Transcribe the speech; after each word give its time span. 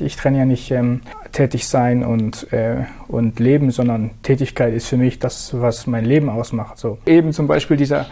Ich 0.00 0.16
trenne 0.16 0.38
ja 0.38 0.44
nicht 0.44 0.70
ähm, 0.70 1.00
tätig 1.32 1.66
sein 1.68 2.04
und, 2.04 2.52
äh, 2.52 2.84
und 3.08 3.38
leben, 3.38 3.70
sondern 3.70 4.10
Tätigkeit 4.22 4.74
ist 4.74 4.88
für 4.88 4.96
mich 4.96 5.18
das, 5.18 5.60
was 5.60 5.86
mein 5.86 6.04
Leben 6.04 6.28
ausmacht. 6.28 6.78
So. 6.78 6.98
Eben 7.06 7.32
zum 7.32 7.46
Beispiel 7.46 7.76
dieser 7.76 8.06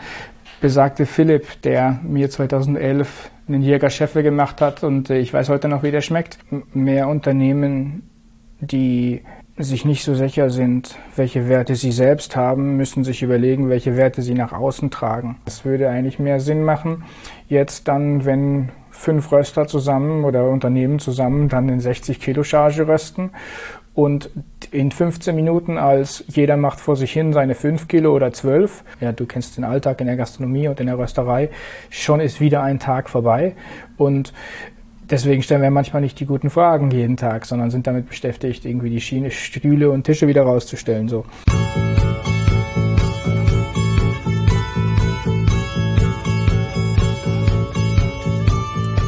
besagte 0.61 1.07
Philipp, 1.07 1.63
der 1.63 2.01
mir 2.03 2.31
2011 2.31 3.31
einen 3.49 3.63
Jäger 3.63 3.91
Scheffel 3.91 4.23
gemacht 4.23 4.61
hat 4.61 4.83
und 4.83 5.11
äh, 5.11 5.19
ich 5.19 5.33
weiß 5.33 5.49
heute 5.49 5.69
noch, 5.69 5.83
wie 5.83 5.91
der 5.91 6.01
schmeckt. 6.01 6.39
Mehr 6.73 7.09
Unternehmen, 7.09 8.09
die 8.61 9.23
sich 9.59 9.85
nicht 9.85 10.05
so 10.05 10.15
sicher 10.15 10.51
sind, 10.51 10.97
welche 11.15 11.49
Werte 11.49 11.77
sie 11.77 11.93
selbst 11.93 12.37
haben, 12.37 12.77
müssen 12.77 13.05
sich 13.05 13.23
überlegen, 13.23 13.71
welche 13.71 13.97
Werte 13.97 14.21
sie 14.21 14.35
nach 14.35 14.53
außen 14.53 14.91
tragen. 14.91 15.39
Es 15.47 15.65
würde 15.65 15.89
eigentlich 15.89 16.19
mehr 16.19 16.41
Sinn 16.41 16.63
machen, 16.63 17.05
jetzt 17.49 17.89
dann, 17.89 18.25
wenn 18.25 18.71
fünf 18.97 19.31
Röster 19.31 19.67
zusammen 19.67 20.25
oder 20.25 20.49
Unternehmen 20.49 20.99
zusammen 20.99 21.49
dann 21.49 21.69
in 21.69 21.81
60 21.81 22.21
Kilo 22.21 22.43
Charge 22.43 22.89
rösten 22.89 23.31
und 23.95 24.31
in 24.73 24.91
15 24.91 25.35
Minuten, 25.35 25.79
als 25.79 26.25
jeder 26.29 26.57
macht 26.57 26.81
vor 26.81 26.97
sich 26.97 27.13
hin 27.13 27.33
seine 27.33 27.55
5 27.55 27.89
Kilo 27.89 28.15
oder 28.15 28.33
12, 28.33 28.85
ja, 29.01 29.13
du 29.13 29.25
kennst 29.27 29.57
den 29.57 29.65
Alltag 29.65 30.01
in 30.01 30.07
der 30.07 30.17
Gastronomie 30.17 30.69
und 30.69 30.81
in 30.81 30.87
der 30.87 30.99
Rösterei, 30.99 31.51
schon 31.89 32.21
ist 32.21 32.41
wieder 32.41 32.63
ein 32.63 32.79
Tag 32.79 33.09
vorbei 33.09 33.55
und 33.97 34.33
deswegen 35.11 35.43
stellen 35.43 35.63
wir 35.63 35.71
manchmal 35.71 36.03
nicht 36.03 36.21
die 36.21 36.27
guten 36.27 36.51
Fragen 36.51 36.91
jeden 36.91 37.17
Tag, 37.17 37.47
sondern 37.47 37.71
sind 37.71 37.87
damit 37.87 38.09
beschäftigt, 38.09 38.65
irgendwie 38.65 38.91
die 38.91 39.01
Schiene, 39.01 39.31
Stühle 39.31 39.91
und 39.91 40.05
Tische 40.05 40.27
wieder 40.27 40.43
rauszustellen, 40.43 41.09
so. 41.09 41.25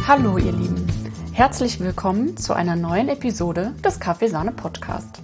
Hallo 0.08 0.38
ihr 0.38 0.52
Lieben, 0.52 0.86
herzlich 1.34 1.80
willkommen 1.80 2.38
zu 2.38 2.54
einer 2.54 2.76
neuen 2.76 3.10
Episode 3.10 3.74
des 3.84 4.00
Kaffeesahne 4.00 4.52
Podcast. 4.52 5.20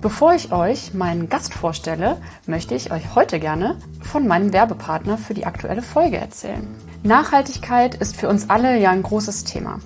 Bevor 0.00 0.32
ich 0.32 0.50
euch 0.50 0.94
meinen 0.94 1.28
Gast 1.28 1.52
vorstelle, 1.52 2.16
möchte 2.46 2.74
ich 2.74 2.90
euch 2.90 3.14
heute 3.14 3.38
gerne 3.38 3.76
von 4.00 4.26
meinem 4.26 4.54
Werbepartner 4.54 5.18
für 5.18 5.34
die 5.34 5.44
aktuelle 5.44 5.82
Folge 5.82 6.16
erzählen. 6.16 6.66
Nachhaltigkeit 7.02 7.96
ist 7.96 8.16
für 8.16 8.30
uns 8.30 8.48
alle 8.48 8.80
ja 8.80 8.92
ein 8.92 9.02
großes 9.02 9.44
Thema. 9.44 9.80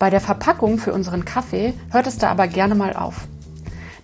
Bei 0.00 0.10
der 0.10 0.20
Verpackung 0.20 0.78
für 0.78 0.92
unseren 0.92 1.24
Kaffee 1.24 1.72
hört 1.92 2.08
es 2.08 2.18
da 2.18 2.28
aber 2.28 2.48
gerne 2.48 2.74
mal 2.74 2.96
auf. 2.96 3.28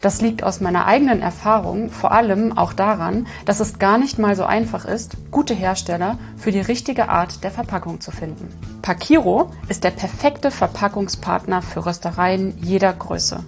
Das 0.03 0.21
liegt 0.21 0.43
aus 0.43 0.61
meiner 0.61 0.87
eigenen 0.87 1.23
Erfahrung 1.23 1.89
vor 1.89 2.11
allem 2.11 2.59
auch 2.59 2.73
daran, 2.73 3.29
dass 3.45 3.61
es 3.61 3.79
gar 3.79 3.99
nicht 3.99 4.19
mal 4.19 4.35
so 4.35 4.43
einfach 4.43 4.85
ist, 4.85 5.17
gute 5.31 5.55
Hersteller 5.55 6.19
für 6.37 6.51
die 6.51 6.61
richtige 6.61 7.09
Art 7.09 7.45
der 7.45 7.53
Verpackung 7.53 8.01
zu 8.01 8.11
finden. 8.11 8.49
Pakiro 8.83 9.53
ist 9.69 9.85
der 9.85 9.93
perfekte 9.93 10.51
Verpackungspartner 10.51 11.63
für 11.63 11.87
Röstereien 11.87 12.59
jeder 12.61 12.93
Größe. 12.93 13.45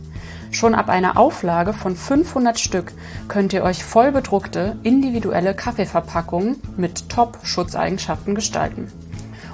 Schon 0.52 0.76
ab 0.76 0.88
einer 0.88 1.16
Auflage 1.16 1.72
von 1.72 1.96
500 1.96 2.60
Stück 2.60 2.92
könnt 3.26 3.52
ihr 3.52 3.64
euch 3.64 3.82
voll 3.82 4.12
bedruckte, 4.12 4.76
individuelle 4.84 5.54
Kaffeeverpackungen 5.54 6.62
mit 6.76 7.08
Top-Schutzeigenschaften 7.08 8.36
gestalten. 8.36 8.92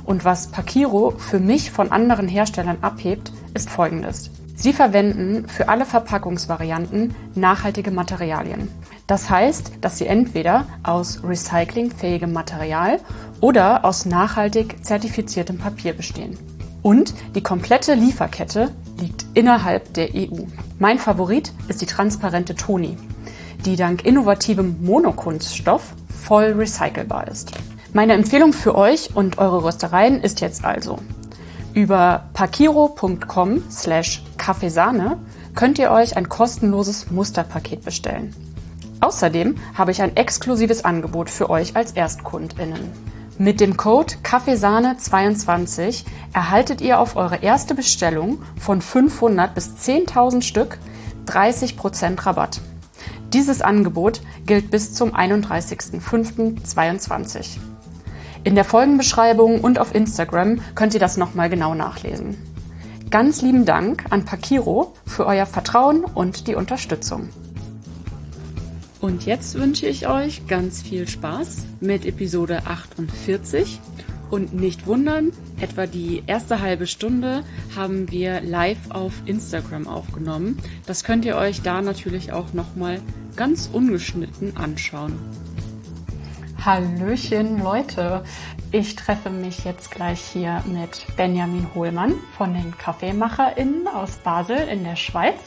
Und 0.04 0.26
was 0.26 0.48
Pakiro 0.48 1.12
für 1.16 1.40
mich 1.40 1.70
von 1.70 1.92
anderen 1.92 2.28
Herstellern 2.28 2.76
abhebt, 2.82 3.32
ist 3.54 3.70
folgendes. 3.70 4.30
Sie 4.60 4.74
verwenden 4.74 5.48
für 5.48 5.70
alle 5.70 5.86
Verpackungsvarianten 5.86 7.14
nachhaltige 7.34 7.90
Materialien. 7.90 8.68
Das 9.06 9.30
heißt, 9.30 9.72
dass 9.80 9.96
sie 9.96 10.06
entweder 10.06 10.66
aus 10.82 11.24
recyclingfähigem 11.24 12.30
Material 12.30 13.00
oder 13.40 13.86
aus 13.86 14.04
nachhaltig 14.04 14.84
zertifiziertem 14.84 15.56
Papier 15.56 15.94
bestehen. 15.94 16.36
Und 16.82 17.14
die 17.34 17.42
komplette 17.42 17.94
Lieferkette 17.94 18.70
liegt 18.98 19.24
innerhalb 19.32 19.94
der 19.94 20.10
EU. 20.14 20.44
Mein 20.78 20.98
Favorit 20.98 21.54
ist 21.68 21.80
die 21.80 21.86
transparente 21.86 22.54
Toni, 22.54 22.98
die 23.64 23.76
dank 23.76 24.04
innovativem 24.04 24.76
Monokunststoff 24.84 25.94
voll 26.22 26.52
recycelbar 26.52 27.28
ist. 27.28 27.52
Meine 27.94 28.12
Empfehlung 28.12 28.52
für 28.52 28.74
euch 28.74 29.16
und 29.16 29.38
eure 29.38 29.64
Röstereien 29.64 30.20
ist 30.20 30.42
jetzt 30.42 30.66
also, 30.66 30.98
über 31.74 32.30
pakiro.com 32.32 33.62
slash 33.70 34.22
Kaffeesahne 34.36 35.18
könnt 35.54 35.78
ihr 35.78 35.90
euch 35.90 36.16
ein 36.16 36.28
kostenloses 36.28 37.10
Musterpaket 37.10 37.84
bestellen. 37.84 38.34
Außerdem 39.00 39.56
habe 39.74 39.90
ich 39.90 40.00
ein 40.02 40.16
exklusives 40.16 40.84
Angebot 40.84 41.28
für 41.30 41.50
euch 41.50 41.76
als 41.76 41.92
ErstkundInnen. 41.92 42.92
Mit 43.38 43.60
dem 43.60 43.76
Code 43.78 44.14
Kaffeesahne22 44.22 46.04
erhaltet 46.34 46.82
ihr 46.82 47.00
auf 47.00 47.16
eure 47.16 47.36
erste 47.36 47.74
Bestellung 47.74 48.42
von 48.58 48.82
500 48.82 49.54
bis 49.54 49.76
10.000 49.76 50.42
Stück 50.42 50.76
30% 51.26 52.26
Rabatt. 52.26 52.60
Dieses 53.32 53.62
Angebot 53.62 54.20
gilt 54.44 54.70
bis 54.70 54.92
zum 54.92 55.14
31.05.22. 55.14 57.69
In 58.42 58.54
der 58.54 58.64
Folgenbeschreibung 58.64 59.60
und 59.60 59.78
auf 59.78 59.94
Instagram 59.94 60.60
könnt 60.74 60.94
ihr 60.94 61.00
das 61.00 61.18
nochmal 61.18 61.50
genau 61.50 61.74
nachlesen. 61.74 62.38
Ganz 63.10 63.42
lieben 63.42 63.66
Dank 63.66 64.04
an 64.10 64.24
Pakiro 64.24 64.94
für 65.04 65.26
euer 65.26 65.44
Vertrauen 65.44 66.04
und 66.04 66.46
die 66.46 66.54
Unterstützung. 66.54 67.28
Und 69.00 69.26
jetzt 69.26 69.56
wünsche 69.56 69.86
ich 69.86 70.08
euch 70.08 70.46
ganz 70.46 70.80
viel 70.80 71.06
Spaß 71.06 71.64
mit 71.80 72.06
Episode 72.06 72.62
48. 72.64 73.78
Und 74.30 74.54
nicht 74.54 74.86
wundern, 74.86 75.32
etwa 75.60 75.86
die 75.86 76.22
erste 76.26 76.60
halbe 76.60 76.86
Stunde 76.86 77.42
haben 77.76 78.10
wir 78.10 78.40
live 78.40 78.90
auf 78.90 79.12
Instagram 79.26 79.86
aufgenommen. 79.86 80.58
Das 80.86 81.04
könnt 81.04 81.24
ihr 81.24 81.36
euch 81.36 81.60
da 81.62 81.82
natürlich 81.82 82.32
auch 82.32 82.52
nochmal 82.54 83.00
ganz 83.36 83.68
ungeschnitten 83.70 84.56
anschauen. 84.56 85.18
Hallöchen 86.64 87.62
Leute, 87.62 88.22
ich 88.70 88.94
treffe 88.94 89.30
mich 89.30 89.64
jetzt 89.64 89.90
gleich 89.90 90.20
hier 90.20 90.62
mit 90.66 91.06
Benjamin 91.16 91.66
Hohlmann 91.74 92.14
von 92.36 92.52
den 92.52 92.76
KaffeemacherInnen 92.76 93.88
aus 93.88 94.16
Basel 94.18 94.58
in 94.68 94.84
der 94.84 94.96
Schweiz. 94.96 95.38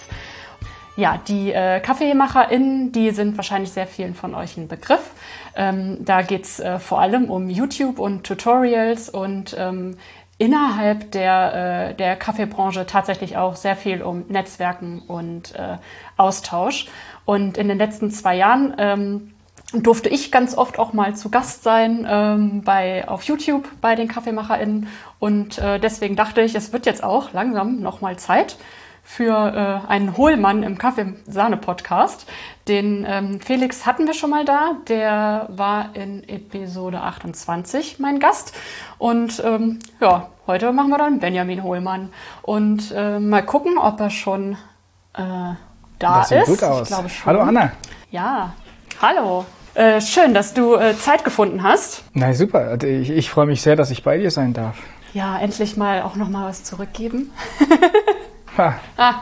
Ja, 0.95 1.19
die 1.27 1.51
äh, 1.51 1.79
KaffeemacherInnen, 1.81 2.91
die 2.91 3.11
sind 3.11 3.37
wahrscheinlich 3.37 3.71
sehr 3.71 3.85
vielen 3.85 4.15
von 4.15 4.33
euch 4.33 4.57
ein 4.57 4.67
Begriff. 4.67 5.11
Ähm, 5.55 6.03
da 6.03 6.23
geht's 6.23 6.59
äh, 6.59 6.79
vor 6.79 6.99
allem 6.99 7.29
um 7.29 7.47
YouTube 7.47 7.99
und 7.99 8.23
Tutorials 8.23 9.07
und 9.07 9.55
ähm, 9.57 9.97
innerhalb 10.39 11.11
der, 11.11 11.91
äh, 11.91 11.95
der 11.95 12.15
Kaffeebranche 12.15 12.87
tatsächlich 12.87 13.37
auch 13.37 13.55
sehr 13.55 13.75
viel 13.75 14.01
um 14.01 14.25
Netzwerken 14.29 15.03
und 15.07 15.53
äh, 15.53 15.77
Austausch. 16.17 16.87
Und 17.25 17.57
in 17.59 17.67
den 17.67 17.77
letzten 17.77 18.09
zwei 18.09 18.35
Jahren 18.35 18.73
ähm, 18.79 19.32
durfte 19.73 20.09
ich 20.09 20.31
ganz 20.31 20.55
oft 20.55 20.77
auch 20.77 20.93
mal 20.93 21.15
zu 21.15 21.29
Gast 21.29 21.63
sein 21.63 22.05
ähm, 22.09 22.61
bei, 22.63 23.07
auf 23.07 23.23
YouTube 23.23 23.67
bei 23.81 23.95
den 23.95 24.07
KaffeemacherInnen. 24.07 24.87
Und 25.19 25.57
äh, 25.57 25.79
deswegen 25.79 26.15
dachte 26.15 26.41
ich, 26.41 26.53
es 26.55 26.73
wird 26.73 26.85
jetzt 26.85 27.03
auch 27.03 27.33
langsam 27.33 27.79
nochmal 27.79 28.17
Zeit 28.17 28.57
für 29.03 29.83
äh, 29.87 29.91
einen 29.91 30.15
Hohlmann 30.15 30.63
im 30.63 30.77
Kaffeesahne-Podcast. 30.77 32.25
Den 32.67 33.05
ähm, 33.07 33.41
Felix 33.41 33.85
hatten 33.85 34.07
wir 34.07 34.13
schon 34.13 34.29
mal 34.29 34.45
da. 34.45 34.77
Der 34.87 35.47
war 35.49 35.95
in 35.95 36.27
Episode 36.27 37.01
28 37.01 37.99
mein 37.99 38.19
Gast. 38.19 38.53
Und 38.97 39.43
ähm, 39.43 39.79
ja, 39.99 40.29
heute 40.47 40.71
machen 40.71 40.89
wir 40.89 40.97
dann 40.97 41.19
Benjamin 41.19 41.63
Hohlmann. 41.63 42.13
Und 42.43 42.93
äh, 42.95 43.19
mal 43.19 43.43
gucken, 43.43 43.77
ob 43.77 43.99
er 43.99 44.09
schon 44.09 44.53
äh, 45.13 45.17
da 45.17 45.57
das 45.99 46.29
sieht 46.29 46.37
ist. 46.39 46.47
Gut 46.47 46.63
aus. 46.63 46.81
Ich 46.83 46.87
glaube 46.87 47.09
schon. 47.09 47.25
Hallo 47.25 47.41
Anna. 47.41 47.71
Ja, 48.09 48.53
hallo. 49.01 49.45
Äh, 49.75 50.01
schön, 50.01 50.35
dass 50.35 50.53
du 50.53 50.75
äh, 50.75 50.95
Zeit 50.97 51.23
gefunden 51.23 51.63
hast. 51.63 52.03
Na 52.13 52.33
super, 52.33 52.59
also 52.59 52.85
ich, 52.85 53.09
ich 53.09 53.29
freue 53.29 53.47
mich 53.47 53.61
sehr, 53.61 53.75
dass 53.75 53.89
ich 53.89 54.03
bei 54.03 54.17
dir 54.17 54.29
sein 54.29 54.53
darf. 54.53 54.77
Ja, 55.13 55.39
endlich 55.39 55.77
mal 55.77 56.03
auch 56.03 56.15
noch 56.15 56.29
mal 56.29 56.47
was 56.47 56.63
zurückgeben. 56.63 57.31
ha. 58.57 58.75
ah. 58.97 59.13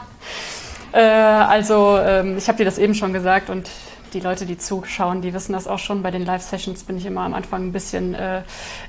äh, 0.92 1.00
also 1.00 1.98
ähm, 1.98 2.36
ich 2.36 2.48
habe 2.48 2.58
dir 2.58 2.64
das 2.64 2.76
eben 2.76 2.94
schon 2.94 3.14
gesagt 3.14 3.48
und 3.48 3.70
die 4.12 4.20
Leute, 4.20 4.44
die 4.44 4.58
zuschauen, 4.58 5.22
die 5.22 5.32
wissen 5.32 5.54
das 5.54 5.66
auch 5.66 5.78
schon. 5.78 6.02
Bei 6.02 6.10
den 6.10 6.24
Live-Sessions 6.24 6.84
bin 6.84 6.98
ich 6.98 7.06
immer 7.06 7.22
am 7.22 7.32
Anfang 7.32 7.68
ein 7.68 7.72
bisschen 7.72 8.14
äh, 8.14 8.42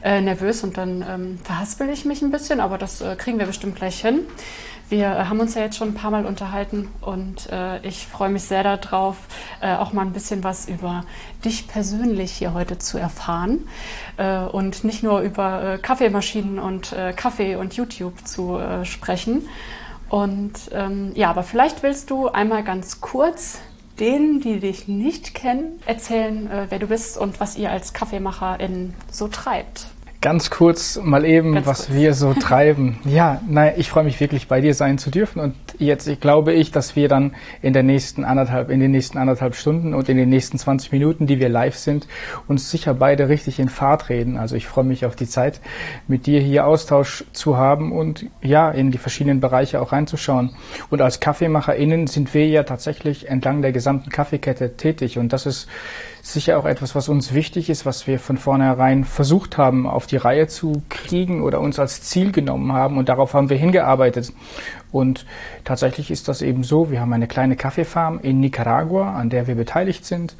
äh, 0.03 0.19
nervös 0.19 0.63
und 0.63 0.77
dann 0.77 1.05
ähm, 1.07 1.39
verhaspel 1.43 1.89
ich 1.89 2.03
mich 2.03 2.21
ein 2.21 2.31
bisschen, 2.31 2.59
aber 2.59 2.77
das 2.77 2.99
äh, 2.99 3.15
kriegen 3.15 3.39
wir 3.39 3.45
bestimmt 3.45 3.77
gleich 3.77 4.01
hin. 4.01 4.21
Wir 4.93 5.07
äh, 5.07 5.25
haben 5.25 5.39
uns 5.39 5.55
ja 5.55 5.63
jetzt 5.63 5.75
schon 5.75 5.87
ein 5.87 5.93
paar 5.95 6.11
Mal 6.11 6.23
unterhalten 6.23 6.87
und 7.01 7.49
äh, 7.51 7.79
ich 7.79 8.05
freue 8.05 8.29
mich 8.29 8.43
sehr 8.43 8.61
darauf, 8.61 9.17
äh, 9.59 9.73
auch 9.73 9.91
mal 9.91 10.03
ein 10.03 10.13
bisschen 10.13 10.43
was 10.43 10.67
über 10.67 11.03
dich 11.43 11.67
persönlich 11.67 12.31
hier 12.31 12.53
heute 12.53 12.77
zu 12.77 12.99
erfahren 12.99 13.67
äh, 14.17 14.41
und 14.41 14.83
nicht 14.83 15.01
nur 15.01 15.21
über 15.21 15.63
äh, 15.63 15.77
Kaffeemaschinen 15.79 16.59
und 16.59 16.93
äh, 16.93 17.11
Kaffee 17.11 17.55
und 17.55 17.73
YouTube 17.73 18.27
zu 18.27 18.59
sprechen. 18.83 19.47
Und 20.09 20.53
ähm, 20.71 21.11
ja, 21.15 21.31
aber 21.31 21.41
vielleicht 21.41 21.81
willst 21.81 22.11
du 22.11 22.27
einmal 22.27 22.63
ganz 22.63 23.01
kurz 23.01 23.61
denen, 23.99 24.41
die 24.41 24.59
dich 24.59 24.87
nicht 24.87 25.33
kennen, 25.33 25.81
erzählen, 25.87 26.49
wer 26.69 26.77
du 26.77 26.85
bist 26.85 27.17
und 27.17 27.39
was 27.39 27.57
ihr 27.57 27.71
als 27.71 27.93
Kaffeemacherin 27.93 28.93
so 29.11 29.27
treibt. 29.27 29.87
Ganz 30.23 30.49
kurz 30.49 31.01
mal 31.03 31.25
eben, 31.25 31.53
Ganz 31.53 31.67
was 31.67 31.85
kurz. 31.87 31.97
wir 31.97 32.13
so 32.13 32.33
treiben. 32.39 32.97
Ja, 33.03 33.41
nein, 33.45 33.73
ich 33.75 33.89
freue 33.89 34.05
mich 34.05 34.21
wirklich 34.21 34.47
bei 34.47 34.61
dir 34.61 34.73
sein 34.73 34.97
zu 34.97 35.11
dürfen 35.11 35.41
und 35.41 35.53
jetzt 35.79 36.07
ich 36.07 36.21
glaube 36.21 36.53
ich, 36.53 36.71
dass 36.71 36.95
wir 36.95 37.09
dann 37.09 37.35
in 37.61 37.73
der 37.73 37.83
nächsten 37.83 38.23
anderthalb, 38.23 38.69
in 38.69 38.79
den 38.79 38.91
nächsten 38.91 39.17
anderthalb 39.17 39.53
Stunden 39.53 39.93
und 39.93 40.07
in 40.07 40.15
den 40.15 40.29
nächsten 40.29 40.57
20 40.57 40.93
Minuten, 40.93 41.27
die 41.27 41.41
wir 41.41 41.49
live 41.49 41.75
sind, 41.75 42.07
uns 42.47 42.71
sicher 42.71 42.93
beide 42.93 43.27
richtig 43.27 43.59
in 43.59 43.67
Fahrt 43.67 44.07
reden. 44.07 44.37
Also 44.37 44.55
ich 44.55 44.65
freue 44.65 44.85
mich 44.85 45.05
auf 45.05 45.17
die 45.17 45.27
Zeit, 45.27 45.59
mit 46.07 46.25
dir 46.25 46.39
hier 46.39 46.67
Austausch 46.67 47.25
zu 47.33 47.57
haben 47.57 47.91
und 47.91 48.25
ja, 48.41 48.71
in 48.71 48.91
die 48.91 48.99
verschiedenen 48.99 49.41
Bereiche 49.41 49.81
auch 49.81 49.91
reinzuschauen. 49.91 50.55
Und 50.89 51.01
als 51.01 51.19
KaffeemacherInnen 51.19 52.07
sind 52.07 52.33
wir 52.33 52.47
ja 52.47 52.63
tatsächlich 52.63 53.27
entlang 53.27 53.61
der 53.61 53.73
gesamten 53.73 54.09
Kaffeekette 54.09 54.77
tätig 54.77 55.17
und 55.17 55.33
das 55.33 55.45
ist 55.45 55.67
sicher 56.23 56.57
auch 56.57 56.65
etwas, 56.65 56.95
was 56.95 57.09
uns 57.09 57.33
wichtig 57.33 57.69
ist, 57.69 57.85
was 57.85 58.07
wir 58.07 58.17
von 58.17 58.37
vornherein 58.37 59.03
versucht 59.03 59.57
haben, 59.57 59.85
auf 59.85 60.07
die 60.07 60.15
Reihe 60.15 60.47
zu 60.47 60.81
kriegen 60.89 61.43
oder 61.43 61.59
uns 61.59 61.79
als 61.79 62.01
Ziel 62.01 62.31
genommen 62.31 62.71
haben. 62.71 62.97
Und 62.97 63.09
darauf 63.09 63.33
haben 63.33 63.49
wir 63.49 63.57
hingearbeitet. 63.57 64.31
Und 64.93 65.25
tatsächlich 65.63 66.11
ist 66.11 66.27
das 66.27 66.43
eben 66.43 66.63
so. 66.63 66.91
Wir 66.91 67.01
haben 67.01 67.11
eine 67.11 67.27
kleine 67.27 67.55
Kaffeefarm 67.55 68.19
in 68.21 68.39
Nicaragua, 68.39 69.15
an 69.15 69.31
der 69.31 69.47
wir 69.47 69.55
beteiligt 69.55 70.05
sind. 70.05 70.35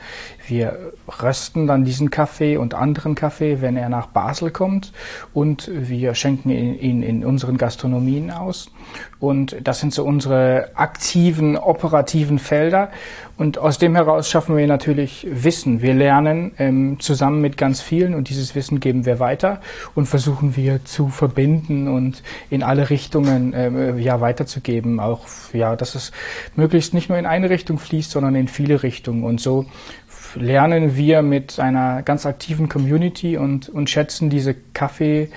Wir 0.48 0.94
rösten 1.22 1.66
dann 1.66 1.84
diesen 1.84 2.12
Kaffee 2.12 2.58
und 2.58 2.76
anderen 2.76 3.16
Kaffee, 3.16 3.62
wenn 3.62 3.76
er 3.76 3.90
nach 3.90 4.08
Basel 4.08 4.52
kommt. 4.52 4.94
Und 5.34 5.72
wir 5.74 6.14
schenken 6.14 6.52
ihn 6.52 7.02
in, 7.02 7.26
unseren 7.26 7.58
Gastronomien 7.58 8.30
aus. 8.30 8.70
Und 9.20 9.58
das 9.64 9.80
sind 9.80 9.92
so 9.92 10.06
unsere 10.06 10.70
aktiven, 10.76 11.58
operativen 11.58 12.38
Felder. 12.38 12.92
Und 13.36 13.58
aus 13.58 13.80
dem 13.80 13.96
heraus 13.96 14.30
schaffen 14.30 14.56
wir 14.56 14.68
natürlich 14.68 15.26
Wissen. 15.30 15.82
Wir 15.82 15.96
lernen 15.96 16.52
ähm, 16.60 17.00
zusammen 17.00 17.42
mit 17.42 17.58
ganz 17.58 17.82
vielen 17.82 18.14
und 18.14 18.30
dieses 18.30 18.54
Wissen 18.54 18.80
geben 18.80 19.06
wir 19.08 19.20
weiter 19.20 19.60
und 19.96 20.06
versuchen 20.06 20.56
wir 20.56 20.86
zu 20.86 21.10
verbinden 21.10 21.88
und 21.88 22.22
in 22.52 22.62
alle 22.62 22.92
Richtungen 22.92 23.54
äh, 23.54 23.98
ja 23.98 24.22
weiterzugeben. 24.22 25.00
Auch 25.00 25.26
ja, 25.52 25.76
dass 25.76 25.96
es 25.96 26.12
möglichst 26.56 26.94
nicht 26.94 27.10
nur 27.10 27.18
in 27.18 27.26
eine 27.26 27.50
Richtung 27.50 27.80
fließt, 27.80 28.12
sondern 28.12 28.36
in 28.36 28.48
viele 28.48 28.84
Richtungen. 28.84 29.24
Und 29.24 29.42
so 29.42 29.66
lernen 30.36 30.96
wir 30.96 31.24
mit 31.24 31.60
einer 31.60 32.04
ganz 32.04 32.28
aktiven 32.28 32.70
Community 32.70 33.38
und, 33.38 33.68
und 33.68 33.90
schätzen 33.90 34.30
diese 34.30 34.56
Kaffee 34.74 35.30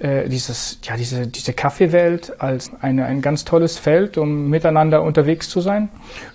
äh, 0.00 0.28
dieses, 0.28 0.78
ja, 0.82 0.96
diese, 0.96 1.26
diese 1.26 1.52
Kaffeewelt 1.52 2.40
als 2.40 2.72
eine, 2.80 3.04
ein 3.04 3.20
ganz 3.20 3.44
tolles 3.44 3.78
Feld, 3.78 4.18
um 4.18 4.48
miteinander 4.48 5.02
unterwegs 5.02 5.48
zu 5.48 5.60
sein 5.60 5.90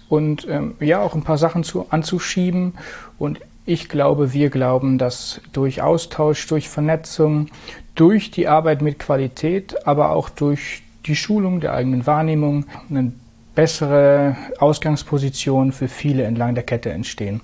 und 0.07 0.47
ähm, 0.47 0.75
ja, 0.79 1.01
auch 1.01 1.15
ein 1.15 1.23
paar 1.23 1.37
Sachen 1.37 1.63
zu, 1.63 1.87
anzuschieben. 1.89 2.75
Und 3.17 3.39
ich 3.65 3.89
glaube, 3.89 4.33
wir 4.33 4.49
glauben, 4.49 4.97
dass 4.97 5.41
durch 5.51 5.81
Austausch, 5.81 6.45
durch 6.47 6.69
Vernetzung, 6.69 7.47
durch 7.95 8.29
die 8.29 8.47
Arbeit 8.47 8.81
mit 8.81 8.99
Qualität, 8.99 9.87
aber 9.87 10.11
auch 10.11 10.29
durch 10.29 10.83
die 11.05 11.15
Schulung 11.15 11.59
der 11.59 11.73
eigenen 11.73 12.05
Wahrnehmung 12.05 12.65
eine 12.89 13.13
bessere 13.55 14.35
Ausgangsposition 14.59 15.71
für 15.71 15.87
viele 15.87 16.23
entlang 16.23 16.53
der 16.55 16.63
Kette 16.63 16.91
entstehen. 16.91 17.41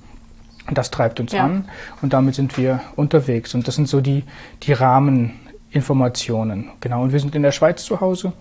Und 0.68 0.77
das 0.77 0.91
treibt 0.91 1.19
uns 1.19 1.31
ja. 1.31 1.44
an 1.44 1.65
und 2.01 2.13
damit 2.13 2.35
sind 2.35 2.57
wir 2.57 2.81
unterwegs. 2.95 3.56
Und 3.56 3.68
das 3.68 3.75
sind 3.75 3.88
so 3.88 4.01
die, 4.01 4.23
die 4.63 4.73
Rahmen, 4.73 5.33
Informationen. 5.71 6.69
Genau, 6.81 7.03
und 7.03 7.13
wir 7.13 7.19
sind 7.19 7.33
in 7.33 7.44
der 7.44 7.51
Schweiz 7.51 7.83
zu 7.85 8.01
Hause, 8.01 8.33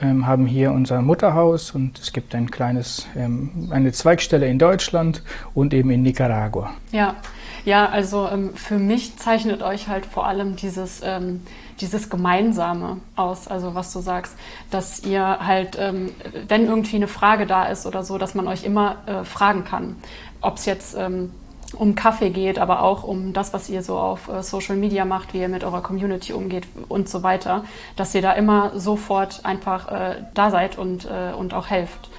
ähm, 0.00 0.26
haben 0.26 0.46
hier 0.46 0.72
unser 0.72 1.02
Mutterhaus 1.02 1.72
und 1.72 1.98
es 1.98 2.12
gibt 2.12 2.34
ein 2.34 2.50
kleines, 2.50 3.06
ähm, 3.16 3.68
eine 3.70 3.92
Zweigstelle 3.92 4.46
in 4.46 4.58
Deutschland 4.58 5.22
und 5.52 5.74
eben 5.74 5.90
in 5.90 6.02
Nicaragua. 6.02 6.70
Ja, 6.92 7.16
ja, 7.64 7.88
also 7.88 8.28
ähm, 8.28 8.54
für 8.54 8.78
mich 8.78 9.16
zeichnet 9.16 9.62
euch 9.62 9.88
halt 9.88 10.06
vor 10.06 10.26
allem 10.26 10.56
dieses, 10.56 11.02
ähm, 11.04 11.42
dieses 11.80 12.08
Gemeinsame 12.08 12.98
aus, 13.16 13.48
also 13.48 13.74
was 13.74 13.92
du 13.92 14.00
sagst, 14.00 14.36
dass 14.70 15.02
ihr 15.04 15.22
halt, 15.40 15.76
ähm, 15.78 16.10
wenn 16.48 16.66
irgendwie 16.66 16.96
eine 16.96 17.08
Frage 17.08 17.46
da 17.46 17.64
ist 17.64 17.84
oder 17.84 18.04
so, 18.04 18.16
dass 18.16 18.34
man 18.34 18.46
euch 18.46 18.64
immer 18.64 18.98
äh, 19.06 19.24
fragen 19.24 19.64
kann. 19.64 19.96
Ob 20.40 20.56
es 20.56 20.66
jetzt 20.66 20.96
ähm, 20.96 21.32
um 21.74 21.94
Kaffee 21.94 22.30
geht, 22.30 22.58
aber 22.58 22.82
auch 22.82 23.04
um 23.04 23.32
das, 23.32 23.52
was 23.52 23.68
ihr 23.68 23.82
so 23.82 23.98
auf 23.98 24.28
äh, 24.28 24.42
Social 24.42 24.76
Media 24.76 25.04
macht, 25.04 25.34
wie 25.34 25.40
ihr 25.40 25.48
mit 25.48 25.64
eurer 25.64 25.82
Community 25.82 26.32
umgeht 26.32 26.66
und 26.88 27.08
so 27.08 27.22
weiter, 27.22 27.64
dass 27.96 28.14
ihr 28.14 28.22
da 28.22 28.32
immer 28.32 28.78
sofort 28.78 29.44
einfach 29.44 29.90
äh, 29.90 30.16
da 30.34 30.50
seid 30.50 30.78
und, 30.78 31.04
äh, 31.04 31.32
und 31.32 31.54
auch 31.54 31.68
helft. 31.68 32.10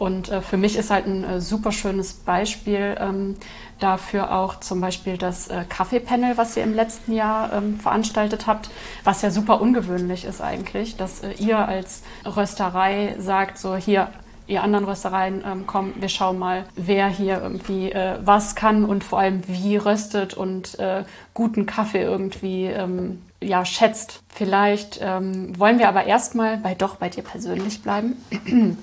Und 0.00 0.30
äh, 0.30 0.40
für 0.40 0.56
mich 0.56 0.76
ist 0.76 0.90
halt 0.90 1.06
ein 1.06 1.24
äh, 1.24 1.40
super 1.42 1.72
schönes 1.72 2.14
Beispiel 2.14 2.96
ähm, 2.98 3.36
dafür 3.80 4.34
auch 4.34 4.58
zum 4.58 4.80
Beispiel 4.80 5.18
das 5.18 5.48
äh, 5.48 5.64
Kaffeepanel, 5.68 6.38
was 6.38 6.56
ihr 6.56 6.62
im 6.62 6.74
letzten 6.74 7.12
Jahr 7.12 7.52
ähm, 7.52 7.78
veranstaltet 7.78 8.46
habt, 8.46 8.70
was 9.04 9.20
ja 9.20 9.30
super 9.30 9.60
ungewöhnlich 9.60 10.24
ist 10.24 10.40
eigentlich, 10.40 10.96
dass 10.96 11.20
äh, 11.20 11.32
ihr 11.32 11.58
als 11.58 12.02
Rösterei 12.24 13.14
sagt, 13.18 13.58
so 13.58 13.76
hier, 13.76 14.08
ihr 14.50 14.62
anderen 14.62 14.84
Röstereien 14.84 15.42
ähm, 15.46 15.66
kommt, 15.66 16.00
wir 16.00 16.08
schauen 16.08 16.38
mal, 16.38 16.64
wer 16.76 17.08
hier 17.08 17.40
irgendwie 17.40 17.92
äh, 17.92 18.18
was 18.22 18.54
kann 18.54 18.84
und 18.84 19.04
vor 19.04 19.20
allem 19.20 19.42
wie 19.46 19.76
röstet 19.76 20.34
und 20.34 20.78
äh, 20.78 21.04
guten 21.32 21.66
Kaffee 21.66 22.02
irgendwie 22.02 22.66
ähm, 22.66 23.22
ja, 23.40 23.64
schätzt. 23.64 24.22
Vielleicht 24.28 24.98
ähm, 25.02 25.58
wollen 25.58 25.78
wir 25.78 25.88
aber 25.88 26.04
erstmal 26.04 26.58
bei 26.58 26.74
doch 26.74 26.96
bei 26.96 27.08
dir 27.08 27.22
persönlich 27.22 27.82
bleiben. 27.82 28.16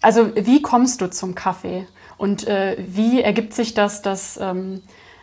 also 0.00 0.34
wie 0.34 0.62
kommst 0.62 1.00
du 1.00 1.10
zum 1.10 1.34
Kaffee 1.34 1.86
und 2.16 2.48
äh, 2.48 2.76
wie 2.78 3.20
ergibt 3.20 3.54
sich 3.54 3.74
das, 3.74 4.02
dass, 4.02 4.38
ähm, 4.40 4.82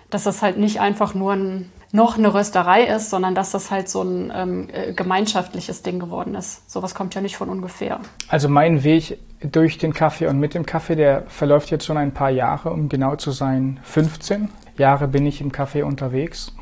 dass 0.09 0.23
das 0.23 0.41
halt 0.41 0.57
nicht 0.57 0.79
einfach 0.79 1.13
nur 1.13 1.33
ein 1.33 1.71
noch 1.97 2.17
eine 2.17 2.31
Rösterei 2.33 2.83
ist, 2.83 3.09
sondern 3.09 3.33
dass 3.33 3.51
das 3.51 3.71
halt 3.71 3.89
so 3.89 4.03
ein 4.03 4.31
ähm, 4.33 4.69
äh, 4.71 4.93
gemeinschaftliches 4.93 5.81
Ding 5.81 5.99
geworden 5.99 6.35
ist. 6.35 6.69
Sowas 6.71 6.93
kommt 6.93 7.15
ja 7.15 7.21
nicht 7.21 7.35
von 7.35 7.49
ungefähr. 7.49 7.99
Also 8.29 8.47
mein 8.47 8.83
Weg 8.83 9.17
durch 9.41 9.79
den 9.79 9.93
Kaffee 9.93 10.27
und 10.27 10.39
mit 10.39 10.53
dem 10.53 10.65
Kaffee, 10.65 10.95
der 10.95 11.23
verläuft 11.27 11.71
jetzt 11.71 11.85
schon 11.85 11.97
ein 11.97 12.13
paar 12.13 12.29
Jahre, 12.29 12.69
um 12.69 12.87
genau 12.87 13.15
zu 13.15 13.31
sein, 13.31 13.79
15 13.81 14.49
Jahre 14.77 15.07
bin 15.07 15.25
ich 15.25 15.41
im 15.41 15.51
Kaffee 15.51 15.81
unterwegs. 15.81 16.53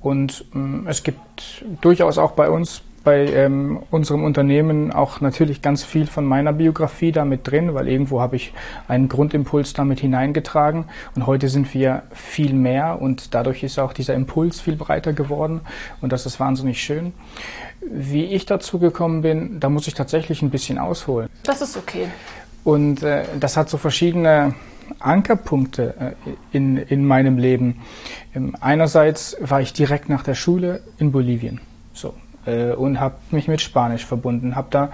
Und 0.00 0.46
ähm, 0.54 0.86
es 0.88 1.02
gibt 1.02 1.62
durchaus 1.82 2.16
auch 2.16 2.32
bei 2.32 2.48
uns 2.48 2.80
bei 3.02 3.26
ähm, 3.26 3.80
unserem 3.90 4.24
Unternehmen 4.24 4.92
auch 4.92 5.20
natürlich 5.20 5.62
ganz 5.62 5.84
viel 5.84 6.06
von 6.06 6.24
meiner 6.24 6.52
Biografie 6.52 7.12
damit 7.12 7.50
drin, 7.50 7.74
weil 7.74 7.88
irgendwo 7.88 8.20
habe 8.20 8.36
ich 8.36 8.52
einen 8.88 9.08
Grundimpuls 9.08 9.72
damit 9.72 10.00
hineingetragen 10.00 10.84
und 11.14 11.26
heute 11.26 11.48
sind 11.48 11.72
wir 11.72 12.02
viel 12.12 12.52
mehr 12.52 13.00
und 13.00 13.34
dadurch 13.34 13.62
ist 13.62 13.78
auch 13.78 13.92
dieser 13.92 14.14
Impuls 14.14 14.60
viel 14.60 14.76
breiter 14.76 15.12
geworden 15.12 15.60
und 16.00 16.12
das 16.12 16.26
ist 16.26 16.38
wahnsinnig 16.40 16.82
schön. 16.82 17.12
Wie 17.80 18.24
ich 18.24 18.44
dazu 18.44 18.78
gekommen 18.78 19.22
bin, 19.22 19.60
da 19.60 19.70
muss 19.70 19.86
ich 19.86 19.94
tatsächlich 19.94 20.42
ein 20.42 20.50
bisschen 20.50 20.78
ausholen. 20.78 21.28
Das 21.44 21.62
ist 21.62 21.76
okay. 21.76 22.08
Und 22.62 23.02
äh, 23.02 23.24
das 23.38 23.56
hat 23.56 23.70
so 23.70 23.78
verschiedene 23.78 24.54
Ankerpunkte 24.98 25.94
äh, 25.98 26.30
in, 26.52 26.76
in 26.76 27.06
meinem 27.06 27.38
Leben. 27.38 27.80
Ähm, 28.34 28.54
einerseits 28.60 29.36
war 29.40 29.62
ich 29.62 29.72
direkt 29.72 30.08
nach 30.08 30.22
der 30.22 30.34
Schule 30.34 30.82
in 30.98 31.12
Bolivien. 31.12 31.60
Äh, 32.46 32.72
und 32.72 33.00
habe 33.00 33.16
mich 33.30 33.48
mit 33.48 33.60
Spanisch 33.60 34.06
verbunden. 34.06 34.56
Habe 34.56 34.68
da 34.70 34.90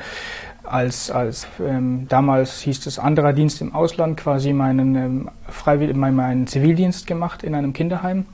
als, 0.64 1.10
als 1.10 1.46
ähm, 1.60 2.06
damals 2.08 2.60
hieß 2.60 2.86
es 2.86 2.98
anderer 2.98 3.32
Dienst 3.32 3.60
im 3.60 3.74
Ausland 3.74 4.16
quasi 4.16 4.52
meinen, 4.52 4.94
ähm, 4.96 5.30
Freiwill 5.48 5.94
meinen, 5.94 6.16
meinen 6.16 6.46
Zivildienst 6.46 7.06
gemacht 7.06 7.42
in 7.44 7.54
einem 7.54 7.72
Kinderheim. 7.72 8.26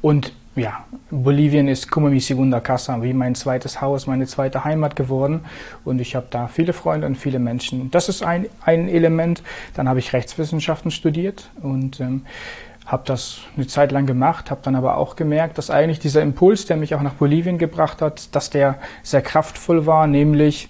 Und 0.00 0.32
ja, 0.54 0.84
Bolivien 1.10 1.68
ist 1.68 1.90
como 1.90 2.08
mi 2.08 2.20
segunda 2.20 2.60
casa, 2.60 3.02
wie 3.02 3.12
mein 3.12 3.34
zweites 3.34 3.82
Haus, 3.82 4.06
meine 4.06 4.26
zweite 4.26 4.64
Heimat 4.64 4.96
geworden. 4.96 5.40
Und 5.84 6.00
ich 6.00 6.16
habe 6.16 6.26
da 6.30 6.48
viele 6.48 6.72
Freunde 6.72 7.06
und 7.06 7.16
viele 7.16 7.38
Menschen. 7.38 7.90
Das 7.90 8.08
ist 8.08 8.22
ein, 8.22 8.46
ein 8.64 8.88
Element. 8.88 9.42
Dann 9.74 9.88
habe 9.88 9.98
ich 9.98 10.14
Rechtswissenschaften 10.14 10.90
studiert 10.90 11.50
und 11.62 12.00
ähm, 12.00 12.22
habe 12.86 13.02
das 13.04 13.40
eine 13.56 13.66
Zeit 13.66 13.90
lang 13.90 14.06
gemacht, 14.06 14.50
habe 14.50 14.60
dann 14.62 14.76
aber 14.76 14.96
auch 14.96 15.16
gemerkt, 15.16 15.58
dass 15.58 15.70
eigentlich 15.70 15.98
dieser 15.98 16.22
Impuls, 16.22 16.66
der 16.66 16.76
mich 16.76 16.94
auch 16.94 17.02
nach 17.02 17.14
Bolivien 17.14 17.58
gebracht 17.58 18.00
hat, 18.00 18.34
dass 18.34 18.48
der 18.48 18.78
sehr 19.02 19.22
kraftvoll 19.22 19.86
war, 19.86 20.06
nämlich 20.06 20.68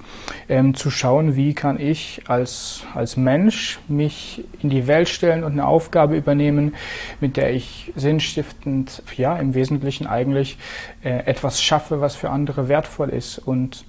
ähm, 0.48 0.74
zu 0.74 0.90
schauen, 0.90 1.36
wie 1.36 1.52
kann 1.52 1.78
ich 1.78 2.22
als, 2.26 2.84
als 2.94 3.18
Mensch 3.18 3.78
mich 3.86 4.44
in 4.62 4.70
die 4.70 4.86
Welt 4.86 5.10
stellen 5.10 5.44
und 5.44 5.52
eine 5.52 5.66
Aufgabe 5.66 6.16
übernehmen, 6.16 6.74
mit 7.20 7.36
der 7.36 7.52
ich 7.52 7.92
sinnstiftend, 7.96 9.02
ja, 9.16 9.36
im 9.36 9.54
Wesentlichen 9.54 10.06
eigentlich 10.06 10.56
äh, 11.04 11.26
etwas 11.26 11.62
schaffe, 11.62 12.00
was 12.00 12.16
für 12.16 12.30
andere 12.30 12.68
wertvoll 12.68 13.10
ist. 13.10 13.38
Und 13.38 13.84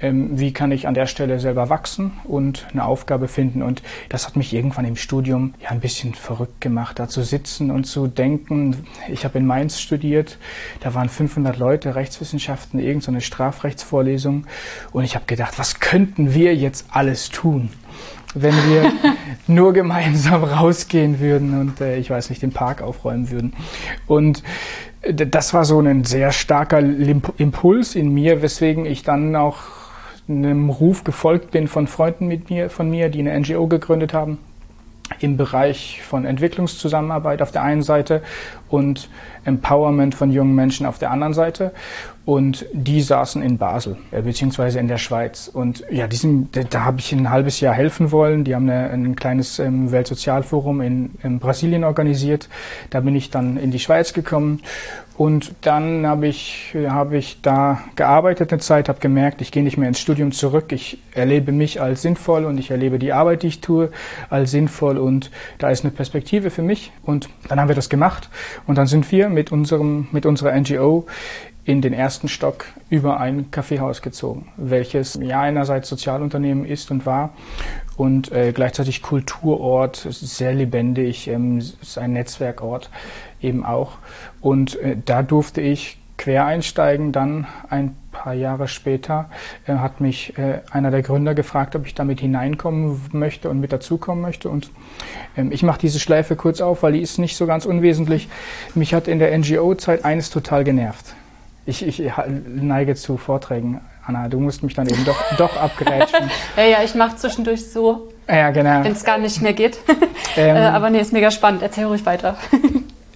ähm, 0.00 0.38
wie 0.38 0.52
kann 0.52 0.70
ich 0.70 0.86
an 0.86 0.94
der 0.94 1.06
Stelle 1.06 1.40
selber 1.40 1.68
wachsen 1.68 2.12
und 2.24 2.66
eine 2.70 2.84
Aufgabe 2.84 3.26
finden? 3.26 3.62
Und 3.62 3.82
das 4.08 4.26
hat 4.26 4.36
mich 4.36 4.52
irgendwann 4.52 4.84
im 4.84 4.96
Studium 4.96 5.54
ja 5.60 5.70
ein 5.70 5.80
bisschen 5.80 6.14
verrückt 6.14 6.60
gemacht, 6.60 7.00
da 7.00 7.08
zu 7.08 7.22
sitzen 7.22 7.71
und 7.72 7.84
zu 7.84 8.06
denken, 8.06 8.76
ich 9.08 9.24
habe 9.24 9.38
in 9.38 9.46
Mainz 9.46 9.80
studiert, 9.80 10.38
da 10.80 10.94
waren 10.94 11.08
500 11.08 11.58
Leute, 11.58 11.94
Rechtswissenschaften, 11.94 12.78
irgendeine 12.78 13.20
so 13.20 13.26
Strafrechtsvorlesung 13.26 14.46
und 14.92 15.04
ich 15.04 15.14
habe 15.14 15.24
gedacht, 15.26 15.58
was 15.58 15.80
könnten 15.80 16.34
wir 16.34 16.54
jetzt 16.54 16.86
alles 16.90 17.30
tun? 17.30 17.70
wenn 18.34 18.54
wir 18.54 18.90
nur 19.46 19.74
gemeinsam 19.74 20.44
rausgehen 20.44 21.20
würden 21.20 21.60
und 21.60 21.82
äh, 21.82 21.98
ich 21.98 22.08
weiß 22.08 22.30
nicht, 22.30 22.40
den 22.40 22.52
Park 22.52 22.80
aufräumen 22.80 23.30
würden. 23.30 23.52
Und 24.06 24.42
äh, 25.02 25.12
das 25.12 25.52
war 25.52 25.66
so 25.66 25.80
ein 25.80 26.04
sehr 26.04 26.32
starker 26.32 26.78
Impuls 26.78 27.94
in 27.94 28.08
mir, 28.14 28.40
weswegen 28.40 28.86
ich 28.86 29.02
dann 29.02 29.36
auch 29.36 29.58
einem 30.28 30.70
Ruf 30.70 31.04
gefolgt 31.04 31.50
bin 31.50 31.68
von 31.68 31.86
Freunden 31.86 32.26
mit 32.26 32.48
mir, 32.48 32.70
von 32.70 32.88
mir, 32.88 33.10
die 33.10 33.20
eine 33.20 33.38
NGO 33.38 33.66
gegründet 33.66 34.14
haben 34.14 34.38
im 35.20 35.36
Bereich 35.36 36.00
von 36.02 36.24
Entwicklungszusammenarbeit 36.24 37.42
auf 37.42 37.52
der 37.52 37.62
einen 37.62 37.82
Seite 37.82 38.22
und 38.68 39.08
Empowerment 39.44 40.14
von 40.14 40.32
jungen 40.32 40.54
Menschen 40.54 40.86
auf 40.86 40.98
der 40.98 41.10
anderen 41.10 41.34
Seite. 41.34 41.72
Und 42.24 42.66
die 42.72 43.02
saßen 43.02 43.42
in 43.42 43.58
Basel, 43.58 43.96
äh, 44.12 44.22
beziehungsweise 44.22 44.78
in 44.78 44.86
der 44.86 44.98
Schweiz. 44.98 45.48
Und 45.52 45.84
ja, 45.90 46.06
diesem, 46.06 46.48
da, 46.52 46.62
da 46.62 46.84
habe 46.84 47.00
ich 47.00 47.12
ein 47.12 47.30
halbes 47.30 47.58
Jahr 47.60 47.74
helfen 47.74 48.12
wollen. 48.12 48.44
Die 48.44 48.54
haben 48.54 48.70
eine, 48.70 48.90
ein 48.90 49.16
kleines 49.16 49.58
ähm, 49.58 49.90
Weltsozialforum 49.90 50.80
in, 50.80 51.10
in 51.24 51.40
Brasilien 51.40 51.82
organisiert. 51.82 52.48
Da 52.90 53.00
bin 53.00 53.16
ich 53.16 53.30
dann 53.30 53.56
in 53.56 53.72
die 53.72 53.80
Schweiz 53.80 54.12
gekommen. 54.12 54.62
Und 55.18 55.54
dann 55.60 56.06
habe 56.06 56.26
ich, 56.26 56.74
hab 56.74 57.12
ich 57.12 57.42
da 57.42 57.82
gearbeitet 57.96 58.52
eine 58.52 58.60
Zeit, 58.60 58.88
habe 58.88 58.98
gemerkt, 58.98 59.40
ich 59.42 59.52
gehe 59.52 59.62
nicht 59.62 59.76
mehr 59.76 59.88
ins 59.88 60.00
Studium 60.00 60.32
zurück. 60.32 60.72
Ich 60.72 60.98
erlebe 61.14 61.52
mich 61.52 61.80
als 61.80 62.02
sinnvoll 62.02 62.44
und 62.44 62.58
ich 62.58 62.70
erlebe 62.70 62.98
die 62.98 63.12
Arbeit, 63.12 63.42
die 63.42 63.48
ich 63.48 63.60
tue, 63.60 63.90
als 64.30 64.50
sinnvoll. 64.50 64.96
Und 64.96 65.30
da 65.58 65.70
ist 65.70 65.84
eine 65.84 65.92
Perspektive 65.92 66.50
für 66.50 66.62
mich. 66.62 66.92
Und 67.02 67.28
dann 67.48 67.60
haben 67.60 67.68
wir 67.68 67.74
das 67.74 67.90
gemacht. 67.90 68.30
Und 68.66 68.78
dann 68.78 68.86
sind 68.86 69.10
wir 69.12 69.28
mit, 69.28 69.52
unserem, 69.52 70.08
mit 70.12 70.24
unserer 70.24 70.58
NGO 70.58 71.06
in 71.64 71.80
den 71.80 71.92
ersten 71.92 72.28
Stock 72.28 72.64
über 72.90 73.20
ein 73.20 73.50
Kaffeehaus 73.52 74.02
gezogen, 74.02 74.48
welches 74.56 75.14
ja 75.22 75.42
einerseits 75.42 75.88
Sozialunternehmen 75.88 76.64
ist 76.64 76.90
und 76.90 77.06
war 77.06 77.34
und 77.96 78.32
äh, 78.32 78.52
gleichzeitig 78.52 79.00
Kulturort, 79.00 80.06
sehr 80.10 80.54
lebendig, 80.54 81.28
ähm, 81.28 81.58
ist 81.58 81.98
ein 81.98 82.14
Netzwerkort 82.14 82.90
eben 83.42 83.64
auch. 83.64 83.98
Und 84.40 84.76
äh, 84.80 84.96
da 85.04 85.22
durfte 85.22 85.60
ich 85.60 85.98
quer 86.18 86.46
einsteigen. 86.46 87.12
Dann 87.12 87.46
ein 87.68 87.96
paar 88.12 88.34
Jahre 88.34 88.68
später 88.68 89.28
äh, 89.66 89.74
hat 89.74 90.00
mich 90.00 90.38
äh, 90.38 90.60
einer 90.70 90.90
der 90.90 91.02
Gründer 91.02 91.34
gefragt, 91.34 91.74
ob 91.74 91.86
ich 91.86 91.94
damit 91.94 92.20
hineinkommen 92.20 93.00
möchte 93.12 93.50
und 93.50 93.60
mit 93.60 93.72
dazukommen 93.72 94.22
möchte. 94.22 94.48
Und 94.48 94.70
ähm, 95.36 95.50
ich 95.50 95.62
mache 95.62 95.80
diese 95.80 95.98
Schleife 95.98 96.36
kurz 96.36 96.60
auf, 96.60 96.82
weil 96.82 96.92
die 96.92 97.00
ist 97.00 97.18
nicht 97.18 97.36
so 97.36 97.46
ganz 97.46 97.66
unwesentlich. 97.66 98.28
Mich 98.74 98.94
hat 98.94 99.08
in 99.08 99.18
der 99.18 99.36
NGO-Zeit 99.36 100.04
eines 100.04 100.30
total 100.30 100.64
genervt. 100.64 101.14
Ich, 101.64 101.86
ich 101.86 102.02
neige 102.46 102.94
zu 102.94 103.16
Vorträgen. 103.16 103.80
Anna, 104.04 104.28
du 104.28 104.40
musst 104.40 104.64
mich 104.64 104.74
dann 104.74 104.88
eben 104.88 105.04
doch, 105.04 105.20
doch 105.38 105.56
abgrätschen. 105.56 106.30
ja, 106.56 106.64
ja, 106.64 106.82
ich 106.84 106.94
mache 106.94 107.16
zwischendurch 107.16 107.70
so. 107.70 108.08
Ja, 108.28 108.50
genau. 108.50 108.84
Wenn 108.84 108.92
es 108.92 109.04
gar 109.04 109.18
nicht 109.18 109.42
mehr 109.42 109.52
geht. 109.52 109.78
Ähm, 110.34 110.56
äh, 110.56 110.60
aber 110.60 110.88
nee, 110.88 110.98
ist 110.98 111.12
mega 111.12 111.30
spannend. 111.30 111.62
Erzähl 111.62 111.84
ruhig 111.84 112.06
weiter. 112.06 112.36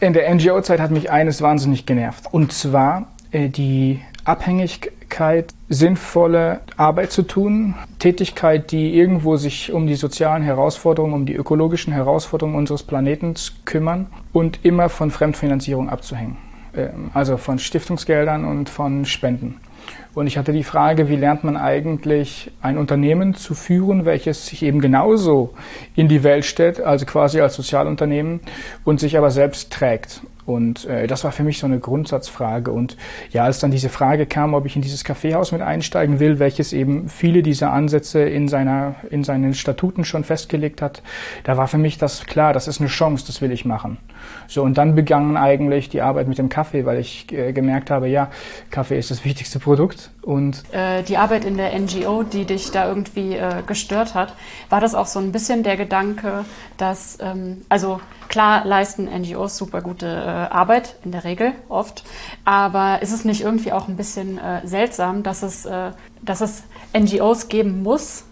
In 0.00 0.12
der 0.12 0.32
NGO-Zeit 0.34 0.80
hat 0.80 0.90
mich 0.90 1.10
eines 1.10 1.42
wahnsinnig 1.42 1.86
genervt. 1.86 2.24
Und 2.30 2.52
zwar 2.52 3.08
äh, 3.30 3.48
die 3.48 4.00
Abhängigkeit, 4.24 5.54
sinnvolle 5.68 6.60
Arbeit 6.76 7.12
zu 7.12 7.22
tun, 7.22 7.74
Tätigkeit, 7.98 8.72
die 8.72 8.96
irgendwo 8.96 9.36
sich 9.36 9.72
um 9.72 9.86
die 9.86 9.94
sozialen 9.94 10.42
Herausforderungen, 10.42 11.14
um 11.14 11.26
die 11.26 11.34
ökologischen 11.34 11.92
Herausforderungen 11.92 12.56
unseres 12.56 12.82
Planeten 12.82 13.34
kümmern 13.64 14.06
und 14.32 14.64
immer 14.64 14.88
von 14.88 15.10
Fremdfinanzierung 15.10 15.88
abzuhängen. 15.88 16.36
Ähm, 16.76 17.10
also 17.14 17.36
von 17.36 17.58
Stiftungsgeldern 17.58 18.44
und 18.44 18.68
von 18.68 19.04
Spenden. 19.04 19.60
Und 20.16 20.26
ich 20.28 20.38
hatte 20.38 20.54
die 20.54 20.64
Frage, 20.64 21.10
wie 21.10 21.16
lernt 21.16 21.44
man 21.44 21.58
eigentlich 21.58 22.50
ein 22.62 22.78
Unternehmen 22.78 23.34
zu 23.34 23.52
führen, 23.52 24.06
welches 24.06 24.46
sich 24.46 24.62
eben 24.62 24.80
genauso 24.80 25.52
in 25.94 26.08
die 26.08 26.22
Welt 26.22 26.46
stellt, 26.46 26.80
also 26.80 27.04
quasi 27.04 27.42
als 27.42 27.54
Sozialunternehmen 27.54 28.40
und 28.82 28.98
sich 28.98 29.18
aber 29.18 29.30
selbst 29.30 29.70
trägt. 29.70 30.22
Und 30.46 30.84
äh, 30.86 31.06
das 31.08 31.24
war 31.24 31.32
für 31.32 31.42
mich 31.42 31.58
so 31.58 31.66
eine 31.66 31.80
Grundsatzfrage. 31.80 32.70
Und 32.70 32.96
ja, 33.30 33.42
als 33.42 33.58
dann 33.58 33.72
diese 33.72 33.88
Frage 33.88 34.26
kam, 34.26 34.54
ob 34.54 34.64
ich 34.64 34.76
in 34.76 34.82
dieses 34.82 35.02
Kaffeehaus 35.02 35.52
mit 35.52 35.60
einsteigen 35.60 36.20
will, 36.20 36.38
welches 36.38 36.72
eben 36.72 37.08
viele 37.08 37.42
dieser 37.42 37.72
Ansätze 37.72 38.22
in, 38.22 38.48
seiner, 38.48 38.94
in 39.10 39.24
seinen 39.24 39.54
Statuten 39.54 40.04
schon 40.04 40.22
festgelegt 40.22 40.80
hat, 40.80 41.02
da 41.44 41.56
war 41.56 41.66
für 41.66 41.78
mich 41.78 41.98
das 41.98 42.26
klar, 42.26 42.52
das 42.52 42.68
ist 42.68 42.80
eine 42.80 42.88
Chance, 42.88 43.26
das 43.26 43.40
will 43.40 43.50
ich 43.50 43.64
machen. 43.64 43.98
So, 44.46 44.62
und 44.62 44.78
dann 44.78 44.94
begann 44.94 45.36
eigentlich 45.36 45.88
die 45.88 46.00
Arbeit 46.00 46.28
mit 46.28 46.38
dem 46.38 46.48
Kaffee, 46.48 46.86
weil 46.86 47.00
ich 47.00 47.30
äh, 47.32 47.52
gemerkt 47.52 47.90
habe, 47.90 48.08
ja, 48.08 48.30
Kaffee 48.70 48.98
ist 48.98 49.10
das 49.10 49.24
wichtigste 49.24 49.58
Produkt. 49.58 50.10
Und 50.26 50.64
äh, 50.74 51.04
die 51.04 51.18
Arbeit 51.18 51.44
in 51.44 51.56
der 51.56 51.78
NGO, 51.78 52.24
die 52.24 52.46
dich 52.46 52.72
da 52.72 52.88
irgendwie 52.88 53.36
äh, 53.36 53.62
gestört 53.64 54.14
hat, 54.14 54.34
war 54.68 54.80
das 54.80 54.96
auch 54.96 55.06
so 55.06 55.20
ein 55.20 55.30
bisschen 55.30 55.62
der 55.62 55.76
Gedanke, 55.76 56.44
dass, 56.78 57.16
ähm, 57.20 57.62
also 57.68 58.00
klar 58.26 58.64
leisten 58.64 59.04
NGOs 59.04 59.56
super 59.56 59.82
gute 59.82 60.06
äh, 60.08 60.52
Arbeit, 60.52 60.96
in 61.04 61.12
der 61.12 61.22
Regel 61.22 61.52
oft, 61.68 62.02
aber 62.44 63.02
ist 63.02 63.12
es 63.12 63.24
nicht 63.24 63.42
irgendwie 63.42 63.70
auch 63.70 63.86
ein 63.86 63.96
bisschen 63.96 64.38
äh, 64.38 64.66
seltsam, 64.66 65.22
dass 65.22 65.44
es, 65.44 65.64
äh, 65.64 65.92
dass 66.22 66.40
es 66.40 66.64
NGOs 66.92 67.46
geben 67.46 67.84
muss, 67.84 68.24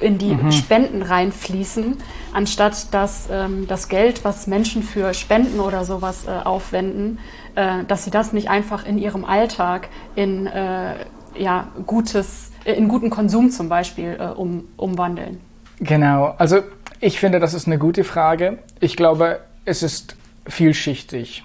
in 0.00 0.18
die 0.18 0.34
mhm. 0.34 0.50
Spenden 0.50 1.02
reinfließen, 1.02 1.96
anstatt 2.32 2.92
dass 2.92 3.28
ähm, 3.30 3.68
das 3.68 3.88
Geld, 3.88 4.24
was 4.24 4.48
Menschen 4.48 4.82
für 4.82 5.14
Spenden 5.14 5.60
oder 5.60 5.84
sowas 5.84 6.26
äh, 6.26 6.30
aufwenden, 6.30 7.20
äh, 7.54 7.84
dass 7.84 8.02
sie 8.02 8.10
das 8.10 8.32
nicht 8.32 8.50
einfach 8.50 8.84
in 8.84 8.98
ihrem 8.98 9.24
Alltag 9.24 9.90
in 10.16 10.48
äh, 10.48 10.94
ja, 11.40 11.68
gutes, 11.86 12.52
äh, 12.64 12.72
in 12.72 12.88
guten 12.88 13.10
Konsum 13.10 13.50
zum 13.50 13.68
Beispiel 13.68 14.16
äh, 14.18 14.24
um, 14.24 14.64
umwandeln. 14.76 15.40
Genau, 15.80 16.34
also 16.36 16.60
ich 17.00 17.18
finde, 17.18 17.40
das 17.40 17.54
ist 17.54 17.66
eine 17.66 17.78
gute 17.78 18.04
Frage. 18.04 18.58
Ich 18.80 18.96
glaube, 18.96 19.40
es 19.64 19.82
ist 19.82 20.16
vielschichtig. 20.46 21.42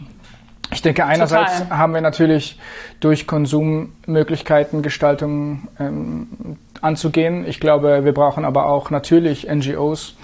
Ich 0.74 0.82
denke, 0.82 1.06
einerseits 1.06 1.60
Total. 1.60 1.78
haben 1.78 1.94
wir 1.94 2.02
natürlich 2.02 2.60
durch 3.00 3.28
Konsummöglichkeiten 3.28 4.82
Gestaltung 4.82 5.68
ähm, 5.80 6.58
anzugehen. 6.82 7.48
Ich 7.48 7.60
glaube, 7.60 8.04
wir 8.04 8.14
brauchen 8.14 8.44
aber 8.44 8.66
auch 8.66 8.90
natürlich 8.90 9.48
NGOs, 9.48 10.16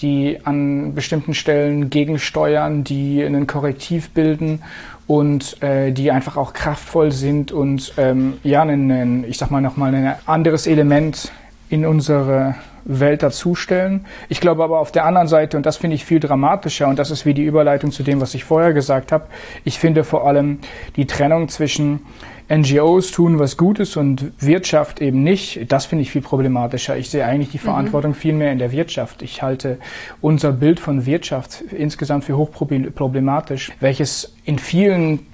die 0.00 0.38
an 0.44 0.94
bestimmten 0.94 1.34
Stellen 1.34 1.90
gegensteuern, 1.90 2.84
die 2.84 3.24
einen 3.24 3.46
Korrektiv 3.46 4.10
bilden 4.10 4.62
und 5.06 5.62
äh, 5.62 5.92
die 5.92 6.10
einfach 6.10 6.36
auch 6.36 6.52
kraftvoll 6.52 7.12
sind 7.12 7.52
und 7.52 7.92
ähm, 7.96 8.34
ja, 8.42 8.62
ein, 8.62 8.90
ein, 8.90 9.24
ich 9.28 9.38
sag 9.38 9.50
mal 9.50 9.60
nochmal 9.60 9.94
ein 9.94 10.14
anderes 10.26 10.66
Element 10.66 11.30
in 11.68 11.86
unsere 11.86 12.56
Welt 12.84 13.22
dazustellen. 13.22 14.06
Ich 14.28 14.40
glaube 14.40 14.62
aber 14.62 14.78
auf 14.78 14.92
der 14.92 15.04
anderen 15.04 15.26
Seite, 15.28 15.56
und 15.56 15.66
das 15.66 15.76
finde 15.76 15.96
ich 15.96 16.04
viel 16.04 16.20
dramatischer, 16.20 16.88
und 16.88 16.98
das 16.98 17.10
ist 17.10 17.26
wie 17.26 17.34
die 17.34 17.44
Überleitung 17.44 17.90
zu 17.90 18.02
dem, 18.02 18.20
was 18.20 18.34
ich 18.34 18.44
vorher 18.44 18.72
gesagt 18.72 19.12
habe, 19.12 19.26
ich 19.64 19.78
finde 19.78 20.04
vor 20.04 20.26
allem 20.26 20.58
die 20.94 21.06
Trennung 21.06 21.48
zwischen 21.48 22.00
NGOs 22.48 23.10
tun 23.10 23.38
was 23.38 23.56
Gutes 23.56 23.96
und 23.96 24.32
Wirtschaft 24.38 25.00
eben 25.00 25.22
nicht, 25.24 25.72
das 25.72 25.86
finde 25.86 26.02
ich 26.02 26.10
viel 26.10 26.22
problematischer. 26.22 26.96
Ich 26.96 27.10
sehe 27.10 27.24
eigentlich 27.24 27.50
die 27.50 27.58
mhm. 27.58 27.62
Verantwortung 27.62 28.12
mhm. 28.12 28.16
viel 28.16 28.34
mehr 28.34 28.52
in 28.52 28.58
der 28.58 28.72
Wirtschaft. 28.72 29.22
Ich 29.22 29.42
halte 29.42 29.78
unser 30.20 30.52
Bild 30.52 30.78
von 30.78 31.06
Wirtschaft 31.06 31.62
insgesamt 31.76 32.24
für 32.24 32.36
hochproblematisch, 32.36 33.72
welches 33.80 34.34
in 34.44 34.58
vielen 34.58 35.26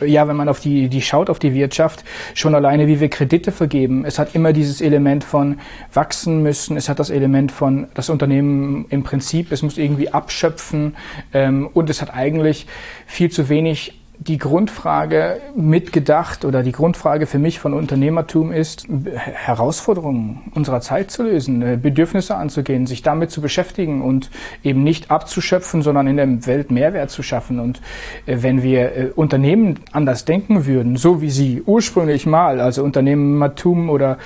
ja, 0.00 0.28
wenn 0.28 0.36
man 0.36 0.48
auf 0.48 0.60
die, 0.60 0.88
die 0.88 1.02
schaut 1.02 1.28
auf 1.28 1.38
die 1.38 1.54
Wirtschaft, 1.54 2.04
schon 2.34 2.54
alleine, 2.54 2.86
wie 2.86 3.00
wir 3.00 3.08
Kredite 3.08 3.52
vergeben. 3.52 4.04
Es 4.04 4.18
hat 4.18 4.34
immer 4.34 4.52
dieses 4.52 4.80
Element 4.80 5.24
von 5.24 5.58
wachsen 5.92 6.42
müssen. 6.42 6.76
Es 6.76 6.88
hat 6.88 6.98
das 6.98 7.10
Element 7.10 7.52
von 7.52 7.88
das 7.94 8.10
Unternehmen 8.10 8.86
im 8.90 9.02
Prinzip, 9.02 9.50
es 9.52 9.62
muss 9.62 9.78
irgendwie 9.78 10.10
abschöpfen. 10.10 10.96
Ähm, 11.32 11.68
und 11.72 11.90
es 11.90 12.00
hat 12.00 12.14
eigentlich 12.14 12.66
viel 13.06 13.30
zu 13.30 13.48
wenig 13.48 13.99
die 14.22 14.36
Grundfrage 14.36 15.40
mitgedacht 15.56 16.44
oder 16.44 16.62
die 16.62 16.72
Grundfrage 16.72 17.26
für 17.26 17.38
mich 17.38 17.58
von 17.58 17.72
Unternehmertum 17.72 18.52
ist, 18.52 18.86
Herausforderungen 19.14 20.42
unserer 20.54 20.82
Zeit 20.82 21.10
zu 21.10 21.22
lösen, 21.22 21.62
äh, 21.62 21.78
Bedürfnisse 21.80 22.36
anzugehen, 22.36 22.86
sich 22.86 23.00
damit 23.00 23.30
zu 23.30 23.40
beschäftigen 23.40 24.02
und 24.02 24.30
eben 24.62 24.84
nicht 24.84 25.10
abzuschöpfen, 25.10 25.80
sondern 25.80 26.06
in 26.06 26.16
der 26.18 26.46
Welt 26.46 26.70
Mehrwert 26.70 27.10
zu 27.10 27.22
schaffen. 27.22 27.60
Und 27.60 27.80
äh, 28.26 28.36
wenn 28.40 28.62
wir 28.62 28.96
äh, 28.96 29.10
Unternehmen 29.14 29.80
anders 29.92 30.26
denken 30.26 30.66
würden, 30.66 30.96
so 30.96 31.22
wie 31.22 31.30
sie 31.30 31.62
ursprünglich 31.64 32.26
mal, 32.26 32.60
also 32.60 32.84
Unternehmertum 32.84 33.88
oder 33.88 34.18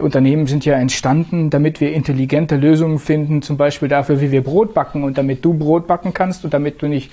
Unternehmen 0.00 0.46
sind 0.46 0.64
ja 0.64 0.76
entstanden, 0.76 1.50
damit 1.50 1.80
wir 1.80 1.92
intelligente 1.92 2.56
Lösungen 2.56 2.98
finden, 2.98 3.42
zum 3.42 3.56
Beispiel 3.56 3.88
dafür, 3.88 4.20
wie 4.20 4.30
wir 4.30 4.42
Brot 4.42 4.72
backen 4.72 5.04
und 5.04 5.18
damit 5.18 5.44
du 5.44 5.54
Brot 5.54 5.86
backen 5.86 6.14
kannst 6.14 6.44
und 6.44 6.54
damit 6.54 6.80
du 6.80 6.86
nicht, 6.86 7.12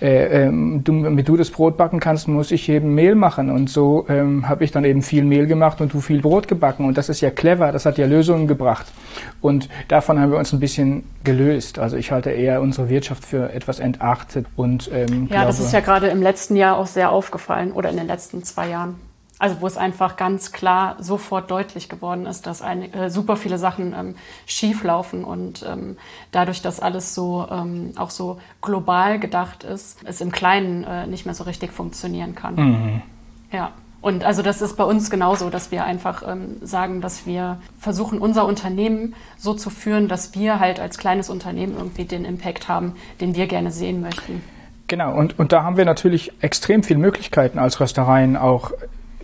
äh, 0.00 0.46
äh, 0.46 0.50
du, 0.50 1.02
damit 1.02 1.28
du 1.28 1.36
das 1.36 1.50
Brot 1.50 1.65
Brot 1.66 1.76
backen 1.76 1.98
kannst, 1.98 2.28
muss 2.28 2.52
ich 2.52 2.68
eben 2.68 2.94
Mehl 2.94 3.16
machen. 3.16 3.50
Und 3.50 3.68
so 3.68 4.06
ähm, 4.08 4.48
habe 4.48 4.62
ich 4.62 4.70
dann 4.70 4.84
eben 4.84 5.02
viel 5.02 5.24
Mehl 5.24 5.48
gemacht 5.48 5.80
und 5.80 5.92
du 5.92 6.00
viel 6.00 6.20
Brot 6.20 6.46
gebacken. 6.46 6.86
Und 6.86 6.96
das 6.96 7.08
ist 7.08 7.20
ja 7.20 7.30
clever, 7.30 7.72
das 7.72 7.86
hat 7.86 7.98
ja 7.98 8.06
Lösungen 8.06 8.46
gebracht. 8.46 8.86
Und 9.40 9.68
davon 9.88 10.20
haben 10.20 10.30
wir 10.30 10.38
uns 10.38 10.52
ein 10.52 10.60
bisschen 10.60 11.02
gelöst. 11.24 11.80
Also 11.80 11.96
ich 11.96 12.12
halte 12.12 12.30
eher 12.30 12.62
unsere 12.62 12.88
Wirtschaft 12.88 13.24
für 13.24 13.52
etwas 13.52 13.80
entartet. 13.80 14.46
Und, 14.54 14.88
ähm, 14.92 15.26
ja, 15.28 15.38
glaube, 15.38 15.46
das 15.46 15.58
ist 15.58 15.72
ja 15.72 15.80
gerade 15.80 16.06
im 16.06 16.22
letzten 16.22 16.54
Jahr 16.54 16.76
auch 16.76 16.86
sehr 16.86 17.10
aufgefallen 17.10 17.72
oder 17.72 17.90
in 17.90 17.96
den 17.96 18.06
letzten 18.06 18.44
zwei 18.44 18.68
Jahren. 18.68 18.94
Also 19.38 19.60
wo 19.60 19.66
es 19.66 19.76
einfach 19.76 20.16
ganz 20.16 20.52
klar 20.52 20.96
sofort 20.98 21.50
deutlich 21.50 21.90
geworden 21.90 22.24
ist, 22.24 22.46
dass 22.46 22.62
eine, 22.62 22.92
äh, 22.94 23.10
super 23.10 23.36
viele 23.36 23.58
Sachen 23.58 23.92
ähm, 23.92 24.14
schief 24.46 24.82
laufen 24.82 25.24
und 25.24 25.64
ähm, 25.68 25.98
dadurch, 26.32 26.62
dass 26.62 26.80
alles 26.80 27.14
so 27.14 27.46
ähm, 27.50 27.92
auch 27.96 28.08
so 28.08 28.40
global 28.62 29.18
gedacht 29.18 29.62
ist, 29.62 29.98
es 30.04 30.22
im 30.22 30.32
Kleinen 30.32 30.84
äh, 30.84 31.06
nicht 31.06 31.26
mehr 31.26 31.34
so 31.34 31.44
richtig 31.44 31.72
funktionieren 31.72 32.34
kann. 32.34 32.54
Mhm. 32.54 33.02
Ja. 33.52 33.72
Und 34.00 34.24
also 34.24 34.40
das 34.42 34.62
ist 34.62 34.76
bei 34.76 34.84
uns 34.84 35.10
genauso, 35.10 35.50
dass 35.50 35.70
wir 35.72 35.84
einfach 35.84 36.22
ähm, 36.26 36.58
sagen, 36.62 37.00
dass 37.00 37.26
wir 37.26 37.58
versuchen, 37.78 38.20
unser 38.20 38.46
Unternehmen 38.46 39.14
so 39.36 39.52
zu 39.52 39.68
führen, 39.68 40.06
dass 40.06 40.34
wir 40.34 40.60
halt 40.60 40.78
als 40.78 40.96
kleines 40.96 41.28
Unternehmen 41.28 41.74
irgendwie 41.76 42.04
den 42.04 42.24
Impact 42.24 42.68
haben, 42.68 42.94
den 43.20 43.34
wir 43.34 43.48
gerne 43.48 43.72
sehen 43.72 44.00
möchten. 44.00 44.42
Genau, 44.86 45.12
und, 45.12 45.38
und 45.38 45.52
da 45.52 45.64
haben 45.64 45.76
wir 45.76 45.84
natürlich 45.84 46.32
extrem 46.40 46.84
viele 46.84 47.00
Möglichkeiten 47.00 47.58
als 47.58 47.80
Röstereien 47.80 48.36
auch 48.36 48.70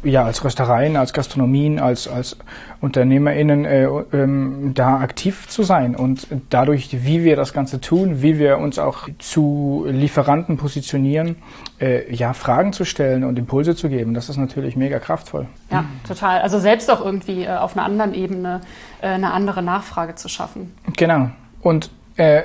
ja, 0.05 0.25
als 0.25 0.45
Röstereien, 0.45 0.97
als 0.97 1.13
Gastronomien, 1.13 1.79
als, 1.79 2.09
als 2.09 2.37
UnternehmerInnen 2.81 3.65
äh, 3.65 3.85
ähm, 4.13 4.73
da 4.75 4.99
aktiv 4.99 5.47
zu 5.49 5.63
sein 5.63 5.95
und 5.95 6.27
dadurch, 6.51 7.05
wie 7.05 7.23
wir 7.23 7.37
das 7.37 7.53
Ganze 7.53 7.81
tun, 7.81 8.23
wie 8.23 8.39
wir 8.39 8.59
uns 8.59 8.79
auch 8.79 9.09
zu 9.19 9.87
Lieferanten 9.89 10.57
positionieren, 10.57 11.37
äh, 11.81 12.13
ja, 12.13 12.33
Fragen 12.33 12.73
zu 12.73 12.85
stellen 12.85 13.23
und 13.25 13.39
Impulse 13.39 13.77
zu 13.77 13.89
geben, 13.89 14.15
das 14.15 14.29
ist 14.29 14.37
natürlich 14.37 14.77
mega 14.77 14.99
kraftvoll. 14.99 15.47
Ja, 15.71 15.85
total. 16.07 16.41
Also 16.41 16.59
selbst 16.59 16.91
auch 16.91 17.05
irgendwie 17.05 17.45
äh, 17.45 17.57
auf 17.57 17.77
einer 17.77 17.85
anderen 17.85 18.15
Ebene 18.15 18.61
äh, 19.01 19.07
eine 19.07 19.33
andere 19.33 19.63
Nachfrage 19.63 20.17
zu 20.17 20.29
schaffen. 20.29 20.75
Genau. 20.97 21.31
Und 21.61 21.91
äh, 22.17 22.43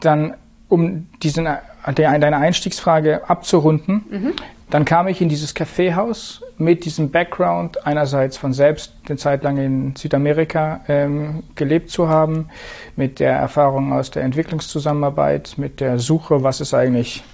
dann, 0.00 0.34
um 0.68 1.06
diesen, 1.22 1.48
deine 1.94 2.36
Einstiegsfrage 2.36 3.28
abzurunden, 3.30 4.04
mhm 4.10 4.32
dann 4.76 4.84
kam 4.84 5.08
ich 5.08 5.22
in 5.22 5.30
dieses 5.30 5.54
Kaffeehaus 5.54 6.42
mit 6.58 6.84
diesem 6.84 7.10
Background, 7.10 7.86
einerseits 7.86 8.36
von 8.36 8.52
selbst 8.52 8.92
eine 9.08 9.16
Zeit 9.16 9.42
lang 9.42 9.56
in 9.56 9.96
Südamerika 9.96 10.82
ähm, 10.86 11.44
gelebt 11.54 11.88
zu 11.88 12.10
haben, 12.10 12.50
mit 12.94 13.18
der 13.18 13.32
Erfahrung 13.32 13.94
aus 13.94 14.10
der 14.10 14.22
Entwicklungszusammenarbeit, 14.24 15.54
mit 15.56 15.80
der 15.80 15.98
Suche, 15.98 16.42
was 16.42 16.60
ist 16.60 16.74
eigentlich 16.74 17.24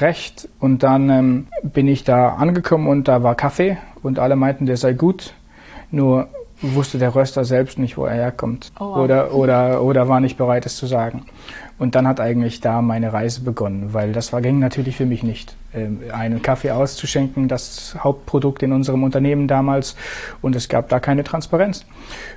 recht. 0.00 0.48
Und 0.58 0.82
dann 0.82 1.10
ähm, 1.10 1.46
bin 1.62 1.86
ich 1.86 2.02
da 2.02 2.30
angekommen 2.30 2.88
und 2.88 3.06
da 3.06 3.22
war 3.22 3.36
Kaffee 3.36 3.78
und 4.02 4.18
alle 4.18 4.34
meinten, 4.34 4.66
der 4.66 4.76
sei 4.76 4.92
gut. 4.92 5.32
Nur 5.92 6.26
wusste 6.60 6.98
der 6.98 7.14
Röster 7.14 7.44
selbst 7.44 7.78
nicht, 7.78 7.98
wo 7.98 8.04
er 8.04 8.14
herkommt. 8.14 8.72
Oh 8.80 8.86
wow. 8.86 8.96
oder, 8.96 9.32
oder, 9.32 9.82
oder 9.82 10.08
war 10.08 10.18
nicht 10.18 10.36
bereit, 10.36 10.66
es 10.66 10.76
zu 10.76 10.86
sagen. 10.86 11.24
Und 11.80 11.94
dann 11.94 12.06
hat 12.06 12.20
eigentlich 12.20 12.60
da 12.60 12.82
meine 12.82 13.14
Reise 13.14 13.40
begonnen, 13.40 13.94
weil 13.94 14.12
das 14.12 14.34
war, 14.34 14.42
ging 14.42 14.58
natürlich 14.58 14.96
für 14.96 15.06
mich 15.06 15.22
nicht, 15.22 15.56
ähm, 15.72 16.02
einen 16.12 16.42
Kaffee 16.42 16.72
auszuschenken, 16.72 17.48
das 17.48 17.96
Hauptprodukt 17.98 18.62
in 18.62 18.74
unserem 18.74 19.02
Unternehmen 19.02 19.48
damals. 19.48 19.96
Und 20.42 20.54
es 20.54 20.68
gab 20.68 20.90
da 20.90 21.00
keine 21.00 21.24
Transparenz. 21.24 21.86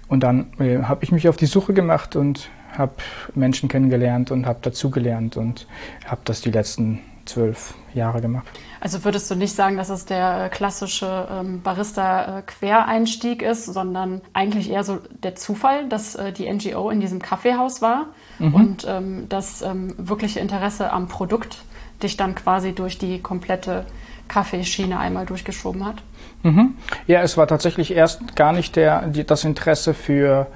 Und 0.07 0.23
dann 0.23 0.53
äh, 0.59 0.83
habe 0.83 1.03
ich 1.03 1.11
mich 1.11 1.27
auf 1.27 1.35
die 1.35 1.45
Suche 1.45 1.73
gemacht 1.73 2.15
und 2.15 2.49
habe 2.77 2.93
Menschen 3.35 3.67
kennengelernt 3.67 4.31
und 4.31 4.45
habe 4.45 4.59
dazugelernt 4.61 5.35
und 5.35 5.67
habe 6.07 6.21
das 6.23 6.39
die 6.39 6.51
letzten 6.51 7.01
zwölf 7.25 7.73
Jahre 7.93 8.21
gemacht. 8.21 8.47
Also 8.79 9.03
würdest 9.03 9.29
du 9.29 9.35
nicht 9.35 9.53
sagen, 9.53 9.75
dass 9.75 9.89
es 9.89 10.05
der 10.05 10.49
klassische 10.51 11.27
ähm, 11.29 11.61
Barista-Quereinstieg 11.61 13.41
ist, 13.41 13.65
sondern 13.65 14.21
eigentlich 14.31 14.69
eher 14.69 14.85
so 14.85 14.99
der 15.21 15.35
Zufall, 15.35 15.89
dass 15.89 16.15
äh, 16.15 16.31
die 16.31 16.49
NGO 16.49 16.89
in 16.89 17.01
diesem 17.01 17.21
Kaffeehaus 17.21 17.81
war 17.81 18.07
mhm. 18.39 18.53
und 18.53 18.87
ähm, 18.87 19.25
das 19.29 19.61
ähm, 19.61 19.93
wirkliche 19.97 20.39
Interesse 20.39 20.91
am 20.91 21.07
Produkt 21.07 21.63
dich 22.01 22.17
dann 22.17 22.35
quasi 22.35 22.73
durch 22.73 22.97
die 22.97 23.19
komplette 23.19 23.85
Kaffeeschiene 24.27 24.99
einmal 24.99 25.25
durchgeschoben 25.25 25.85
hat? 25.85 26.03
Mhm. 26.43 26.75
Ja, 27.07 27.21
es 27.21 27.37
war 27.37 27.47
tatsächlich 27.47 27.91
erst 27.91 28.35
gar 28.35 28.53
nicht 28.53 28.75
der, 28.75 29.07
die, 29.07 29.23
das 29.23 29.43
Interesse 29.43 29.93
für 29.93 30.47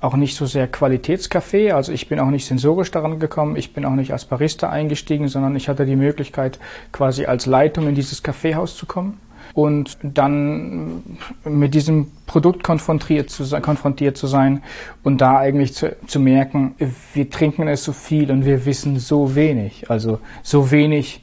auch 0.00 0.16
nicht 0.16 0.36
so 0.36 0.46
sehr 0.46 0.66
Qualitätskaffee. 0.66 1.72
Also 1.72 1.92
ich 1.92 2.08
bin 2.08 2.18
auch 2.18 2.30
nicht 2.30 2.44
sensorisch 2.44 2.90
daran 2.90 3.20
gekommen. 3.20 3.56
Ich 3.56 3.72
bin 3.72 3.84
auch 3.84 3.92
nicht 3.92 4.12
als 4.12 4.24
Barista 4.24 4.68
eingestiegen, 4.68 5.28
sondern 5.28 5.54
ich 5.54 5.68
hatte 5.68 5.86
die 5.86 5.96
Möglichkeit, 5.96 6.58
quasi 6.90 7.26
als 7.26 7.46
Leitung 7.46 7.88
in 7.88 7.94
dieses 7.94 8.22
Kaffeehaus 8.22 8.76
zu 8.76 8.86
kommen 8.86 9.20
und 9.54 9.98
dann 10.02 11.02
mit 11.44 11.74
diesem 11.74 12.10
Produkt 12.26 12.62
konfrontiert 12.62 13.30
zu, 13.30 13.44
konfrontiert 13.60 14.16
zu 14.16 14.26
sein 14.26 14.62
und 15.02 15.20
da 15.20 15.38
eigentlich 15.38 15.74
zu, 15.74 15.94
zu 16.06 16.20
merken, 16.20 16.74
wir 17.12 17.30
trinken 17.30 17.68
es 17.68 17.84
so 17.84 17.92
viel 17.92 18.30
und 18.30 18.46
wir 18.46 18.64
wissen 18.64 18.98
so 18.98 19.34
wenig. 19.34 19.90
Also 19.90 20.20
so 20.42 20.70
wenig 20.70 21.22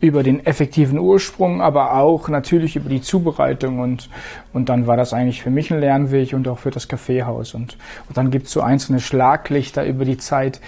über 0.00 0.22
den 0.22 0.44
effektiven 0.46 0.98
Ursprung, 0.98 1.60
aber 1.60 1.94
auch 1.94 2.28
natürlich 2.28 2.76
über 2.76 2.88
die 2.88 3.00
Zubereitung 3.00 3.80
und, 3.80 4.08
und 4.52 4.68
dann 4.68 4.86
war 4.86 4.96
das 4.96 5.12
eigentlich 5.12 5.42
für 5.42 5.50
mich 5.50 5.72
ein 5.72 5.80
Lernweg 5.80 6.34
und 6.34 6.46
auch 6.46 6.58
für 6.58 6.70
das 6.70 6.86
Kaffeehaus 6.86 7.54
und, 7.54 7.76
und 8.06 8.16
dann 8.16 8.30
gibt's 8.30 8.52
so 8.52 8.60
einzelne 8.60 9.00
Schlaglichter 9.00 9.84
über 9.84 10.04
die 10.04 10.18
Zeit. 10.18 10.60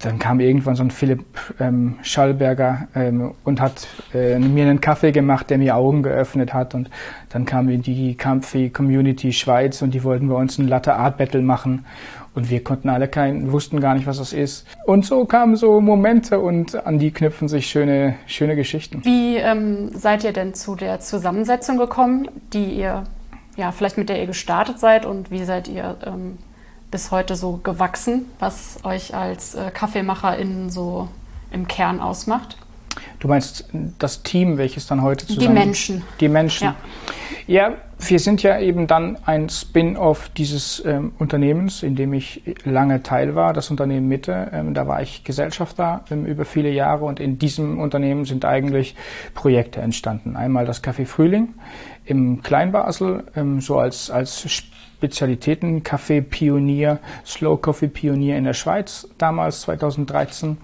Dann 0.00 0.18
kam 0.18 0.38
irgendwann 0.38 0.76
so 0.76 0.84
ein 0.84 0.90
Philipp 0.90 1.24
ähm, 1.58 1.96
Schallberger 2.02 2.88
ähm, 2.94 3.34
und 3.44 3.60
hat 3.60 3.88
äh, 4.14 4.38
mir 4.38 4.64
einen 4.64 4.80
Kaffee 4.80 5.10
gemacht, 5.10 5.50
der 5.50 5.58
mir 5.58 5.74
Augen 5.76 6.02
geöffnet 6.02 6.54
hat 6.54 6.74
und 6.74 6.88
dann 7.30 7.44
kam 7.44 7.66
die 7.82 8.16
Kaffee 8.16 8.70
Community 8.70 9.32
Schweiz 9.32 9.82
und 9.82 9.92
die 9.92 10.04
wollten 10.04 10.28
bei 10.28 10.36
uns 10.36 10.58
ein 10.58 10.68
Latte 10.68 10.94
Art 10.94 11.18
Battle 11.18 11.42
machen 11.42 11.84
und 12.38 12.50
wir 12.50 12.62
konnten 12.62 12.88
alle 12.88 13.08
keinen, 13.08 13.50
wussten 13.50 13.80
gar 13.80 13.94
nicht, 13.94 14.06
was 14.06 14.18
das 14.18 14.32
ist. 14.32 14.64
Und 14.86 15.04
so 15.04 15.24
kamen 15.24 15.56
so 15.56 15.80
Momente 15.80 16.38
und 16.38 16.86
an 16.86 17.00
die 17.00 17.10
knüpfen 17.10 17.48
sich 17.48 17.66
schöne, 17.66 18.14
schöne 18.26 18.54
Geschichten. 18.54 19.04
Wie 19.04 19.36
ähm, 19.38 19.90
seid 19.92 20.22
ihr 20.22 20.32
denn 20.32 20.54
zu 20.54 20.76
der 20.76 21.00
Zusammensetzung 21.00 21.78
gekommen, 21.78 22.28
die 22.52 22.74
ihr, 22.74 23.02
ja, 23.56 23.72
vielleicht 23.72 23.98
mit 23.98 24.08
der 24.08 24.20
ihr 24.20 24.26
gestartet 24.26 24.78
seid 24.78 25.04
und 25.04 25.32
wie 25.32 25.42
seid 25.42 25.66
ihr 25.66 25.96
ähm, 26.06 26.38
bis 26.90 27.10
heute 27.10 27.36
so 27.36 27.60
gewachsen, 27.62 28.26
was 28.38 28.78
euch 28.84 29.14
als 29.14 29.54
äh, 29.54 29.70
KaffeemacherInnen 29.70 30.70
so 30.70 31.08
im 31.50 31.68
Kern 31.68 32.00
ausmacht? 32.00 32.56
Du 33.20 33.28
meinst 33.28 33.68
das 33.98 34.22
Team, 34.22 34.58
welches 34.58 34.86
dann 34.86 35.02
heute 35.02 35.26
zusammen... 35.26 35.40
Die 35.40 35.52
Menschen. 35.52 36.02
Die 36.20 36.28
Menschen. 36.28 36.64
Ja. 36.64 36.76
Ja, 37.46 37.76
wir 37.98 38.18
sind 38.18 38.42
ja 38.42 38.60
eben 38.60 38.86
dann 38.86 39.16
ein 39.24 39.48
Spin-off 39.48 40.28
dieses 40.36 40.84
ähm, 40.84 41.12
Unternehmens, 41.18 41.82
in 41.82 41.96
dem 41.96 42.12
ich 42.12 42.42
lange 42.64 43.02
Teil 43.02 43.34
war, 43.34 43.54
das 43.54 43.70
Unternehmen 43.70 44.06
Mitte. 44.06 44.50
Ähm, 44.52 44.74
da 44.74 44.86
war 44.86 45.00
ich 45.00 45.24
Gesellschafter 45.24 46.04
ähm, 46.10 46.26
über 46.26 46.44
viele 46.44 46.70
Jahre 46.70 47.06
und 47.06 47.20
in 47.20 47.38
diesem 47.38 47.80
Unternehmen 47.80 48.26
sind 48.26 48.44
eigentlich 48.44 48.94
Projekte 49.32 49.80
entstanden. 49.80 50.36
Einmal 50.36 50.66
das 50.66 50.84
Café 50.84 51.06
Frühling 51.06 51.54
im 52.04 52.42
Kleinbasel, 52.42 53.24
ähm, 53.34 53.62
so 53.62 53.78
als, 53.78 54.10
als 54.10 54.40
Spezialitäten 54.40 54.77
Kaffee 55.82 56.20
Pionier, 56.22 56.98
Slow 57.24 57.56
Coffee 57.60 57.88
Pionier 57.88 58.36
in 58.36 58.44
der 58.44 58.54
Schweiz 58.54 59.08
damals 59.18 59.62
2013 59.62 60.58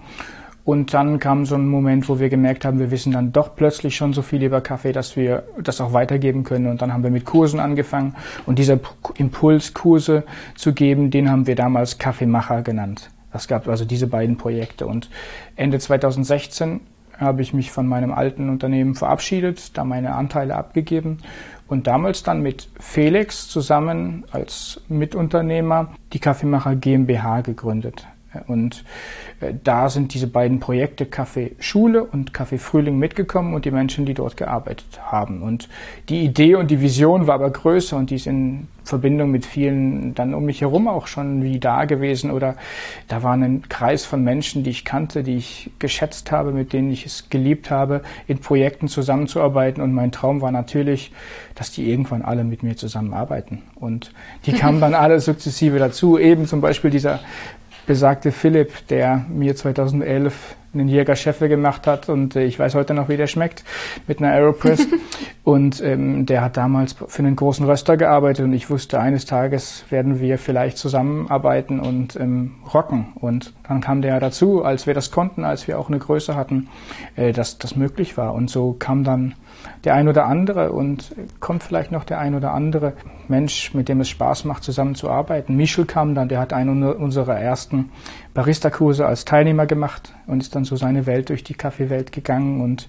und 0.65 0.95
dann 0.95 1.19
kam 1.19 1.45
so 1.45 1.53
ein 1.53 1.67
Moment, 1.67 2.09
wo 2.09 2.19
wir 2.19 2.27
gemerkt 2.27 2.65
haben, 2.65 2.79
wir 2.79 2.89
wissen 2.89 3.13
dann 3.13 3.31
doch 3.31 3.55
plötzlich 3.55 3.95
schon 3.95 4.13
so 4.13 4.23
viel 4.23 4.41
über 4.41 4.61
Kaffee, 4.61 4.91
dass 4.91 5.15
wir 5.15 5.43
das 5.61 5.79
auch 5.79 5.93
weitergeben 5.93 6.43
können. 6.43 6.65
Und 6.65 6.81
dann 6.81 6.91
haben 6.91 7.03
wir 7.03 7.11
mit 7.11 7.23
Kursen 7.23 7.59
angefangen. 7.59 8.15
Und 8.47 8.57
dieser 8.57 8.79
Impuls, 9.15 9.75
Kurse 9.75 10.23
zu 10.55 10.73
geben, 10.73 11.11
den 11.11 11.29
haben 11.29 11.45
wir 11.45 11.53
damals 11.53 11.99
Kaffeemacher 11.99 12.63
genannt. 12.63 13.11
Das 13.31 13.47
gab 13.47 13.67
also 13.67 13.85
diese 13.85 14.07
beiden 14.07 14.37
Projekte. 14.37 14.87
Und 14.87 15.11
Ende 15.55 15.77
2016 15.77 16.81
habe 17.15 17.43
ich 17.43 17.53
mich 17.53 17.71
von 17.71 17.85
meinem 17.85 18.11
alten 18.11 18.49
Unternehmen 18.49 18.95
verabschiedet, 18.95 19.77
da 19.77 19.85
meine 19.85 20.15
Anteile 20.15 20.55
abgegeben 20.55 21.19
und 21.67 21.87
damals 21.87 22.23
dann 22.23 22.41
mit 22.41 22.67
Felix 22.79 23.47
zusammen 23.47 24.25
als 24.31 24.81
Mitunternehmer 24.87 25.89
die 26.13 26.19
Kaffeemacher 26.19 26.75
GmbH 26.75 27.41
gegründet. 27.41 28.05
Und 28.47 28.83
äh, 29.39 29.53
da 29.63 29.89
sind 29.89 30.13
diese 30.13 30.27
beiden 30.27 30.59
Projekte 30.59 31.05
Kaffee 31.05 31.55
Schule 31.59 32.03
und 32.03 32.33
Kaffee 32.33 32.57
Frühling 32.57 32.97
mitgekommen 32.97 33.53
und 33.53 33.65
die 33.65 33.71
Menschen, 33.71 34.05
die 34.05 34.13
dort 34.13 34.37
gearbeitet 34.37 34.99
haben. 35.01 35.41
Und 35.41 35.69
die 36.09 36.23
Idee 36.23 36.55
und 36.55 36.71
die 36.71 36.81
Vision 36.81 37.27
war 37.27 37.35
aber 37.35 37.49
größer 37.49 37.97
und 37.97 38.09
die 38.09 38.15
ist 38.15 38.27
in 38.27 38.67
Verbindung 38.85 39.31
mit 39.31 39.45
vielen 39.45 40.13
dann 40.13 40.33
um 40.33 40.45
mich 40.45 40.61
herum 40.61 40.87
auch 40.87 41.07
schon 41.07 41.43
wie 41.43 41.59
da 41.59 41.85
gewesen. 41.85 42.29
Oder 42.31 42.55
da 43.07 43.23
war 43.23 43.33
ein 43.33 43.63
Kreis 43.67 44.05
von 44.05 44.23
Menschen, 44.23 44.63
die 44.63 44.69
ich 44.69 44.85
kannte, 44.85 45.23
die 45.23 45.37
ich 45.37 45.71
geschätzt 45.79 46.31
habe, 46.31 46.51
mit 46.51 46.71
denen 46.71 46.91
ich 46.91 47.05
es 47.05 47.29
geliebt 47.29 47.71
habe, 47.71 48.01
in 48.27 48.37
Projekten 48.39 48.87
zusammenzuarbeiten. 48.87 49.81
Und 49.81 49.93
mein 49.93 50.11
Traum 50.11 50.41
war 50.41 50.51
natürlich, 50.51 51.11
dass 51.55 51.71
die 51.71 51.89
irgendwann 51.89 52.21
alle 52.21 52.43
mit 52.43 52.61
mir 52.61 52.77
zusammenarbeiten. 52.77 53.63
Und 53.75 54.13
die 54.45 54.53
kamen 54.53 54.79
dann 54.79 54.93
alle 54.93 55.19
sukzessive 55.19 55.79
dazu, 55.79 56.19
eben 56.19 56.45
zum 56.45 56.61
Beispiel 56.61 56.91
dieser 56.91 57.19
besagte 57.85 58.31
Philipp, 58.31 58.87
der 58.87 59.25
mir 59.29 59.55
2011 59.55 60.55
einen 60.75 60.87
Jäger 60.87 61.15
Scheffel 61.15 61.47
gemacht 61.47 61.87
hat 61.87 62.09
und 62.09 62.35
äh, 62.35 62.43
ich 62.43 62.59
weiß 62.59 62.75
heute 62.75 62.93
noch, 62.93 63.09
wie 63.09 63.17
der 63.17 63.27
schmeckt 63.27 63.63
mit 64.07 64.19
einer 64.19 64.31
Aeropress. 64.31 64.85
und 65.43 65.81
ähm, 65.81 66.25
der 66.25 66.41
hat 66.41 66.57
damals 66.57 66.95
für 67.07 67.19
einen 67.19 67.35
großen 67.35 67.65
Röster 67.65 67.97
gearbeitet 67.97 68.45
und 68.45 68.53
ich 68.53 68.69
wusste, 68.69 68.99
eines 68.99 69.25
Tages 69.25 69.85
werden 69.89 70.19
wir 70.19 70.37
vielleicht 70.37 70.77
zusammenarbeiten 70.77 71.79
und 71.79 72.15
ähm, 72.17 72.55
rocken. 72.73 73.13
Und 73.15 73.53
dann 73.67 73.81
kam 73.81 74.01
der 74.01 74.19
dazu, 74.19 74.63
als 74.63 74.85
wir 74.85 74.93
das 74.93 75.11
konnten, 75.11 75.43
als 75.43 75.67
wir 75.67 75.79
auch 75.79 75.87
eine 75.87 75.99
Größe 75.99 76.35
hatten, 76.35 76.67
äh, 77.15 77.31
dass 77.31 77.57
das 77.57 77.75
möglich 77.75 78.17
war. 78.17 78.33
Und 78.33 78.49
so 78.49 78.73
kam 78.73 79.03
dann 79.03 79.35
der 79.83 79.95
ein 79.95 80.07
oder 80.07 80.25
andere 80.25 80.71
und 80.71 81.15
kommt 81.39 81.63
vielleicht 81.63 81.91
noch 81.91 82.03
der 82.03 82.19
ein 82.19 82.35
oder 82.35 82.53
andere 82.53 82.93
Mensch, 83.27 83.73
mit 83.73 83.89
dem 83.89 84.01
es 84.01 84.09
Spaß 84.09 84.45
macht, 84.45 84.63
zusammenzuarbeiten. 84.63 85.55
Michel 85.55 85.85
kam 85.85 86.15
dann, 86.15 86.29
der 86.29 86.39
hat 86.39 86.53
einen 86.53 86.83
unserer 86.83 87.39
ersten 87.39 87.91
Barista-Kurse 88.33 89.05
als 89.05 89.25
Teilnehmer 89.25 89.65
gemacht 89.65 90.13
und 90.27 90.41
ist 90.41 90.55
dann 90.55 90.65
so 90.65 90.75
seine 90.75 91.05
Welt 91.05 91.29
durch 91.29 91.43
die 91.43 91.53
Kaffeewelt 91.53 92.11
gegangen 92.11 92.61
und 92.61 92.87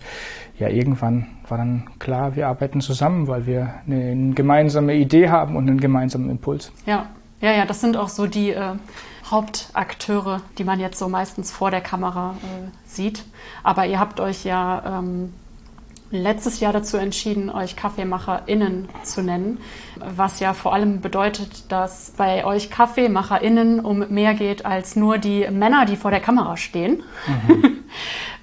ja, 0.59 0.69
irgendwann 0.69 1.27
war 1.49 1.59
dann 1.59 1.85
klar, 1.99 2.35
wir 2.35 2.49
arbeiten 2.49 2.81
zusammen, 2.81 3.29
weil 3.29 3.47
wir 3.47 3.75
eine 3.87 4.35
gemeinsame 4.35 4.95
Idee 4.95 5.29
haben 5.29 5.57
und 5.57 5.69
einen 5.69 5.81
gemeinsamen 5.81 6.31
Impuls. 6.31 6.73
Ja, 6.87 7.07
ja, 7.41 7.53
ja, 7.53 7.67
das 7.67 7.81
sind 7.81 7.97
auch 7.97 8.09
so 8.09 8.27
die 8.27 8.51
äh, 8.51 8.75
Hauptakteure, 9.31 10.41
die 10.59 10.65
man 10.65 10.81
jetzt 10.81 10.99
so 10.99 11.09
meistens 11.09 11.53
vor 11.53 11.71
der 11.71 11.81
Kamera 11.81 12.35
äh, 12.43 12.71
sieht. 12.87 13.25
Aber 13.63 13.87
ihr 13.87 14.01
habt 14.01 14.21
euch 14.21 14.45
ja 14.45 15.01
ähm, 15.01 15.35
letztes 16.11 16.61
Jahr 16.61 16.73
dazu 16.73 16.97
entschieden, 16.97 17.51
euch 17.51 17.77
KaffeemacherInnen 17.77 18.89
zu 19.03 19.23
nennen, 19.23 19.59
was 19.97 20.41
ja 20.41 20.55
vor 20.55 20.73
allem 20.73 21.01
bedeutet, 21.01 21.71
dass 21.71 22.13
bei 22.17 22.45
euch 22.45 22.71
KaffeemacherInnen 22.71 23.81
um 23.81 24.09
mehr 24.09 24.35
geht 24.35 24.65
als 24.65 24.97
nur 24.97 25.19
die 25.19 25.49
Männer, 25.51 25.85
die 25.85 25.97
vor 25.97 26.11
der 26.11 26.21
Kamera 26.21 26.57
stehen, 26.57 27.03
mhm. 27.27 27.85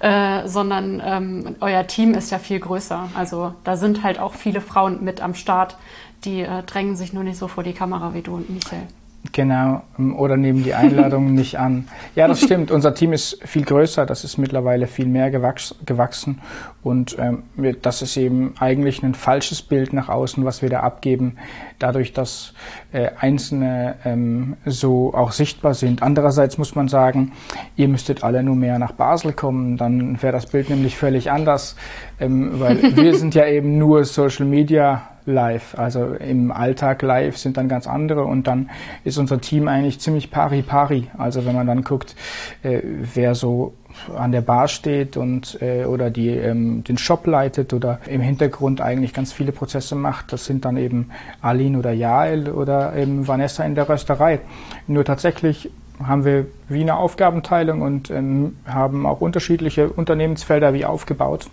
äh, 0.00 0.46
sondern 0.46 1.02
ähm, 1.04 1.56
euer 1.60 1.86
Team 1.86 2.14
ist 2.14 2.30
ja 2.30 2.38
viel 2.38 2.60
größer. 2.60 3.08
Also 3.14 3.54
da 3.64 3.76
sind 3.76 4.02
halt 4.02 4.18
auch 4.18 4.34
viele 4.34 4.60
Frauen 4.60 5.02
mit 5.02 5.20
am 5.20 5.34
Start, 5.34 5.76
die 6.24 6.42
äh, 6.42 6.62
drängen 6.64 6.96
sich 6.96 7.12
nur 7.12 7.24
nicht 7.24 7.38
so 7.38 7.48
vor 7.48 7.64
die 7.64 7.72
Kamera 7.72 8.14
wie 8.14 8.22
du 8.22 8.34
und 8.34 8.50
Michael. 8.50 8.86
Genau, 9.32 9.82
ähm, 9.98 10.16
oder 10.16 10.36
nehmen 10.36 10.62
die 10.62 10.74
Einladungen 10.74 11.34
nicht 11.34 11.58
an. 11.58 11.88
Ja, 12.14 12.28
das 12.28 12.42
stimmt. 12.42 12.70
Unser 12.70 12.94
Team 12.94 13.12
ist 13.12 13.38
viel 13.44 13.64
größer, 13.64 14.06
das 14.06 14.22
ist 14.22 14.38
mittlerweile 14.38 14.86
viel 14.86 15.06
mehr 15.06 15.30
gewachsen 15.30 16.40
und 16.82 17.16
ähm, 17.18 17.42
das 17.80 18.02
ist 18.02 18.16
eben 18.16 18.54
eigentlich 18.58 19.02
ein 19.02 19.14
falsches 19.14 19.62
Bild 19.62 19.92
nach 19.92 20.08
außen, 20.08 20.44
was 20.44 20.60
wir 20.60 20.68
da 20.68 20.80
abgeben, 20.80 21.36
dadurch, 21.78 22.12
dass 22.12 22.52
äh, 22.92 23.10
Einzelne 23.18 23.96
ähm, 24.04 24.56
so 24.66 25.14
auch 25.14 25.32
sichtbar 25.32 25.74
sind. 25.74 26.02
Andererseits 26.02 26.58
muss 26.58 26.74
man 26.74 26.88
sagen, 26.88 27.32
ihr 27.76 27.88
müsstet 27.88 28.22
alle 28.22 28.42
nur 28.42 28.56
mehr 28.56 28.78
nach 28.78 28.92
Basel 28.92 29.32
kommen, 29.32 29.78
dann 29.78 30.22
wäre 30.22 30.34
das 30.34 30.46
Bild 30.46 30.68
nämlich 30.68 30.96
völlig 30.96 31.30
anders, 31.30 31.76
ähm, 32.20 32.60
weil 32.60 32.82
wir 32.96 33.14
sind 33.14 33.34
ja 33.34 33.46
eben 33.46 33.78
nur 33.78 34.04
Social 34.04 34.44
Media 34.46 35.13
live. 35.26 35.78
Also 35.78 36.14
im 36.14 36.52
Alltag 36.52 37.02
live 37.02 37.36
sind 37.36 37.56
dann 37.56 37.68
ganz 37.68 37.86
andere 37.86 38.24
und 38.24 38.46
dann 38.46 38.70
ist 39.04 39.18
unser 39.18 39.40
Team 39.40 39.68
eigentlich 39.68 40.00
ziemlich 40.00 40.30
pari 40.30 40.62
pari. 40.62 41.10
Also 41.16 41.46
wenn 41.46 41.54
man 41.54 41.66
dann 41.66 41.82
guckt, 41.84 42.14
äh, 42.62 42.80
wer 42.82 43.34
so 43.34 43.74
an 44.16 44.32
der 44.32 44.40
Bar 44.40 44.68
steht 44.68 45.16
und 45.16 45.60
äh, 45.62 45.84
oder 45.84 46.10
die 46.10 46.30
ähm, 46.30 46.82
den 46.84 46.98
Shop 46.98 47.26
leitet 47.26 47.72
oder 47.72 48.00
im 48.06 48.20
Hintergrund 48.20 48.80
eigentlich 48.80 49.14
ganz 49.14 49.32
viele 49.32 49.52
Prozesse 49.52 49.94
macht, 49.94 50.32
das 50.32 50.44
sind 50.44 50.64
dann 50.64 50.76
eben 50.76 51.10
Aline 51.40 51.78
oder 51.78 51.92
Jael 51.92 52.50
oder 52.50 52.96
eben 52.96 53.26
Vanessa 53.28 53.64
in 53.64 53.74
der 53.74 53.88
Rösterei. 53.88 54.40
Nur 54.86 55.04
tatsächlich 55.04 55.70
haben 56.02 56.24
wir 56.24 56.46
wie 56.68 56.80
eine 56.80 56.96
Aufgabenteilung 56.96 57.82
und 57.82 58.10
ähm, 58.10 58.56
haben 58.66 59.06
auch 59.06 59.20
unterschiedliche 59.20 59.88
Unternehmensfelder 59.88 60.74
wie 60.74 60.84
aufgebaut. 60.84 61.48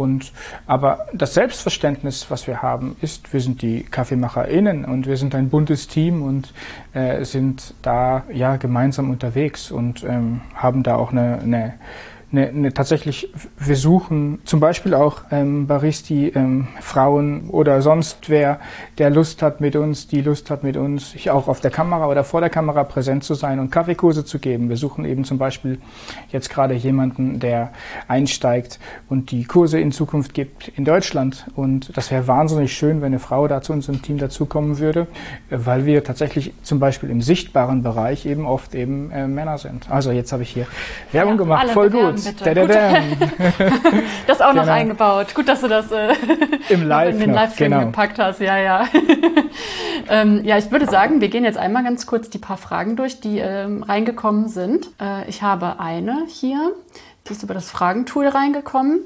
Und, 0.00 0.32
aber 0.66 1.06
das 1.12 1.34
Selbstverständnis, 1.34 2.30
was 2.30 2.46
wir 2.46 2.62
haben, 2.62 2.96
ist, 3.00 3.32
wir 3.32 3.40
sind 3.40 3.62
die 3.62 3.82
KaffeemacherInnen 3.82 4.84
und 4.84 5.06
wir 5.06 5.16
sind 5.16 5.34
ein 5.34 5.50
buntes 5.50 5.88
Team 5.88 6.22
und 6.22 6.54
äh, 6.94 7.24
sind 7.24 7.74
da 7.82 8.24
ja 8.32 8.56
gemeinsam 8.56 9.10
unterwegs 9.10 9.70
und 9.70 10.02
ähm, 10.04 10.40
haben 10.54 10.82
da 10.82 10.96
auch 10.96 11.12
eine, 11.12 11.38
eine 11.40 11.74
eine, 12.32 12.48
eine 12.48 12.72
tatsächlich, 12.72 13.32
wir 13.58 13.76
suchen 13.76 14.40
zum 14.44 14.60
Beispiel 14.60 14.94
auch 14.94 15.22
ähm, 15.30 15.66
Baristi, 15.66 16.28
ähm, 16.28 16.68
Frauen 16.80 17.48
oder 17.50 17.82
sonst 17.82 18.28
wer, 18.28 18.60
der 18.98 19.10
Lust 19.10 19.42
hat 19.42 19.60
mit 19.60 19.74
uns, 19.74 20.06
die 20.06 20.20
Lust 20.20 20.50
hat 20.50 20.62
mit 20.62 20.76
uns, 20.76 21.14
auch 21.28 21.48
auf 21.48 21.60
der 21.60 21.70
Kamera 21.70 22.08
oder 22.08 22.22
vor 22.22 22.40
der 22.40 22.50
Kamera 22.50 22.84
präsent 22.84 23.24
zu 23.24 23.34
sein 23.34 23.58
und 23.58 23.70
Kaffeekurse 23.70 24.24
zu 24.24 24.38
geben. 24.38 24.68
Wir 24.68 24.76
suchen 24.76 25.04
eben 25.04 25.24
zum 25.24 25.38
Beispiel 25.38 25.80
jetzt 26.30 26.50
gerade 26.50 26.74
jemanden, 26.74 27.40
der 27.40 27.70
einsteigt 28.06 28.78
und 29.08 29.32
die 29.32 29.44
Kurse 29.44 29.80
in 29.80 29.90
Zukunft 29.90 30.32
gibt 30.32 30.68
in 30.68 30.84
Deutschland. 30.84 31.46
Und 31.56 31.96
das 31.96 32.10
wäre 32.10 32.28
wahnsinnig 32.28 32.72
schön, 32.72 33.00
wenn 33.00 33.06
eine 33.06 33.18
Frau 33.18 33.48
da 33.48 33.60
zu 33.60 33.72
unserem 33.72 34.02
Team 34.02 34.18
dazukommen 34.18 34.78
würde, 34.78 35.08
weil 35.50 35.84
wir 35.84 36.04
tatsächlich 36.04 36.52
zum 36.62 36.78
Beispiel 36.78 37.10
im 37.10 37.22
sichtbaren 37.22 37.82
Bereich 37.82 38.24
eben 38.26 38.46
oft 38.46 38.74
eben 38.74 39.10
äh, 39.10 39.26
Männer 39.26 39.58
sind. 39.58 39.90
Also 39.90 40.12
jetzt 40.12 40.32
habe 40.32 40.44
ich 40.44 40.50
hier 40.50 40.66
Werbung 41.12 41.34
ja, 41.34 41.38
gemacht, 41.38 41.70
voll 41.70 41.90
gut 41.90 42.19
bitte. 42.20 42.44
Da, 42.44 42.54
da, 42.54 42.66
da. 42.66 42.92
das 44.26 44.40
auch 44.40 44.52
noch 44.52 44.62
genau. 44.62 44.74
eingebaut. 44.74 45.34
Gut, 45.34 45.48
dass 45.48 45.60
du 45.60 45.68
das 45.68 45.90
äh, 45.90 46.14
Im 46.68 46.86
Live 46.86 47.14
in 47.14 47.20
den 47.20 47.32
Livestream 47.32 47.70
genau. 47.72 47.86
gepackt 47.86 48.18
hast. 48.18 48.40
Ja, 48.40 48.56
ja. 48.58 48.84
ähm, 50.08 50.44
ja, 50.44 50.58
ich 50.58 50.70
würde 50.70 50.86
sagen, 50.86 51.20
wir 51.20 51.28
gehen 51.28 51.44
jetzt 51.44 51.58
einmal 51.58 51.84
ganz 51.84 52.06
kurz 52.06 52.30
die 52.30 52.38
paar 52.38 52.56
Fragen 52.56 52.96
durch, 52.96 53.20
die 53.20 53.38
ähm, 53.38 53.82
reingekommen 53.82 54.48
sind. 54.48 54.88
Äh, 55.00 55.28
ich 55.28 55.42
habe 55.42 55.80
eine 55.80 56.26
hier, 56.28 56.72
die 57.26 57.32
ist 57.32 57.42
über 57.42 57.54
das 57.54 57.70
Fragentool 57.70 58.28
reingekommen. 58.28 59.00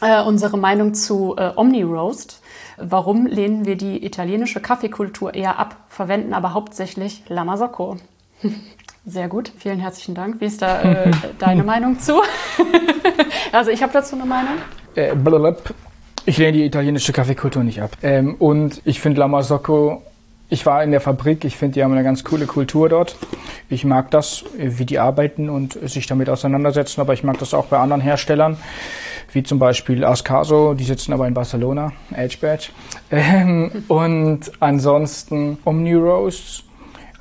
Äh, 0.00 0.22
unsere 0.22 0.58
Meinung 0.58 0.94
zu 0.94 1.36
äh, 1.36 1.52
Omni 1.54 1.82
Roast. 1.82 2.42
Warum 2.76 3.26
lehnen 3.26 3.66
wir 3.66 3.76
die 3.76 4.04
italienische 4.04 4.60
Kaffeekultur 4.60 5.34
eher 5.34 5.58
ab, 5.58 5.76
verwenden 5.88 6.34
aber 6.34 6.54
hauptsächlich 6.54 7.22
Lamasocco? 7.28 7.98
Sehr 9.04 9.26
gut, 9.26 9.50
vielen 9.58 9.80
herzlichen 9.80 10.14
Dank. 10.14 10.40
Wie 10.40 10.44
ist 10.44 10.62
da 10.62 10.82
äh, 10.82 11.10
deine 11.38 11.64
Meinung 11.64 11.98
zu? 11.98 12.22
also 13.52 13.70
ich 13.70 13.82
habe 13.82 13.92
dazu 13.92 14.14
eine 14.14 14.24
Meinung. 14.24 14.54
Äh, 14.94 15.14
ich 16.24 16.38
lehne 16.38 16.52
die 16.52 16.64
italienische 16.64 17.12
Kaffeekultur 17.12 17.64
nicht 17.64 17.82
ab. 17.82 17.96
Ähm, 18.02 18.36
und 18.36 18.80
ich 18.84 19.00
finde 19.00 19.18
La 19.18 19.26
Marzocco, 19.26 20.02
ich 20.48 20.66
war 20.66 20.84
in 20.84 20.92
der 20.92 21.00
Fabrik, 21.00 21.44
ich 21.44 21.56
finde, 21.56 21.74
die 21.74 21.82
haben 21.82 21.92
eine 21.92 22.04
ganz 22.04 22.22
coole 22.22 22.46
Kultur 22.46 22.88
dort. 22.88 23.16
Ich 23.68 23.84
mag 23.84 24.12
das, 24.12 24.44
wie 24.56 24.84
die 24.84 25.00
arbeiten 25.00 25.48
und 25.48 25.78
sich 25.90 26.06
damit 26.06 26.28
auseinandersetzen, 26.28 27.00
aber 27.00 27.12
ich 27.12 27.24
mag 27.24 27.38
das 27.38 27.54
auch 27.54 27.66
bei 27.66 27.78
anderen 27.78 28.02
Herstellern, 28.02 28.56
wie 29.32 29.42
zum 29.42 29.58
Beispiel 29.58 30.04
Ascaso, 30.04 30.74
die 30.74 30.84
sitzen 30.84 31.12
aber 31.12 31.26
in 31.26 31.34
Barcelona, 31.34 31.92
Edge 32.14 32.36
Badge. 32.40 32.68
Ähm, 33.10 33.84
und 33.88 34.52
ansonsten 34.60 35.58
Omni 35.64 35.92
Roasts 35.94 36.64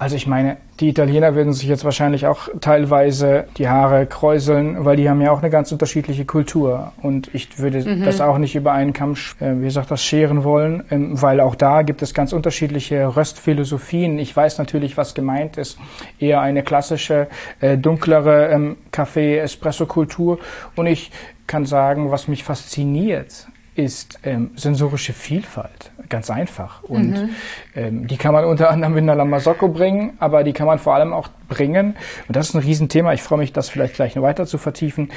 also 0.02 0.16
ich 0.16 0.26
meine, 0.26 0.58
die 0.80 0.90
Italiener 0.90 1.36
würden 1.36 1.54
sich 1.54 1.68
jetzt 1.68 1.86
wahrscheinlich 1.86 2.26
auch 2.26 2.50
teilweise 2.60 3.46
die 3.58 3.70
Haare 3.70 4.08
kräuseln, 4.08 4.84
weil 4.84 4.98
die 4.98 5.08
haben 5.08 5.22
ja 5.22 5.30
auch 5.30 5.44
eine 5.44 5.52
ganz 5.52 5.72
unterschiedliche 5.72 6.26
Kultur. 6.26 6.92
Und 7.04 7.30
ich 7.36 7.60
würde 7.60 7.88
mhm. 7.88 8.04
das 8.04 8.20
auch 8.20 8.40
nicht 8.40 8.56
über 8.56 8.72
einen 8.72 8.94
Kamm, 8.94 9.14
äh, 9.40 9.54
wie 9.58 9.70
sagt 9.70 9.92
das, 9.92 10.04
scheren 10.04 10.44
wollen, 10.44 10.84
ähm, 10.90 11.22
weil 11.22 11.40
auch 11.40 11.54
da 11.54 11.84
gibt 11.84 12.02
es 12.02 12.16
ganz 12.16 12.34
unterschiedliche 12.34 13.16
Röstphilosophien. 13.16 14.18
Ich 14.18 14.36
weiß 14.36 14.58
natürlich, 14.58 14.98
was 14.98 15.14
gemeint 15.14 15.58
ist. 15.58 15.78
Eher 16.18 16.42
eine 16.42 16.64
klassische, 16.64 17.28
äh, 17.60 17.78
dunklere 17.78 18.48
ähm, 18.48 18.78
Kaffee-Espresso-Kultur. 18.92 20.40
Und 20.76 20.88
ich 20.88 21.12
kann 21.46 21.66
sagen, 21.66 22.10
was 22.10 22.28
mich 22.28 22.44
fasziniert, 22.44 23.46
ist 23.76 24.20
ähm, 24.24 24.50
sensorische 24.56 25.14
Vielfalt 25.14 25.92
ganz 26.12 26.30
einfach. 26.30 26.84
Und 26.84 27.13
mhm. 27.13 27.30
ähm, 27.76 28.08
die 28.08 28.17
kann 28.17 28.34
man 28.34 28.45
unter 28.45 28.69
anderem 28.69 28.97
in 28.97 29.08
der 29.08 29.15
Lamasocco 29.15 29.69
bringen, 29.69 30.13
aber 30.19 30.43
die 30.43 30.54
kann 30.54 30.67
man 30.67 30.78
vor 30.78 30.93
allem 30.93 31.13
auch 31.13 31.30
bringen. 31.50 31.95
Und 32.28 32.36
das 32.36 32.50
ist 32.50 32.54
ein 32.54 32.62
Riesenthema. 32.62 33.13
Ich 33.13 33.24
freue 33.24 33.39
mich, 33.39 33.54
das 33.54 33.69
vielleicht 33.69 33.95
gleich 33.95 34.15
noch 34.15 34.21
weiter 34.21 34.45
zu 34.45 34.60
vertiefen. 34.60 35.10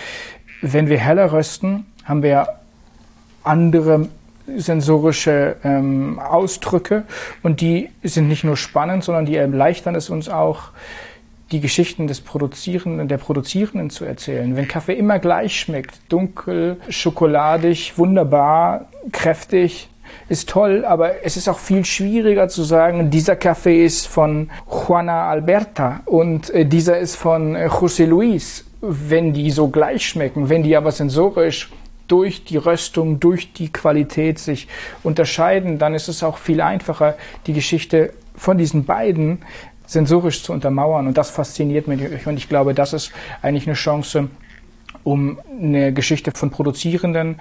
Wenn 0.62 0.88
wir 0.88 0.98
heller 0.98 1.32
rösten, 1.32 1.84
haben 2.04 2.22
wir 2.22 2.48
andere 3.42 4.08
sensorische 4.56 5.56
ähm, 5.64 6.18
Ausdrücke 6.18 7.04
und 7.42 7.60
die 7.60 7.90
sind 8.02 8.28
nicht 8.28 8.44
nur 8.44 8.56
spannend, 8.56 9.04
sondern 9.04 9.26
die 9.26 9.36
erleichtern 9.36 9.94
es 9.94 10.10
uns 10.10 10.28
auch, 10.28 10.70
die 11.50 11.60
Geschichten 11.60 12.06
des 12.06 12.20
Produzierenden, 12.20 13.06
der 13.08 13.18
Produzierenden 13.18 13.90
zu 13.90 14.04
erzählen. 14.04 14.56
Wenn 14.56 14.66
Kaffee 14.66 14.94
immer 14.94 15.18
gleich 15.18 15.58
schmeckt, 15.58 16.00
dunkel, 16.08 16.78
schokoladig, 16.88 17.96
wunderbar, 17.96 18.86
kräftig, 19.12 19.88
ist 20.28 20.48
toll, 20.48 20.84
aber 20.84 21.24
es 21.24 21.36
ist 21.36 21.48
auch 21.48 21.58
viel 21.58 21.84
schwieriger 21.84 22.48
zu 22.48 22.62
sagen, 22.62 23.10
dieser 23.10 23.36
Kaffee 23.36 23.84
ist 23.84 24.06
von 24.06 24.50
Juana 24.70 25.28
Alberta 25.28 26.00
und 26.06 26.50
äh, 26.50 26.64
dieser 26.66 26.98
ist 26.98 27.16
von 27.16 27.56
äh, 27.56 27.66
José 27.66 28.06
Luis, 28.06 28.64
wenn 28.80 29.32
die 29.32 29.50
so 29.50 29.68
gleich 29.68 30.06
schmecken, 30.06 30.48
wenn 30.48 30.62
die 30.62 30.76
aber 30.76 30.92
sensorisch 30.92 31.70
durch 32.08 32.44
die 32.44 32.58
Röstung, 32.58 33.20
durch 33.20 33.52
die 33.52 33.72
Qualität 33.72 34.38
sich 34.38 34.68
unterscheiden, 35.02 35.78
dann 35.78 35.94
ist 35.94 36.08
es 36.08 36.22
auch 36.22 36.38
viel 36.38 36.60
einfacher, 36.60 37.16
die 37.46 37.54
Geschichte 37.54 38.12
von 38.36 38.58
diesen 38.58 38.84
beiden 38.84 39.42
sensorisch 39.86 40.42
zu 40.42 40.52
untermauern. 40.52 41.06
Und 41.06 41.16
das 41.16 41.30
fasziniert 41.30 41.88
mich. 41.88 42.26
Und 42.26 42.36
ich 42.36 42.48
glaube, 42.48 42.74
das 42.74 42.92
ist 42.92 43.12
eigentlich 43.42 43.66
eine 43.66 43.74
Chance, 43.74 44.28
um 45.04 45.38
eine 45.50 45.92
Geschichte 45.92 46.32
von 46.32 46.50
Produzierenden 46.50 47.36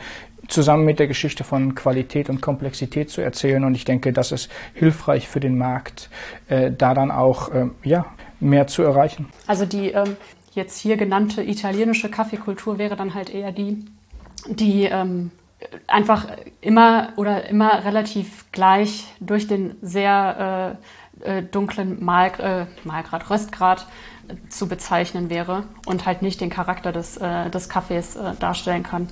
zusammen 0.47 0.85
mit 0.85 0.99
der 0.99 1.07
Geschichte 1.07 1.43
von 1.43 1.73
Qualität 1.73 2.29
und 2.29 2.41
Komplexität 2.41 3.09
zu 3.09 3.21
erzählen. 3.21 3.63
Und 3.63 3.75
ich 3.75 3.85
denke, 3.85 4.11
das 4.13 4.31
ist 4.31 4.51
hilfreich 4.73 5.27
für 5.27 5.39
den 5.39 5.57
Markt, 5.57 6.09
äh, 6.49 6.71
da 6.71 6.93
dann 6.93 7.11
auch 7.11 7.49
äh, 7.51 7.67
ja, 7.83 8.05
mehr 8.39 8.67
zu 8.67 8.83
erreichen. 8.83 9.29
Also 9.47 9.65
die 9.65 9.91
ähm, 9.91 10.17
jetzt 10.53 10.79
hier 10.79 10.97
genannte 10.97 11.41
italienische 11.41 12.09
Kaffeekultur 12.09 12.77
wäre 12.77 12.95
dann 12.95 13.13
halt 13.13 13.33
eher 13.33 13.51
die, 13.51 13.85
die 14.47 14.83
ähm, 14.83 15.31
einfach 15.87 16.27
immer 16.59 17.13
oder 17.15 17.47
immer 17.49 17.85
relativ 17.85 18.45
gleich 18.51 19.05
durch 19.21 19.47
den 19.47 19.75
sehr 19.81 20.77
äh, 21.23 21.37
äh 21.37 21.43
dunklen 21.43 22.03
Mal, 22.03 22.31
äh, 22.39 22.65
Malgrad, 22.85 23.29
Röstgrad 23.29 23.87
zu 24.49 24.67
bezeichnen 24.67 25.29
wäre 25.29 25.63
und 25.85 26.05
halt 26.05 26.21
nicht 26.21 26.41
den 26.41 26.49
Charakter 26.49 26.91
des, 26.91 27.17
äh, 27.17 27.49
des 27.49 27.69
Kaffees 27.69 28.15
äh, 28.15 28.33
darstellen 28.39 28.83
kann. 28.83 29.07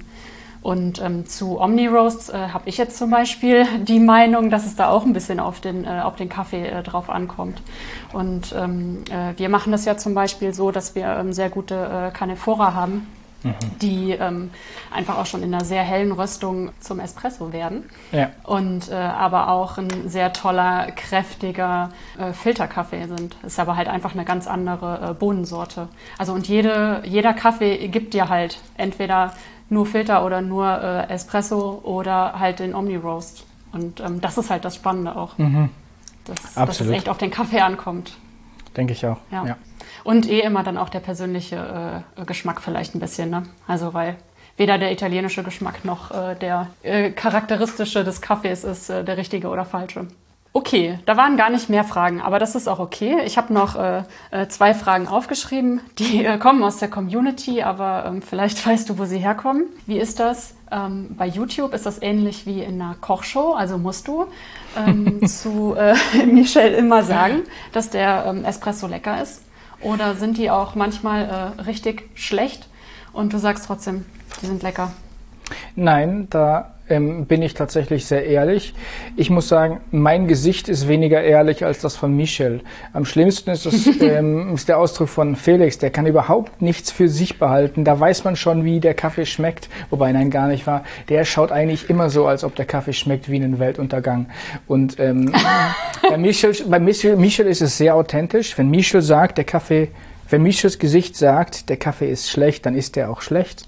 Und 0.62 1.02
ähm, 1.02 1.26
zu 1.26 1.60
Omni 1.60 1.88
Roasts 1.88 2.30
äh, 2.30 2.34
habe 2.38 2.70
ich 2.70 2.78
jetzt 2.78 2.98
zum 2.98 3.10
Beispiel 3.10 3.66
die 3.84 4.00
Meinung, 4.00 4.50
dass 4.50 4.66
es 4.66 4.76
da 4.76 4.90
auch 4.90 5.06
ein 5.06 5.14
bisschen 5.14 5.40
auf 5.40 5.60
den, 5.60 5.86
äh, 5.86 6.02
auf 6.04 6.16
den 6.16 6.30
Kaffee 6.30 6.68
äh, 6.68 6.84
drauf 6.84 7.10
ankommt. 7.10 7.62
Und 8.14 8.54
ähm, 8.56 9.04
äh, 9.10 9.38
wir 9.38 9.50
machen 9.50 9.72
das 9.72 9.86
ja 9.86 9.98
zum 9.98 10.14
Beispiel 10.14 10.54
so, 10.54 10.72
dass 10.72 10.94
wir 10.94 11.08
ähm, 11.08 11.34
sehr 11.34 11.50
gute 11.50 11.76
äh, 11.76 12.16
Canephora 12.16 12.76
haben, 12.76 13.08
mhm. 13.44 13.54
die 13.82 14.12
ähm, 14.12 14.52
einfach 14.92 15.18
auch 15.18 15.26
schon 15.26 15.44
in 15.44 15.54
einer 15.54 15.66
sehr 15.66 15.84
hellen 15.84 16.12
Röstung 16.12 16.72
zum 16.80 17.00
Espresso 17.00 17.54
werden. 17.54 17.84
Ja. 18.12 18.30
Und 18.44 18.90
äh, 18.90 18.96
aber 18.96 19.50
auch 19.50 19.78
ein 19.78 20.10
sehr 20.10 20.34
toller, 20.34 20.92
kräftiger 20.92 21.90
äh, 22.18 22.34
Filterkaffee 22.34 23.08
sind. 23.08 23.36
Ist 23.44 23.60
aber 23.60 23.76
halt 23.76 23.88
einfach 23.88 24.14
eine 24.14 24.26
ganz 24.26 24.48
andere 24.48 25.12
äh, 25.12 25.14
Bohnensorte. 25.14 25.88
Also 26.18 26.34
und 26.34 26.48
jede, 26.48 27.02
jeder 27.06 27.34
Kaffee 27.34 27.88
gibt 27.88 28.14
dir 28.14 28.30
halt 28.30 28.60
entweder 28.78 29.34
nur 29.70 29.86
Filter 29.86 30.26
oder 30.26 30.42
nur 30.42 30.68
äh, 30.68 31.14
Espresso 31.14 31.82
oder 31.84 32.40
halt 32.40 32.60
den 32.60 32.76
Omni 32.76 32.98
Roast. 32.98 33.46
Und 33.72 34.02
ähm, 34.02 34.20
das 34.20 34.38
ist 34.38 34.50
halt 34.50 34.66
das 34.66 34.76
Spannende 34.76 35.16
auch. 35.16 35.38
Mhm. 35.38 35.70
Dass, 36.26 36.54
dass, 36.54 36.82
es 36.82 36.90
echt 36.90 37.10
auf 37.10 37.18
den 37.18 37.32
Kaffee 37.32 37.62
ankommt. 37.62 38.18
Denke 38.76 38.94
ich 38.94 39.06
auch. 39.06 39.18
Ja. 39.32 39.46
ja. 39.46 39.58
Und 40.04 40.30
eh 40.30 40.42
immer 40.42 40.64
dann 40.64 40.78
auch 40.78 40.90
der 40.90 41.00
persönliche 41.00 42.04
äh, 42.18 42.26
Geschmack 42.26 42.62
vielleicht 42.62 42.96
ein 42.96 43.00
bisschen. 43.00 43.30
Ne? 43.30 43.44
Also 43.68 43.94
weil 43.94 44.18
weder 44.58 44.78
der 44.78 44.92
italienische 44.92 45.44
Geschmack 45.44 45.86
noch 45.86 46.12
äh, 46.12 46.36
der 46.36 46.68
äh, 46.84 47.12
charakteristische 47.12 48.04
des 48.04 48.22
Kaffees 48.22 48.64
ist 48.64 48.90
äh, 48.90 49.04
der 49.04 49.18
richtige 49.18 49.48
oder 49.48 49.66
falsche. 49.66 50.08
Okay, 50.54 51.00
da 51.06 51.16
waren 51.16 51.38
gar 51.38 51.50
nicht 51.50 51.70
mehr 51.70 51.86
Fragen, 51.86 52.20
aber 52.20 52.38
das 52.38 52.56
ist 52.56 52.68
auch 52.68 52.80
okay. 52.80 53.22
Ich 53.26 53.38
habe 53.38 53.54
noch 53.54 53.78
äh, 53.78 54.04
äh, 54.32 54.50
zwei 54.50 54.74
Fragen 54.74 55.08
aufgeschrieben, 55.08 55.80
die 55.98 56.26
äh, 56.26 56.38
kommen 56.40 56.62
aus 56.62 56.78
der 56.78 56.90
Community, 56.90 57.62
aber 57.64 58.04
ähm, 58.06 58.22
vielleicht 58.22 58.66
weißt 58.68 58.90
du, 58.90 58.98
wo 58.98 59.06
sie 59.06 59.20
herkommen. 59.20 59.68
Wie 59.88 59.98
ist 59.98 60.20
das? 60.20 60.54
Ähm, 60.70 61.16
bei 61.18 61.26
YouTube 61.26 61.74
ist 61.74 61.86
das 61.86 62.02
ähnlich 62.02 62.46
wie 62.46 62.62
in 62.62 62.82
einer 62.82 62.96
Kochshow, 63.00 63.54
also 63.54 63.78
musst 63.78 64.10
du 64.10 64.26
ähm, 64.78 65.26
zu 65.26 65.74
äh, 65.78 65.96
Michel 66.26 66.74
immer 66.74 67.04
sagen, 67.04 67.44
dass 67.72 67.90
der 67.90 68.26
ähm, 68.28 68.44
Espresso 68.44 68.88
lecker 68.88 69.22
ist. 69.22 69.44
Oder 69.82 70.16
sind 70.16 70.38
die 70.38 70.50
auch 70.50 70.76
manchmal 70.76 71.54
äh, 71.58 71.62
richtig 71.62 72.10
schlecht 72.16 72.68
und 73.14 73.34
du 73.34 73.38
sagst 73.38 73.66
trotzdem, 73.66 74.06
die 74.42 74.46
sind 74.46 74.64
lecker? 74.64 74.92
Nein, 75.76 76.28
da 76.30 76.74
ähm, 76.92 77.26
bin 77.26 77.42
ich 77.42 77.54
tatsächlich 77.54 78.06
sehr 78.06 78.26
ehrlich. 78.26 78.74
Ich 79.16 79.30
muss 79.30 79.48
sagen, 79.48 79.82
mein 79.92 80.28
Gesicht 80.28 80.70
ist 80.70 80.88
weniger 80.88 81.22
ehrlich 81.22 81.66
als 81.66 81.80
das 81.80 81.96
von 81.96 82.16
Michel. 82.16 82.62
Am 82.94 83.06
schlimmsten 83.06 83.50
ist, 83.50 83.66
das, 83.66 83.88
ähm, 84.02 84.54
ist 84.54 84.70
der 84.70 84.78
Ausdruck 84.78 85.10
von 85.10 85.36
Felix. 85.36 85.78
Der 85.78 85.90
kann 85.90 86.06
überhaupt 86.06 86.62
nichts 86.62 86.92
für 86.92 87.10
sich 87.10 87.40
behalten. 87.40 87.84
Da 87.84 88.00
weiß 88.00 88.24
man 88.24 88.36
schon, 88.36 88.66
wie 88.66 88.80
der 88.80 88.94
Kaffee 88.94 89.26
schmeckt. 89.26 89.70
Wobei, 89.90 90.12
nein, 90.12 90.30
gar 90.30 90.48
nicht 90.48 90.68
wahr. 90.68 90.84
Der 91.10 91.26
schaut 91.26 91.52
eigentlich 91.52 91.90
immer 91.90 92.10
so, 92.10 92.28
als 92.28 92.44
ob 92.44 92.56
der 92.56 92.66
Kaffee 92.66 92.94
schmeckt 92.94 93.30
wie 93.30 93.38
ein 93.38 93.58
Weltuntergang. 93.58 94.28
Und 94.68 95.00
ähm, 95.00 95.34
bei, 96.10 96.18
Michel, 96.18 96.56
bei 96.70 96.80
Michel, 96.80 97.16
Michel 97.16 97.48
ist 97.48 97.62
es 97.62 97.78
sehr 97.78 97.96
authentisch. 97.96 98.58
Wenn 98.58 98.70
Michel 98.70 99.02
sagt, 99.02 99.38
der 99.38 99.46
Kaffee 99.46 99.90
wenn 100.32 100.44
Michels 100.44 100.80
Gesicht 100.80 101.18
sagt, 101.18 101.68
der 101.68 101.76
Kaffee 101.76 102.10
ist 102.10 102.30
schlecht, 102.30 102.66
dann 102.66 102.74
ist 102.74 102.96
der 102.96 103.10
auch 103.10 103.22
schlecht. 103.22 103.68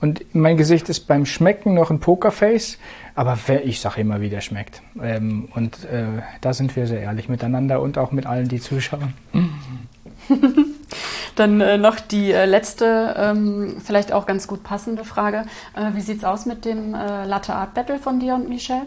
Und 0.00 0.34
mein 0.34 0.56
Gesicht 0.56 0.88
ist 0.88 1.06
beim 1.06 1.26
Schmecken 1.26 1.74
noch 1.74 1.90
ein 1.90 2.00
Pokerface, 2.00 2.78
aber 3.14 3.38
ich 3.64 3.80
sage 3.80 4.00
immer, 4.00 4.20
wie 4.20 4.30
der 4.30 4.40
schmeckt. 4.40 4.82
Ähm, 5.02 5.48
und 5.54 5.84
äh, 5.84 6.22
da 6.40 6.52
sind 6.52 6.76
wir 6.76 6.86
sehr 6.86 7.00
ehrlich 7.00 7.28
miteinander 7.28 7.80
und 7.80 7.98
auch 7.98 8.12
mit 8.12 8.26
allen, 8.26 8.48
die 8.48 8.60
zuschauen. 8.60 9.14
Dann 11.36 11.60
äh, 11.60 11.78
noch 11.78 12.00
die 12.00 12.32
äh, 12.32 12.46
letzte, 12.46 13.14
ähm, 13.16 13.76
vielleicht 13.84 14.12
auch 14.12 14.26
ganz 14.26 14.46
gut 14.46 14.62
passende 14.62 15.04
Frage. 15.04 15.44
Wie 15.94 16.00
sieht's 16.00 16.24
aus 16.24 16.46
mit 16.46 16.64
dem 16.64 16.92
Latte 16.92 17.54
Art 17.54 17.74
Battle 17.74 17.98
von 17.98 18.20
dir 18.20 18.34
und 18.34 18.48
Michelle? 18.48 18.86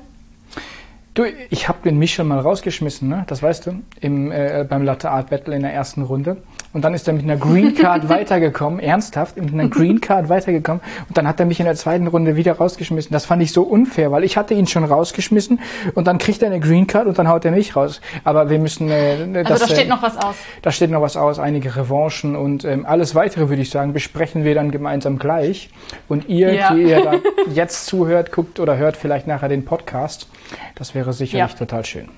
Du, 1.14 1.26
ich 1.52 1.68
habe 1.68 1.78
den 1.84 2.00
Michel 2.00 2.26
mal 2.26 2.40
rausgeschmissen, 2.40 3.08
ne? 3.08 3.24
das 3.28 3.44
weißt 3.44 3.68
du, 3.68 3.84
im, 4.02 4.32
äh, 4.32 4.66
beim 4.68 4.82
Latte 4.82 5.12
Art 5.12 5.30
Battle 5.30 5.56
in 5.56 5.62
der 5.62 5.72
ersten 5.72 6.02
Runde. 6.02 6.38
Und 6.74 6.84
dann 6.84 6.94
ist 6.96 7.08
er 7.08 7.14
mit 7.14 7.24
einer 7.24 7.38
Green 7.38 7.76
Card 7.76 8.10
weitergekommen, 8.10 8.80
ernsthaft, 8.80 9.38
mit 9.38 9.54
einer 9.54 9.70
Green 9.70 10.02
Card 10.02 10.28
weitergekommen. 10.28 10.82
Und 11.08 11.18
dann 11.18 11.28
hat 11.28 11.40
er 11.40 11.46
mich 11.46 11.60
in 11.60 11.66
der 11.66 11.76
zweiten 11.76 12.08
Runde 12.08 12.36
wieder 12.36 12.54
rausgeschmissen. 12.54 13.12
Das 13.12 13.26
fand 13.26 13.44
ich 13.44 13.54
so 13.54 13.62
unfair, 13.62 14.12
weil 14.12 14.24
ich 14.24 14.38
hatte 14.38 14.56
ihn 14.56 14.66
schon 14.66 14.84
rausgeschmissen 14.84 15.60
und 15.94 16.08
dann 16.08 16.18
kriegt 16.18 16.42
er 16.42 16.48
eine 16.48 16.60
Green 16.60 16.88
Card 16.88 17.08
und 17.08 17.18
dann 17.20 17.28
haut 17.28 17.46
er 17.46 17.52
mich 17.52 17.76
raus. 17.76 18.02
Aber 18.24 18.50
wir 18.50 18.58
müssen... 18.58 18.90
Äh, 18.90 19.44
das, 19.44 19.52
also 19.52 19.66
da 19.66 19.72
steht 19.74 19.86
äh, 19.86 19.90
noch 19.90 20.02
was 20.02 20.18
aus. 20.18 20.36
Da 20.62 20.72
steht 20.72 20.90
noch 20.90 21.02
was 21.02 21.16
aus, 21.16 21.40
einige 21.40 21.76
Revanchen 21.76 22.36
und 22.36 22.66
ähm, 22.66 22.86
alles 22.86 23.14
Weitere, 23.14 23.50
würde 23.50 23.62
ich 23.62 23.70
sagen, 23.70 23.94
besprechen 23.94 24.44
wir 24.44 24.56
dann 24.56 24.72
gemeinsam 24.72 25.20
gleich. 25.20 25.70
Und 26.10 26.28
ihr, 26.28 26.54
ja. 26.54 26.74
die 26.74 26.84
ihr 26.84 27.04
da 27.04 27.14
jetzt 27.54 27.86
zuhört, 27.86 28.32
guckt 28.32 28.60
oder 28.60 28.78
hört 28.78 28.98
vielleicht 28.98 29.28
nachher 29.28 29.50
den 29.50 29.64
Podcast. 29.64 30.28
Das 30.76 30.96
wäre 30.96 31.14
sicherlich 31.14 31.52
ja. 31.52 31.58
total 31.58 31.86
schön. 31.86 32.10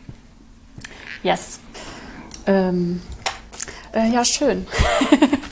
Yes. 1.23 1.59
Ähm, 2.47 3.01
äh, 3.95 4.11
ja, 4.11 4.23
schön. 4.25 4.67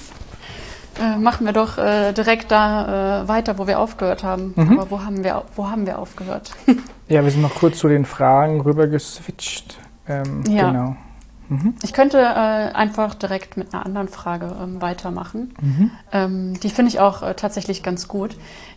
äh, 1.01 1.17
machen 1.17 1.45
wir 1.45 1.53
doch 1.53 1.77
äh, 1.77 2.13
direkt 2.13 2.51
da 2.51 3.23
äh, 3.23 3.27
weiter, 3.27 3.57
wo 3.57 3.67
wir 3.67 3.79
aufgehört 3.79 4.23
haben. 4.23 4.53
Mhm. 4.55 4.79
Aber 4.79 4.91
wo 4.91 5.01
haben 5.01 5.23
wir, 5.23 5.43
wo 5.55 5.69
haben 5.69 5.85
wir 5.85 5.99
aufgehört? 5.99 6.51
ja, 7.07 7.23
wir 7.23 7.31
sind 7.31 7.41
noch 7.41 7.55
kurz 7.55 7.79
zu 7.79 7.87
den 7.87 8.05
Fragen 8.05 8.61
rüber 8.61 8.87
geswitcht. 8.87 9.77
Ähm, 10.07 10.43
ja. 10.47 10.69
Genau. 10.69 10.95
Mhm. 11.49 11.75
Ich 11.83 11.93
könnte 11.93 12.19
äh, 12.19 12.73
einfach 12.73 13.15
direkt 13.15 13.57
mit 13.57 13.73
einer 13.73 13.85
anderen 13.85 14.07
Frage 14.07 14.55
ähm, 14.61 14.81
weitermachen. 14.81 15.53
Mhm. 15.61 15.91
Ähm, 16.11 16.59
die 16.59 16.69
finde 16.69 16.89
ich 16.89 16.99
auch 16.99 17.21
äh, 17.21 17.33
tatsächlich 17.33 17.83
ganz 17.83 18.07
gut. 18.07 18.35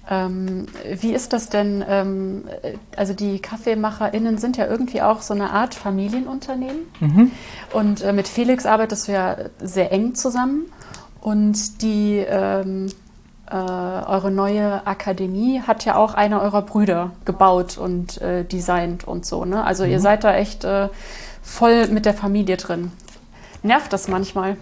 Ähm, 0.09 0.67
wie 1.01 1.13
ist 1.13 1.33
das 1.33 1.49
denn? 1.49 1.85
Ähm, 1.89 2.45
äh, 2.63 2.75
also 2.97 3.13
die 3.13 3.41
KaffeemacherInnen 3.41 4.39
sind 4.39 4.57
ja 4.57 4.67
irgendwie 4.67 5.03
auch 5.03 5.21
so 5.21 5.35
eine 5.35 5.51
Art 5.51 5.75
Familienunternehmen. 5.75 6.87
Mhm. 7.01 7.31
Und 7.73 8.03
äh, 8.03 8.13
mit 8.13 8.29
Felix 8.29 8.67
arbeitest 8.67 9.09
du 9.09 9.13
ja 9.13 9.37
sehr 9.61 9.93
eng 9.93 10.15
zusammen. 10.15 10.67
Und 11.21 11.83
die 11.83 12.19
ähm, 12.19 12.87
äh, 13.51 13.55
eure 13.55 14.31
neue 14.31 14.87
Akademie 14.87 15.61
hat 15.61 15.85
ja 15.85 15.97
auch 15.97 16.15
einer 16.15 16.41
eurer 16.41 16.63
Brüder 16.63 17.13
gebaut 17.25 17.79
und 17.79 18.21
äh, 18.21 18.45
designt 18.45 19.07
und 19.07 19.27
so. 19.27 19.45
Ne? 19.45 19.65
Also 19.65 19.85
ihr 19.85 19.99
mhm. 19.99 20.03
seid 20.03 20.25
da 20.25 20.35
echt 20.35 20.65
äh, 20.65 20.89
voll 21.43 21.89
mit 21.89 22.07
der 22.07 22.15
Familie 22.15 22.57
drin. 22.57 22.93
Nervt 23.63 23.93
das 23.93 24.07
manchmal? 24.07 24.57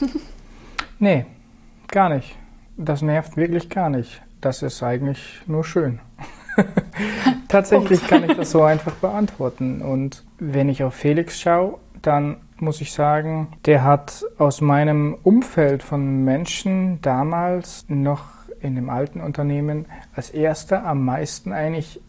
nee, 0.98 1.24
gar 1.88 2.10
nicht. 2.10 2.36
Das 2.76 3.00
nervt 3.02 3.36
wirklich 3.36 3.68
gar 3.68 3.88
nicht. 3.90 4.20
Das 4.42 4.60
ist 4.62 4.82
eigentlich 4.82 5.40
nur 5.46 5.64
schön. 5.64 6.00
Tatsächlich 7.48 8.06
kann 8.06 8.28
ich 8.28 8.36
das 8.36 8.50
so 8.50 8.62
einfach 8.62 8.92
beantworten. 8.94 9.80
Und 9.80 10.24
wenn 10.38 10.68
ich 10.68 10.82
auf 10.82 10.94
Felix 10.94 11.40
schaue, 11.40 11.78
dann 12.02 12.38
muss 12.56 12.80
ich 12.80 12.92
sagen, 12.92 13.52
der 13.66 13.84
hat 13.84 14.24
aus 14.38 14.60
meinem 14.60 15.16
Umfeld 15.22 15.84
von 15.84 16.24
Menschen 16.24 17.00
damals 17.02 17.86
noch 17.88 18.24
in 18.60 18.74
dem 18.74 18.90
alten 18.90 19.20
Unternehmen 19.20 19.86
als 20.14 20.30
erster 20.30 20.84
am 20.84 21.04
meisten 21.04 21.52
eigentlich 21.52 22.00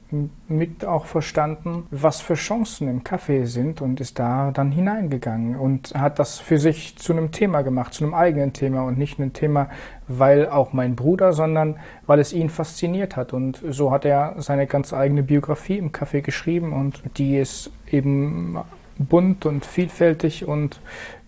mit 0.47 0.85
auch 0.85 1.05
verstanden, 1.05 1.87
was 1.91 2.21
für 2.21 2.35
Chancen 2.35 2.87
im 2.87 3.03
Kaffee 3.03 3.45
sind 3.45 3.81
und 3.81 3.99
ist 3.99 4.19
da 4.19 4.51
dann 4.51 4.71
hineingegangen 4.71 5.55
und 5.55 5.93
hat 5.95 6.19
das 6.19 6.39
für 6.39 6.57
sich 6.57 6.97
zu 6.97 7.13
einem 7.13 7.31
Thema 7.31 7.61
gemacht, 7.61 7.93
zu 7.93 8.03
einem 8.03 8.13
eigenen 8.13 8.53
Thema 8.53 8.83
und 8.83 8.97
nicht 8.97 9.19
ein 9.19 9.33
Thema, 9.33 9.69
weil 10.07 10.47
auch 10.49 10.73
mein 10.73 10.95
Bruder, 10.95 11.33
sondern 11.33 11.77
weil 12.05 12.19
es 12.19 12.33
ihn 12.33 12.49
fasziniert 12.49 13.15
hat. 13.15 13.33
Und 13.33 13.61
so 13.69 13.91
hat 13.91 14.05
er 14.05 14.35
seine 14.37 14.67
ganz 14.67 14.93
eigene 14.93 15.23
Biografie 15.23 15.77
im 15.77 15.91
Kaffee 15.91 16.21
geschrieben 16.21 16.73
und 16.73 17.01
die 17.17 17.37
ist 17.37 17.71
eben 17.89 18.57
bunt 18.97 19.45
und 19.45 19.65
vielfältig 19.65 20.47
und 20.47 20.79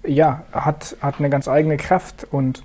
ja, 0.06 0.44
hat, 0.52 0.98
hat 1.02 1.20
eine 1.20 1.30
ganz 1.30 1.48
eigene 1.48 1.78
Kraft 1.78 2.28
und 2.32 2.64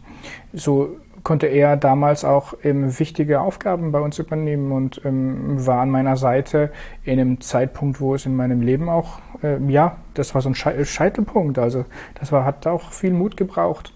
so 0.52 0.96
konnte 1.22 1.46
er 1.46 1.76
damals 1.76 2.24
auch 2.24 2.54
ähm, 2.62 2.98
wichtige 2.98 3.40
Aufgaben 3.40 3.92
bei 3.92 4.00
uns 4.00 4.18
übernehmen 4.18 4.72
und 4.72 5.00
ähm, 5.04 5.64
war 5.66 5.80
an 5.80 5.90
meiner 5.90 6.16
Seite 6.16 6.70
in 7.04 7.20
einem 7.20 7.40
Zeitpunkt, 7.40 8.00
wo 8.00 8.14
es 8.14 8.26
in 8.26 8.36
meinem 8.36 8.60
Leben 8.60 8.88
auch, 8.88 9.20
äh, 9.42 9.58
ja, 9.68 9.96
das 10.14 10.34
war 10.34 10.42
so 10.42 10.50
ein 10.50 10.54
Scheitelpunkt. 10.54 11.58
Also 11.58 11.84
das 12.18 12.32
war, 12.32 12.44
hat 12.44 12.66
auch 12.66 12.92
viel 12.92 13.12
Mut 13.12 13.36
gebraucht, 13.36 13.94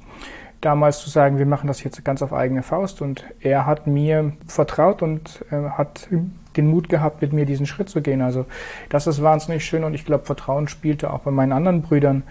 damals 0.60 1.00
zu 1.00 1.10
sagen, 1.10 1.38
wir 1.38 1.46
machen 1.46 1.66
das 1.66 1.82
jetzt 1.82 2.04
ganz 2.04 2.22
auf 2.22 2.32
eigene 2.32 2.62
Faust. 2.62 3.02
Und 3.02 3.24
er 3.40 3.66
hat 3.66 3.86
mir 3.86 4.32
vertraut 4.46 5.02
und 5.02 5.44
äh, 5.50 5.70
hat 5.70 6.08
den 6.56 6.68
Mut 6.68 6.88
gehabt, 6.88 7.20
mit 7.22 7.32
mir 7.32 7.46
diesen 7.46 7.66
Schritt 7.66 7.88
zu 7.88 8.00
gehen. 8.00 8.22
Also 8.22 8.46
das 8.88 9.06
ist 9.06 9.22
wahnsinnig 9.22 9.64
schön 9.64 9.84
und 9.84 9.94
ich 9.94 10.04
glaube, 10.04 10.24
Vertrauen 10.24 10.68
spielte 10.68 11.12
auch 11.12 11.20
bei 11.20 11.30
meinen 11.30 11.52
anderen 11.52 11.82
Brüdern 11.82 12.22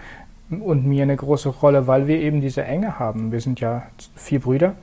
und 0.50 0.86
mir 0.86 1.02
eine 1.02 1.16
große 1.16 1.48
Rolle, 1.48 1.86
weil 1.86 2.06
wir 2.06 2.20
eben 2.20 2.40
diese 2.40 2.64
Enge 2.64 2.98
haben. 2.98 3.32
Wir 3.32 3.40
sind 3.40 3.60
ja 3.60 3.82
vier 4.14 4.40
Brüder 4.40 4.74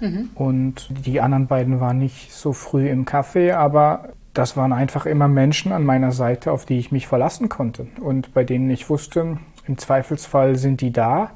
mhm. 0.00 0.30
und 0.34 0.88
die 1.06 1.20
anderen 1.20 1.46
beiden 1.46 1.80
waren 1.80 1.98
nicht 1.98 2.32
so 2.32 2.52
früh 2.52 2.88
im 2.88 3.04
Kaffee, 3.04 3.52
aber 3.52 4.10
das 4.34 4.56
waren 4.56 4.72
einfach 4.72 5.06
immer 5.06 5.28
Menschen 5.28 5.72
an 5.72 5.84
meiner 5.84 6.12
Seite, 6.12 6.52
auf 6.52 6.66
die 6.66 6.78
ich 6.78 6.92
mich 6.92 7.06
verlassen 7.06 7.48
konnte 7.48 7.86
und 8.00 8.34
bei 8.34 8.44
denen 8.44 8.70
ich 8.70 8.88
wusste, 8.90 9.38
im 9.66 9.78
Zweifelsfall 9.78 10.56
sind 10.56 10.80
die 10.80 10.92
da 10.92 11.30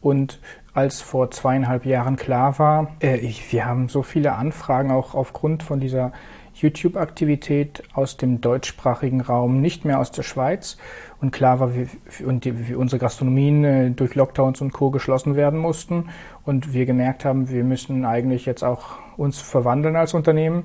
und 0.00 0.40
als 0.74 1.00
vor 1.00 1.30
zweieinhalb 1.30 1.84
Jahren 1.86 2.16
klar 2.16 2.58
war, 2.58 2.92
äh, 3.02 3.16
ich, 3.16 3.52
wir 3.52 3.66
haben 3.66 3.88
so 3.88 4.02
viele 4.02 4.34
Anfragen 4.34 4.92
auch 4.92 5.14
aufgrund 5.14 5.62
von 5.64 5.80
dieser 5.80 6.12
YouTube-Aktivität 6.60 7.82
aus 7.92 8.16
dem 8.16 8.40
deutschsprachigen 8.40 9.20
Raum, 9.20 9.60
nicht 9.60 9.84
mehr 9.84 9.98
aus 9.98 10.10
der 10.10 10.22
Schweiz. 10.22 10.76
Und 11.20 11.30
klar 11.30 11.60
war, 11.60 11.72
wie, 11.74 12.74
unsere 12.74 12.98
Gastronomien 12.98 13.64
äh, 13.64 13.90
durch 13.90 14.14
Lockdowns 14.14 14.60
und 14.60 14.72
Co. 14.72 14.90
geschlossen 14.90 15.36
werden 15.36 15.58
mussten. 15.58 16.10
Und 16.44 16.72
wir 16.72 16.86
gemerkt 16.86 17.24
haben, 17.24 17.48
wir 17.48 17.64
müssen 17.64 18.04
eigentlich 18.04 18.46
jetzt 18.46 18.62
auch 18.62 18.98
uns 19.16 19.40
verwandeln 19.40 19.96
als 19.96 20.14
Unternehmen 20.14 20.64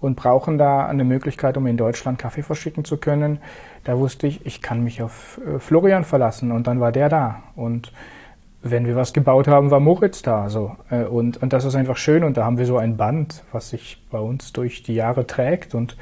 und 0.00 0.16
brauchen 0.16 0.58
da 0.58 0.86
eine 0.86 1.04
Möglichkeit, 1.04 1.56
um 1.56 1.66
in 1.66 1.76
Deutschland 1.76 2.18
Kaffee 2.18 2.42
verschicken 2.42 2.84
zu 2.84 2.96
können. 2.96 3.38
Da 3.84 3.98
wusste 3.98 4.26
ich, 4.26 4.44
ich 4.46 4.62
kann 4.62 4.82
mich 4.82 5.02
auf 5.02 5.40
äh, 5.46 5.58
Florian 5.58 6.04
verlassen 6.04 6.52
und 6.52 6.66
dann 6.66 6.80
war 6.80 6.92
der 6.92 7.08
da. 7.08 7.42
Und 7.56 7.92
wenn 8.62 8.86
wir 8.86 8.96
was 8.96 9.12
gebaut 9.12 9.48
haben, 9.48 9.70
war 9.70 9.80
Moritz 9.80 10.22
da. 10.22 10.48
So. 10.48 10.76
Äh, 10.90 11.04
und, 11.04 11.42
und 11.42 11.52
das 11.52 11.64
ist 11.64 11.74
einfach 11.74 11.96
schön 11.96 12.24
und 12.24 12.36
da 12.36 12.44
haben 12.44 12.58
wir 12.58 12.66
so 12.66 12.78
ein 12.78 12.96
Band, 12.96 13.42
was 13.52 13.70
sich 13.70 14.02
bei 14.10 14.18
uns 14.18 14.52
durch 14.52 14.82
die 14.82 14.94
Jahre 14.94 15.26
trägt 15.26 15.74
und 15.74 15.96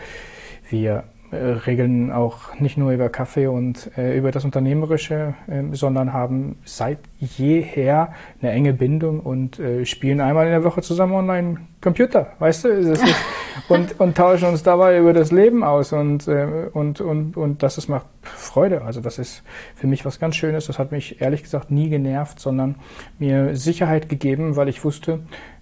wir 0.70 1.04
regeln 1.36 2.10
auch 2.10 2.58
nicht 2.58 2.78
nur 2.78 2.92
über 2.92 3.08
Kaffee 3.08 3.46
und 3.46 3.90
äh, 3.98 4.16
über 4.16 4.30
das 4.30 4.44
Unternehmerische, 4.44 5.34
äh, 5.46 5.62
sondern 5.72 6.12
haben 6.12 6.56
seit 6.64 6.98
jeher 7.18 8.14
eine 8.40 8.52
enge 8.52 8.72
Bindung 8.72 9.20
und 9.20 9.58
äh, 9.58 9.84
spielen 9.84 10.20
einmal 10.20 10.46
in 10.46 10.52
der 10.52 10.64
Woche 10.64 10.82
zusammen 10.82 11.14
online 11.14 11.58
Computer, 11.80 12.32
weißt 12.38 12.64
du? 12.64 12.94
und, 13.68 14.00
und 14.00 14.16
tauschen 14.16 14.48
uns 14.48 14.62
dabei 14.62 14.98
über 14.98 15.12
das 15.12 15.30
Leben 15.30 15.62
aus 15.62 15.92
und, 15.92 16.26
äh, 16.28 16.68
und, 16.72 17.00
und, 17.00 17.36
und 17.36 17.62
das 17.62 17.78
ist, 17.78 17.88
macht 17.88 18.06
Freude. 18.22 18.82
Also 18.82 19.00
das 19.00 19.18
ist 19.18 19.42
für 19.74 19.86
mich 19.86 20.04
was 20.04 20.18
ganz 20.18 20.36
Schönes. 20.36 20.66
Das 20.66 20.78
hat 20.78 20.92
mich 20.92 21.20
ehrlich 21.20 21.42
gesagt 21.42 21.70
nie 21.70 21.88
genervt, 21.88 22.40
sondern 22.40 22.76
mir 23.18 23.56
Sicherheit 23.56 24.08
gegeben, 24.08 24.56
weil 24.56 24.68
ich 24.68 24.84
wusste, 24.84 25.20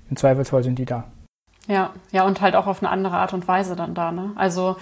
im 0.08 0.16
Zweifelsfall 0.16 0.62
sind 0.62 0.78
die 0.78 0.84
da. 0.84 1.04
Ja, 1.68 1.90
ja, 2.12 2.24
und 2.24 2.40
halt 2.40 2.54
auch 2.54 2.68
auf 2.68 2.80
eine 2.80 2.90
andere 2.90 3.16
Art 3.16 3.32
und 3.34 3.48
Weise 3.48 3.74
dann 3.74 3.94
da. 3.94 4.12
Ne? 4.12 4.32
Also 4.36 4.76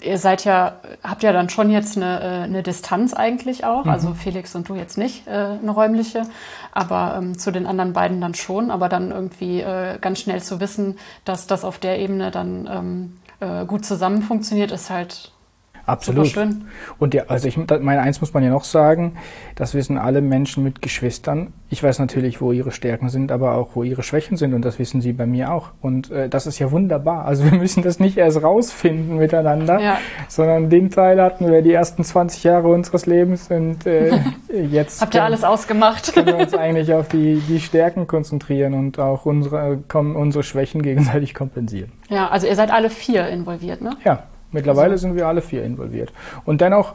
ihr 0.00 0.18
seid 0.18 0.44
ja, 0.44 0.76
habt 1.02 1.22
ja 1.22 1.32
dann 1.32 1.48
schon 1.48 1.70
jetzt 1.70 1.96
eine, 1.96 2.20
äh, 2.20 2.42
eine 2.44 2.62
Distanz 2.62 3.14
eigentlich 3.14 3.64
auch. 3.64 3.84
Mhm. 3.84 3.90
Also 3.90 4.14
Felix 4.14 4.54
und 4.54 4.68
du 4.68 4.74
jetzt 4.74 4.98
nicht, 4.98 5.26
äh, 5.26 5.30
eine 5.30 5.70
räumliche, 5.70 6.22
aber 6.72 7.16
ähm, 7.18 7.38
zu 7.38 7.50
den 7.50 7.66
anderen 7.66 7.92
beiden 7.92 8.20
dann 8.20 8.34
schon. 8.34 8.70
Aber 8.70 8.88
dann 8.88 9.10
irgendwie 9.10 9.60
äh, 9.60 9.98
ganz 10.00 10.20
schnell 10.20 10.42
zu 10.42 10.60
wissen, 10.60 10.98
dass 11.24 11.46
das 11.46 11.64
auf 11.64 11.78
der 11.78 11.98
Ebene 11.98 12.30
dann 12.30 12.68
ähm, 12.70 13.16
äh, 13.40 13.66
gut 13.66 13.84
zusammen 13.84 14.22
funktioniert, 14.22 14.70
ist 14.70 14.90
halt 14.90 15.32
Absolut. 15.86 16.26
Super 16.26 16.46
schön. 16.46 16.64
Und 16.98 17.14
ja, 17.14 17.24
also 17.28 17.46
ich 17.46 17.56
meine, 17.56 18.00
eins 18.00 18.20
muss 18.20 18.32
man 18.32 18.42
ja 18.42 18.50
noch 18.50 18.64
sagen, 18.64 19.16
das 19.54 19.74
wissen 19.74 19.98
alle 19.98 20.20
Menschen 20.22 20.64
mit 20.64 20.80
Geschwistern. 20.80 21.52
Ich 21.68 21.82
weiß 21.82 21.98
natürlich, 21.98 22.40
wo 22.40 22.52
ihre 22.52 22.70
Stärken 22.70 23.08
sind, 23.08 23.30
aber 23.30 23.54
auch, 23.54 23.70
wo 23.74 23.82
ihre 23.82 24.02
Schwächen 24.02 24.36
sind 24.36 24.54
und 24.54 24.64
das 24.64 24.78
wissen 24.78 25.00
sie 25.00 25.12
bei 25.12 25.26
mir 25.26 25.52
auch. 25.52 25.70
Und 25.82 26.10
äh, 26.10 26.28
das 26.28 26.46
ist 26.46 26.58
ja 26.58 26.70
wunderbar. 26.70 27.26
Also 27.26 27.44
wir 27.44 27.58
müssen 27.58 27.82
das 27.82 28.00
nicht 28.00 28.16
erst 28.16 28.42
rausfinden 28.42 29.16
miteinander, 29.16 29.80
ja. 29.80 29.98
sondern 30.28 30.70
den 30.70 30.90
Teil 30.90 31.20
hatten 31.20 31.50
wir 31.50 31.62
die 31.62 31.72
ersten 31.72 32.02
20 32.02 32.44
Jahre 32.44 32.68
unseres 32.68 33.06
Lebens 33.06 33.50
und 33.50 33.86
äh, 33.86 34.18
jetzt 34.70 35.02
habt 35.02 35.14
ihr 35.14 35.24
alles 35.24 35.44
ausgemacht. 35.44 36.14
können 36.14 36.26
wir 36.28 36.36
uns 36.36 36.54
eigentlich 36.54 36.92
auf 36.94 37.08
die, 37.08 37.42
die 37.48 37.60
Stärken 37.60 38.06
konzentrieren 38.06 38.74
und 38.74 38.98
auch 38.98 39.26
unsere, 39.26 39.82
unsere 39.92 40.44
Schwächen 40.44 40.82
gegenseitig 40.82 41.34
kompensieren. 41.34 41.92
Ja, 42.08 42.28
also 42.28 42.46
ihr 42.46 42.56
seid 42.56 42.70
alle 42.70 42.90
vier 42.90 43.28
involviert, 43.28 43.82
ne? 43.82 43.96
Ja. 44.04 44.24
Mittlerweile 44.54 44.96
sind 44.96 45.16
wir 45.16 45.26
alle 45.26 45.42
vier 45.42 45.64
involviert. 45.64 46.12
Und 46.44 46.60
dennoch 46.60 46.94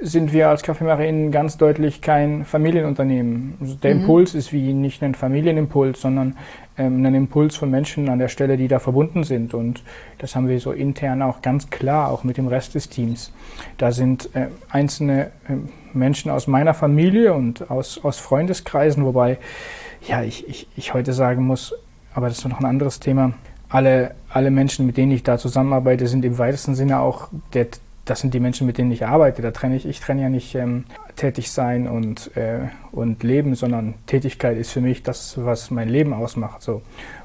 sind 0.00 0.32
wir 0.32 0.48
als 0.48 0.62
KaffeemacherInnen 0.62 1.32
ganz 1.32 1.56
deutlich 1.56 2.00
kein 2.00 2.44
Familienunternehmen. 2.44 3.54
Also 3.60 3.74
der 3.74 3.94
mhm. 3.94 4.00
Impuls 4.02 4.34
ist 4.34 4.52
wie 4.52 4.72
nicht 4.72 5.02
ein 5.02 5.14
Familienimpuls, 5.14 6.00
sondern 6.00 6.36
ähm, 6.76 7.04
ein 7.04 7.14
Impuls 7.14 7.56
von 7.56 7.70
Menschen 7.70 8.08
an 8.08 8.18
der 8.18 8.28
Stelle, 8.28 8.56
die 8.56 8.68
da 8.68 8.78
verbunden 8.78 9.24
sind. 9.24 9.54
Und 9.54 9.82
das 10.18 10.36
haben 10.36 10.48
wir 10.48 10.60
so 10.60 10.72
intern 10.72 11.22
auch 11.22 11.42
ganz 11.42 11.70
klar, 11.70 12.10
auch 12.10 12.24
mit 12.24 12.36
dem 12.36 12.46
Rest 12.46 12.74
des 12.74 12.88
Teams. 12.88 13.32
Da 13.76 13.92
sind 13.92 14.34
äh, 14.34 14.48
einzelne 14.68 15.30
äh, 15.48 15.56
Menschen 15.92 16.30
aus 16.30 16.46
meiner 16.46 16.74
Familie 16.74 17.34
und 17.34 17.70
aus, 17.70 18.02
aus 18.04 18.18
Freundeskreisen, 18.18 19.04
wobei, 19.04 19.38
ja, 20.06 20.22
ich, 20.22 20.48
ich, 20.48 20.68
ich 20.76 20.94
heute 20.94 21.12
sagen 21.12 21.44
muss, 21.44 21.74
aber 22.14 22.28
das 22.28 22.38
ist 22.38 22.48
noch 22.48 22.60
ein 22.60 22.66
anderes 22.66 23.00
Thema, 23.00 23.32
alle, 23.68 24.14
alle 24.30 24.50
Menschen, 24.50 24.86
mit 24.86 24.96
denen 24.96 25.12
ich 25.12 25.22
da 25.22 25.38
zusammenarbeite, 25.38 26.06
sind 26.06 26.24
im 26.24 26.38
weitesten 26.38 26.74
Sinne 26.74 27.00
auch 27.00 27.28
der, 27.54 27.68
das 28.04 28.20
sind 28.20 28.34
die 28.34 28.40
Menschen, 28.40 28.66
mit 28.66 28.78
denen 28.78 28.90
ich 28.90 29.06
arbeite. 29.06 29.42
Da 29.42 29.50
trenne 29.50 29.76
ich, 29.76 29.86
ich 29.86 30.00
trenne 30.00 30.22
ja 30.22 30.28
nicht 30.28 30.54
ähm, 30.54 30.84
tätig 31.16 31.50
sein 31.50 31.88
und, 31.88 32.36
äh, 32.36 32.68
und 32.92 33.22
Leben, 33.22 33.54
sondern 33.54 33.94
Tätigkeit 34.06 34.56
ist 34.56 34.70
für 34.70 34.80
mich 34.80 35.02
das, 35.02 35.38
was 35.42 35.70
mein 35.70 35.88
Leben 35.88 36.12
ausmacht. 36.12 36.62
So. 36.62 36.82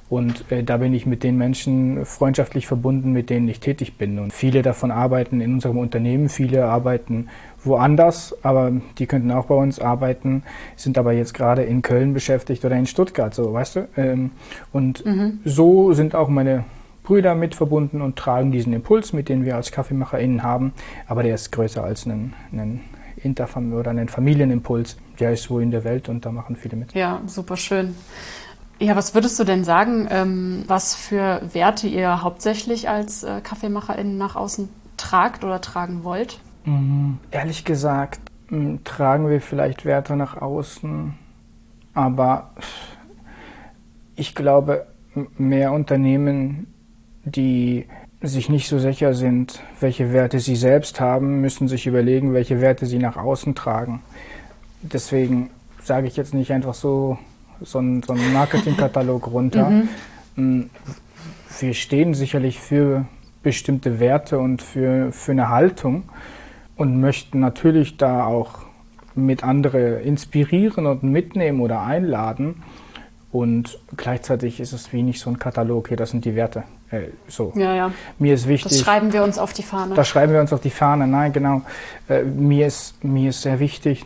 Und 0.09 0.51
äh, 0.51 0.63
da 0.63 0.77
bin 0.77 0.93
ich 0.93 1.05
mit 1.05 1.23
den 1.23 1.37
Menschen 1.37 2.05
freundschaftlich 2.05 2.67
verbunden, 2.67 3.13
mit 3.13 3.29
denen 3.29 3.47
ich 3.47 3.59
tätig 3.59 3.97
bin. 3.97 4.19
Und 4.19 4.31
viele 4.31 4.61
davon 4.61 4.91
arbeiten 4.91 5.41
in 5.41 5.53
unserem 5.55 5.77
Unternehmen, 5.77 6.29
viele 6.29 6.65
arbeiten 6.65 7.29
woanders, 7.63 8.35
aber 8.43 8.71
die 8.99 9.07
könnten 9.07 9.31
auch 9.31 9.45
bei 9.45 9.55
uns 9.55 9.79
arbeiten, 9.79 10.43
sind 10.75 10.97
aber 10.97 11.13
jetzt 11.13 11.33
gerade 11.33 11.63
in 11.63 11.81
Köln 11.81 12.13
beschäftigt 12.13 12.63
oder 12.65 12.75
in 12.75 12.85
Stuttgart, 12.85 13.33
so, 13.33 13.53
weißt 13.53 13.75
du? 13.75 13.87
Ähm, 13.97 14.31
und 14.71 15.05
mhm. 15.05 15.39
so 15.45 15.93
sind 15.93 16.13
auch 16.13 16.27
meine 16.27 16.65
Brüder 17.03 17.35
mit 17.35 17.55
verbunden 17.55 18.01
und 18.01 18.15
tragen 18.15 18.51
diesen 18.51 18.73
Impuls, 18.73 19.13
mit 19.13 19.29
den 19.29 19.45
wir 19.45 19.55
als 19.55 19.71
KaffeemacherInnen 19.71 20.41
haben, 20.41 20.73
aber 21.07 21.23
der 21.23 21.35
ist 21.35 21.51
größer 21.51 21.83
als 21.83 22.05
ein, 22.05 22.33
ein 22.51 22.81
Interfam 23.17 23.73
oder 23.73 23.91
ein 23.91 24.07
Familienimpuls. 24.07 24.97
Der 25.19 25.33
ist 25.33 25.43
so 25.43 25.59
in 25.59 25.71
der 25.71 25.83
Welt 25.83 26.09
und 26.09 26.25
da 26.25 26.31
machen 26.31 26.55
viele 26.55 26.77
mit. 26.77 26.93
Ja, 26.93 27.21
super 27.25 27.57
schön. 27.57 27.95
Ja, 28.79 28.95
was 28.95 29.13
würdest 29.13 29.39
du 29.39 29.43
denn 29.43 29.63
sagen, 29.63 30.07
ähm, 30.09 30.63
was 30.67 30.95
für 30.95 31.41
Werte 31.53 31.87
ihr 31.87 32.23
hauptsächlich 32.23 32.89
als 32.89 33.23
äh, 33.23 33.39
KaffeemacherInnen 33.41 34.17
nach 34.17 34.35
außen 34.35 34.67
tragt 34.97 35.43
oder 35.43 35.61
tragen 35.61 36.03
wollt? 36.03 36.39
Mhm. 36.65 37.19
Ehrlich 37.31 37.65
gesagt 37.65 38.19
tragen 38.83 39.29
wir 39.29 39.41
vielleicht 39.41 39.85
Werte 39.85 40.15
nach 40.15 40.39
außen, 40.39 41.13
aber 41.93 42.51
ich 44.15 44.35
glaube, 44.35 44.85
mehr 45.37 45.71
Unternehmen, 45.71 46.72
die 47.25 47.85
sich 48.21 48.49
nicht 48.49 48.69
so 48.69 48.79
sicher 48.79 49.13
sind, 49.13 49.61
welche 49.79 50.13
Werte 50.13 50.39
sie 50.39 50.55
selbst 50.55 50.99
haben, 50.99 51.41
müssen 51.41 51.67
sich 51.67 51.87
überlegen, 51.87 52.33
welche 52.33 52.61
Werte 52.61 52.85
sie 52.85 52.99
nach 52.99 53.17
außen 53.17 53.55
tragen. 53.55 54.01
Deswegen 54.81 55.49
sage 55.81 56.07
ich 56.07 56.15
jetzt 56.15 56.33
nicht 56.33 56.51
einfach 56.51 56.73
so 56.73 57.17
so 57.63 57.79
einen, 57.79 58.03
so 58.03 58.13
einen 58.13 58.33
Marketingkatalog 58.33 59.31
runter. 59.31 59.83
Mhm. 60.35 60.69
Wir 61.59 61.73
stehen 61.73 62.13
sicherlich 62.13 62.59
für 62.59 63.05
bestimmte 63.41 63.99
Werte 63.99 64.39
und 64.39 64.61
für, 64.61 65.11
für 65.11 65.31
eine 65.31 65.49
Haltung 65.49 66.03
und 66.75 66.99
möchten 66.99 67.39
natürlich 67.39 67.97
da 67.97 68.25
auch 68.25 68.59
mit 69.15 69.43
andere 69.43 70.01
inspirieren 70.01 70.87
und 70.87 71.03
mitnehmen 71.03 71.61
oder 71.61 71.81
einladen. 71.81 72.63
Und 73.31 73.79
gleichzeitig 73.95 74.59
ist 74.59 74.73
es 74.73 74.91
wie 74.93 75.03
nicht 75.03 75.19
so 75.19 75.29
ein 75.29 75.39
Katalog, 75.39 75.87
hier, 75.87 75.97
das 75.97 76.11
sind 76.11 76.25
die 76.25 76.35
Werte. 76.35 76.63
Äh, 76.93 77.09
so. 77.27 77.51
Ja, 77.55 77.73
ja. 77.73 77.91
Mir 78.19 78.35
ist 78.35 78.47
wichtig. 78.47 78.71
Das 78.71 78.81
schreiben 78.81 79.11
wir 79.13 79.23
uns 79.23 79.39
auf 79.39 79.53
die 79.53 79.63
Fahne. 79.63 79.95
Das 79.95 80.07
schreiben 80.07 80.31
wir 80.33 80.39
uns 80.39 80.53
auf 80.53 80.61
die 80.61 80.69
Fahne, 80.69 81.07
nein, 81.07 81.33
genau. 81.33 81.63
Äh, 82.07 82.23
mir, 82.23 82.67
ist, 82.67 83.03
mir 83.03 83.31
ist 83.31 83.41
sehr 83.41 83.59
wichtig, 83.59 84.05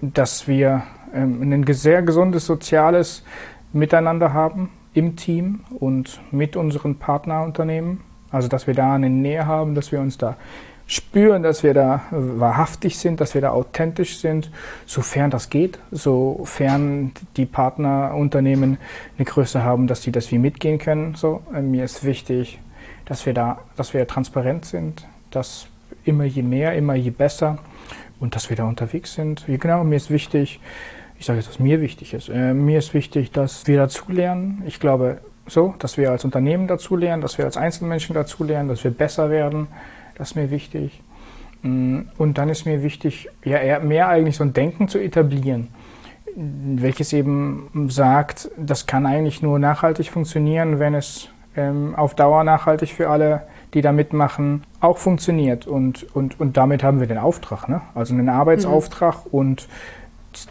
dass 0.00 0.46
wir 0.46 0.84
ähm, 1.12 1.52
ein 1.52 1.72
sehr 1.72 2.02
gesundes 2.02 2.46
soziales 2.46 3.24
Miteinander 3.72 4.32
haben 4.32 4.70
im 4.94 5.16
Team 5.16 5.60
und 5.80 6.20
mit 6.30 6.56
unseren 6.56 6.96
Partnerunternehmen. 6.96 8.00
Also, 8.30 8.46
dass 8.46 8.66
wir 8.66 8.74
da 8.74 8.94
eine 8.94 9.10
Nähe 9.10 9.46
haben, 9.46 9.74
dass 9.74 9.90
wir 9.90 10.00
uns 10.00 10.16
da 10.18 10.36
spüren, 10.88 11.42
dass 11.42 11.62
wir 11.62 11.74
da 11.74 12.02
wahrhaftig 12.10 12.98
sind, 12.98 13.20
dass 13.20 13.34
wir 13.34 13.42
da 13.42 13.50
authentisch 13.50 14.18
sind, 14.18 14.50
sofern 14.86 15.30
das 15.30 15.50
geht, 15.50 15.78
sofern 15.90 17.12
die 17.36 17.44
Partnerunternehmen 17.44 18.78
eine 19.16 19.24
Größe 19.24 19.62
haben, 19.62 19.86
dass 19.86 20.02
sie 20.02 20.10
das 20.10 20.32
wie 20.32 20.38
mitgehen 20.38 20.78
können. 20.78 21.14
So, 21.14 21.42
äh, 21.54 21.60
mir 21.60 21.84
ist 21.84 22.04
wichtig, 22.04 22.58
dass 23.04 23.26
wir 23.26 23.34
da, 23.34 23.60
dass 23.76 23.92
wir 23.92 24.06
transparent 24.06 24.64
sind, 24.64 25.06
dass 25.30 25.68
immer 26.04 26.24
je 26.24 26.42
mehr, 26.42 26.74
immer 26.74 26.94
je 26.94 27.10
besser 27.10 27.58
und 28.18 28.34
dass 28.34 28.48
wir 28.48 28.56
da 28.56 28.64
unterwegs 28.64 29.12
sind. 29.12 29.44
Genau, 29.46 29.84
mir 29.84 29.96
ist 29.96 30.10
wichtig, 30.10 30.58
ich 31.18 31.26
sage 31.26 31.38
jetzt, 31.38 31.50
was 31.50 31.58
mir 31.58 31.82
wichtig 31.82 32.14
ist. 32.14 32.30
Äh, 32.30 32.54
mir 32.54 32.78
ist 32.78 32.94
wichtig, 32.94 33.30
dass 33.30 33.66
wir 33.66 33.76
dazulernen. 33.76 34.62
Ich 34.66 34.80
glaube 34.80 35.18
so, 35.46 35.74
dass 35.78 35.98
wir 35.98 36.10
als 36.10 36.24
Unternehmen 36.24 36.66
dazulernen, 36.66 37.20
dass 37.20 37.36
wir 37.36 37.44
als 37.44 37.58
Einzelmenschen 37.58 38.14
dazulernen, 38.14 38.70
dass 38.70 38.84
wir 38.84 38.90
besser 38.90 39.28
werden. 39.28 39.68
Das 40.18 40.30
ist 40.30 40.34
mir 40.34 40.50
wichtig. 40.50 41.00
Mm, 41.62 42.00
und 42.18 42.38
dann 42.38 42.48
ist 42.48 42.66
mir 42.66 42.82
wichtig, 42.82 43.28
ja, 43.44 43.58
eher 43.58 43.80
mehr 43.80 44.08
eigentlich 44.08 44.36
so 44.36 44.44
ein 44.44 44.52
Denken 44.52 44.88
zu 44.88 44.98
etablieren, 44.98 45.68
welches 46.36 47.12
eben 47.12 47.88
sagt, 47.88 48.50
das 48.56 48.86
kann 48.86 49.06
eigentlich 49.06 49.42
nur 49.42 49.58
nachhaltig 49.58 50.10
funktionieren, 50.10 50.78
wenn 50.78 50.94
es 50.94 51.30
ähm, 51.56 51.94
auf 51.96 52.14
Dauer 52.14 52.44
nachhaltig 52.44 52.92
für 52.92 53.10
alle, 53.10 53.42
die 53.74 53.80
da 53.80 53.92
mitmachen, 53.92 54.64
auch 54.80 54.98
funktioniert. 54.98 55.66
Und, 55.66 56.06
und, 56.14 56.38
und 56.38 56.56
damit 56.56 56.82
haben 56.82 57.00
wir 57.00 57.06
den 57.06 57.18
Auftrag, 57.18 57.68
ne? 57.68 57.82
also 57.94 58.14
einen 58.14 58.28
Arbeitsauftrag 58.28 59.26
mhm. 59.26 59.30
und 59.32 59.68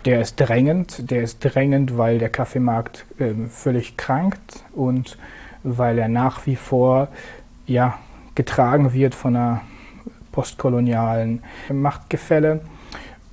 der 0.05 0.21
ist 0.21 0.35
drängend. 0.37 1.09
Der 1.11 1.21
ist 1.21 1.39
drängend, 1.39 1.97
weil 1.97 2.17
der 2.17 2.29
Kaffeemarkt 2.29 3.05
äh, 3.19 3.33
völlig 3.49 3.95
krankt 3.95 4.65
und 4.73 5.17
weil 5.63 5.97
er 5.99 6.07
nach 6.07 6.45
wie 6.45 6.55
vor 6.55 7.09
ja, 7.65 7.97
getragen 8.37 8.93
wird 8.93 9.15
von 9.15 9.35
einer 9.35 9.61
postkolonialen 10.31 11.41
Machtgefälle. 11.73 12.61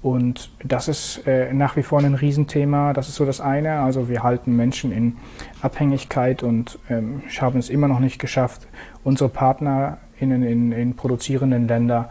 Und 0.02 0.50
das 0.64 0.88
ist 0.88 1.26
äh, 1.26 1.52
nach 1.52 1.76
wie 1.76 1.82
vor 1.82 2.00
ein 2.00 2.14
Riesenthema. 2.14 2.92
Das 2.94 3.09
ist 3.09 3.16
so 3.16 3.24
das 3.24 3.40
eine. 3.40 3.80
Also 3.80 4.09
wir 4.09 4.22
halten 4.22 4.57
Menschen 4.57 4.92
in 4.92 5.16
Abhängigkeit 5.61 6.42
und 6.42 6.78
ähm, 6.88 7.22
haben 7.38 7.59
es 7.59 7.68
immer 7.68 7.86
noch 7.86 8.00
nicht 8.00 8.18
geschafft, 8.18 8.66
unsere 9.02 9.28
Partner 9.28 9.98
in, 10.18 10.30
in, 10.42 10.72
in 10.72 10.96
produzierenden 10.96 11.68
Ländern 11.68 12.07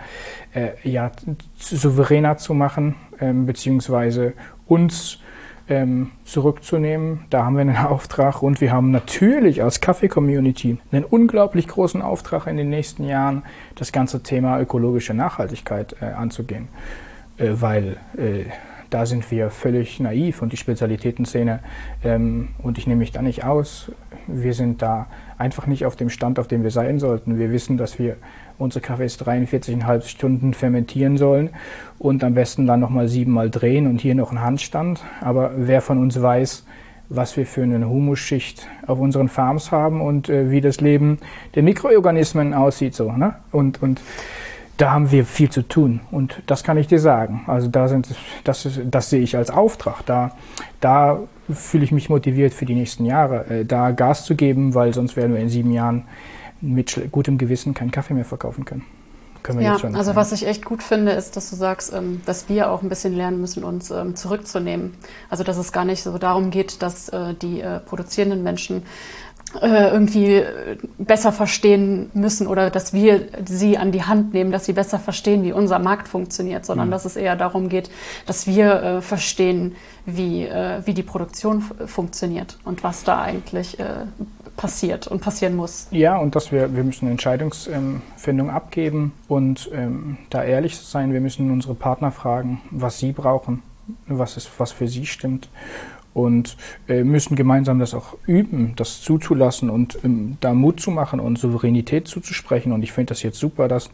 äh, 0.53 0.69
ja, 0.83 1.11
souveräner 1.57 2.37
zu 2.37 2.53
machen, 2.53 2.95
ähm, 3.19 3.47
beziehungsweise 3.47 4.33
uns 4.67 5.19
ähm, 5.69 6.11
zurückzunehmen. 6.25 7.25
Da 7.29 7.45
haben 7.45 7.55
wir 7.55 7.61
einen 7.61 7.77
Auftrag 7.85 8.41
und 8.41 8.61
wir 8.61 8.71
haben 8.71 8.91
natürlich 8.91 9.63
als 9.63 9.81
Kaffee-Community 9.81 10.77
einen 10.91 11.05
unglaublich 11.05 11.67
großen 11.67 12.01
Auftrag 12.01 12.47
in 12.47 12.57
den 12.57 12.69
nächsten 12.69 13.05
Jahren, 13.05 13.43
das 13.75 13.91
ganze 13.91 14.23
Thema 14.23 14.59
ökologische 14.59 15.13
Nachhaltigkeit 15.13 15.95
äh, 16.01 16.05
anzugehen, 16.05 16.67
äh, 17.37 17.49
weil 17.53 17.97
äh, 18.17 18.45
da 18.89 19.07
sind 19.07 19.31
wir 19.31 19.49
völlig 19.49 19.99
naiv 19.99 20.43
und 20.43 20.53
die 20.53 20.57
Spezialitätenszene, 20.57 21.61
ähm, 22.03 22.49
und 22.59 22.77
ich 22.77 22.85
nehme 22.85 22.99
mich 22.99 23.11
da 23.11 23.23
nicht 23.23 23.43
aus, 23.43 23.91
wir 24.27 24.53
sind 24.53 24.81
da 24.81 25.07
einfach 25.37 25.65
nicht 25.65 25.85
auf 25.85 25.95
dem 25.95 26.09
Stand, 26.09 26.39
auf 26.39 26.47
dem 26.47 26.63
wir 26.63 26.71
sein 26.71 26.99
sollten. 26.99 27.39
Wir 27.39 27.51
wissen, 27.51 27.77
dass 27.77 27.97
wir 27.97 28.17
unsere 28.57 28.81
Kaffees 28.81 29.19
43,5 29.19 30.07
Stunden 30.07 30.53
fermentieren 30.53 31.17
sollen 31.17 31.49
und 31.99 32.23
am 32.23 32.33
besten 32.33 32.67
dann 32.67 32.79
nochmal 32.79 33.07
siebenmal 33.07 33.49
drehen 33.49 33.87
und 33.87 34.01
hier 34.01 34.15
noch 34.15 34.31
ein 34.31 34.41
Handstand. 34.41 35.01
Aber 35.21 35.51
wer 35.55 35.81
von 35.81 35.97
uns 35.97 36.21
weiß, 36.21 36.65
was 37.09 37.37
wir 37.37 37.45
für 37.45 37.63
eine 37.63 37.87
Humusschicht 37.87 38.67
auf 38.87 38.99
unseren 38.99 39.29
Farms 39.29 39.71
haben 39.71 40.01
und 40.01 40.29
äh, 40.29 40.49
wie 40.49 40.61
das 40.61 40.81
Leben 40.81 41.19
der 41.55 41.63
Mikroorganismen 41.63 42.53
aussieht, 42.53 42.95
so, 42.95 43.11
ne? 43.11 43.35
Und, 43.51 43.81
und 43.83 44.01
da 44.77 44.91
haben 44.91 45.11
wir 45.11 45.25
viel 45.25 45.49
zu 45.49 45.61
tun 45.61 45.99
und 46.09 46.41
das 46.47 46.63
kann 46.63 46.77
ich 46.77 46.87
dir 46.87 46.99
sagen. 46.99 47.43
Also 47.45 47.67
da 47.67 47.87
sind, 47.87 48.07
das, 48.43 48.65
ist, 48.65 48.81
das 48.89 49.09
sehe 49.09 49.21
ich 49.21 49.37
als 49.37 49.51
Auftrag. 49.51 50.03
Da, 50.05 50.35
da 50.79 51.19
fühle 51.51 51.83
ich 51.83 51.91
mich 51.91 52.09
motiviert 52.09 52.53
für 52.53 52.65
die 52.65 52.73
nächsten 52.73 53.05
Jahre, 53.05 53.45
äh, 53.49 53.65
da 53.65 53.91
Gas 53.91 54.25
zu 54.25 54.35
geben, 54.35 54.73
weil 54.73 54.93
sonst 54.93 55.15
werden 55.15 55.33
wir 55.33 55.41
in 55.41 55.49
sieben 55.49 55.71
Jahren 55.71 56.05
mit 56.63 57.11
gutem 57.11 57.37
Gewissen 57.37 57.73
keinen 57.73 57.91
Kaffee 57.91 58.13
mehr 58.13 58.25
verkaufen 58.25 58.63
können. 58.65 58.83
können 59.43 59.61
ja, 59.61 59.77
also 59.93 60.15
was 60.15 60.31
ich 60.31 60.47
echt 60.47 60.63
gut 60.63 60.81
finde, 60.81 61.11
ist, 61.11 61.35
dass 61.35 61.49
du 61.49 61.57
sagst, 61.57 61.93
ähm, 61.93 62.21
dass 62.25 62.47
wir 62.47 62.71
auch 62.71 62.81
ein 62.81 62.89
bisschen 62.89 63.13
lernen 63.13 63.41
müssen, 63.41 63.63
uns 63.63 63.91
ähm, 63.91 64.15
zurückzunehmen. 64.15 64.95
Also 65.29 65.43
dass 65.43 65.57
es 65.57 65.73
gar 65.73 65.83
nicht 65.83 66.01
so 66.03 66.17
darum 66.17 66.51
geht, 66.51 66.81
dass 66.81 67.09
äh, 67.09 67.33
die 67.33 67.59
äh, 67.59 67.79
produzierenden 67.79 68.43
Menschen 68.43 68.83
irgendwie 69.61 70.43
besser 70.97 71.31
verstehen 71.31 72.09
müssen 72.13 72.47
oder 72.47 72.69
dass 72.69 72.93
wir 72.93 73.27
sie 73.45 73.77
an 73.77 73.91
die 73.91 74.03
Hand 74.03 74.33
nehmen, 74.33 74.51
dass 74.51 74.65
sie 74.65 74.73
besser 74.73 74.99
verstehen, 74.99 75.43
wie 75.43 75.51
unser 75.51 75.79
Markt 75.79 76.07
funktioniert, 76.07 76.65
sondern 76.65 76.87
mhm. 76.87 76.91
dass 76.91 77.05
es 77.05 77.15
eher 77.15 77.35
darum 77.35 77.69
geht, 77.69 77.89
dass 78.25 78.47
wir 78.47 78.83
äh, 78.83 79.01
verstehen, 79.01 79.75
wie, 80.05 80.45
äh, 80.45 80.81
wie 80.85 80.93
die 80.93 81.03
Produktion 81.03 81.63
funktioniert 81.85 82.57
und 82.65 82.83
was 82.83 83.03
da 83.03 83.21
eigentlich 83.21 83.79
äh, 83.79 84.05
passiert 84.57 85.07
und 85.07 85.21
passieren 85.21 85.55
muss. 85.55 85.87
Ja, 85.91 86.17
und 86.17 86.35
dass 86.35 86.51
wir, 86.51 86.75
wir 86.75 86.83
müssen 86.83 87.09
Entscheidungsfindung 87.09 88.49
abgeben 88.49 89.13
und 89.27 89.69
ähm, 89.73 90.17
da 90.29 90.43
ehrlich 90.43 90.77
sein. 90.77 91.13
Wir 91.13 91.21
müssen 91.21 91.51
unsere 91.51 91.75
Partner 91.75 92.11
fragen, 92.11 92.61
was 92.69 92.99
sie 92.99 93.11
brauchen, 93.11 93.63
was, 94.07 94.37
ist, 94.37 94.49
was 94.57 94.71
für 94.71 94.87
sie 94.87 95.05
stimmt 95.05 95.49
und 96.13 96.57
äh, 96.87 97.03
müssen 97.03 97.35
gemeinsam 97.35 97.79
das 97.79 97.93
auch 97.93 98.17
üben, 98.27 98.73
das 98.75 99.01
zuzulassen 99.01 99.69
und 99.69 99.97
ähm, 100.03 100.37
da 100.41 100.53
Mut 100.53 100.79
zu 100.79 100.91
machen 100.91 101.19
und 101.19 101.37
Souveränität 101.37 102.07
zuzusprechen. 102.07 102.71
Und 102.71 102.83
ich 102.83 102.91
finde 102.91 103.11
das 103.11 103.23
jetzt 103.23 103.39
super, 103.39 103.67
dass 103.67 103.89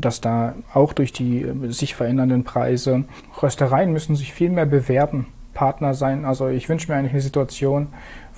dass 0.00 0.20
da 0.20 0.54
auch 0.72 0.92
durch 0.92 1.12
die 1.12 1.42
äh, 1.42 1.72
sich 1.72 1.94
verändernden 1.94 2.44
Preise 2.44 3.04
Röstereien 3.42 3.92
müssen 3.92 4.16
sich 4.16 4.32
viel 4.32 4.50
mehr 4.50 4.66
bewerben, 4.66 5.26
Partner 5.54 5.94
sein. 5.94 6.24
Also 6.24 6.48
ich 6.48 6.68
wünsche 6.68 6.90
mir 6.90 6.98
eigentlich 6.98 7.12
eine 7.12 7.20
Situation, 7.20 7.88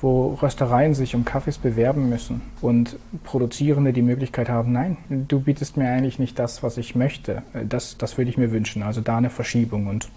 wo 0.00 0.34
Röstereien 0.42 0.94
sich 0.94 1.14
um 1.14 1.24
Kaffees 1.24 1.58
bewerben 1.58 2.08
müssen 2.08 2.42
und 2.60 2.98
Produzierende 3.22 3.92
die 3.92 4.02
Möglichkeit 4.02 4.48
haben, 4.48 4.72
nein, 4.72 4.96
du 5.08 5.40
bietest 5.40 5.76
mir 5.76 5.88
eigentlich 5.88 6.18
nicht 6.18 6.38
das, 6.38 6.62
was 6.62 6.76
ich 6.76 6.96
möchte. 6.96 7.42
Äh, 7.54 7.66
das, 7.68 7.96
das 7.98 8.18
würde 8.18 8.30
ich 8.30 8.38
mir 8.38 8.50
wünschen. 8.50 8.82
Also 8.82 9.00
da 9.00 9.18
eine 9.18 9.30
Verschiebung 9.30 9.86
und 9.86 10.08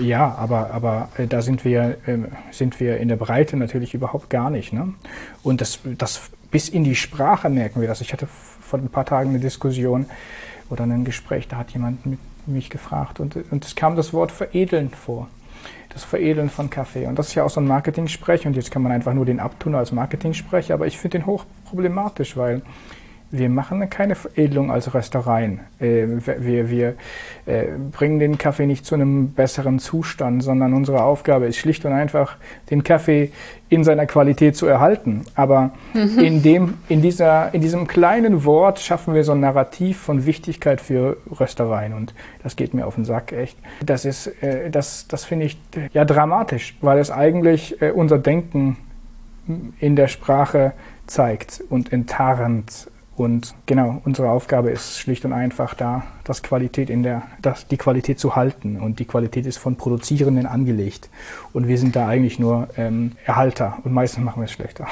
ja, 0.00 0.34
aber, 0.34 0.70
aber 0.72 1.08
äh, 1.16 1.26
da 1.26 1.42
sind 1.42 1.64
wir, 1.64 1.98
äh, 2.06 2.18
sind 2.50 2.80
wir 2.80 2.98
in 2.98 3.08
der 3.08 3.16
Breite 3.16 3.56
natürlich 3.56 3.94
überhaupt 3.94 4.30
gar 4.30 4.50
nicht. 4.50 4.72
Ne? 4.72 4.94
Und 5.42 5.60
das, 5.60 5.80
das 5.84 6.30
bis 6.50 6.68
in 6.68 6.84
die 6.84 6.94
Sprache 6.94 7.48
merken 7.48 7.80
wir 7.80 7.88
das. 7.88 8.00
Ich 8.00 8.12
hatte 8.12 8.26
vor 8.26 8.78
ein 8.78 8.88
paar 8.88 9.06
Tagen 9.06 9.30
eine 9.30 9.40
Diskussion 9.40 10.06
oder 10.70 10.84
ein 10.84 11.04
Gespräch, 11.04 11.48
da 11.48 11.56
hat 11.58 11.70
jemand 11.70 12.06
mit 12.06 12.18
mich 12.46 12.70
gefragt 12.70 13.20
und, 13.20 13.36
und 13.50 13.64
es 13.64 13.76
kam 13.76 13.96
das 13.96 14.12
Wort 14.12 14.32
veredeln 14.32 14.90
vor. 14.90 15.28
Das 15.90 16.04
Veredeln 16.04 16.48
von 16.48 16.70
Kaffee. 16.70 17.06
Und 17.06 17.18
das 17.18 17.28
ist 17.28 17.34
ja 17.34 17.44
auch 17.44 17.50
so 17.50 17.60
ein 17.60 17.66
Marketing-Sprech 17.66 18.46
und 18.46 18.56
jetzt 18.56 18.70
kann 18.70 18.82
man 18.82 18.92
einfach 18.92 19.12
nur 19.12 19.26
den 19.26 19.40
abtun 19.40 19.74
als 19.74 19.92
Marketing-Sprech, 19.92 20.72
aber 20.72 20.86
ich 20.86 20.98
finde 20.98 21.18
den 21.18 21.26
hochproblematisch, 21.26 22.36
weil 22.36 22.62
wir 23.32 23.48
machen 23.48 23.88
keine 23.88 24.14
Veredelung 24.14 24.70
als 24.70 24.92
Röstereien. 24.94 25.60
Äh, 25.80 26.06
wir, 26.38 26.70
wir 26.70 26.94
äh, 27.46 27.64
bringen 27.90 28.18
den 28.18 28.36
Kaffee 28.36 28.66
nicht 28.66 28.84
zu 28.84 28.94
einem 28.94 29.30
besseren 29.32 29.78
Zustand, 29.78 30.42
sondern 30.42 30.74
unsere 30.74 31.02
Aufgabe 31.02 31.46
ist 31.46 31.56
schlicht 31.56 31.86
und 31.86 31.92
einfach, 31.92 32.36
den 32.70 32.84
Kaffee 32.84 33.32
in 33.70 33.84
seiner 33.84 34.04
Qualität 34.04 34.54
zu 34.54 34.66
erhalten. 34.66 35.24
Aber 35.34 35.72
mhm. 35.94 36.18
in, 36.18 36.42
dem, 36.42 36.74
in, 36.90 37.00
dieser, 37.00 37.54
in 37.54 37.62
diesem 37.62 37.86
kleinen 37.86 38.44
Wort 38.44 38.80
schaffen 38.80 39.14
wir 39.14 39.24
so 39.24 39.32
ein 39.32 39.40
Narrativ 39.40 39.96
von 39.98 40.26
Wichtigkeit 40.26 40.82
für 40.82 41.16
Röstereien. 41.40 41.94
Und 41.94 42.12
das 42.42 42.54
geht 42.54 42.74
mir 42.74 42.86
auf 42.86 42.96
den 42.96 43.06
Sack, 43.06 43.32
echt. 43.32 43.56
Das 43.82 44.04
ist, 44.04 44.26
äh, 44.42 44.68
das, 44.70 45.08
das 45.08 45.24
finde 45.24 45.46
ich 45.46 45.58
ja 45.94 46.04
dramatisch, 46.04 46.76
weil 46.82 46.98
es 46.98 47.10
eigentlich 47.10 47.80
unser 47.94 48.18
Denken 48.18 48.76
in 49.80 49.96
der 49.96 50.08
Sprache 50.08 50.72
zeigt 51.06 51.64
und 51.68 51.92
enttarnt 51.92 52.88
und 53.14 53.54
genau, 53.66 54.00
unsere 54.04 54.30
Aufgabe 54.30 54.70
ist 54.70 54.98
schlicht 54.98 55.24
und 55.24 55.34
einfach 55.34 55.74
da, 55.74 56.04
das 56.24 56.42
Qualität 56.42 56.88
in 56.88 57.02
der, 57.02 57.22
das, 57.42 57.66
die 57.66 57.76
Qualität 57.76 58.18
zu 58.18 58.36
halten. 58.36 58.80
Und 58.80 59.00
die 59.00 59.04
Qualität 59.04 59.44
ist 59.44 59.58
von 59.58 59.76
Produzierenden 59.76 60.46
angelegt. 60.46 61.10
Und 61.52 61.68
wir 61.68 61.76
sind 61.76 61.94
da 61.94 62.08
eigentlich 62.08 62.38
nur 62.38 62.68
ähm, 62.76 63.12
Erhalter. 63.26 63.78
Und 63.84 63.92
meistens 63.92 64.24
machen 64.24 64.40
wir 64.40 64.46
es 64.46 64.52
schlechter. 64.52 64.86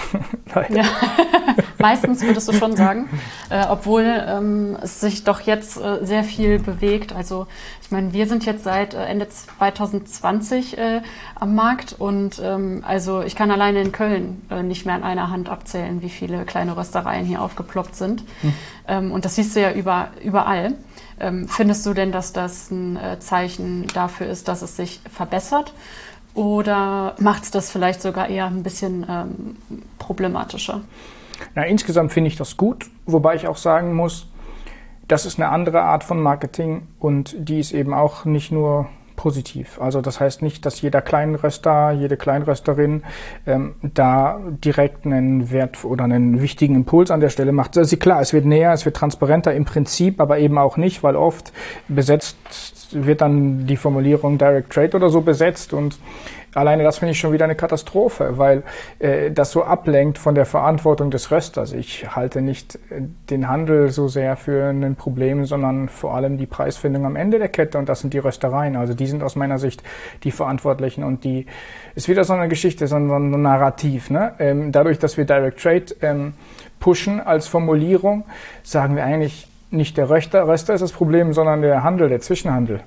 ja. 0.69 0.85
meistens 1.81 2.23
würdest 2.23 2.49
du 2.49 2.53
schon 2.53 2.77
sagen. 2.77 3.09
Äh, 3.51 3.67
obwohl 3.69 4.05
ähm, 4.05 4.77
es 4.81 5.01
sich 5.01 5.25
doch 5.25 5.41
jetzt 5.41 5.77
äh, 5.77 6.05
sehr 6.05 6.23
viel 6.23 6.61
bewegt. 6.61 7.13
Also 7.13 7.49
ich 7.83 7.91
meine, 7.91 8.13
wir 8.13 8.29
sind 8.29 8.47
jetzt 8.47 8.63
seit 8.63 8.95
äh, 8.95 9.05
Ende 9.07 9.29
2020 9.29 10.79
äh, 10.79 11.03
am 11.35 11.57
Markt 11.57 11.97
und 11.99 12.41
ähm, 12.43 12.85
also 12.87 13.23
ich 13.23 13.35
kann 13.35 13.51
alleine 13.51 13.83
in 13.83 13.91
Köln 13.91 14.43
äh, 14.51 14.63
nicht 14.63 14.87
mehr 14.87 14.95
an 14.95 15.03
einer 15.03 15.31
Hand 15.31 15.49
abzählen, 15.49 16.01
wie 16.01 16.11
viele 16.11 16.45
kleine 16.45 16.77
Röstereien 16.77 17.27
hier 17.27 17.43
aufgeploppt 17.43 17.97
sind. 17.97 18.23
Hm. 18.43 18.55
Ähm, 18.87 19.13
und 19.13 19.25
das 19.25 19.35
siehst 19.35 19.57
du 19.57 19.61
ja 19.61 19.73
über, 19.73 20.11
überall. 20.23 20.75
Ähm, 21.19 21.49
findest 21.49 21.85
du 21.87 21.93
denn, 21.93 22.13
dass 22.13 22.33
das 22.33 22.71
ein 22.71 22.97
äh, 22.97 23.19
Zeichen 23.19 23.87
dafür 23.89 24.29
ist, 24.29 24.49
dass 24.49 24.63
es 24.63 24.77
sich 24.77 25.01
verbessert? 25.13 25.75
Oder 26.35 27.17
macht 27.19 27.43
es 27.43 27.51
das 27.51 27.71
vielleicht 27.71 28.01
sogar 28.01 28.29
eher 28.29 28.47
ein 28.47 28.63
bisschen 28.63 29.05
ähm, 29.09 29.57
problematischer? 29.99 30.83
Na, 31.55 31.65
insgesamt 31.65 32.13
finde 32.13 32.29
ich 32.29 32.37
das 32.37 32.57
gut, 32.57 32.87
wobei 33.07 33.35
ich 33.35 33.49
auch 33.49 33.57
sagen 33.57 33.95
muss, 33.95 34.31
das 35.09 35.27
ist 35.27 35.41
eine 35.41 35.49
andere 35.49 35.83
Art 35.83 36.05
von 36.05 36.21
Marketing 36.23 36.83
und 36.99 37.35
die 37.37 37.59
ist 37.59 37.73
eben 37.73 37.93
auch 37.93 38.25
nicht 38.25 38.53
nur 38.53 38.89
positiv. 39.21 39.79
Also 39.83 40.01
das 40.01 40.19
heißt 40.19 40.41
nicht, 40.41 40.65
dass 40.65 40.81
jeder 40.81 41.03
Kleinröster, 41.03 41.91
jede 41.91 42.17
Kleinrösterin 42.17 43.03
ähm, 43.47 43.75
da 43.83 44.41
direkt 44.65 45.05
einen 45.05 45.51
Wert 45.51 45.85
oder 45.85 46.05
einen 46.05 46.41
wichtigen 46.41 46.75
Impuls 46.75 47.11
an 47.11 47.21
der 47.21 47.29
Stelle 47.29 47.53
macht. 47.53 47.77
Also 47.77 47.99
klar, 47.99 48.23
es 48.23 48.33
wird 48.33 48.47
näher, 48.47 48.73
es 48.73 48.87
wird 48.87 48.97
transparenter 48.97 49.53
im 49.53 49.67
Prinzip, 49.67 50.23
aber 50.23 50.39
eben 50.39 50.57
auch 50.57 50.79
nicht, 50.79 51.03
weil 51.03 51.17
oft 51.17 51.53
besetzt 51.89 52.39
wird 52.93 53.21
dann 53.21 53.67
die 53.67 53.77
Formulierung 53.77 54.39
Direct 54.39 54.73
Trade 54.73 54.97
oder 54.97 55.11
so 55.11 55.21
besetzt 55.21 55.75
und 55.75 55.99
Alleine 56.55 56.83
das 56.83 56.99
finde 56.99 57.13
ich 57.13 57.21
schon 57.21 57.33
wieder 57.33 57.45
eine 57.45 57.55
Katastrophe, 57.55 58.39
weil 58.39 58.65
äh, 58.99 59.31
das 59.31 59.53
so 59.53 59.63
ablenkt 59.63 60.19
von 60.19 60.35
der 60.35 60.47
Verantwortung 60.47 61.11
des 61.11 61.31
Rösters. 61.31 61.73
Ich 61.73 62.15
halte 62.17 62.43
nicht 62.43 62.75
äh, 62.91 63.03
den 63.31 63.49
Handel 63.49 63.91
so 63.91 64.09
sehr 64.09 64.37
für 64.37 64.71
ein 64.71 64.97
Problem, 64.97 65.45
sondern 65.45 65.89
vor 65.89 66.15
allem 66.15 66.39
die 66.39 66.47
Preisfindung 66.47 67.07
am 67.07 67.15
Ende 67.15 67.39
der 67.39 67.49
Kette 67.49 67.79
und 67.79 67.89
das 67.89 68.01
sind 68.01 68.15
die 68.15 68.19
Röstereien. 68.19 68.77
Also 68.77 68.95
die 68.95 69.07
sind 69.07 69.23
aus 69.23 69.37
meiner 69.37 69.59
Sicht 69.59 69.83
die 70.25 70.33
Verantwortlichen 70.33 71.05
und 71.05 71.23
die 71.23 71.47
ist 71.95 72.09
wieder 72.09 72.25
so 72.25 72.33
eine 72.33 72.49
Geschichte, 72.49 72.89
so 72.89 72.97
ein, 72.97 73.09
so 73.09 73.15
ein 73.15 73.43
Narrativ. 73.43 74.11
Ne? 74.11 74.33
Ähm, 74.41 74.73
dadurch, 74.73 74.99
dass 74.99 75.17
wir 75.17 75.25
Direct 75.25 75.61
Trade 75.61 75.87
ähm, 76.03 76.35
pushen 76.81 77.21
als 77.21 77.47
Formulierung, 77.47 78.25
sagen 78.65 78.97
wir 78.97 79.05
eigentlich 79.05 79.47
nicht 79.71 79.97
der 79.97 80.11
Röster, 80.11 80.49
Röster 80.49 80.75
ist 80.75 80.81
das 80.81 80.93
Problem, 80.93 81.33
sondern 81.33 81.63
der 81.63 81.85
Handel, 81.85 82.09
der 82.09 82.21
Zwischenhandel. 82.21 82.81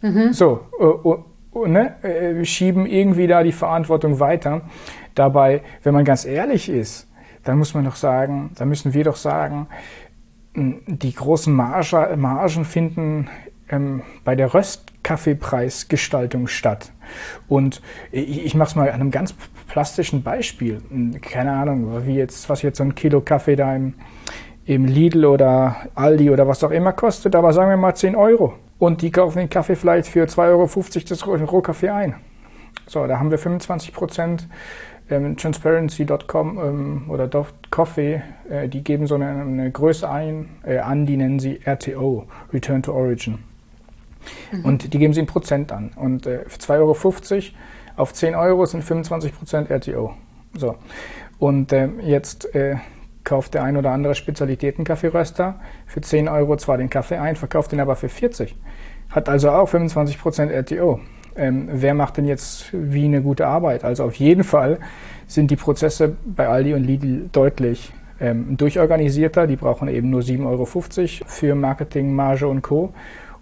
Mhm. 0.00 0.32
So, 0.32 0.60
äh, 0.78 1.29
ne, 1.54 2.02
äh, 2.02 2.44
schieben 2.44 2.86
irgendwie 2.86 3.26
da 3.26 3.42
die 3.42 3.52
Verantwortung 3.52 4.20
weiter. 4.20 4.62
Dabei, 5.14 5.62
wenn 5.82 5.94
man 5.94 6.04
ganz 6.04 6.24
ehrlich 6.24 6.68
ist, 6.68 7.08
dann 7.44 7.58
muss 7.58 7.74
man 7.74 7.84
doch 7.84 7.96
sagen, 7.96 8.50
dann 8.56 8.68
müssen 8.68 8.94
wir 8.94 9.04
doch 9.04 9.16
sagen, 9.16 9.66
die 10.54 11.14
großen 11.14 11.54
Marge, 11.54 12.16
Margen 12.16 12.64
finden 12.64 13.28
ähm, 13.68 14.02
bei 14.24 14.34
der 14.34 14.52
Röstkaffeepreisgestaltung 14.52 16.48
statt. 16.48 16.92
Und 17.48 17.82
ich, 18.10 18.44
ich 18.44 18.54
mache 18.54 18.70
es 18.70 18.74
mal 18.76 18.88
an 18.88 19.00
einem 19.00 19.10
ganz 19.10 19.34
plastischen 19.68 20.22
Beispiel. 20.22 20.82
Keine 21.20 21.52
Ahnung, 21.52 22.06
wie 22.06 22.16
jetzt, 22.16 22.48
was 22.48 22.62
jetzt 22.62 22.78
so 22.78 22.84
ein 22.84 22.94
Kilo 22.94 23.20
Kaffee 23.20 23.56
da 23.56 23.74
im, 23.74 23.94
im 24.64 24.86
Lidl 24.86 25.24
oder 25.24 25.76
Aldi 25.94 26.30
oder 26.30 26.48
was 26.48 26.64
auch 26.64 26.70
immer 26.70 26.92
kostet, 26.92 27.34
aber 27.36 27.52
sagen 27.52 27.70
wir 27.70 27.76
mal 27.76 27.94
10 27.94 28.16
Euro. 28.16 28.54
Und 28.80 29.02
die 29.02 29.12
kaufen 29.12 29.38
den 29.38 29.50
Kaffee 29.50 29.76
vielleicht 29.76 30.08
für 30.08 30.24
2,50 30.24 30.38
Euro 30.48 30.66
das 31.08 31.26
Rohkaffee 31.52 31.90
ein. 31.90 32.16
So, 32.86 33.06
da 33.06 33.20
haben 33.20 33.30
wir 33.30 33.38
25 33.38 33.92
Prozent 33.92 34.48
ähm, 35.10 35.36
Transparency.com 35.36 36.58
ähm, 36.58 37.04
oder 37.08 37.28
Coffee, 37.70 38.22
äh, 38.48 38.68
die 38.68 38.82
geben 38.82 39.06
so 39.06 39.16
eine, 39.16 39.28
eine 39.28 39.70
Größe 39.70 40.08
ein, 40.08 40.48
äh, 40.64 40.78
an, 40.78 41.04
die 41.04 41.16
nennen 41.16 41.38
sie 41.38 41.60
RTO, 41.62 42.26
Return 42.52 42.82
to 42.82 42.92
Origin. 42.92 43.38
Mhm. 44.50 44.64
Und 44.64 44.92
die 44.94 44.98
geben 44.98 45.12
sie 45.12 45.20
in 45.20 45.26
Prozent 45.26 45.72
an. 45.72 45.90
Und 45.96 46.26
äh, 46.26 46.44
für 46.48 46.58
2,50 46.58 46.72
Euro 46.78 46.96
auf 47.96 48.14
10 48.14 48.34
Euro 48.34 48.64
sind 48.64 48.82
25 48.82 49.36
Prozent 49.36 49.70
RTO. 49.70 50.14
So. 50.54 50.76
Und 51.38 51.72
äh, 51.72 51.88
jetzt 52.02 52.48
kauft 53.24 53.54
der 53.54 53.62
ein 53.62 53.76
oder 53.76 53.90
andere 53.90 54.14
Spezialitäten-Kaffeeröster 54.14 55.60
für 55.86 56.00
10 56.00 56.28
Euro 56.28 56.56
zwar 56.56 56.78
den 56.78 56.90
Kaffee 56.90 57.18
ein, 57.18 57.36
verkauft 57.36 57.72
ihn 57.72 57.80
aber 57.80 57.96
für 57.96 58.08
40. 58.08 58.56
Hat 59.10 59.28
also 59.28 59.50
auch 59.50 59.68
25 59.68 60.18
Prozent 60.18 60.52
RTO 60.52 61.00
ähm, 61.36 61.68
wer 61.72 61.94
macht 61.94 62.16
denn 62.16 62.26
jetzt 62.26 62.70
wie 62.72 63.04
eine 63.04 63.22
gute 63.22 63.46
Arbeit? 63.46 63.84
Also 63.84 64.04
auf 64.04 64.14
jeden 64.16 64.44
Fall 64.44 64.78
sind 65.26 65.50
die 65.50 65.56
Prozesse 65.56 66.16
bei 66.24 66.48
Aldi 66.48 66.74
und 66.74 66.84
Lidl 66.84 67.28
deutlich 67.32 67.92
ähm, 68.20 68.56
durchorganisierter. 68.56 69.46
Die 69.46 69.56
brauchen 69.56 69.88
eben 69.88 70.10
nur 70.10 70.22
7,50 70.22 70.46
Euro 70.46 70.66
für 71.26 71.54
Marketing, 71.54 72.14
Marge 72.14 72.46
und 72.46 72.62
Co. 72.62 72.92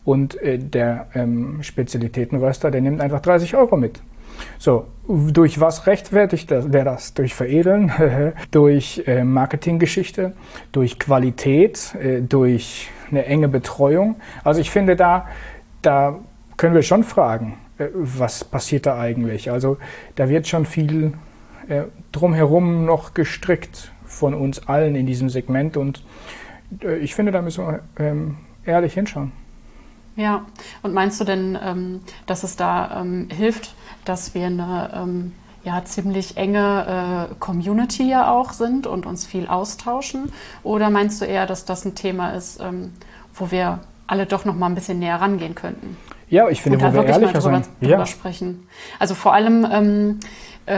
Und 0.05 0.41
äh, 0.43 0.59
der 0.59 1.09
ähm, 1.15 1.63
Spezialitätenröster, 1.63 2.71
der 2.71 2.81
nimmt 2.81 3.01
einfach 3.01 3.21
30 3.21 3.57
Euro 3.57 3.77
mit. 3.77 4.01
So, 4.59 4.87
durch 5.09 5.61
was 5.61 5.87
rechtfertigt 5.87 6.51
der 6.51 6.85
das? 6.85 7.15
Durch 7.15 7.35
Veredeln, 7.35 7.93
durch 8.51 9.03
äh, 9.07 9.25
Marketinggeschichte, 9.25 10.35
durch 10.73 10.99
Qualität, 10.99 11.95
äh, 11.95 12.21
durch 12.21 12.91
eine 13.11 13.25
enge 13.25 13.49
Betreuung. 13.49 14.17
Also 14.45 14.61
ich 14.61 14.71
finde, 14.71 14.97
da, 14.97 15.27
da 15.83 16.19
können 16.57 16.75
wir 16.75 16.83
schon 16.83 17.05
fragen, 17.05 17.59
äh, 17.79 17.87
was 17.95 18.45
passiert 18.45 18.87
da 18.87 18.99
eigentlich? 18.99 19.51
Also 19.51 19.79
da 20.17 20.29
wird 20.29 20.47
schon 20.47 20.67
viel 20.67 21.13
drumherum 22.13 22.87
noch 22.87 23.13
gestrickt 23.13 23.93
von 24.07 24.33
uns 24.33 24.69
allen 24.69 24.95
in 24.95 25.05
diesem 25.05 25.29
Segment 25.29 25.77
und 25.77 26.03
ich 27.03 27.15
finde, 27.15 27.31
da 27.31 27.43
müssen 27.43 27.67
wir 27.67 27.81
ähm, 27.99 28.39
ehrlich 28.65 28.95
hinschauen. 28.95 29.33
Ja, 30.19 30.45
und 30.83 30.95
meinst 30.95 31.21
du 31.21 31.25
denn, 31.25 31.57
ähm, 31.63 32.01
dass 32.27 32.43
es 32.43 32.57
da 32.57 33.01
ähm, 33.01 33.29
hilft, 33.31 33.75
dass 34.05 34.35
wir 34.35 34.47
eine 34.47 34.91
ähm, 34.93 35.33
ja, 35.63 35.85
ziemlich 35.85 36.37
enge 36.37 37.29
äh, 37.31 37.35
Community 37.39 38.11
ja 38.11 38.33
auch 38.33 38.53
sind 38.53 38.89
und 38.89 39.07
uns 39.07 39.27
viel 39.27 39.47
austauschen? 39.47 40.33
Oder 40.65 40.91
meinst 40.91 41.21
du 41.21 41.25
eher, 41.25 41.47
dass 41.47 41.65
das 41.67 41.85
ein 41.85 41.95
Thema 41.95 42.31
ist, 42.31 42.61
wo 43.35 43.51
wir 43.53 43.81
alle 44.09 44.27
doch 44.27 44.45
noch 44.45 44.57
mal 44.57 44.67
ein 44.67 44.75
bisschen 44.75 44.99
näher 44.99 45.21
rangehen 45.21 45.55
könnten? 45.55 45.97
Ja, 46.31 46.49
ich 46.49 46.63
finde, 46.63 46.81
wo 46.81 46.93
wir 46.93 47.05
ehrlicher 47.05 47.33
drüber, 47.39 47.41
sein. 47.41 47.65
Drüber 47.81 47.99
ja. 47.99 48.07
sprechen. 48.07 48.67
Also 48.99 49.15
vor 49.15 49.35
allem, 49.35 49.67
ähm, 49.71 50.21
äh, 50.67 50.77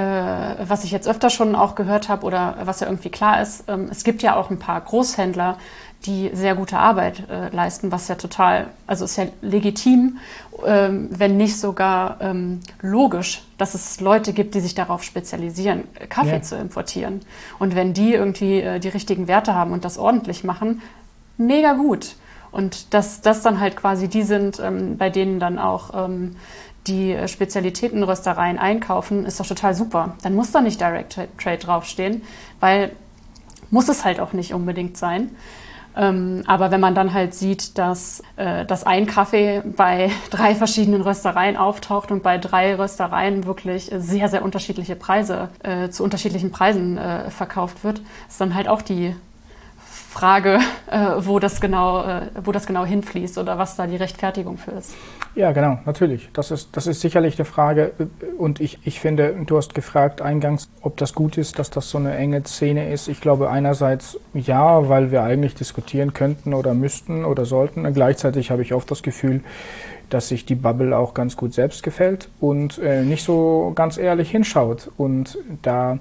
was 0.69 0.85
ich 0.85 0.93
jetzt 0.93 1.09
öfter 1.09 1.31
schon 1.31 1.57
auch 1.57 1.75
gehört 1.75 2.09
habe 2.09 2.25
oder 2.25 2.59
was 2.65 2.81
ja 2.81 2.87
irgendwie 2.87 3.11
klar 3.11 3.43
ist, 3.43 3.65
ähm, 3.69 3.89
es 3.91 4.05
gibt 4.05 4.23
ja 4.23 4.37
auch 4.37 4.51
ein 4.51 4.59
paar 4.59 4.81
Großhändler, 4.81 5.59
die 6.07 6.31
sehr 6.33 6.55
gute 6.55 6.79
Arbeit 6.79 7.29
äh, 7.29 7.55
leisten, 7.55 7.93
was 7.93 8.09
ja 8.09 8.15
total, 8.15 8.69
also 8.87 9.05
ist 9.05 9.17
ja 9.17 9.27
legitim, 9.43 10.19
ähm, 10.67 11.09
wenn 11.11 11.37
nicht 11.37 11.59
sogar 11.59 12.17
ähm, 12.21 12.61
logisch, 12.81 13.43
dass 13.59 13.75
es 13.75 14.01
Leute 14.01 14.33
gibt, 14.33 14.55
die 14.55 14.61
sich 14.61 14.75
darauf 14.75 15.03
spezialisieren, 15.03 15.85
Kaffee 16.09 16.37
ja. 16.37 16.43
zu 16.43 16.57
importieren. 16.57 17.21
Und 17.59 17.75
wenn 17.75 17.93
die 17.93 18.15
irgendwie 18.15 18.61
äh, 18.61 18.81
die 18.81 18.89
richtigen 18.89 19.29
Werte 19.29 19.55
haben 19.55 19.73
und 19.73 19.85
das 19.85 19.99
ordentlich 19.99 20.43
machen, 20.43 20.81
mega 21.37 21.75
gut. 21.75 22.17
Und 22.51 22.95
dass 22.95 23.21
das 23.21 23.43
dann 23.43 23.61
halt 23.61 23.77
quasi 23.77 24.09
die 24.09 24.23
sind, 24.23 24.59
ähm, 24.59 24.97
bei 24.97 25.11
denen 25.11 25.39
dann 25.39 25.59
auch 25.59 26.07
ähm, 26.07 26.37
die 26.87 27.17
Spezialitätenröstereien 27.27 28.59
einkaufen, 28.59 29.27
ist 29.27 29.39
doch 29.39 29.47
total 29.47 29.75
super. 29.75 30.17
Dann 30.23 30.35
muss 30.35 30.51
da 30.51 30.63
nicht 30.63 30.81
Direct 30.81 31.19
Trade 31.39 31.59
draufstehen, 31.59 32.23
weil 32.59 32.93
muss 33.71 33.89
es 33.89 34.05
halt 34.05 34.19
auch 34.19 34.33
nicht 34.33 34.55
unbedingt 34.55 34.97
sein. 34.97 35.31
Ähm, 35.97 36.43
aber 36.47 36.71
wenn 36.71 36.81
man 36.81 36.95
dann 36.95 37.13
halt 37.13 37.35
sieht, 37.35 37.77
dass, 37.79 38.23
äh, 38.37 38.65
dass 38.65 38.85
ein 38.85 39.07
Kaffee 39.07 39.63
bei 39.77 40.11
drei 40.31 40.55
verschiedenen 40.55 41.03
Röstereien 41.03 41.57
auftaucht 41.57 42.11
und 42.11 42.23
bei 42.23 42.39
drei 42.39 42.75
Röstereien 42.77 43.45
wirklich 43.47 43.91
sehr, 43.97 44.29
sehr 44.29 44.43
unterschiedliche 44.43 44.97
Preise 44.97 45.49
äh, 45.63 45.89
zu 45.91 46.05
unterschiedlichen 46.05 46.51
Preisen 46.51 46.97
äh, 46.97 47.31
verkauft 47.31 47.85
wird, 47.85 48.01
ist 48.29 48.41
dann 48.41 48.55
halt 48.55 48.69
auch 48.69 48.83
die 48.83 49.15
Frage, 50.11 50.59
äh, 50.91 50.99
wo, 51.21 51.39
das 51.39 51.61
genau, 51.61 52.03
äh, 52.03 52.23
wo 52.43 52.51
das 52.51 52.67
genau 52.67 52.85
hinfließt 52.85 53.39
oder 53.39 53.59
was 53.59 53.77
da 53.77 53.87
die 53.87 53.95
Rechtfertigung 53.95 54.59
für 54.59 54.73
ist. 54.73 54.97
Ja, 55.37 55.53
genau, 55.53 55.79
natürlich. 55.87 56.29
Das 56.33 56.51
ist, 56.51 56.77
das 56.77 56.89
ist 56.89 57.01
sicherlich 57.01 57.39
eine 57.39 57.45
Frage. 57.45 57.93
Und 58.37 58.61
ich, 58.61 58.81
ich 58.85 58.99
finde, 58.99 59.37
du 59.47 59.57
hast 59.57 59.73
gefragt 59.73 60.21
eingangs, 60.21 60.69
ob 60.83 60.97
das 60.97 61.15
gut 61.15 61.39
ist, 61.39 61.61
dass 61.61 61.71
das 61.71 61.91
so 61.91 61.99
eine 61.99 62.17
enge 62.17 62.43
Szene 62.43 62.93
ist. 62.93 63.07
Ich 63.07 63.21
glaube 63.21 63.51
einerseits 63.51 64.19
ja, 64.35 64.89
weil 64.89 65.13
wir 65.13 65.23
eigentlich 65.23 65.55
diskutieren 65.55 66.13
könnten 66.13 66.55
oder 66.55 66.75
müssten 66.75 67.25
oder 67.25 67.45
sollten. 67.45 67.87
Und 67.87 67.95
gleichzeitig 67.95 68.51
habe 68.51 68.63
ich 68.63 68.75
oft 68.75 68.91
das 68.91 69.05
Gefühl, 69.05 69.45
dass 70.09 70.27
sich 70.27 70.45
die 70.45 70.57
Bubble 70.57 70.97
auch 70.97 71.15
ganz 71.15 71.37
gut 71.37 71.55
selbst 71.55 71.85
gefällt 71.85 72.29
und 72.41 72.79
äh, 72.79 73.03
nicht 73.03 73.23
so 73.23 73.71
ganz 73.77 73.97
ehrlich 73.97 74.29
hinschaut 74.29 74.91
und 74.97 75.39
da 75.63 76.01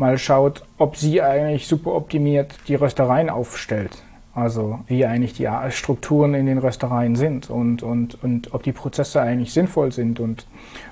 mal 0.00 0.18
schaut, 0.18 0.64
ob 0.78 0.96
sie 0.96 1.22
eigentlich 1.22 1.68
super 1.68 1.94
optimiert 1.94 2.54
die 2.66 2.74
Röstereien 2.74 3.30
aufstellt. 3.30 4.02
Also 4.32 4.78
wie 4.86 5.04
eigentlich 5.04 5.34
die 5.34 5.48
Strukturen 5.70 6.34
in 6.34 6.46
den 6.46 6.58
Röstereien 6.58 7.16
sind 7.16 7.50
und, 7.50 7.82
und, 7.82 8.22
und 8.22 8.54
ob 8.54 8.62
die 8.62 8.72
Prozesse 8.72 9.20
eigentlich 9.20 9.52
sinnvoll 9.52 9.92
sind 9.92 10.18
und 10.18 10.46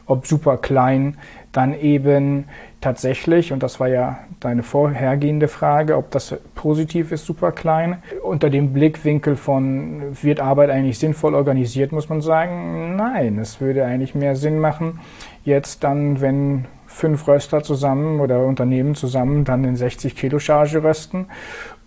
ob 0.06 0.26
super 0.26 0.56
klein 0.58 1.16
dann 1.52 1.72
eben 1.78 2.46
tatsächlich, 2.80 3.52
und 3.52 3.62
das 3.62 3.80
war 3.80 3.88
ja 3.88 4.18
deine 4.40 4.62
vorhergehende 4.62 5.48
Frage, 5.48 5.96
ob 5.96 6.10
das 6.10 6.36
positiv 6.54 7.10
ist, 7.10 7.24
super 7.24 7.52
klein, 7.52 8.02
unter 8.22 8.50
dem 8.50 8.72
Blickwinkel 8.72 9.36
von, 9.36 10.16
wird 10.20 10.40
Arbeit 10.40 10.70
eigentlich 10.70 10.98
sinnvoll 10.98 11.34
organisiert, 11.34 11.92
muss 11.92 12.08
man 12.08 12.20
sagen, 12.20 12.96
nein, 12.96 13.38
es 13.38 13.60
würde 13.60 13.84
eigentlich 13.84 14.14
mehr 14.14 14.36
Sinn 14.36 14.58
machen, 14.58 15.00
jetzt 15.44 15.82
dann, 15.84 16.20
wenn 16.20 16.66
fünf 16.88 17.28
Röster 17.28 17.62
zusammen 17.62 18.18
oder 18.18 18.44
Unternehmen 18.44 18.96
zusammen 18.96 19.44
dann 19.44 19.62
in 19.62 19.76
60 19.76 20.16
Kilo 20.16 20.40
Charge 20.40 20.82
rösten. 20.82 21.26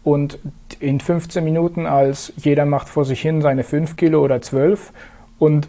Und 0.04 0.40
in 0.80 1.00
15 1.00 1.44
Minuten 1.44 1.86
als 1.86 2.34
jeder 2.38 2.66
macht 2.66 2.88
vor 2.90 3.06
sich 3.06 3.22
hin 3.22 3.42
seine 3.42 3.64
5 3.64 3.98
Kilo 3.98 4.24
oder 4.24 4.42
12 4.42 4.94
und 5.38 5.68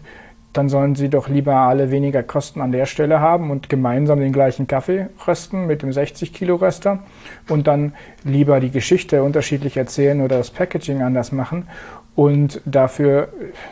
dann 0.52 0.68
sollen 0.68 0.94
sie 0.94 1.08
doch 1.08 1.28
lieber 1.28 1.54
alle 1.54 1.90
weniger 1.90 2.22
Kosten 2.22 2.60
an 2.60 2.72
der 2.72 2.86
Stelle 2.86 3.20
haben 3.20 3.50
und 3.50 3.68
gemeinsam 3.68 4.20
den 4.20 4.32
gleichen 4.32 4.66
Kaffee 4.66 5.08
rösten 5.26 5.66
mit 5.66 5.82
dem 5.82 5.92
60 5.92 6.32
Kilo 6.32 6.56
Röster 6.56 7.02
und 7.48 7.66
dann 7.66 7.94
lieber 8.22 8.60
die 8.60 8.70
Geschichte 8.70 9.22
unterschiedlich 9.22 9.76
erzählen 9.76 10.20
oder 10.20 10.38
das 10.38 10.50
Packaging 10.50 11.02
anders 11.02 11.32
machen 11.32 11.68
und 12.14 12.60
dafür 12.66 13.28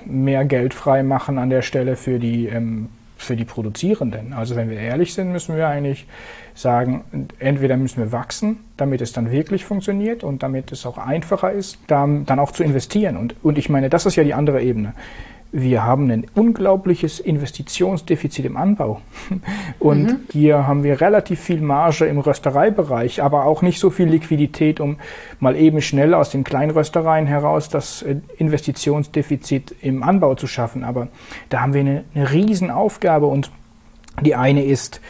mehr 0.07 0.45
Geld 0.47 0.73
frei 0.73 1.03
machen 1.03 1.39
an 1.39 1.51
der 1.51 1.63
Stelle 1.63 1.97
für 1.97 2.19
die 2.19 2.47
ähm, 2.47 2.89
für 3.21 3.37
die 3.37 3.45
Produzierenden. 3.45 4.33
Also 4.33 4.57
wenn 4.57 4.71
wir 4.71 4.79
ehrlich 4.79 5.15
sind, 5.15 5.31
müssen 5.31 5.57
wir 5.57 5.69
eigentlich 5.69 6.07
sagen, 6.55 7.29
entweder 7.39 7.77
müssen 7.77 8.03
wir 8.03 8.13
wachsen, 8.13 8.61
damit 8.77 9.01
es 9.01 9.13
dann 9.13 9.31
wirklich 9.31 9.65
funktioniert 9.65 10.25
und 10.25 10.43
damit 10.43 10.73
es 10.73 10.87
auch 10.87 10.99
einfacher 10.99 11.53
ist, 11.53 11.79
dann, 11.87 12.25
dann 12.27 12.39
auch 12.39 12.53
zu 12.53 12.65
investieren. 12.65 13.17
Und, 13.17 13.37
und 13.43 13.59
ich 13.59 13.69
meine, 13.69 13.91
das 13.91 14.07
ist 14.07 14.17
ja 14.17 14.25
die 14.25 14.35
andere 14.35 14.63
Ebene 14.63 14.95
wir 15.53 15.85
haben 15.85 16.11
ein 16.11 16.27
unglaubliches 16.35 17.19
Investitionsdefizit 17.19 18.45
im 18.45 18.57
Anbau. 18.57 19.01
Und 19.79 20.05
mhm. 20.05 20.21
hier 20.31 20.67
haben 20.67 20.85
wir 20.85 21.01
relativ 21.01 21.41
viel 21.41 21.61
Marge 21.61 22.07
im 22.07 22.19
Röstereibereich, 22.19 23.23
aber 23.23 23.45
auch 23.45 23.63
nicht 23.63 23.81
so 23.81 23.91
viel 23.91 24.09
Liquidität, 24.09 24.81
um 24.81 24.99
mal 25.41 25.57
eben 25.57 25.83
schnell 25.83 26.15
aus 26.15 26.31
den 26.31 26.45
Kleinröstereien 26.45 27.27
heraus 27.27 27.69
das 27.69 28.03
äh, 28.03 28.17
Investitionsdefizit 28.39 29.75
im 29.83 30.03
Anbau 30.03 30.35
zu 30.35 30.47
schaffen. 30.47 30.85
Aber 30.85 31.09
da 31.49 31.61
haben 31.63 31.75
wir 31.75 31.81
eine, 31.81 32.05
eine 32.15 32.31
Riesenaufgabe 32.31 33.27
und 33.27 33.51
die 34.23 34.35
eine 34.35 34.65
ist, 34.65 35.01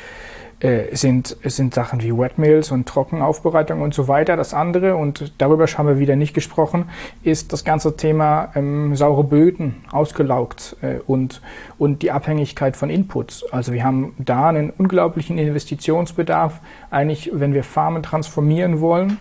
äh, 0.61 0.95
sind, 0.95 1.37
sind 1.45 1.73
Sachen 1.73 2.03
wie 2.03 2.17
Wetmills 2.17 2.71
und 2.71 2.87
Trockenaufbereitung 2.87 3.81
und 3.81 3.95
so 3.95 4.09
weiter. 4.09 4.37
Das 4.37 4.53
andere, 4.53 4.95
und 4.97 5.33
darüber 5.39 5.67
haben 5.67 5.89
wir 5.89 5.99
wieder 5.99 6.17
nicht 6.17 6.35
gesprochen, 6.35 6.91
ist 7.23 7.53
das 7.53 7.65
ganze 7.65 7.97
Thema 7.97 8.51
ähm, 8.55 8.95
saure 8.95 9.25
Böden, 9.25 9.77
ausgelaugt 9.91 10.77
äh, 10.83 10.97
und, 11.07 11.41
und 11.79 12.03
die 12.03 12.11
Abhängigkeit 12.11 12.77
von 12.77 12.91
Inputs. 12.91 13.45
Also 13.51 13.73
wir 13.73 13.85
haben 13.85 14.15
da 14.19 14.49
einen 14.49 14.71
unglaublichen 14.71 15.39
Investitionsbedarf, 15.39 16.61
eigentlich, 16.91 17.31
wenn 17.33 17.55
wir 17.55 17.65
Farmen 17.65 18.03
transformieren 18.03 18.81
wollen, 18.81 19.17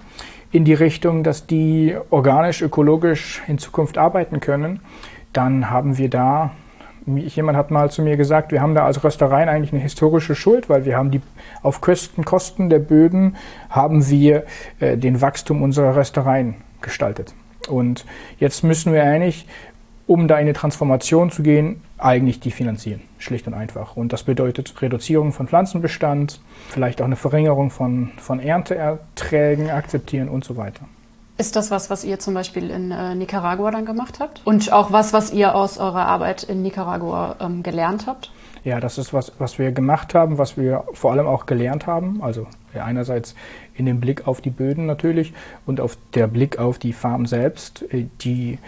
in 0.52 0.66
die 0.66 0.74
Richtung, 0.74 1.24
dass 1.24 1.48
die 1.48 1.96
organisch, 2.10 2.62
ökologisch 2.62 3.42
in 3.48 3.60
Zukunft 3.60 3.98
arbeiten 3.98 4.40
können, 4.40 4.82
dann 5.32 5.70
haben 5.70 5.98
wir 5.98 6.10
da 6.10 6.52
jemand 7.18 7.58
hat 7.58 7.72
mal 7.72 7.92
zu 7.92 8.02
mir 8.02 8.18
gesagt, 8.18 8.52
wir 8.52 8.62
haben 8.62 8.76
da 8.76 8.86
als 8.86 9.04
Röstereien 9.04 9.50
eigentlich 9.50 9.74
eine 9.74 9.82
historische 9.82 10.36
Schuld, 10.36 10.70
weil 10.70 10.86
wir 10.86 10.98
haben 10.98 11.12
die 11.12 11.22
auf 11.64 11.82
Kosten, 11.82 12.26
Kosten 12.26 12.70
der 12.70 12.80
Böden 12.80 13.36
haben 13.70 14.08
wir 14.10 14.44
äh, 14.80 14.98
den 14.98 15.22
Wachstum 15.22 15.62
unserer 15.62 15.96
Röstereien 15.96 16.56
gestaltet. 16.82 17.34
Und 17.68 18.06
jetzt 18.40 18.64
müssen 18.64 18.94
wir 18.94 19.04
eigentlich, 19.04 19.46
um 20.08 20.28
da 20.28 20.36
in 20.36 20.42
eine 20.42 20.54
Transformation 20.54 21.30
zu 21.30 21.44
gehen, 21.44 21.82
eigentlich 21.98 22.40
die 22.40 22.52
finanzieren, 22.52 23.02
schlicht 23.18 23.48
und 23.48 23.54
einfach. 23.54 23.96
Und 23.96 24.14
das 24.14 24.24
bedeutet 24.24 24.82
Reduzierung 24.82 25.34
von 25.34 25.48
Pflanzenbestand, 25.48 26.42
vielleicht 26.70 27.02
auch 27.02 27.06
eine 27.06 27.16
Verringerung 27.16 27.70
von, 27.70 28.12
von 28.18 28.40
Ernteerträgen 28.40 29.70
akzeptieren 29.70 30.30
und 30.30 30.44
so 30.44 30.58
weiter. 30.58 30.86
Ist 31.40 31.56
das 31.56 31.72
was, 31.72 31.90
was 31.90 32.04
ihr 32.04 32.20
zum 32.20 32.34
Beispiel 32.34 32.70
in 32.70 32.92
äh, 32.92 33.16
Nicaragua 33.16 33.72
dann 33.72 33.86
gemacht 33.86 34.20
habt? 34.20 34.42
Und 34.44 34.74
auch 34.74 34.92
was, 34.92 35.14
was 35.14 35.32
ihr 35.32 35.56
aus 35.56 35.78
eurer 35.78 36.06
Arbeit 36.06 36.44
in 36.44 36.62
Nicaragua 36.62 37.38
ähm, 37.40 37.64
gelernt 37.64 38.08
habt? 38.08 38.30
Ja, 38.66 38.82
das 38.82 38.98
ist 38.98 39.14
was, 39.14 39.32
was 39.40 39.58
wir 39.58 39.72
gemacht 39.72 40.14
haben, 40.14 40.38
was 40.38 40.58
wir 40.58 40.84
vor 40.92 41.14
allem 41.14 41.28
auch 41.28 41.46
gelernt 41.46 41.88
haben. 41.88 42.22
Also 42.22 42.46
ja, 42.76 42.84
einerseits 42.84 43.36
in 43.74 43.86
dem 43.86 44.02
Blick 44.02 44.28
auf 44.28 44.42
die 44.42 44.50
Böden 44.50 44.86
natürlich 44.86 45.32
und 45.66 45.80
auf 45.80 45.98
der 46.14 46.28
Blick 46.28 46.60
auf 46.60 46.78
die 46.78 46.92
Farm 46.92 47.26
selbst, 47.26 47.86
äh, 47.94 48.08
die 48.20 48.60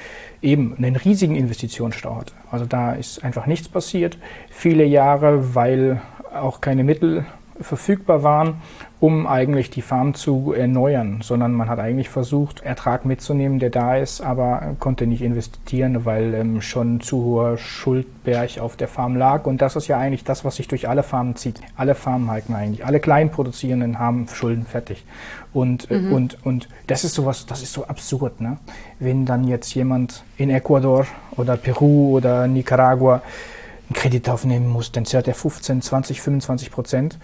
eben 0.41 0.77
einen 0.77 0.95
riesigen 0.95 1.35
Investitionsstau 1.35 2.15
hatte. 2.15 2.33
Also 2.51 2.65
da 2.65 2.93
ist 2.93 3.21
einfach 3.21 3.47
nichts 3.47 3.67
passiert. 3.67 4.17
Viele 4.49 4.85
Jahre, 4.85 5.55
weil 5.55 6.01
auch 6.33 6.61
keine 6.61 6.85
Mittel 6.85 7.25
verfügbar 7.61 8.23
waren, 8.23 8.61
um 8.99 9.25
eigentlich 9.25 9.71
die 9.71 9.81
Farm 9.81 10.13
zu 10.13 10.53
erneuern, 10.53 11.21
sondern 11.23 11.53
man 11.53 11.69
hat 11.69 11.79
eigentlich 11.79 12.09
versucht, 12.09 12.61
Ertrag 12.61 13.03
mitzunehmen, 13.03 13.57
der 13.57 13.71
da 13.71 13.97
ist, 13.97 14.21
aber 14.21 14.75
konnte 14.79 15.07
nicht 15.07 15.23
investieren, 15.23 16.05
weil 16.05 16.35
ähm, 16.35 16.61
schon 16.61 17.01
zu 17.01 17.23
hoher 17.23 17.57
Schuldberg 17.57 18.59
auf 18.59 18.77
der 18.77 18.87
Farm 18.87 19.15
lag. 19.15 19.47
Und 19.47 19.61
das 19.61 19.75
ist 19.75 19.87
ja 19.87 19.97
eigentlich 19.97 20.23
das, 20.23 20.45
was 20.45 20.57
sich 20.57 20.67
durch 20.67 20.87
alle 20.87 21.01
Farmen 21.01 21.35
zieht. 21.35 21.61
Alle 21.75 21.95
Farmen 21.95 22.29
halten 22.29 22.53
eigentlich, 22.53 22.85
alle 22.85 22.99
Kleinproduzierenden 22.99 23.97
haben 23.97 24.27
Schulden 24.27 24.67
fertig. 24.67 25.03
Und, 25.51 25.89
äh, 25.89 25.97
mhm. 25.97 26.13
und, 26.13 26.37
und 26.45 26.69
das 26.85 27.03
ist 27.03 27.15
sowas, 27.15 27.47
das 27.47 27.63
ist 27.63 27.73
so 27.73 27.85
absurd, 27.85 28.39
ne? 28.39 28.57
Wenn 28.99 29.25
dann 29.25 29.47
jetzt 29.47 29.73
jemand 29.73 30.23
in 30.37 30.51
Ecuador 30.51 31.07
oder 31.37 31.57
Peru 31.57 32.15
oder 32.15 32.47
Nicaragua 32.47 33.23
einen 33.91 34.01
Kredit 34.01 34.29
aufnehmen 34.29 34.67
muss, 34.67 34.91
dann 34.91 35.05
zahlt 35.05 35.27
er 35.27 35.33
15, 35.33 35.81
20, 35.81 36.21
25 36.21 36.71
Prozent. 36.71 37.17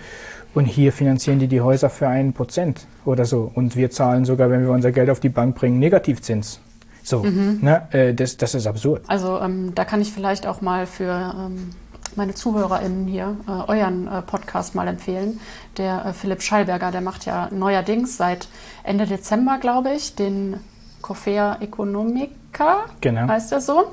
Und 0.54 0.66
hier 0.66 0.92
finanzieren 0.92 1.40
die 1.40 1.48
die 1.48 1.62
Häuser 1.62 1.90
für 1.90 2.08
einen 2.08 2.34
Prozent 2.34 2.88
oder 3.06 3.26
so. 3.26 3.52
Und 3.54 3.76
wir 3.76 3.90
zahlen 3.92 4.26
sogar, 4.26 4.50
wenn 4.50 4.64
wir 4.64 4.72
unser 4.72 4.92
Geld 4.92 5.10
auf 5.10 5.20
die 5.20 5.30
Bank 5.30 5.56
bringen, 5.56 5.80
Negativzins. 5.80 6.60
So, 7.04 7.24
mhm. 7.24 7.60
ne, 7.62 7.88
äh, 7.92 8.14
das, 8.14 8.38
das 8.38 8.54
ist 8.54 8.68
absurd. 8.68 9.04
Also 9.08 9.40
ähm, 9.40 9.74
da 9.76 9.86
kann 9.86 10.02
ich 10.02 10.12
vielleicht 10.12 10.46
auch 10.46 10.60
mal 10.62 10.86
für 10.88 11.34
ähm, 11.38 11.70
meine 12.16 12.34
ZuhörerInnen 12.34 13.08
hier 13.08 13.38
äh, 13.48 13.52
euren 13.52 14.08
äh, 14.08 14.22
Podcast 14.22 14.76
mal 14.76 14.88
empfehlen. 14.88 15.40
Der 15.78 16.06
äh, 16.06 16.14
Philipp 16.14 16.42
Schallberger, 16.42 16.92
der 16.92 17.02
macht 17.02 17.26
ja 17.26 17.50
neuerdings 17.52 18.18
seit 18.18 18.50
Ende 18.84 19.06
Dezember, 19.06 19.60
glaube 19.60 19.94
ich, 19.94 20.16
den 20.16 20.60
Coffea 21.02 21.58
Economica, 21.62 22.86
genau. 23.00 23.28
heißt 23.28 23.54
er 23.54 23.62
so. 23.62 23.92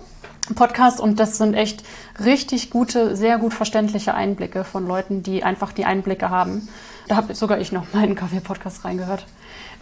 Podcast 0.55 1.01
und 1.01 1.19
das 1.19 1.39
sind 1.39 1.55
echt 1.55 1.85
richtig 2.23 2.71
gute, 2.71 3.17
sehr 3.17 3.39
gut 3.39 3.55
verständliche 3.55 4.15
Einblicke 4.15 4.65
von 4.65 4.87
Leuten, 4.87 5.23
die 5.23 5.43
einfach 5.43 5.73
die 5.73 5.87
Einblicke 5.87 6.29
haben. 6.29 6.69
Da 7.09 7.17
habe 7.17 7.35
sogar 7.35 7.59
ich 7.59 7.73
noch 7.73 7.93
meinen 7.95 8.15
Kaffee-Podcast 8.15 8.85
reingehört. 8.85 9.27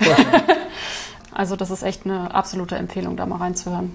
Ja. 0.01 0.17
also 1.33 1.57
das 1.57 1.71
ist 1.71 1.83
echt 1.83 2.05
eine 2.05 2.33
absolute 2.35 2.77
Empfehlung, 2.77 3.17
da 3.17 3.27
mal 3.27 3.39
reinzuhören. 3.39 3.93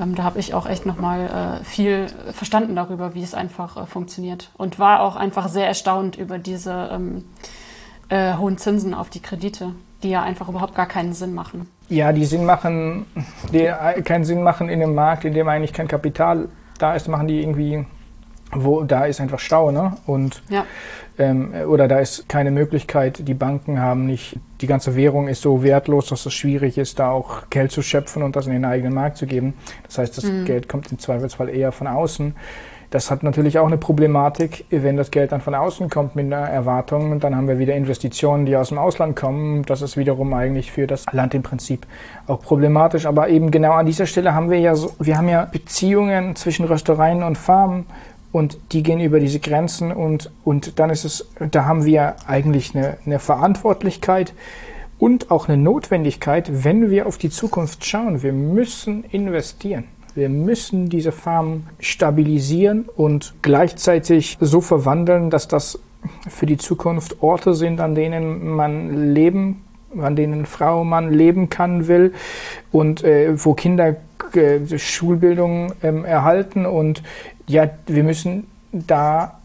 Ähm, 0.00 0.14
da 0.14 0.22
habe 0.22 0.38
ich 0.38 0.54
auch 0.54 0.66
echt 0.66 0.86
nochmal 0.86 1.60
äh, 1.60 1.64
viel 1.64 2.06
verstanden 2.32 2.76
darüber, 2.76 3.14
wie 3.14 3.22
es 3.22 3.34
einfach 3.34 3.76
äh, 3.76 3.86
funktioniert 3.86 4.50
und 4.56 4.78
war 4.78 5.00
auch 5.00 5.16
einfach 5.16 5.48
sehr 5.48 5.66
erstaunt 5.66 6.16
über 6.16 6.38
diese 6.38 6.90
ähm, 6.92 7.24
äh, 8.08 8.36
hohen 8.36 8.58
Zinsen 8.58 8.94
auf 8.94 9.10
die 9.10 9.20
Kredite, 9.20 9.72
die 10.02 10.10
ja 10.10 10.22
einfach 10.22 10.48
überhaupt 10.48 10.74
gar 10.74 10.86
keinen 10.86 11.12
Sinn 11.12 11.34
machen. 11.34 11.68
Ja, 11.88 12.12
die 12.12 12.24
Sinn 12.24 12.44
machen, 12.44 13.06
die 13.52 13.70
keinen 14.02 14.24
Sinn 14.24 14.42
machen 14.42 14.68
in 14.68 14.82
einem 14.82 14.94
Markt, 14.94 15.24
in 15.24 15.34
dem 15.34 15.48
eigentlich 15.48 15.72
kein 15.72 15.88
Kapital 15.88 16.48
da 16.78 16.94
ist, 16.94 17.08
machen 17.08 17.28
die 17.28 17.40
irgendwie, 17.40 17.86
wo 18.52 18.82
da 18.82 19.06
ist 19.06 19.20
einfach 19.20 19.38
Stau, 19.38 19.70
ne? 19.70 19.96
Und 20.06 20.42
ja. 20.48 20.64
ähm, 21.18 21.54
oder 21.68 21.88
da 21.88 22.00
ist 22.00 22.28
keine 22.28 22.50
Möglichkeit, 22.50 23.26
die 23.26 23.34
Banken 23.34 23.80
haben 23.80 24.06
nicht, 24.06 24.38
die 24.60 24.66
ganze 24.66 24.96
Währung 24.96 25.28
ist 25.28 25.42
so 25.42 25.62
wertlos, 25.62 26.08
dass 26.08 26.26
es 26.26 26.34
schwierig 26.34 26.76
ist, 26.76 26.98
da 26.98 27.10
auch 27.10 27.48
Geld 27.50 27.72
zu 27.72 27.82
schöpfen 27.82 28.22
und 28.22 28.36
das 28.36 28.46
in 28.46 28.52
den 28.52 28.64
eigenen 28.64 28.94
Markt 28.94 29.16
zu 29.16 29.26
geben. 29.26 29.54
Das 29.84 29.98
heißt, 29.98 30.16
das 30.18 30.24
mhm. 30.24 30.44
Geld 30.44 30.68
kommt 30.68 30.90
im 30.90 30.98
Zweifelsfall 30.98 31.48
eher 31.48 31.72
von 31.72 31.86
außen. 31.86 32.34
Das 32.96 33.10
hat 33.10 33.22
natürlich 33.22 33.58
auch 33.58 33.66
eine 33.66 33.76
Problematik, 33.76 34.64
wenn 34.70 34.96
das 34.96 35.10
Geld 35.10 35.30
dann 35.30 35.42
von 35.42 35.54
außen 35.54 35.90
kommt 35.90 36.16
mit 36.16 36.32
einer 36.32 36.48
Erwartung. 36.48 37.20
Dann 37.20 37.36
haben 37.36 37.46
wir 37.46 37.58
wieder 37.58 37.74
Investitionen, 37.74 38.46
die 38.46 38.56
aus 38.56 38.70
dem 38.70 38.78
Ausland 38.78 39.14
kommen. 39.14 39.66
Das 39.66 39.82
ist 39.82 39.98
wiederum 39.98 40.32
eigentlich 40.32 40.72
für 40.72 40.86
das 40.86 41.04
Land 41.12 41.34
im 41.34 41.42
Prinzip 41.42 41.86
auch 42.26 42.40
problematisch. 42.40 43.04
Aber 43.04 43.28
eben 43.28 43.50
genau 43.50 43.72
an 43.72 43.84
dieser 43.84 44.06
Stelle 44.06 44.32
haben 44.32 44.48
wir 44.48 44.60
ja 44.60 44.74
so, 44.74 44.94
wir 44.98 45.18
haben 45.18 45.28
ja 45.28 45.44
Beziehungen 45.44 46.36
zwischen 46.36 46.64
Röstereien 46.64 47.22
und 47.22 47.36
Farmen 47.36 47.84
und 48.32 48.56
die 48.72 48.82
gehen 48.82 49.00
über 49.00 49.20
diese 49.20 49.40
Grenzen 49.40 49.92
und, 49.92 50.30
und 50.42 50.78
dann 50.78 50.88
ist 50.88 51.04
es, 51.04 51.28
da 51.50 51.66
haben 51.66 51.84
wir 51.84 52.16
eigentlich 52.26 52.74
eine, 52.74 52.96
eine 53.04 53.18
Verantwortlichkeit 53.18 54.32
und 54.98 55.30
auch 55.30 55.48
eine 55.48 55.58
Notwendigkeit, 55.58 56.64
wenn 56.64 56.88
wir 56.90 57.06
auf 57.06 57.18
die 57.18 57.28
Zukunft 57.28 57.84
schauen. 57.84 58.22
Wir 58.22 58.32
müssen 58.32 59.04
investieren. 59.04 59.84
Wir 60.16 60.30
müssen 60.30 60.88
diese 60.88 61.12
Farmen 61.12 61.66
stabilisieren 61.78 62.86
und 62.96 63.34
gleichzeitig 63.42 64.38
so 64.40 64.62
verwandeln, 64.62 65.28
dass 65.28 65.46
das 65.46 65.78
für 66.28 66.46
die 66.46 66.56
Zukunft 66.56 67.22
Orte 67.22 67.54
sind, 67.54 67.80
an 67.80 67.94
denen 67.94 68.48
man 68.48 69.12
leben 69.12 69.62
an 69.98 70.16
denen 70.16 70.46
Frau, 70.46 70.84
Mann 70.84 71.12
leben 71.12 71.48
kann, 71.48 71.86
will 71.86 72.12
und 72.72 73.02
äh, 73.02 73.32
wo 73.42 73.54
Kinder 73.54 73.96
äh, 74.34 74.78
Schulbildung 74.78 75.72
ähm, 75.82 76.04
erhalten. 76.04 76.66
Und 76.66 77.02
ja, 77.46 77.70
wir 77.86 78.04
müssen 78.04 78.46
da 78.72 79.38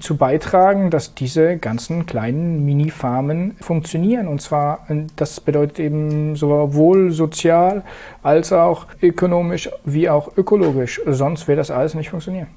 zu 0.00 0.16
beitragen, 0.16 0.90
dass 0.90 1.14
diese 1.14 1.56
ganzen 1.56 2.06
kleinen 2.06 2.64
Mini-Farmen 2.64 3.56
funktionieren. 3.60 4.28
Und 4.28 4.42
zwar, 4.42 4.86
das 5.16 5.40
bedeutet 5.40 5.78
eben 5.80 6.36
sowohl 6.36 7.10
sozial 7.10 7.82
als 8.22 8.52
auch 8.52 8.86
ökonomisch 9.02 9.70
wie 9.84 10.08
auch 10.08 10.36
ökologisch. 10.36 11.00
Sonst 11.06 11.48
wird 11.48 11.58
das 11.58 11.70
alles 11.70 11.94
nicht 11.94 12.10
funktionieren. 12.10 12.48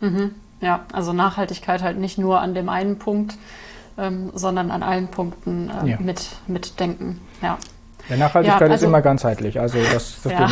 Mhm. 0.00 0.32
Ja, 0.60 0.84
also 0.92 1.12
Nachhaltigkeit 1.12 1.82
halt 1.82 1.98
nicht 1.98 2.18
nur 2.18 2.40
an 2.40 2.54
dem 2.54 2.68
einen 2.68 2.98
Punkt, 2.98 3.36
ähm, 3.98 4.30
sondern 4.34 4.70
an 4.70 4.82
allen 4.82 5.08
Punkten 5.08 5.70
äh, 5.70 5.90
ja. 5.90 5.96
mit, 5.98 6.28
mitdenken. 6.46 7.20
Ja. 7.42 7.58
ja 8.08 8.16
Nachhaltigkeit 8.16 8.60
ja, 8.60 8.66
also, 8.66 8.84
ist 8.84 8.88
immer 8.88 9.02
ganzheitlich, 9.02 9.58
also 9.60 9.78
das, 9.92 10.22
das 10.22 10.32
ja. 10.32 10.48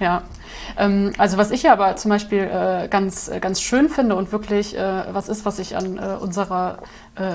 ja, 0.00 0.16
ähm, 0.16 0.35
also 0.76 1.38
was 1.38 1.50
ich 1.50 1.62
ja 1.62 1.72
aber 1.72 1.96
zum 1.96 2.10
Beispiel 2.10 2.40
äh, 2.40 2.88
ganz, 2.88 3.28
äh, 3.28 3.40
ganz 3.40 3.60
schön 3.60 3.88
finde 3.88 4.16
und 4.16 4.32
wirklich 4.32 4.76
äh, 4.76 5.02
was 5.12 5.28
ist, 5.28 5.44
was 5.44 5.58
ich 5.58 5.76
an 5.76 5.98
unserer 5.98 6.78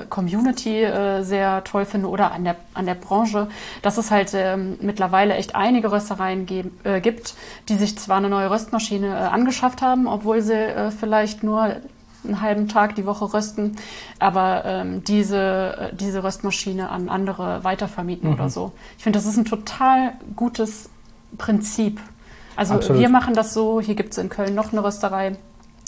Community 0.10 0.86
sehr 1.22 1.64
toll 1.64 1.86
finde 1.86 2.08
oder 2.08 2.32
an 2.34 2.44
der, 2.44 2.56
an 2.76 2.86
der 2.86 2.94
Branche, 2.94 3.48
dass 3.82 3.98
es 3.98 4.12
halt 4.12 4.32
ähm, 4.36 4.78
mittlerweile 4.80 5.34
echt 5.34 5.56
einige 5.56 5.92
Röstereien 5.92 6.46
gibt, 6.46 7.34
die 7.68 7.76
sich 7.78 7.98
zwar 7.98 8.18
eine 8.18 8.30
neue 8.30 8.52
Röstmaschine 8.52 9.32
angeschafft 9.32 9.82
haben, 9.82 10.06
obwohl 10.06 10.44
sie 10.44 10.92
vielleicht 11.00 11.42
nur 11.42 11.78
einen 12.24 12.42
halben 12.42 12.68
Tag 12.68 12.96
die 12.96 13.06
Woche 13.06 13.34
rösten, 13.34 13.78
aber 14.20 14.64
ähm, 14.66 15.04
diese, 15.04 15.92
diese 15.94 16.24
Röstmaschine 16.24 16.90
an 16.90 17.10
andere 17.10 17.64
weitervermieten 17.64 18.30
mhm. 18.30 18.36
oder 18.36 18.50
so. 18.50 18.74
Ich 18.98 19.04
finde, 19.04 19.18
das 19.18 19.26
ist 19.26 19.38
ein 19.38 19.46
total 19.46 20.14
gutes 20.36 20.90
Prinzip. 21.38 22.00
Also 22.62 22.76
Absolut. 22.76 23.02
wir 23.02 23.10
machen 23.10 23.34
das 23.34 23.56
so, 23.56 23.82
hier 23.82 23.96
gibt 23.96 24.12
es 24.12 24.20
in 24.20 24.30
Köln 24.30 24.54
noch 24.54 24.72
eine 24.72 24.84
Rösterei. 24.84 25.32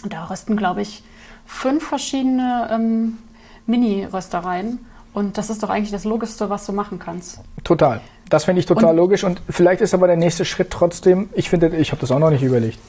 Und 0.03 0.11
da 0.11 0.25
rösten, 0.25 0.57
glaube 0.57 0.81
ich, 0.81 1.03
fünf 1.45 1.87
verschiedene 1.87 2.67
ähm, 2.71 3.19
Mini-Röstereien. 3.67 4.79
Und 5.13 5.37
das 5.37 5.51
ist 5.51 5.61
doch 5.61 5.69
eigentlich 5.69 5.91
das 5.91 6.03
Logischste, 6.03 6.49
was 6.49 6.65
du 6.65 6.73
machen 6.73 6.97
kannst. 6.97 7.41
Total. 7.63 8.01
Das 8.27 8.45
finde 8.45 8.59
ich 8.59 8.65
total 8.65 8.89
und, 8.89 8.95
logisch. 8.95 9.23
Und 9.23 9.39
vielleicht 9.47 9.81
ist 9.81 9.93
aber 9.93 10.07
der 10.07 10.15
nächste 10.15 10.45
Schritt 10.45 10.71
trotzdem, 10.71 11.29
ich 11.33 11.47
finde, 11.47 11.67
ich 11.77 11.91
habe 11.91 12.01
das 12.01 12.09
auch 12.09 12.17
noch 12.17 12.31
nicht 12.31 12.41
überlegt. 12.41 12.79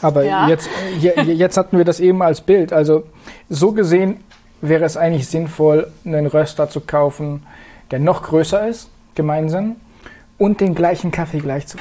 Aber 0.00 0.24
ja. 0.24 0.48
jetzt, 0.48 0.70
jetzt 0.98 1.58
hatten 1.58 1.76
wir 1.76 1.84
das 1.84 2.00
eben 2.00 2.22
als 2.22 2.40
Bild. 2.40 2.72
Also 2.72 3.02
so 3.50 3.72
gesehen 3.72 4.24
wäre 4.62 4.86
es 4.86 4.96
eigentlich 4.96 5.28
sinnvoll, 5.28 5.88
einen 6.06 6.26
Röster 6.26 6.70
zu 6.70 6.80
kaufen, 6.80 7.42
der 7.90 7.98
noch 7.98 8.22
größer 8.22 8.66
ist, 8.66 8.88
gemeinsam, 9.14 9.76
und 10.38 10.60
den 10.60 10.74
gleichen 10.74 11.10
Kaffee 11.10 11.38
gleich 11.38 11.66
zu. 11.66 11.78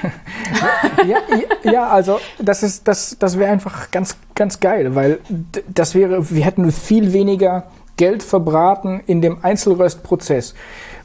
ja, 1.06 1.18
ja, 1.64 1.72
ja, 1.72 1.88
also 1.89 2.20
das 2.39 2.64
ist 2.64 2.88
das 2.88 3.18
das 3.20 3.38
wäre 3.38 3.51
einfach 3.51 3.91
ganz 3.91 4.18
ganz 4.34 4.60
geil, 4.60 4.95
weil 4.95 5.20
das 5.68 5.95
wäre 5.95 6.30
wir 6.32 6.45
hätten 6.45 6.72
viel 6.72 7.14
weniger 7.14 7.66
Geld 7.97 8.24
verbraten 8.24 9.01
in 9.08 9.22
dem 9.22 9.43
Einzelröstprozess. 9.43 10.53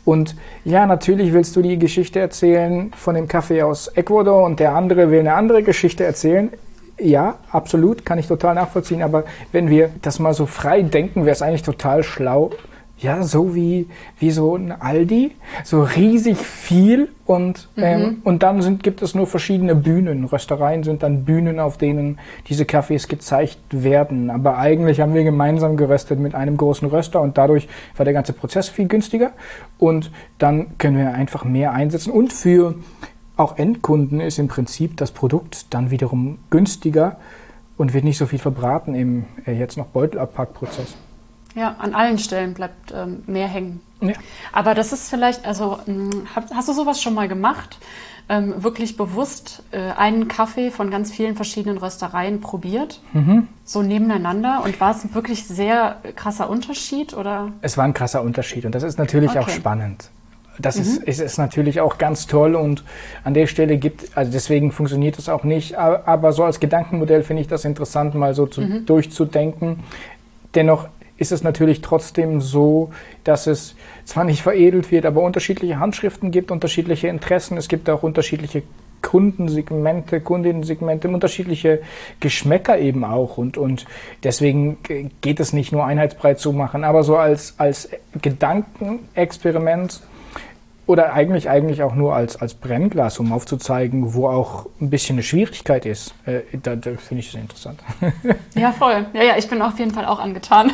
Und 0.04 0.34
ja, 0.64 0.86
natürlich 0.86 1.32
willst 1.32 1.54
du 1.56 1.62
die 1.62 1.78
Geschichte 1.78 2.20
erzählen 2.20 2.90
von 2.96 3.14
dem 3.14 3.28
Kaffee 3.28 3.62
aus 3.62 3.88
Ecuador 3.88 4.44
und 4.44 4.58
der 4.58 4.74
andere 4.74 5.10
will 5.10 5.20
eine 5.20 5.34
andere 5.34 5.62
Geschichte 5.62 6.04
erzählen. 6.04 6.50
Ja, 6.98 7.38
absolut, 7.50 8.04
kann 8.04 8.18
ich 8.18 8.26
total 8.26 8.54
nachvollziehen. 8.54 9.02
Aber 9.02 9.24
wenn 9.52 9.70
wir 9.70 9.90
das 10.02 10.18
mal 10.18 10.34
so 10.34 10.46
frei 10.46 10.82
denken, 10.82 11.24
wäre 11.24 11.32
es 11.32 11.42
eigentlich 11.42 11.62
total 11.62 12.02
schlau, 12.02 12.50
ja, 13.00 13.22
so 13.22 13.54
wie, 13.54 13.88
wie 14.18 14.30
so 14.30 14.56
ein 14.56 14.72
Aldi, 14.72 15.32
so 15.64 15.82
riesig 15.82 16.36
viel 16.36 17.08
und, 17.24 17.68
mhm. 17.76 17.82
ähm, 17.82 18.18
und 18.24 18.42
dann 18.42 18.60
sind, 18.60 18.82
gibt 18.82 19.00
es 19.00 19.14
nur 19.14 19.26
verschiedene 19.26 19.74
Bühnen. 19.74 20.24
Röstereien 20.24 20.82
sind 20.82 21.02
dann 21.02 21.24
Bühnen, 21.24 21.60
auf 21.60 21.78
denen 21.78 22.18
diese 22.48 22.66
Kaffees 22.66 23.08
gezeigt 23.08 23.58
werden. 23.70 24.28
Aber 24.28 24.58
eigentlich 24.58 25.00
haben 25.00 25.14
wir 25.14 25.24
gemeinsam 25.24 25.78
geröstet 25.78 26.20
mit 26.20 26.34
einem 26.34 26.58
großen 26.58 26.88
Röster 26.88 27.22
und 27.22 27.38
dadurch 27.38 27.68
war 27.96 28.04
der 28.04 28.12
ganze 28.12 28.34
Prozess 28.34 28.68
viel 28.68 28.86
günstiger 28.86 29.32
und 29.78 30.10
dann 30.38 30.76
können 30.76 30.98
wir 30.98 31.14
einfach 31.14 31.44
mehr 31.44 31.72
einsetzen 31.72 32.10
und 32.10 32.32
für 32.32 32.74
auch 33.36 33.56
Endkunden 33.56 34.20
ist 34.20 34.38
im 34.38 34.48
Prinzip 34.48 34.98
das 34.98 35.12
Produkt 35.12 35.72
dann 35.72 35.90
wiederum 35.90 36.38
günstiger 36.50 37.16
und 37.78 37.94
wird 37.94 38.04
nicht 38.04 38.18
so 38.18 38.26
viel 38.26 38.38
verbraten 38.38 38.94
im 38.94 39.24
äh, 39.46 39.52
jetzt 39.52 39.78
noch 39.78 39.86
Beutelabpackprozess. 39.86 40.94
Ja, 41.54 41.76
an 41.78 41.94
allen 41.94 42.18
Stellen 42.18 42.54
bleibt 42.54 42.92
ähm, 42.94 43.22
mehr 43.26 43.48
hängen. 43.48 43.80
Ja. 44.00 44.12
Aber 44.52 44.74
das 44.74 44.92
ist 44.92 45.10
vielleicht, 45.10 45.44
also 45.44 45.78
hm, 45.84 46.26
hast 46.34 46.68
du 46.68 46.72
sowas 46.72 47.02
schon 47.02 47.14
mal 47.14 47.28
gemacht? 47.28 47.78
Ähm, 48.28 48.62
wirklich 48.62 48.96
bewusst 48.96 49.64
äh, 49.72 49.78
einen 49.78 50.28
Kaffee 50.28 50.70
von 50.70 50.88
ganz 50.90 51.10
vielen 51.10 51.34
verschiedenen 51.34 51.78
Röstereien 51.78 52.40
probiert, 52.40 53.00
mhm. 53.12 53.48
so 53.64 53.82
nebeneinander. 53.82 54.62
Und 54.64 54.80
war 54.80 54.92
es 54.92 55.02
ein 55.04 55.12
wirklich 55.14 55.48
sehr 55.48 55.96
krasser 56.14 56.48
Unterschied? 56.48 57.14
Oder? 57.14 57.50
Es 57.60 57.76
war 57.76 57.84
ein 57.84 57.94
krasser 57.94 58.22
Unterschied 58.22 58.64
und 58.64 58.74
das 58.74 58.84
ist 58.84 58.98
natürlich 58.98 59.30
okay. 59.30 59.40
auch 59.40 59.48
spannend. 59.48 60.10
Das 60.60 60.76
mhm. 60.76 60.82
ist, 60.82 61.02
ist, 61.02 61.20
ist 61.20 61.38
natürlich 61.38 61.80
auch 61.80 61.98
ganz 61.98 62.26
toll 62.28 62.54
und 62.54 62.84
an 63.24 63.34
der 63.34 63.48
Stelle 63.48 63.78
gibt, 63.78 64.16
also 64.16 64.30
deswegen 64.30 64.70
funktioniert 64.70 65.18
das 65.18 65.28
auch 65.28 65.42
nicht, 65.42 65.76
aber 65.76 66.32
so 66.32 66.44
als 66.44 66.60
Gedankenmodell 66.60 67.22
finde 67.22 67.42
ich 67.42 67.48
das 67.48 67.64
interessant, 67.64 68.14
mal 68.14 68.34
so 68.34 68.46
zu, 68.46 68.60
mhm. 68.60 68.86
durchzudenken. 68.86 69.80
Dennoch 70.54 70.88
ist 71.20 71.32
es 71.32 71.44
natürlich 71.44 71.82
trotzdem 71.82 72.40
so, 72.40 72.90
dass 73.24 73.46
es 73.46 73.76
zwar 74.04 74.24
nicht 74.24 74.42
veredelt 74.42 74.90
wird, 74.90 75.04
aber 75.04 75.22
unterschiedliche 75.22 75.78
Handschriften 75.78 76.30
gibt, 76.30 76.50
unterschiedliche 76.50 77.08
Interessen. 77.08 77.58
Es 77.58 77.68
gibt 77.68 77.90
auch 77.90 78.02
unterschiedliche 78.02 78.62
Kundensegmente, 79.02 80.20
Kundinnensegmente, 80.22 81.08
unterschiedliche 81.08 81.82
Geschmäcker 82.20 82.78
eben 82.78 83.04
auch. 83.04 83.36
Und, 83.36 83.58
und 83.58 83.84
deswegen 84.24 84.78
geht 85.20 85.40
es 85.40 85.52
nicht 85.52 85.72
nur 85.72 85.84
einheitsbreit 85.84 86.40
zu 86.40 86.52
machen, 86.52 86.84
aber 86.84 87.04
so 87.04 87.16
als, 87.16 87.54
als 87.58 87.90
Gedankenexperiment 88.20 90.02
oder 90.90 91.12
eigentlich, 91.12 91.48
eigentlich 91.48 91.84
auch 91.84 91.94
nur 91.94 92.16
als, 92.16 92.34
als 92.40 92.54
Brennglas, 92.54 93.20
um 93.20 93.32
aufzuzeigen, 93.32 94.12
wo 94.12 94.26
auch 94.26 94.66
ein 94.80 94.90
bisschen 94.90 95.14
eine 95.14 95.22
Schwierigkeit 95.22 95.86
ist. 95.86 96.14
Äh, 96.26 96.40
da, 96.60 96.74
da 96.74 96.96
finde 96.96 97.20
ich 97.20 97.30
das 97.30 97.40
interessant. 97.40 97.80
Ja, 98.54 98.72
voll. 98.72 99.06
Ja, 99.12 99.22
ja, 99.22 99.36
ich 99.38 99.48
bin 99.48 99.62
auf 99.62 99.78
jeden 99.78 99.92
Fall 99.92 100.04
auch 100.04 100.18
angetan. 100.18 100.72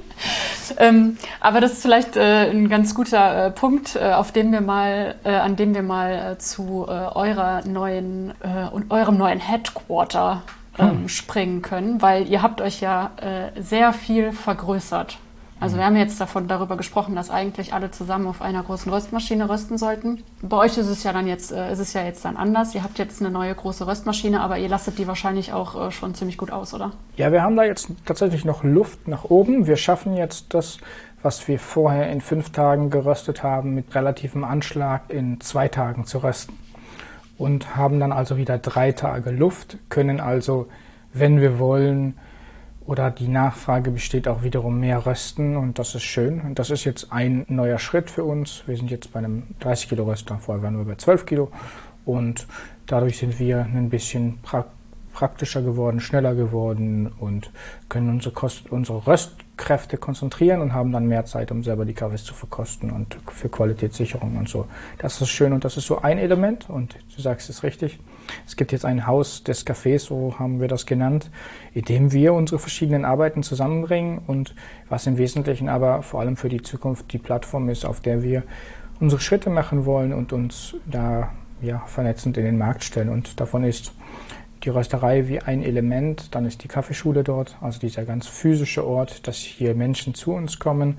ähm, 0.78 1.18
aber 1.40 1.60
das 1.60 1.74
ist 1.74 1.82
vielleicht 1.82 2.16
äh, 2.16 2.50
ein 2.50 2.70
ganz 2.70 2.94
guter 2.94 3.46
äh, 3.46 3.50
Punkt, 3.50 3.96
äh, 3.96 4.12
auf 4.12 4.32
dem 4.32 4.50
wir 4.50 4.62
mal, 4.62 5.16
äh, 5.24 5.28
an 5.28 5.56
dem 5.56 5.74
wir 5.74 5.82
mal 5.82 6.32
äh, 6.32 6.38
zu 6.38 6.88
eurer 6.88 7.66
neuen 7.66 8.32
und 8.72 8.90
eurem 8.90 9.18
neuen 9.18 9.40
Headquarter 9.40 10.42
ähm, 10.78 10.90
hm. 10.90 11.08
springen 11.08 11.60
können, 11.60 12.00
weil 12.00 12.26
ihr 12.28 12.40
habt 12.40 12.62
euch 12.62 12.80
ja 12.80 13.10
sehr 13.58 13.92
viel 13.92 14.32
vergrößert. 14.32 15.18
Also 15.64 15.78
wir 15.78 15.86
haben 15.86 15.96
jetzt 15.96 16.20
davon 16.20 16.46
darüber 16.46 16.76
gesprochen, 16.76 17.14
dass 17.14 17.30
eigentlich 17.30 17.72
alle 17.72 17.90
zusammen 17.90 18.26
auf 18.26 18.42
einer 18.42 18.62
großen 18.62 18.92
Röstmaschine 18.92 19.48
rösten 19.48 19.78
sollten. 19.78 20.22
Bei 20.42 20.58
euch 20.58 20.76
ist 20.76 20.88
es 20.88 21.04
ja 21.04 21.14
dann 21.14 21.26
jetzt, 21.26 21.52
äh, 21.52 21.72
ist 21.72 21.78
es 21.78 21.94
ja 21.94 22.04
jetzt 22.04 22.22
dann 22.26 22.36
anders. 22.36 22.74
Ihr 22.74 22.82
habt 22.82 22.98
jetzt 22.98 23.22
eine 23.22 23.30
neue 23.30 23.54
große 23.54 23.86
Röstmaschine, 23.86 24.42
aber 24.42 24.58
ihr 24.58 24.68
lastet 24.68 24.98
die 24.98 25.08
wahrscheinlich 25.08 25.54
auch 25.54 25.86
äh, 25.86 25.90
schon 25.90 26.14
ziemlich 26.14 26.36
gut 26.36 26.50
aus, 26.50 26.74
oder? 26.74 26.92
Ja, 27.16 27.32
wir 27.32 27.40
haben 27.40 27.56
da 27.56 27.64
jetzt 27.64 27.88
tatsächlich 28.04 28.44
noch 28.44 28.62
Luft 28.62 29.08
nach 29.08 29.24
oben. 29.24 29.66
Wir 29.66 29.78
schaffen 29.78 30.18
jetzt 30.18 30.52
das, 30.52 30.76
was 31.22 31.48
wir 31.48 31.58
vorher 31.58 32.10
in 32.10 32.20
fünf 32.20 32.50
Tagen 32.52 32.90
geröstet 32.90 33.42
haben, 33.42 33.74
mit 33.74 33.94
relativem 33.94 34.44
Anschlag 34.44 35.04
in 35.08 35.40
zwei 35.40 35.68
Tagen 35.68 36.04
zu 36.04 36.18
rösten. 36.18 36.58
Und 37.38 37.74
haben 37.74 38.00
dann 38.00 38.12
also 38.12 38.36
wieder 38.36 38.58
drei 38.58 38.92
Tage 38.92 39.30
Luft, 39.30 39.78
können 39.88 40.20
also, 40.20 40.66
wenn 41.14 41.40
wir 41.40 41.58
wollen, 41.58 42.18
oder 42.86 43.10
die 43.10 43.28
Nachfrage 43.28 43.90
besteht 43.90 44.28
auch 44.28 44.42
wiederum 44.42 44.80
mehr 44.80 45.06
Rösten 45.06 45.56
und 45.56 45.78
das 45.78 45.94
ist 45.94 46.02
schön. 46.02 46.40
Und 46.40 46.58
das 46.58 46.70
ist 46.70 46.84
jetzt 46.84 47.12
ein 47.12 47.44
neuer 47.48 47.78
Schritt 47.78 48.10
für 48.10 48.24
uns. 48.24 48.62
Wir 48.66 48.76
sind 48.76 48.90
jetzt 48.90 49.12
bei 49.12 49.20
einem 49.20 49.44
30 49.60 49.88
Kilo 49.88 50.04
Röster, 50.04 50.38
vorher 50.38 50.62
waren 50.62 50.76
wir 50.76 50.84
bei 50.84 50.96
12 50.96 51.24
Kilo 51.24 51.50
und 52.04 52.46
dadurch 52.86 53.18
sind 53.18 53.38
wir 53.38 53.60
ein 53.64 53.88
bisschen 53.90 54.38
pra 54.42 54.66
praktischer 55.14 55.62
geworden, 55.62 56.00
schneller 56.00 56.34
geworden 56.34 57.06
und 57.20 57.52
können 57.88 58.10
unsere, 58.10 58.34
Kost 58.34 58.72
unsere 58.72 59.06
Röstkräfte 59.06 59.96
konzentrieren 59.96 60.60
und 60.60 60.72
haben 60.72 60.90
dann 60.90 61.06
mehr 61.06 61.24
Zeit, 61.24 61.52
um 61.52 61.62
selber 61.62 61.84
die 61.84 61.94
Kaffees 61.94 62.24
zu 62.24 62.34
verkosten 62.34 62.90
und 62.90 63.16
für 63.28 63.48
Qualitätssicherung 63.48 64.36
und 64.36 64.48
so. 64.48 64.66
Das 64.98 65.20
ist 65.20 65.28
schön 65.28 65.52
und 65.52 65.64
das 65.64 65.76
ist 65.76 65.86
so 65.86 66.02
ein 66.02 66.18
Element 66.18 66.68
und 66.68 66.96
du 67.14 67.22
sagst 67.22 67.48
es 67.48 67.62
richtig. 67.62 68.00
Es 68.46 68.56
gibt 68.56 68.72
jetzt 68.72 68.84
ein 68.84 69.06
Haus 69.06 69.44
des 69.44 69.66
Cafés, 69.66 70.00
so 70.00 70.38
haben 70.38 70.60
wir 70.60 70.68
das 70.68 70.86
genannt, 70.86 71.30
in 71.72 71.82
dem 71.82 72.12
wir 72.12 72.34
unsere 72.34 72.58
verschiedenen 72.58 73.04
Arbeiten 73.04 73.42
zusammenbringen 73.42 74.20
und 74.26 74.54
was 74.88 75.06
im 75.06 75.18
Wesentlichen 75.18 75.68
aber 75.68 76.02
vor 76.02 76.20
allem 76.20 76.36
für 76.36 76.48
die 76.48 76.62
Zukunft 76.62 77.12
die 77.12 77.18
Plattform 77.18 77.68
ist, 77.68 77.84
auf 77.84 78.00
der 78.00 78.22
wir 78.22 78.42
unsere 79.00 79.20
Schritte 79.20 79.50
machen 79.50 79.86
wollen 79.86 80.12
und 80.12 80.32
uns 80.32 80.76
da 80.86 81.32
ja, 81.60 81.82
vernetzend 81.86 82.36
in 82.36 82.44
den 82.44 82.58
Markt 82.58 82.84
stellen. 82.84 83.08
Und 83.08 83.40
davon 83.40 83.64
ist 83.64 83.92
die 84.62 84.70
Rösterei 84.70 85.28
wie 85.28 85.40
ein 85.40 85.62
Element, 85.62 86.34
dann 86.34 86.46
ist 86.46 86.64
die 86.64 86.68
Kaffeeschule 86.68 87.22
dort, 87.22 87.56
also 87.60 87.78
dieser 87.78 88.04
ganz 88.04 88.26
physische 88.26 88.86
Ort, 88.86 89.26
dass 89.26 89.36
hier 89.36 89.74
Menschen 89.74 90.14
zu 90.14 90.32
uns 90.32 90.58
kommen 90.58 90.98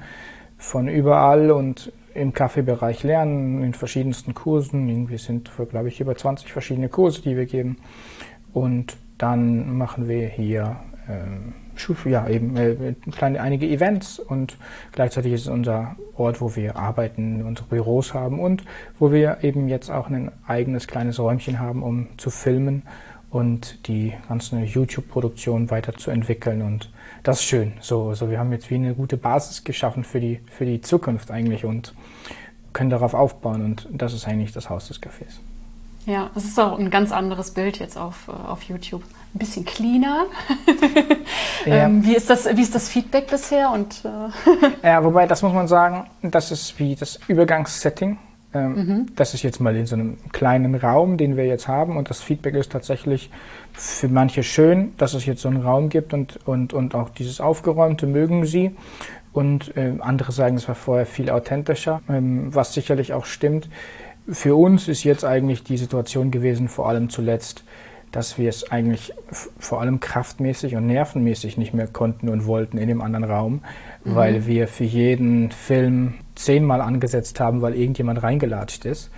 von 0.57 0.87
überall 0.87 1.51
und 1.51 1.91
im 2.15 2.33
Kaffeebereich 2.33 3.03
lernen, 3.03 3.61
in 3.63 3.73
verschiedensten 3.73 4.33
Kursen. 4.33 5.09
Wir 5.09 5.19
sind 5.19 5.49
für, 5.49 5.65
glaube 5.65 5.89
ich, 5.89 5.99
über 5.99 6.15
20 6.15 6.51
verschiedene 6.51 6.89
Kurse, 6.89 7.21
die 7.21 7.35
wir 7.35 7.45
geben. 7.45 7.77
Und 8.53 8.97
dann 9.17 9.77
machen 9.77 10.07
wir 10.07 10.27
hier 10.27 10.77
äh, 11.07 12.09
ja, 12.09 12.27
eben 12.27 12.55
äh, 12.55 12.95
kleine, 13.11 13.41
einige 13.41 13.67
Events 13.67 14.19
und 14.19 14.57
gleichzeitig 14.93 15.33
ist 15.33 15.41
es 15.41 15.47
unser 15.47 15.95
Ort, 16.15 16.41
wo 16.41 16.55
wir 16.55 16.77
arbeiten, 16.77 17.43
unsere 17.43 17.67
Büros 17.67 18.13
haben 18.13 18.39
und 18.39 18.63
wo 18.97 19.11
wir 19.11 19.39
eben 19.43 19.67
jetzt 19.67 19.91
auch 19.91 20.09
ein 20.09 20.31
eigenes 20.47 20.87
kleines 20.87 21.19
Räumchen 21.19 21.59
haben, 21.59 21.83
um 21.83 22.07
zu 22.17 22.29
filmen 22.29 22.83
und 23.29 23.87
die 23.87 24.13
ganze 24.29 24.59
YouTube-Produktion 24.59 25.69
weiterzuentwickeln. 25.69 26.61
Und 26.61 26.89
das 27.25 27.39
ist 27.39 27.45
schön. 27.45 27.73
So, 27.81 28.13
so, 28.13 28.29
wir 28.29 28.37
haben 28.39 28.51
jetzt 28.51 28.69
wie 28.69 28.75
eine 28.75 28.93
gute 28.93 29.17
Basis 29.17 29.63
geschaffen 29.63 30.03
für 30.03 30.19
die, 30.19 30.39
für 30.45 30.65
die 30.65 30.81
Zukunft 30.81 31.31
eigentlich 31.31 31.65
und 31.65 31.93
können 32.71 32.91
darauf 32.91 33.15
aufbauen. 33.15 33.65
Und 33.65 33.87
das 33.91 34.13
ist 34.13 34.27
eigentlich 34.27 34.53
das 34.53 34.69
Haus 34.69 34.87
des 34.87 35.01
Cafés. 35.01 35.39
Ja, 36.05 36.29
es 36.35 36.45
ist 36.45 36.59
auch 36.59 36.77
ein 36.77 36.91
ganz 36.91 37.11
anderes 37.11 37.51
Bild 37.51 37.79
jetzt 37.79 37.97
auf, 37.97 38.27
äh, 38.27 38.31
auf 38.31 38.61
YouTube. 38.63 39.01
Ein 39.33 39.39
bisschen 39.39 39.65
cleaner. 39.65 40.27
ja. 41.65 41.85
ähm, 41.85 42.05
wie, 42.05 42.15
ist 42.15 42.29
das, 42.29 42.45
wie 42.55 42.61
ist 42.61 42.75
das 42.75 42.89
Feedback 42.89 43.27
bisher? 43.27 43.71
Und, 43.71 44.05
äh 44.05 44.87
ja, 44.87 45.03
wobei, 45.03 45.25
das 45.25 45.41
muss 45.41 45.51
man 45.51 45.67
sagen, 45.67 46.07
das 46.21 46.51
ist 46.51 46.77
wie 46.77 46.95
das 46.95 47.19
Übergangssetting 47.27 48.19
mhm. 48.59 49.05
Das 49.15 49.33
ist 49.33 49.43
jetzt 49.43 49.59
mal 49.59 49.75
in 49.75 49.85
so 49.85 49.95
einem 49.95 50.17
kleinen 50.31 50.75
Raum, 50.75 51.17
den 51.17 51.37
wir 51.37 51.45
jetzt 51.45 51.67
haben. 51.67 51.97
Und 51.97 52.09
das 52.09 52.21
Feedback 52.21 52.55
ist 52.55 52.71
tatsächlich 52.71 53.29
für 53.73 54.07
manche 54.07 54.43
schön, 54.43 54.93
dass 54.97 55.13
es 55.13 55.25
jetzt 55.25 55.41
so 55.41 55.49
einen 55.49 55.61
Raum 55.61 55.89
gibt 55.89 56.13
und, 56.13 56.39
und, 56.45 56.73
und 56.73 56.95
auch 56.95 57.09
dieses 57.09 57.41
Aufgeräumte 57.41 58.07
mögen 58.07 58.45
sie. 58.45 58.75
Und 59.33 59.75
äh, 59.75 59.93
andere 59.99 60.31
sagen, 60.31 60.55
es 60.55 60.67
war 60.67 60.75
vorher 60.75 61.05
viel 61.05 61.29
authentischer, 61.29 62.01
ähm, 62.07 62.55
was 62.55 62.73
sicherlich 62.73 63.11
auch 63.13 63.25
stimmt. 63.25 63.67
Für 64.29 64.55
uns 64.55 64.87
ist 64.87 65.03
jetzt 65.03 65.25
eigentlich 65.25 65.63
die 65.63 65.77
Situation 65.77 66.31
gewesen, 66.31 66.69
vor 66.69 66.87
allem 66.87 67.09
zuletzt, 67.09 67.65
dass 68.11 68.37
wir 68.37 68.47
es 68.47 68.71
eigentlich 68.71 69.11
vor 69.59 69.81
allem 69.81 69.99
kraftmäßig 69.99 70.77
und 70.77 70.87
nervenmäßig 70.87 71.57
nicht 71.57 71.73
mehr 71.73 71.87
konnten 71.87 72.29
und 72.29 72.45
wollten 72.45 72.77
in 72.77 72.87
dem 72.87 73.01
anderen 73.01 73.25
Raum, 73.25 73.61
mhm. 74.05 74.15
weil 74.15 74.47
wir 74.47 74.69
für 74.69 74.85
jeden 74.85 75.51
Film 75.51 76.13
zehnmal 76.35 76.81
angesetzt 76.81 77.39
haben, 77.39 77.61
weil 77.61 77.75
irgendjemand 77.75 78.21
reingelatscht 78.21 78.85
ist. 78.85 79.09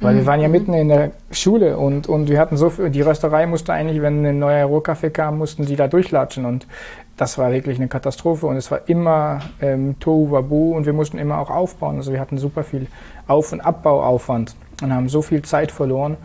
Weil 0.00 0.14
mhm. 0.14 0.18
wir 0.18 0.26
waren 0.26 0.40
ja 0.40 0.48
mhm. 0.48 0.52
mitten 0.52 0.74
in 0.74 0.88
der 0.88 1.12
Schule 1.30 1.76
und, 1.76 2.08
und 2.08 2.28
wir 2.28 2.40
hatten 2.40 2.56
so 2.56 2.70
viel, 2.70 2.90
die 2.90 3.02
Rösterei 3.02 3.46
musste 3.46 3.72
eigentlich, 3.72 4.02
wenn 4.02 4.24
ein 4.26 4.38
neuer 4.38 4.66
Rohkaffee 4.66 5.10
kam, 5.10 5.38
mussten 5.38 5.64
sie 5.64 5.76
da 5.76 5.88
durchlatschen 5.88 6.44
und 6.44 6.66
das 7.16 7.38
war 7.38 7.52
wirklich 7.52 7.78
eine 7.78 7.88
Katastrophe 7.88 8.46
und 8.46 8.56
es 8.56 8.70
war 8.70 8.88
immer 8.88 9.40
ähm, 9.60 9.96
Tohu 10.00 10.30
Wabu 10.30 10.74
und 10.74 10.86
wir 10.86 10.92
mussten 10.92 11.18
immer 11.18 11.38
auch 11.38 11.50
aufbauen. 11.50 11.96
Also 11.96 12.12
wir 12.12 12.20
hatten 12.20 12.38
super 12.38 12.64
viel 12.64 12.86
Auf- 13.28 13.52
und 13.52 13.60
Abbauaufwand 13.60 14.56
und 14.82 14.92
haben 14.92 15.08
so 15.08 15.22
viel 15.22 15.42
Zeit 15.42 15.70
verloren. 15.70 16.16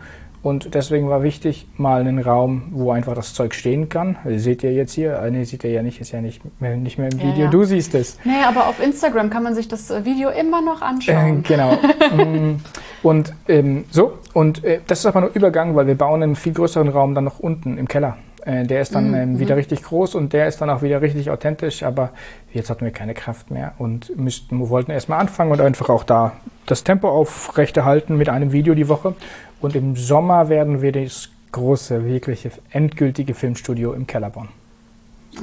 Und 0.42 0.74
deswegen 0.74 1.08
war 1.08 1.22
wichtig, 1.22 1.66
mal 1.76 2.00
einen 2.00 2.20
Raum, 2.20 2.68
wo 2.70 2.92
einfach 2.92 3.14
das 3.14 3.34
Zeug 3.34 3.54
stehen 3.54 3.88
kann. 3.88 4.16
Also 4.24 4.38
seht 4.38 4.62
ihr 4.62 4.72
jetzt 4.72 4.92
hier, 4.92 5.18
äh, 5.18 5.30
nee, 5.30 5.44
seht 5.44 5.64
ihr 5.64 5.70
ja 5.70 5.82
nicht, 5.82 6.00
ist 6.00 6.12
ja 6.12 6.20
nicht 6.20 6.40
mehr, 6.60 6.76
nicht 6.76 6.96
mehr 6.98 7.10
im 7.10 7.18
Ja, 7.18 7.24
Video, 7.26 7.44
ja. 7.46 7.50
du 7.50 7.64
siehst 7.64 7.94
es. 7.94 8.18
Nee, 8.24 8.44
aber 8.46 8.68
auf 8.68 8.80
Instagram 8.82 9.30
kann 9.30 9.42
man 9.42 9.54
sich 9.54 9.66
das 9.68 9.90
äh, 9.90 10.04
Video 10.04 10.30
immer 10.30 10.62
noch 10.62 10.80
Äh, 10.80 10.84
anschauen. 10.84 11.42
genau. 11.42 11.76
Mm, 12.16 12.56
und 13.02 13.34
ähm, 13.48 13.84
so, 13.90 14.12
und 14.32 14.64
äh, 14.64 14.80
das 14.86 15.00
ist 15.00 15.06
aber 15.06 15.20
nur 15.20 15.30
Übergang, 15.34 15.76
weil 15.76 15.86
wir 15.86 15.94
bauen 15.96 16.22
einen 16.22 16.36
viel 16.36 16.52
größeren 16.54 16.88
Raum 16.88 17.14
dann 17.14 17.24
noch 17.24 17.38
unten 17.38 17.76
im 17.76 17.86
Keller. 17.86 18.16
Äh, 18.44 18.64
der 18.64 18.80
ist 18.80 18.94
dann 18.94 19.08
Mhm, 19.08 19.14
ähm, 19.14 19.38
wieder 19.40 19.54
mhm. 19.54 19.58
richtig 19.58 19.82
groß 19.82 20.14
und 20.14 20.32
der 20.32 20.46
ist 20.48 20.60
dann 20.60 20.70
auch 20.70 20.80
wieder 20.82 21.02
richtig 21.02 21.30
authentisch, 21.30 21.82
aber 21.82 22.10
jetzt 22.52 22.70
hatten 22.70 22.84
wir 22.84 22.92
keine 22.92 23.12
Kraft 23.14 23.50
mehr 23.50 23.72
und 23.78 24.16
müssten, 24.16 24.68
wollten 24.70 24.90
erstmal 24.92 25.20
anfangen 25.20 25.50
und 25.52 25.60
einfach 25.60 25.88
auch 25.90 26.04
da 26.04 26.32
das 26.66 26.82
Tempo 26.84 27.08
aufrechterhalten 27.08 28.16
mit 28.16 28.28
einem 28.28 28.52
Video 28.52 28.74
die 28.74 28.88
Woche. 28.88 29.14
Und 29.60 29.74
im 29.74 29.96
Sommer 29.96 30.48
werden 30.48 30.82
wir 30.82 30.92
das 30.92 31.30
große, 31.52 32.04
wirkliche, 32.04 32.50
endgültige 32.70 33.34
Filmstudio 33.34 33.92
im 33.92 34.06
Keller 34.06 34.30
bauen. 34.30 34.48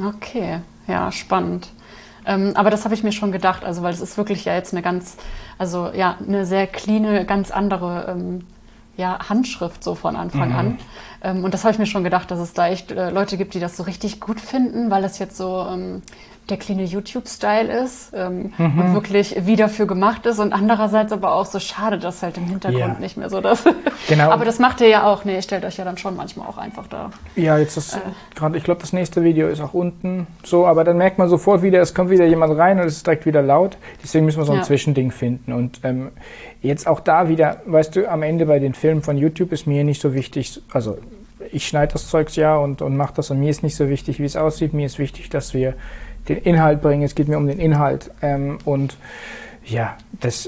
Okay, 0.07 0.59
ja, 0.87 1.11
spannend. 1.11 1.71
Ähm, 2.25 2.53
aber 2.55 2.69
das 2.69 2.85
habe 2.85 2.95
ich 2.95 3.03
mir 3.03 3.11
schon 3.11 3.31
gedacht, 3.31 3.63
also 3.63 3.83
weil 3.83 3.93
es 3.93 4.01
ist 4.01 4.17
wirklich 4.17 4.45
ja 4.45 4.55
jetzt 4.55 4.73
eine 4.73 4.81
ganz, 4.81 5.17
also 5.57 5.91
ja, 5.93 6.17
eine 6.25 6.45
sehr 6.45 6.65
cleane, 6.67 7.25
ganz 7.25 7.51
andere 7.51 8.07
ähm, 8.09 8.45
ja, 8.97 9.19
Handschrift 9.29 9.83
so 9.83 9.93
von 9.93 10.15
Anfang 10.15 10.49
Mhm. 10.49 10.55
an. 10.55 10.77
Ähm, 11.21 11.43
und 11.43 11.53
das 11.53 11.63
habe 11.63 11.73
ich 11.73 11.79
mir 11.79 11.85
schon 11.85 12.03
gedacht, 12.03 12.31
dass 12.31 12.39
es 12.39 12.53
da 12.53 12.67
echt 12.67 12.91
äh, 12.91 13.09
Leute 13.11 13.37
gibt, 13.37 13.53
die 13.53 13.59
das 13.59 13.77
so 13.77 13.83
richtig 13.83 14.19
gut 14.21 14.39
finden, 14.39 14.89
weil 14.89 15.01
das 15.01 15.19
jetzt 15.19 15.37
so 15.37 15.67
ähm, 15.69 16.01
der 16.49 16.57
cleane 16.57 16.83
YouTube-Style 16.83 17.71
ist 17.83 18.11
ähm, 18.13 18.53
Mhm. 18.57 18.79
und 18.79 18.93
wirklich 18.93 19.35
wie 19.45 19.55
dafür 19.55 19.87
gemacht 19.87 20.25
ist 20.25 20.37
und 20.39 20.53
andererseits 20.53 21.11
aber 21.11 21.33
auch 21.33 21.45
so 21.45 21.59
schade, 21.59 21.97
dass 21.97 22.21
halt 22.21 22.37
im 22.37 22.45
Hintergrund 22.45 22.79
Ja. 22.79 22.99
nicht 22.99 23.17
mehr 23.17 23.29
so 23.29 23.41
das. 23.41 23.63
Genau. 24.07 24.29
aber 24.29 24.45
das 24.45 24.59
macht 24.59 24.81
ihr 24.81 24.87
ja 24.87 25.05
auch. 25.05 25.25
Nee, 25.25 25.33
ihr 25.35 25.41
stellt 25.41 25.65
euch 25.65 25.77
ja 25.77 25.83
dann 25.85 25.97
schon 25.97 26.15
manchmal 26.15 26.47
auch 26.47 26.57
einfach 26.59 26.85
da. 26.87 27.09
Ja, 27.35 27.57
jetzt 27.57 27.75
ist 27.77 27.97
gerade, 28.35 28.57
ich 28.57 28.63
glaube, 28.63 28.81
das 28.81 28.93
nächste 28.93 29.23
Video 29.23 29.47
ist 29.47 29.59
auch 29.61 29.73
unten 29.73 30.27
so, 30.43 30.67
aber 30.67 30.83
dann 30.83 30.97
merkt 30.97 31.17
man 31.17 31.27
sofort 31.29 31.63
wieder, 31.63 31.81
es 31.81 31.95
kommt 31.95 32.11
wieder 32.11 32.25
jemand 32.25 32.55
rein 32.57 32.79
und 32.79 32.85
es 32.85 32.97
ist 32.97 33.07
direkt 33.07 33.25
wieder 33.25 33.41
laut. 33.41 33.77
Deswegen 34.03 34.25
müssen 34.25 34.37
wir 34.39 34.45
so 34.45 34.51
ein 34.51 34.59
Ja. 34.59 34.63
Zwischending 34.63 35.09
finden. 35.09 35.51
Und 35.53 35.79
ähm, 35.83 36.11
jetzt 36.61 36.85
auch 36.87 36.99
da 36.99 37.27
wieder, 37.29 37.61
weißt 37.65 37.95
du, 37.95 38.07
am 38.09 38.21
Ende 38.21 38.45
bei 38.45 38.59
den 38.59 38.75
Filmen 38.75 39.01
von 39.01 39.17
YouTube 39.17 39.51
ist 39.51 39.65
mir 39.65 39.83
nicht 39.83 40.01
so 40.01 40.13
wichtig, 40.13 40.61
also 40.71 40.97
ich 41.51 41.67
schneide 41.67 41.93
das 41.93 42.07
Zeugs 42.09 42.35
ja 42.35 42.57
und, 42.57 42.81
und 42.81 42.97
mache 42.97 43.13
das 43.15 43.29
und 43.31 43.39
mir 43.39 43.49
ist 43.49 43.61
nicht 43.63 43.75
so 43.75 43.87
wichtig, 43.89 44.19
wie 44.19 44.25
es 44.25 44.35
aussieht. 44.35 44.73
Mir 44.73 44.85
ist 44.85 44.97
wichtig, 44.99 45.29
dass 45.29 45.53
wir 45.53 45.73
den 46.27 46.37
Inhalt 46.37 46.81
bringen. 46.81 47.03
Es 47.03 47.15
geht 47.15 47.27
mir 47.27 47.37
um 47.37 47.47
den 47.47 47.59
Inhalt. 47.59 48.11
Ähm, 48.21 48.57
und 48.65 48.97
ja, 49.65 49.97
das 50.19 50.45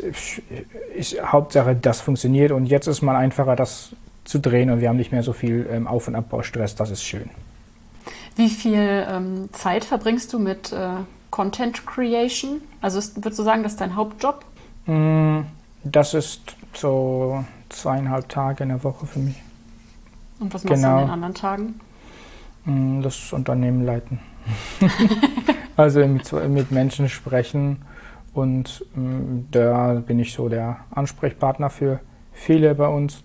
ist 0.95 1.21
Hauptsache, 1.23 1.75
das 1.75 2.01
funktioniert. 2.01 2.51
Und 2.51 2.65
jetzt 2.67 2.87
ist 2.87 3.01
mal 3.01 3.15
einfacher, 3.15 3.55
das 3.55 3.89
zu 4.25 4.39
drehen 4.39 4.69
und 4.69 4.81
wir 4.81 4.89
haben 4.89 4.97
nicht 4.97 5.11
mehr 5.11 5.23
so 5.23 5.33
viel 5.33 5.67
ähm, 5.71 5.87
Auf- 5.87 6.07
und 6.07 6.15
Abbaustress. 6.15 6.75
Das 6.75 6.91
ist 6.91 7.03
schön. 7.03 7.29
Wie 8.35 8.49
viel 8.49 9.05
ähm, 9.09 9.49
Zeit 9.53 9.83
verbringst 9.85 10.31
du 10.33 10.39
mit 10.39 10.71
äh, 10.71 10.89
Content 11.31 11.85
Creation? 11.87 12.61
Also 12.81 12.99
würdest 13.15 13.39
du 13.39 13.43
sagen, 13.43 13.63
das 13.63 13.71
ist 13.73 13.81
dein 13.81 13.95
Hauptjob? 13.95 14.43
Mm, 14.85 15.39
Das 15.83 16.13
ist 16.13 16.41
so 16.73 17.43
zweieinhalb 17.69 18.29
Tage 18.29 18.63
in 18.63 18.69
der 18.69 18.83
Woche 18.83 19.05
für 19.07 19.19
mich. 19.19 19.41
Und 20.39 20.53
was 20.53 20.63
machst 20.63 20.83
du 20.83 20.87
Genau. 20.87 20.97
an 20.97 21.03
den 21.05 21.09
anderen 21.09 21.33
Tagen? 21.33 21.79
Mm, 22.65 23.01
Das 23.01 23.33
Unternehmen 23.33 23.85
leiten. 23.85 24.19
also 25.77 26.05
mit, 26.05 26.71
Menschen 26.71 27.07
sprechen 27.07 27.77
und 28.33 28.83
mm, 28.95 29.47
da 29.51 30.01
bin 30.05 30.19
ich 30.19 30.33
so 30.33 30.49
der 30.49 30.77
Ansprechpartner 30.89 31.69
für 31.69 31.99
viele 32.33 32.75
bei 32.75 32.87
uns 32.87 33.23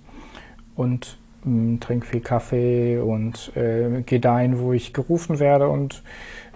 und 0.76 1.18
mm, 1.44 1.78
trinke 1.80 2.06
viel 2.06 2.20
Kaffee 2.20 2.98
und 2.98 3.56
äh, 3.56 4.02
gehe 4.02 4.20
dahin, 4.20 4.60
wo 4.60 4.74
ich 4.74 4.92
gerufen 4.92 5.40
werde 5.40 5.68
und 5.68 6.02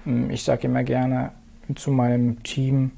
mm, 0.05 0.31
ich 0.31 0.45
sage 0.45 0.69
immer 0.69 0.85
gerne 0.85 1.33
zu 1.75 1.91
meinem 1.91 2.43
Team, 2.43 2.93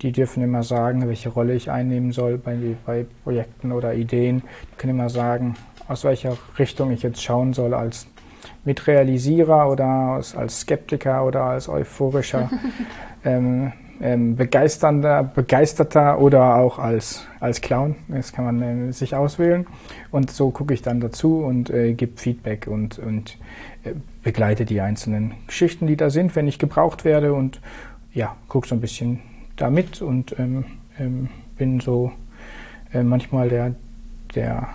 die 0.00 0.12
dürfen 0.12 0.42
immer 0.42 0.62
sagen, 0.62 1.06
welche 1.06 1.28
Rolle 1.28 1.54
ich 1.54 1.70
einnehmen 1.70 2.12
soll 2.12 2.38
bei, 2.38 2.56
bei 2.86 3.04
Projekten 3.24 3.72
oder 3.72 3.94
Ideen. 3.94 4.42
Die 4.72 4.76
können 4.78 4.94
immer 4.94 5.10
sagen, 5.10 5.56
aus 5.86 6.04
welcher 6.04 6.36
Richtung 6.58 6.92
ich 6.92 7.02
jetzt 7.02 7.22
schauen 7.22 7.52
soll 7.52 7.74
als 7.74 8.06
Mitrealisierer 8.64 9.70
oder 9.70 9.86
als, 9.86 10.60
Skeptiker 10.60 11.24
oder 11.24 11.44
als 11.44 11.68
euphorischer 11.68 12.50
ähm, 13.24 13.72
ähm, 14.00 14.36
begeisternder, 14.36 15.24
begeisterter 15.24 16.20
oder 16.20 16.56
auch 16.56 16.78
als, 16.78 17.26
als 17.40 17.60
Clown. 17.60 17.96
Das 18.08 18.32
kann 18.32 18.44
man 18.44 18.88
äh, 18.88 18.92
sich 18.92 19.14
auswählen. 19.14 19.66
Und 20.10 20.30
so 20.30 20.50
gucke 20.50 20.74
ich 20.74 20.82
dann 20.82 21.00
dazu 21.00 21.38
und 21.38 21.70
äh, 21.70 21.94
gebe 21.94 22.16
Feedback 22.16 22.66
und, 22.68 22.98
und 22.98 23.38
äh, 23.84 23.94
begleite 24.22 24.64
die 24.64 24.80
einzelnen 24.80 25.34
Geschichten, 25.46 25.86
die 25.86 25.96
da 25.96 26.10
sind, 26.10 26.36
wenn 26.36 26.46
ich 26.46 26.58
gebraucht 26.58 27.04
werde 27.04 27.34
und 27.34 27.60
ja, 28.12 28.36
gucke 28.48 28.68
so 28.68 28.74
ein 28.74 28.80
bisschen 28.80 29.20
da 29.56 29.70
mit 29.70 30.00
und 30.00 30.38
ähm, 30.38 30.64
ähm, 30.98 31.28
bin 31.56 31.80
so 31.80 32.12
äh, 32.92 33.02
manchmal 33.02 33.48
der, 33.48 33.74
der 34.34 34.68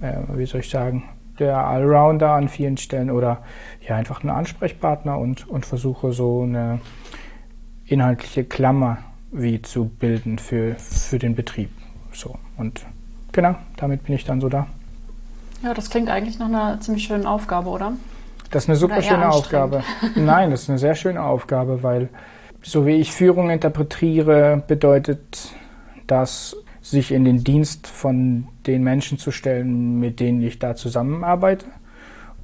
äh, 0.00 0.14
wie 0.34 0.46
soll 0.46 0.60
ich 0.60 0.70
sagen, 0.70 1.04
der 1.40 1.58
Allrounder 1.58 2.32
an 2.32 2.48
vielen 2.48 2.76
Stellen 2.76 3.10
oder 3.10 3.42
ja 3.86 3.96
einfach 3.96 4.22
ein 4.22 4.30
Ansprechpartner 4.30 5.18
und, 5.18 5.48
und 5.48 5.66
versuche 5.66 6.12
so 6.12 6.42
eine 6.42 6.80
inhaltliche 7.86 8.44
Klammer 8.44 8.98
wie 9.32 9.62
zu 9.62 9.86
bilden 9.86 10.38
für, 10.38 10.76
für 10.76 11.18
den 11.18 11.34
Betrieb. 11.34 11.70
So 12.12 12.36
und 12.56 12.84
genau, 13.32 13.54
damit 13.76 14.04
bin 14.04 14.14
ich 14.14 14.24
dann 14.24 14.40
so 14.40 14.48
da. 14.48 14.66
Ja, 15.62 15.74
das 15.74 15.90
klingt 15.90 16.08
eigentlich 16.08 16.38
nach 16.38 16.46
einer 16.46 16.80
ziemlich 16.80 17.04
schönen 17.04 17.26
Aufgabe, 17.26 17.68
oder? 17.68 17.92
Das 18.50 18.64
ist 18.64 18.68
eine 18.68 18.76
super 18.76 19.02
schöne? 19.02 19.30
Aufgabe. 19.30 19.82
Nein, 20.16 20.50
das 20.50 20.62
ist 20.62 20.70
eine 20.70 20.78
sehr 20.78 20.94
schöne 20.94 21.22
Aufgabe, 21.22 21.82
weil 21.82 22.08
so 22.62 22.86
wie 22.86 22.96
ich 22.96 23.12
Führung 23.12 23.50
interpretiere, 23.50 24.62
bedeutet 24.66 25.54
das, 26.06 26.56
sich 26.90 27.12
in 27.12 27.24
den 27.24 27.44
Dienst 27.44 27.86
von 27.86 28.48
den 28.66 28.82
Menschen 28.82 29.18
zu 29.18 29.30
stellen, 29.30 30.00
mit 30.00 30.20
denen 30.20 30.42
ich 30.42 30.58
da 30.58 30.74
zusammenarbeite 30.74 31.66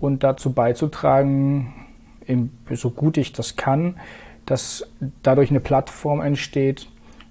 und 0.01 0.23
dazu 0.23 0.53
beizutragen, 0.53 1.75
so 2.71 2.91
gut 2.91 3.17
ich 3.17 3.33
das 3.33 3.57
kann, 3.57 3.97
dass 4.47 4.89
dadurch 5.23 5.51
eine 5.51 5.61
Plattform 5.61 6.21
entsteht, 6.21 6.89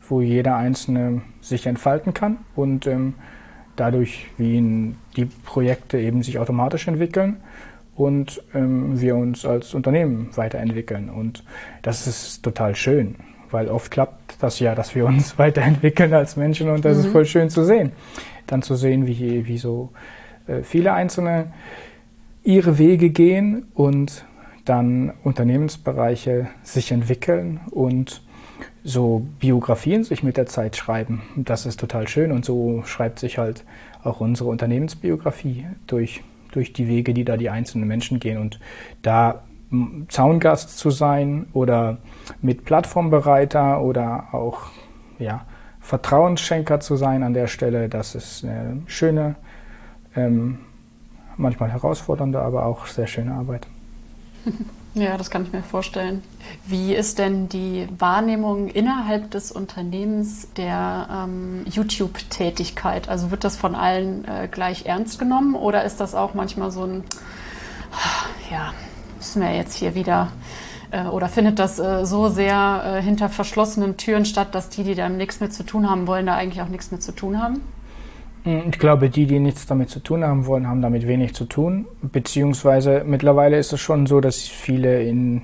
wo 0.08 0.22
jeder 0.22 0.58
Einzelne 0.58 1.22
sich 1.42 1.66
entfalten 1.66 2.14
kann 2.14 2.38
und 2.56 2.86
ähm, 2.86 3.16
dadurch, 3.76 4.28
wie 4.38 4.94
die 5.16 5.26
Projekte 5.26 6.00
eben 6.00 6.22
sich 6.22 6.40
automatisch 6.40 6.88
entwickeln 6.88 7.38
und 7.96 8.44
ähm, 8.54 9.00
wir 9.00 9.16
uns 9.16 9.46
als 9.46 9.74
Unternehmen 9.74 10.30
weiterentwickeln. 10.36 11.10
Und 11.10 11.44
das 11.82 12.08
ist 12.08 12.44
total 12.44 12.76
schön, 12.76 13.16
weil 13.52 13.68
oft 13.70 13.92
klappt 13.92 14.25
das 14.38 14.60
ja, 14.60 14.76
dass 14.76 14.96
wir 14.96 15.06
uns 15.06 15.38
weiterentwickeln 15.38 16.14
als 16.14 16.36
Menschen 16.36 16.70
und 16.70 16.86
das 16.86 16.98
ist 16.98 17.08
voll 17.08 17.26
schön 17.26 17.50
zu 17.50 17.64
sehen. 17.64 17.92
Dann 18.48 18.62
zu 18.62 18.76
sehen, 18.76 19.08
wie, 19.08 19.48
wie 19.48 19.58
so 19.58 19.90
äh, 20.48 20.62
viele 20.62 20.94
Einzelne 20.94 21.52
ihre 22.44 22.78
Wege 22.78 23.10
gehen 23.10 23.68
und 23.74 24.26
dann 24.66 25.14
Unternehmensbereiche 25.24 26.48
sich 26.64 26.92
entwickeln 26.92 27.62
und 27.72 28.22
so 28.84 29.26
Biografien 29.40 30.04
sich 30.04 30.22
mit 30.22 30.38
der 30.38 30.46
Zeit 30.46 30.76
schreiben. 30.76 31.24
Das 31.36 31.66
ist 31.66 31.80
total 31.80 32.08
schön 32.08 32.32
und 32.32 32.46
so 32.46 32.84
schreibt 32.86 33.20
sich 33.20 33.38
halt 33.38 33.64
auch 34.04 34.22
unsere 34.22 34.50
Unternehmensbiografie 34.50 35.66
durch, 35.88 36.22
durch 36.52 36.72
die 36.72 36.88
Wege, 36.88 37.14
die 37.14 37.26
da 37.26 37.38
die 37.38 37.50
einzelnen 37.50 37.88
Menschen 37.88 38.20
gehen. 38.20 38.38
Und 38.38 38.60
da 39.02 39.44
Zaungast 40.10 40.78
zu 40.78 40.90
sein 40.90 41.48
oder 41.54 41.98
mit 42.42 42.66
Plattformbereiter 42.66 43.82
oder 43.82 44.26
auch 44.32 44.68
ja, 45.20 45.46
Vertrauensschenker 45.80 46.80
zu 46.80 46.96
sein 46.96 47.24
an 47.24 47.34
der 47.34 47.48
Stelle, 47.48 47.90
das 47.90 48.16
ist 48.16 48.44
eine 48.44 48.82
schöne, 48.88 49.36
ähm, 50.16 50.60
manchmal 51.38 51.72
herausfordernde, 51.72 52.42
aber 52.42 52.66
auch 52.66 52.88
sehr 52.88 53.08
schöne 53.08 53.34
Arbeit. 53.34 53.68
Ja, 54.98 55.18
das 55.18 55.30
kann 55.30 55.44
ich 55.44 55.52
mir 55.52 55.62
vorstellen. 55.62 56.24
Wie 56.66 56.96
ist 56.96 57.20
denn 57.20 57.50
die 57.50 57.86
Wahrnehmung 58.00 58.70
innerhalb 58.70 59.30
des 59.30 59.52
Unternehmens 59.52 60.48
der 60.54 61.10
ähm, 61.12 61.66
YouTube-Tätigkeit? 61.70 63.10
Also 63.10 63.30
wird 63.30 63.44
das 63.44 63.58
von 63.58 63.76
allen 63.76 64.24
äh, 64.24 64.48
gleich 64.50 64.86
ernst 64.86 65.20
genommen 65.20 65.56
oder 65.56 65.84
ist 65.84 66.00
das 66.00 66.16
auch 66.16 66.34
manchmal 66.34 66.72
so 66.72 66.86
ein, 66.86 67.04
ja, 68.50 68.74
müssen 69.26 69.42
wir 69.42 69.56
jetzt 69.56 69.74
hier 69.74 69.96
wieder, 69.96 70.28
äh, 70.92 71.06
oder 71.06 71.28
findet 71.28 71.58
das 71.58 71.80
äh, 71.80 72.06
so 72.06 72.30
sehr 72.30 72.98
äh, 73.00 73.02
hinter 73.02 73.28
verschlossenen 73.28 73.98
Türen 73.98 74.24
statt, 74.24 74.54
dass 74.54 74.70
die, 74.70 74.84
die 74.84 74.94
da 74.94 75.10
nichts 75.10 75.40
mit 75.40 75.52
zu 75.52 75.64
tun 75.64 75.90
haben 75.90 76.06
wollen, 76.06 76.28
da 76.28 76.36
eigentlich 76.36 76.62
auch 76.62 76.70
nichts 76.70 76.92
mit 76.92 77.02
zu 77.02 77.12
tun 77.12 77.42
haben? 77.42 77.62
Ich 78.44 78.78
glaube, 78.78 79.10
die, 79.10 79.26
die 79.26 79.40
nichts 79.40 79.66
damit 79.66 79.90
zu 79.90 80.00
tun 80.00 80.24
haben 80.24 80.46
wollen, 80.46 80.68
haben 80.68 80.84
damit 80.84 81.08
wenig 81.08 81.34
zu 81.34 81.46
tun. 81.46 81.88
Beziehungsweise 82.04 83.04
mittlerweile 83.04 83.58
ist 83.58 83.74
es 83.74 83.82
schon 83.82 84.06
so, 84.06 84.22
dass 84.22 84.42
viele 84.44 85.02
in 85.02 85.42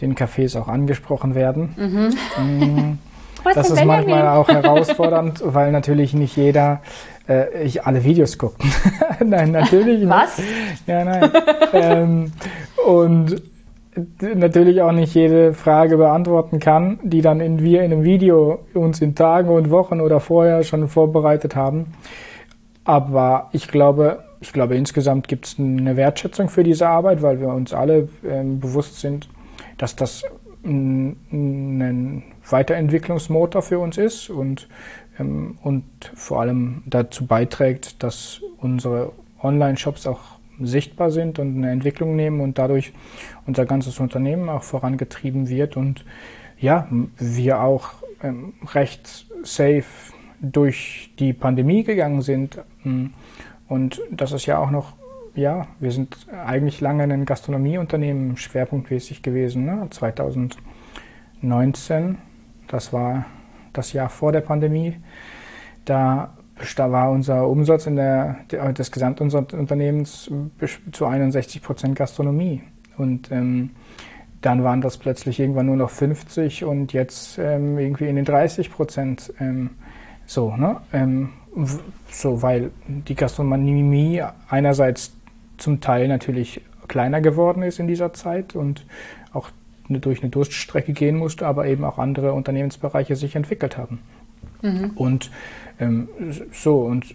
den 0.00 0.16
Cafés 0.16 0.58
auch 0.58 0.66
angesprochen 0.66 1.36
werden. 1.36 1.74
Mhm. 2.36 2.98
Das 3.54 3.70
ist 3.70 3.84
manchmal 3.84 4.28
auch 4.28 4.46
herausfordernd, 4.46 5.42
weil 5.44 5.72
natürlich 5.72 6.14
nicht 6.14 6.36
jeder 6.36 6.80
äh, 7.28 7.64
ich 7.64 7.84
alle 7.84 8.04
Videos 8.04 8.38
guckt. 8.38 8.62
nein, 9.24 9.52
natürlich 9.52 10.00
nicht. 10.00 10.08
Was? 10.08 10.40
Ja, 10.86 11.04
nein. 11.04 11.30
ähm, 11.72 12.32
und 12.86 13.42
natürlich 14.20 14.80
auch 14.80 14.92
nicht 14.92 15.14
jede 15.14 15.52
Frage 15.52 15.98
beantworten 15.98 16.60
kann, 16.60 16.98
die 17.02 17.20
dann 17.20 17.40
in, 17.40 17.62
wir 17.62 17.82
in 17.82 17.92
einem 17.92 18.04
Video 18.04 18.60
uns 18.74 19.00
in 19.00 19.14
Tagen 19.14 19.50
und 19.50 19.70
Wochen 19.70 20.00
oder 20.00 20.20
vorher 20.20 20.62
schon 20.64 20.88
vorbereitet 20.88 21.54
haben. 21.56 21.92
Aber 22.84 23.50
ich 23.52 23.68
glaube, 23.68 24.24
ich 24.40 24.52
glaube 24.52 24.76
insgesamt 24.76 25.28
gibt 25.28 25.46
es 25.46 25.58
eine 25.58 25.96
Wertschätzung 25.96 26.48
für 26.48 26.64
diese 26.64 26.88
Arbeit, 26.88 27.22
weil 27.22 27.40
wir 27.40 27.48
uns 27.48 27.72
alle 27.72 28.08
ähm, 28.28 28.60
bewusst 28.60 29.00
sind, 29.00 29.28
dass 29.76 29.94
das 29.94 30.24
ein 30.64 32.22
Weiterentwicklungsmotor 32.48 33.62
für 33.62 33.78
uns 33.78 33.98
ist 33.98 34.30
und, 34.30 34.68
und 35.18 35.84
vor 36.14 36.40
allem 36.40 36.82
dazu 36.86 37.26
beiträgt, 37.26 38.02
dass 38.02 38.40
unsere 38.58 39.12
Online-Shops 39.42 40.06
auch 40.06 40.20
sichtbar 40.60 41.10
sind 41.10 41.38
und 41.38 41.56
eine 41.56 41.70
Entwicklung 41.70 42.16
nehmen 42.16 42.40
und 42.40 42.58
dadurch 42.58 42.92
unser 43.46 43.66
ganzes 43.66 44.00
Unternehmen 44.00 44.48
auch 44.48 44.62
vorangetrieben 44.62 45.48
wird 45.48 45.76
und 45.76 46.04
ja, 46.58 46.88
wir 47.18 47.60
auch 47.60 47.90
ähm, 48.22 48.54
recht 48.72 49.26
safe 49.42 49.84
durch 50.40 51.12
die 51.18 51.32
Pandemie 51.32 51.82
gegangen 51.82 52.22
sind. 52.22 52.58
Ähm, 52.84 53.14
und 53.68 54.00
das 54.10 54.32
ist 54.32 54.46
ja 54.46 54.58
auch 54.58 54.70
noch, 54.70 54.92
ja, 55.34 55.66
wir 55.80 55.90
sind 55.90 56.16
eigentlich 56.46 56.80
lange 56.80 57.02
ein 57.04 57.24
Gastronomieunternehmen 57.24 58.36
schwerpunktmäßig 58.36 59.22
gewesen, 59.22 59.64
ne? 59.64 59.88
2019, 59.90 62.18
das 62.68 62.92
war 62.92 63.24
das 63.72 63.92
Jahr 63.92 64.08
vor 64.08 64.32
der 64.32 64.40
Pandemie. 64.40 64.96
Da 65.84 66.34
war 66.76 67.10
unser 67.10 67.48
Umsatz 67.48 67.86
in 67.86 67.96
der, 67.96 68.36
des 68.50 68.92
Gesamtunternehmens 68.92 70.30
zu 70.92 71.06
61 71.06 71.62
Prozent 71.62 71.96
Gastronomie. 71.96 72.62
Und 72.96 73.32
ähm, 73.32 73.70
dann 74.42 74.64
waren 74.64 74.80
das 74.80 74.98
plötzlich 74.98 75.40
irgendwann 75.40 75.66
nur 75.66 75.76
noch 75.76 75.90
50 75.90 76.64
und 76.64 76.92
jetzt 76.92 77.38
ähm, 77.38 77.78
irgendwie 77.78 78.08
in 78.08 78.16
den 78.16 78.24
30 78.24 78.70
Prozent. 78.70 79.32
Ähm, 79.40 79.70
so, 80.26 80.56
ne? 80.56 80.80
Ähm, 80.92 81.30
so, 82.10 82.42
weil 82.42 82.70
die 82.86 83.14
Gastronomie 83.14 84.22
einerseits 84.48 85.12
zum 85.58 85.80
Teil 85.80 86.08
natürlich 86.08 86.60
kleiner 86.88 87.20
geworden 87.20 87.62
ist 87.62 87.78
in 87.78 87.86
dieser 87.86 88.12
Zeit 88.12 88.54
und 88.54 88.84
durch 90.00 90.20
eine 90.22 90.30
Durststrecke 90.30 90.92
gehen 90.92 91.16
musste, 91.16 91.46
aber 91.46 91.66
eben 91.66 91.84
auch 91.84 91.98
andere 91.98 92.32
Unternehmensbereiche 92.32 93.16
sich 93.16 93.36
entwickelt 93.36 93.76
haben. 93.76 94.00
Mhm. 94.62 94.90
Und 94.94 95.30
ähm, 95.80 96.08
so, 96.52 96.80
und 96.80 97.14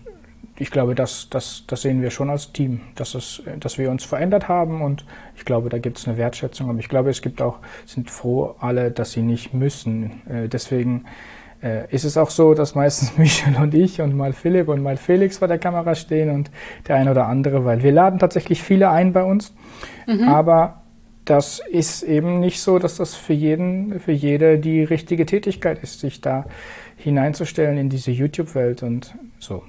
ich 0.60 0.72
glaube, 0.72 0.96
das, 0.96 1.30
das, 1.30 1.66
das 1.68 1.84
sehen 1.84 2.02
wir 2.02 2.10
schon 2.10 2.30
als 2.30 2.52
Team, 2.52 2.82
dass, 2.96 3.14
es, 3.14 3.44
dass 3.60 3.78
wir 3.78 3.92
uns 3.92 4.04
verändert 4.04 4.48
haben 4.48 4.82
und 4.82 5.06
ich 5.36 5.46
glaube, 5.46 5.70
da 5.70 5.78
gibt 5.78 6.00
es 6.00 6.08
eine 6.08 6.18
Wertschätzung. 6.18 6.70
Aber 6.70 6.80
ich 6.80 6.90
glaube, 6.90 7.10
es 7.10 7.22
gibt 7.22 7.42
auch, 7.42 7.60
sind 7.86 8.10
froh 8.10 8.56
alle, 8.60 8.92
dass 8.92 9.12
sie 9.12 9.22
nicht 9.22 9.54
müssen. 9.54 10.22
Äh, 10.28 10.48
deswegen 10.48 11.06
äh, 11.62 11.94
ist 11.94 12.06
es 12.06 12.18
auch 12.18 12.32
so, 12.32 12.56
dass 12.56 12.74
meistens 12.74 13.18
Michel 13.18 13.56
und 13.56 13.74
ich 13.76 14.02
und 14.02 14.16
mal 14.16 14.34
Philipp 14.34 14.68
und 14.68 14.82
mal 14.82 14.98
Felix 14.98 15.38
vor 15.38 15.48
der 15.48 15.60
Kamera 15.60 15.94
stehen 15.94 16.30
und 16.32 16.50
der 16.88 16.96
eine 16.96 17.12
oder 17.12 17.28
andere, 17.28 17.64
weil 17.64 17.84
wir 17.84 17.92
laden 17.92 18.20
tatsächlich 18.20 18.64
viele 18.64 18.90
ein 18.90 19.14
bei 19.14 19.24
uns. 19.24 19.54
Mhm. 20.08 20.28
Aber 20.28 20.82
das 21.30 21.60
ist 21.60 22.04
eben 22.04 22.40
nicht 22.40 22.62
so, 22.62 22.80
dass 22.80 22.96
das 22.96 23.14
für 23.14 23.34
jeden, 23.34 24.00
für 24.00 24.14
jede 24.14 24.60
die 24.60 24.84
richtige 24.84 25.26
Tätigkeit 25.26 25.84
ist, 25.84 26.00
sich 26.00 26.22
da 26.22 26.46
hineinzustellen 26.96 27.78
in 27.78 27.90
diese 27.90 28.12
YouTube-Welt 28.12 28.82
und 28.82 29.14
so. 29.40 29.64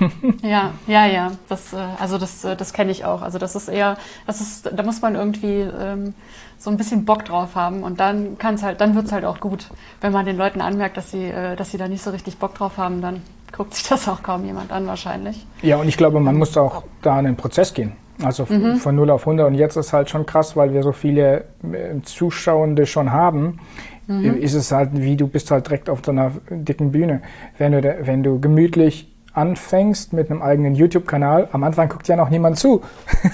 ja, 0.42 0.72
ja, 0.88 1.06
ja. 1.06 1.32
Das, 1.48 1.72
äh, 1.72 1.76
also 2.00 2.18
das, 2.18 2.44
äh, 2.44 2.56
das 2.56 2.72
kenne 2.72 2.90
ich 2.90 3.04
auch. 3.04 3.22
Also 3.22 3.38
das 3.38 3.54
ist 3.54 3.68
eher, 3.68 3.96
das 4.26 4.40
ist, 4.40 4.70
da 4.74 4.82
muss 4.82 5.00
man 5.00 5.14
irgendwie 5.14 5.60
ähm, 5.60 6.14
so 6.58 6.70
ein 6.70 6.76
bisschen 6.76 7.04
Bock 7.04 7.24
drauf 7.24 7.54
haben 7.54 7.84
und 7.84 8.00
dann 8.00 8.36
kann 8.36 8.56
es 8.56 8.64
halt, 8.64 8.80
dann 8.80 8.96
wird 8.96 9.06
es 9.06 9.12
halt 9.12 9.24
auch 9.24 9.38
gut. 9.38 9.68
Wenn 10.00 10.12
man 10.12 10.26
den 10.26 10.36
Leuten 10.36 10.60
anmerkt, 10.60 10.96
dass 10.96 11.12
sie, 11.12 11.26
äh, 11.26 11.54
dass 11.54 11.70
sie 11.70 11.78
da 11.78 11.86
nicht 11.86 12.02
so 12.02 12.10
richtig 12.10 12.38
Bock 12.38 12.54
drauf 12.54 12.78
haben, 12.78 13.00
dann 13.00 13.22
guckt 13.52 13.74
sich 13.74 13.86
das 13.88 14.08
auch 14.08 14.24
kaum 14.24 14.44
jemand 14.44 14.72
an 14.72 14.88
wahrscheinlich. 14.88 15.46
Ja, 15.62 15.76
und 15.76 15.86
ich 15.86 15.96
glaube, 15.96 16.18
man 16.18 16.34
muss 16.34 16.56
auch 16.56 16.82
da 17.02 17.18
in 17.20 17.26
den 17.26 17.36
Prozess 17.36 17.72
gehen. 17.72 17.92
Also 18.22 18.46
mhm. 18.48 18.76
von 18.76 18.96
0 18.96 19.10
auf 19.10 19.22
100. 19.22 19.46
Und 19.46 19.54
jetzt 19.54 19.76
ist 19.76 19.92
halt 19.92 20.10
schon 20.10 20.26
krass, 20.26 20.56
weil 20.56 20.72
wir 20.72 20.82
so 20.82 20.92
viele 20.92 21.44
äh, 21.62 22.00
Zuschauende 22.02 22.86
schon 22.86 23.12
haben. 23.12 23.60
Mhm. 24.06 24.36
Ist 24.36 24.54
es 24.54 24.70
halt, 24.72 24.90
wie 24.94 25.16
du 25.16 25.26
bist 25.26 25.50
halt 25.50 25.66
direkt 25.66 25.90
auf 25.90 26.00
so 26.04 26.12
einer 26.12 26.32
dicken 26.48 26.92
Bühne. 26.92 27.22
Wenn 27.58 27.72
du, 27.72 27.98
wenn 28.02 28.22
du 28.22 28.40
gemütlich 28.40 29.12
anfängst 29.36 30.14
mit 30.14 30.30
einem 30.30 30.40
eigenen 30.40 30.74
YouTube-Kanal, 30.74 31.48
am 31.52 31.62
Anfang 31.62 31.90
guckt 31.90 32.08
ja 32.08 32.16
noch 32.16 32.30
niemand 32.30 32.58
zu. 32.58 32.82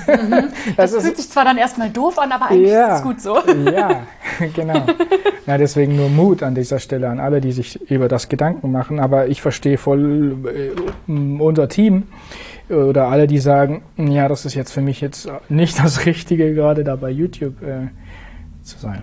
Mhm. 0.06 0.48
Das, 0.76 0.92
das 0.92 1.04
fühlt 1.04 1.16
sich 1.16 1.28
zwar 1.28 1.44
dann 1.44 1.58
erstmal 1.58 1.90
doof 1.90 2.18
an, 2.18 2.32
aber 2.32 2.50
eigentlich 2.50 2.72
ja, 2.72 2.94
ist 2.94 2.98
es 2.98 3.02
gut 3.02 3.20
so. 3.20 3.38
ja, 3.70 4.00
genau. 4.54 4.84
Ja, 5.46 5.58
deswegen 5.58 5.96
nur 5.96 6.08
Mut 6.08 6.42
an 6.42 6.54
dieser 6.54 6.78
Stelle 6.78 7.08
an 7.08 7.20
alle, 7.20 7.40
die 7.40 7.52
sich 7.52 7.90
über 7.90 8.08
das 8.08 8.28
Gedanken 8.28 8.72
machen. 8.72 8.98
Aber 8.98 9.28
ich 9.28 9.42
verstehe 9.42 9.76
voll 9.76 10.36
äh, 10.46 11.12
unser 11.40 11.68
Team 11.68 12.04
oder 12.68 13.08
alle, 13.08 13.26
die 13.26 13.38
sagen, 13.38 13.82
ja, 13.96 14.28
das 14.28 14.44
ist 14.44 14.54
jetzt 14.54 14.72
für 14.72 14.80
mich 14.80 15.00
jetzt 15.00 15.28
nicht 15.48 15.78
das 15.78 16.06
Richtige, 16.06 16.54
gerade 16.54 16.84
da 16.84 16.96
bei 16.96 17.10
YouTube 17.10 17.62
äh, 17.62 17.88
zu 18.62 18.78
sein. 18.78 19.02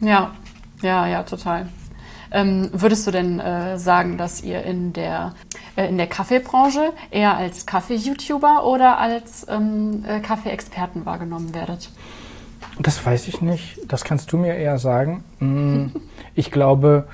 Ja, 0.00 0.32
ja, 0.82 1.06
ja, 1.06 1.22
total. 1.22 1.66
Ähm, 2.30 2.68
würdest 2.72 3.06
du 3.06 3.12
denn 3.12 3.38
äh, 3.38 3.78
sagen, 3.78 4.18
dass 4.18 4.42
ihr 4.42 4.62
in 4.64 4.92
der, 4.92 5.34
äh, 5.76 5.88
in 5.88 5.96
der 5.96 6.08
Kaffeebranche 6.08 6.92
eher 7.12 7.36
als 7.36 7.64
Kaffee-YouTuber 7.64 8.66
oder 8.66 8.98
als 8.98 9.46
ähm, 9.48 10.04
äh, 10.06 10.18
Kaffee-Experten 10.18 11.06
wahrgenommen 11.06 11.54
werdet? 11.54 11.90
Das 12.80 13.04
weiß 13.04 13.28
ich 13.28 13.40
nicht. 13.40 13.78
Das 13.86 14.02
kannst 14.02 14.32
du 14.32 14.36
mir 14.36 14.56
eher 14.56 14.78
sagen. 14.78 15.22
Mm, 15.38 15.86
ich 16.34 16.50
glaube, 16.50 17.06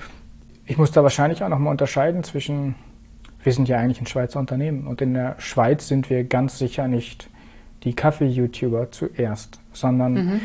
ich 0.64 0.78
muss 0.78 0.90
da 0.90 1.02
wahrscheinlich 1.02 1.44
auch 1.44 1.50
nochmal 1.50 1.72
unterscheiden 1.72 2.24
zwischen, 2.24 2.74
wir 3.42 3.52
sind 3.52 3.68
ja 3.68 3.78
eigentlich 3.78 4.00
ein 4.00 4.06
Schweizer 4.06 4.38
Unternehmen 4.38 4.86
und 4.86 5.00
in 5.00 5.14
der 5.14 5.36
Schweiz 5.38 5.88
sind 5.88 6.10
wir 6.10 6.24
ganz 6.24 6.58
sicher 6.58 6.88
nicht 6.88 7.28
die 7.84 7.94
Kaffee-YouTuber 7.94 8.90
zuerst, 8.90 9.58
sondern 9.72 10.12
mhm. 10.12 10.40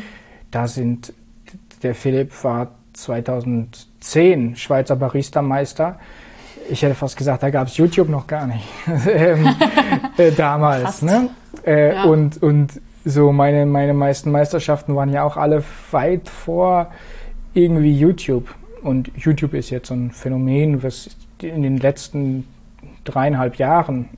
da 0.50 0.66
sind, 0.66 1.12
der 1.82 1.94
Philipp 1.94 2.32
war 2.42 2.68
2010 2.94 4.56
Schweizer 4.56 4.96
Barista-Meister. 4.96 5.98
Ich 6.70 6.82
hätte 6.82 6.94
fast 6.94 7.16
gesagt, 7.16 7.42
da 7.42 7.50
gab 7.50 7.68
es 7.68 7.76
YouTube 7.76 8.08
noch 8.08 8.26
gar 8.26 8.46
nicht 8.46 8.64
ähm, 9.06 9.54
äh, 10.16 10.32
damals. 10.32 11.02
Ne? 11.02 11.28
Äh, 11.64 11.94
ja. 11.94 12.04
und, 12.04 12.42
und 12.42 12.80
so 13.04 13.30
meine, 13.30 13.66
meine 13.66 13.94
meisten 13.94 14.30
Meisterschaften 14.32 14.96
waren 14.96 15.12
ja 15.12 15.22
auch 15.22 15.36
alle 15.36 15.62
weit 15.90 16.28
vor 16.28 16.90
irgendwie 17.54 17.92
YouTube. 17.92 18.52
Und 18.82 19.10
YouTube 19.16 19.54
ist 19.54 19.70
jetzt 19.70 19.88
so 19.88 19.94
ein 19.94 20.10
Phänomen, 20.10 20.82
was 20.82 21.10
in 21.40 21.62
den 21.62 21.78
letzten 21.78 22.44
dreieinhalb 23.08 23.56
Jahren 23.56 24.08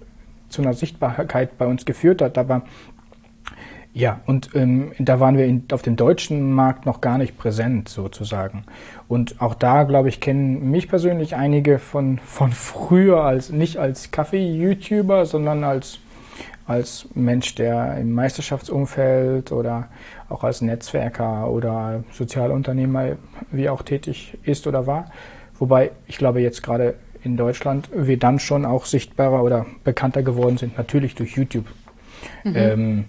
zu 0.48 0.62
einer 0.62 0.74
Sichtbarkeit 0.74 1.58
bei 1.58 1.66
uns 1.66 1.84
geführt 1.84 2.22
hat. 2.22 2.38
Aber 2.38 2.62
ja, 3.94 4.20
und 4.26 4.50
ähm, 4.54 4.92
da 4.98 5.18
waren 5.18 5.36
wir 5.36 5.46
in, 5.46 5.64
auf 5.72 5.82
dem 5.82 5.96
deutschen 5.96 6.52
Markt 6.52 6.86
noch 6.86 7.00
gar 7.00 7.18
nicht 7.18 7.36
präsent 7.36 7.88
sozusagen. 7.88 8.64
Und 9.08 9.40
auch 9.40 9.54
da, 9.54 9.82
glaube 9.84 10.08
ich, 10.08 10.20
kennen 10.20 10.70
mich 10.70 10.88
persönlich 10.88 11.34
einige 11.34 11.78
von, 11.78 12.18
von 12.18 12.52
früher 12.52 13.24
als 13.24 13.50
nicht 13.50 13.78
als 13.78 14.10
Kaffee-YouTuber, 14.10 15.26
sondern 15.26 15.64
als, 15.64 15.98
als 16.66 17.08
Mensch, 17.14 17.54
der 17.56 17.96
im 17.96 18.12
Meisterschaftsumfeld 18.12 19.50
oder 19.52 19.88
auch 20.28 20.44
als 20.44 20.60
Netzwerker 20.60 21.50
oder 21.50 22.04
Sozialunternehmer 22.12 23.16
wie 23.50 23.68
auch 23.68 23.82
tätig 23.82 24.38
ist 24.44 24.66
oder 24.66 24.86
war. 24.86 25.10
Wobei 25.58 25.90
ich 26.06 26.18
glaube 26.18 26.40
jetzt 26.40 26.62
gerade 26.62 26.94
in 27.28 27.36
Deutschland 27.36 27.90
wir 27.92 28.18
dann 28.18 28.38
schon 28.38 28.64
auch 28.64 28.86
sichtbarer 28.86 29.42
oder 29.42 29.66
bekannter 29.84 30.22
geworden 30.22 30.56
sind, 30.56 30.78
natürlich 30.78 31.14
durch 31.14 31.36
YouTube. 31.36 31.66
Mhm. 32.42 32.56
Ähm, 32.56 33.04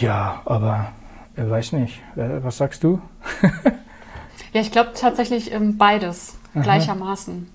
ja, 0.00 0.42
aber 0.44 0.92
ich 1.36 1.42
äh, 1.42 1.50
weiß 1.50 1.72
nicht. 1.72 2.00
Äh, 2.16 2.42
was 2.42 2.56
sagst 2.58 2.84
du? 2.84 3.00
ja, 4.52 4.60
ich 4.60 4.70
glaube 4.70 4.92
tatsächlich 4.94 5.52
ähm, 5.52 5.76
beides 5.76 6.38
Aha. 6.54 6.62
gleichermaßen. 6.62 7.48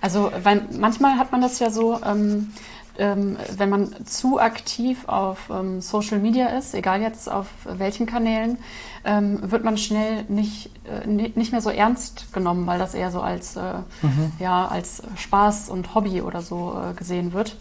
Also, 0.00 0.32
weil 0.42 0.62
manchmal 0.78 1.18
hat 1.18 1.32
man 1.32 1.42
das 1.42 1.58
ja 1.58 1.70
so, 1.70 2.00
ähm, 2.04 2.52
ähm, 2.98 3.36
wenn 3.56 3.68
man 3.70 4.06
zu 4.06 4.38
aktiv 4.38 5.08
auf 5.08 5.50
ähm, 5.50 5.80
Social 5.80 6.18
Media 6.18 6.48
ist, 6.48 6.74
egal 6.74 7.00
jetzt 7.00 7.30
auf 7.30 7.46
welchen 7.64 8.06
Kanälen, 8.06 8.58
ähm, 9.04 9.50
wird 9.50 9.64
man 9.64 9.78
schnell 9.78 10.24
nicht, 10.28 10.70
äh, 10.84 11.06
nicht 11.06 11.52
mehr 11.52 11.60
so 11.60 11.70
ernst 11.70 12.32
genommen, 12.32 12.66
weil 12.66 12.78
das 12.78 12.94
eher 12.94 13.10
so 13.10 13.20
als, 13.20 13.56
äh, 13.56 13.74
mhm. 14.02 14.32
ja, 14.38 14.66
als 14.66 15.02
Spaß 15.16 15.70
und 15.70 15.94
Hobby 15.94 16.20
oder 16.22 16.42
so 16.42 16.74
äh, 16.78 16.94
gesehen 16.94 17.32
wird. 17.32 17.56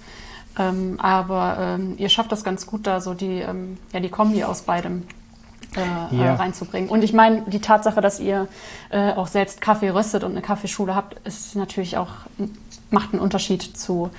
Ähm, 0.57 0.99
aber 0.99 1.57
ähm, 1.59 1.95
ihr 1.97 2.09
schafft 2.09 2.32
das 2.32 2.43
ganz 2.43 2.65
gut, 2.65 2.86
da 2.86 2.99
so 2.99 3.13
die, 3.13 3.39
ähm, 3.39 3.77
ja, 3.93 3.99
die 3.99 4.09
Kombi 4.09 4.43
aus 4.43 4.63
beidem 4.63 5.03
äh, 5.75 6.15
ja. 6.15 6.36
reinzubringen. 6.36 6.89
Und 6.89 7.03
ich 7.03 7.13
meine, 7.13 7.43
die 7.43 7.61
Tatsache, 7.61 8.01
dass 8.01 8.19
ihr 8.19 8.47
äh, 8.89 9.13
auch 9.13 9.27
selbst 9.27 9.61
Kaffee 9.61 9.89
röstet 9.89 10.23
und 10.23 10.32
eine 10.32 10.41
Kaffeeschule 10.41 10.95
habt, 10.95 11.25
ist 11.25 11.55
natürlich 11.55 11.97
auch, 11.97 12.09
macht 12.89 13.13
einen 13.13 13.21
Unterschied 13.21 13.61
zu 13.61 14.09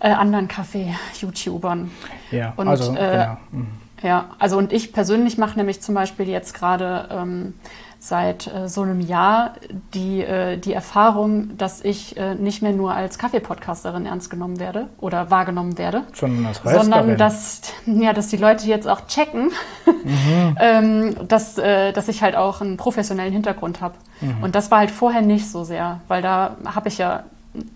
äh, 0.00 0.10
anderen 0.10 0.48
Kaffee-YouTubern. 0.48 1.90
Ja, 2.30 2.52
und, 2.56 2.68
also, 2.68 2.94
äh, 2.94 3.10
genau. 3.10 3.36
Mhm. 3.52 3.66
Ja, 4.02 4.26
also 4.38 4.58
und 4.58 4.72
ich 4.72 4.92
persönlich 4.92 5.38
mache 5.38 5.58
nämlich 5.58 5.80
zum 5.80 5.94
Beispiel 5.94 6.28
jetzt 6.28 6.54
gerade 6.54 7.08
ähm, 7.10 7.54
seit 7.98 8.46
äh, 8.46 8.68
so 8.68 8.82
einem 8.82 9.00
Jahr 9.00 9.54
die, 9.92 10.22
äh, 10.22 10.56
die 10.56 10.72
Erfahrung, 10.72 11.56
dass 11.58 11.84
ich 11.84 12.16
äh, 12.16 12.36
nicht 12.36 12.62
mehr 12.62 12.72
nur 12.72 12.94
als 12.94 13.18
Kaffee-Podcasterin 13.18 14.06
ernst 14.06 14.30
genommen 14.30 14.60
werde 14.60 14.86
oder 15.00 15.30
wahrgenommen 15.30 15.78
werde, 15.78 16.04
sondern, 16.14 16.46
als 16.46 16.62
sondern 16.62 17.16
dass, 17.16 17.62
ja, 17.86 18.12
dass 18.12 18.28
die 18.28 18.36
Leute 18.36 18.66
jetzt 18.66 18.86
auch 18.86 19.06
checken, 19.08 19.50
mhm. 19.86 20.56
ähm, 20.60 21.16
dass, 21.26 21.58
äh, 21.58 21.92
dass 21.92 22.06
ich 22.08 22.22
halt 22.22 22.36
auch 22.36 22.60
einen 22.60 22.76
professionellen 22.76 23.32
Hintergrund 23.32 23.80
habe. 23.80 23.94
Mhm. 24.20 24.44
Und 24.44 24.54
das 24.54 24.70
war 24.70 24.78
halt 24.78 24.92
vorher 24.92 25.22
nicht 25.22 25.50
so 25.50 25.64
sehr, 25.64 26.00
weil 26.06 26.22
da 26.22 26.56
habe 26.64 26.88
ich 26.88 26.98
ja 26.98 27.24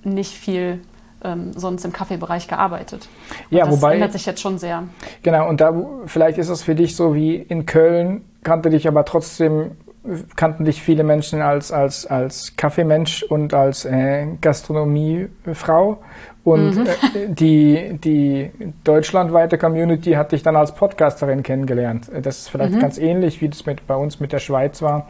nicht 0.04 0.32
viel 0.32 0.80
ähm, 1.24 1.52
sonst 1.54 1.84
im 1.84 1.92
Kaffeebereich 1.92 2.48
gearbeitet. 2.48 3.08
Und 3.50 3.56
ja, 3.56 3.64
das 3.64 3.76
wobei, 3.76 3.94
ändert 3.94 4.12
sich 4.12 4.26
jetzt 4.26 4.40
schon 4.40 4.58
sehr. 4.58 4.84
Genau, 5.22 5.48
und 5.48 5.60
da 5.60 5.74
vielleicht 6.06 6.38
ist 6.38 6.48
es 6.48 6.62
für 6.62 6.74
dich 6.74 6.96
so 6.96 7.14
wie 7.14 7.36
in 7.36 7.66
Köln, 7.66 8.24
kannte 8.42 8.70
dich 8.70 8.88
aber 8.88 9.04
trotzdem 9.04 9.72
kannten 10.36 10.64
dich 10.64 10.82
viele 10.82 11.04
Menschen 11.04 11.40
als, 11.40 11.70
als, 11.70 12.06
als 12.06 12.56
Kaffeemensch 12.56 13.22
und 13.22 13.54
als 13.54 13.84
äh, 13.84 14.26
Gastronomiefrau. 14.40 15.98
Und 16.44 16.76
mhm. 16.76 16.86
äh, 16.86 17.28
die, 17.28 17.98
die 18.02 18.50
deutschlandweite 18.82 19.58
Community 19.58 20.12
hat 20.12 20.32
dich 20.32 20.42
dann 20.42 20.56
als 20.56 20.74
Podcasterin 20.74 21.42
kennengelernt. 21.42 22.10
Das 22.22 22.38
ist 22.38 22.48
vielleicht 22.48 22.74
mhm. 22.74 22.80
ganz 22.80 22.98
ähnlich, 22.98 23.40
wie 23.40 23.48
das 23.48 23.64
mit, 23.64 23.86
bei 23.86 23.94
uns 23.94 24.18
mit 24.18 24.32
der 24.32 24.40
Schweiz 24.40 24.82
war 24.82 25.06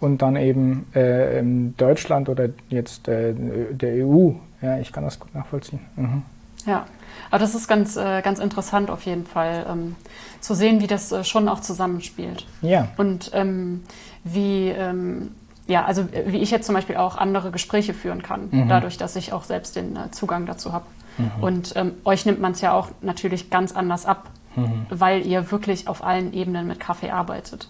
und 0.00 0.22
dann 0.22 0.36
eben 0.36 0.86
äh, 0.94 1.38
in 1.38 1.76
Deutschland 1.76 2.28
oder 2.28 2.48
jetzt 2.70 3.08
äh, 3.08 3.34
der 3.34 4.06
EU. 4.06 4.30
Ja, 4.62 4.78
ich 4.78 4.92
kann 4.92 5.04
das 5.04 5.18
gut 5.18 5.34
nachvollziehen. 5.34 5.80
Mhm. 5.96 6.22
Ja, 6.64 6.86
aber 7.30 7.40
das 7.40 7.54
ist 7.54 7.68
ganz, 7.68 7.96
äh, 7.96 8.22
ganz 8.22 8.38
interessant 8.38 8.90
auf 8.90 9.04
jeden 9.04 9.26
Fall 9.26 9.66
ähm, 9.68 9.96
zu 10.40 10.54
sehen, 10.54 10.80
wie 10.80 10.86
das 10.86 11.10
äh, 11.10 11.24
schon 11.24 11.48
auch 11.48 11.60
zusammenspielt. 11.60 12.46
Ja. 12.60 12.88
Und 12.96 13.32
ähm, 13.34 13.82
wie, 14.24 14.68
ähm, 14.68 15.32
ja, 15.66 15.84
also 15.84 16.06
wie 16.26 16.38
ich 16.38 16.50
jetzt 16.50 16.66
zum 16.66 16.74
Beispiel 16.74 16.96
auch 16.96 17.16
andere 17.16 17.50
Gespräche 17.50 17.94
führen 17.94 18.22
kann, 18.22 18.48
mhm. 18.50 18.68
dadurch, 18.68 18.96
dass 18.96 19.16
ich 19.16 19.32
auch 19.32 19.44
selbst 19.44 19.76
den 19.76 19.96
äh, 19.96 20.10
Zugang 20.12 20.46
dazu 20.46 20.72
habe. 20.72 20.84
Mhm. 21.18 21.42
Und 21.42 21.72
ähm, 21.76 21.92
euch 22.04 22.26
nimmt 22.26 22.40
man 22.40 22.52
es 22.52 22.60
ja 22.60 22.72
auch 22.72 22.90
natürlich 23.00 23.50
ganz 23.50 23.72
anders 23.72 24.06
ab, 24.06 24.30
mhm. 24.54 24.86
weil 24.88 25.26
ihr 25.26 25.50
wirklich 25.50 25.88
auf 25.88 26.04
allen 26.04 26.32
Ebenen 26.32 26.68
mit 26.68 26.78
Kaffee 26.78 27.10
arbeitet. 27.10 27.68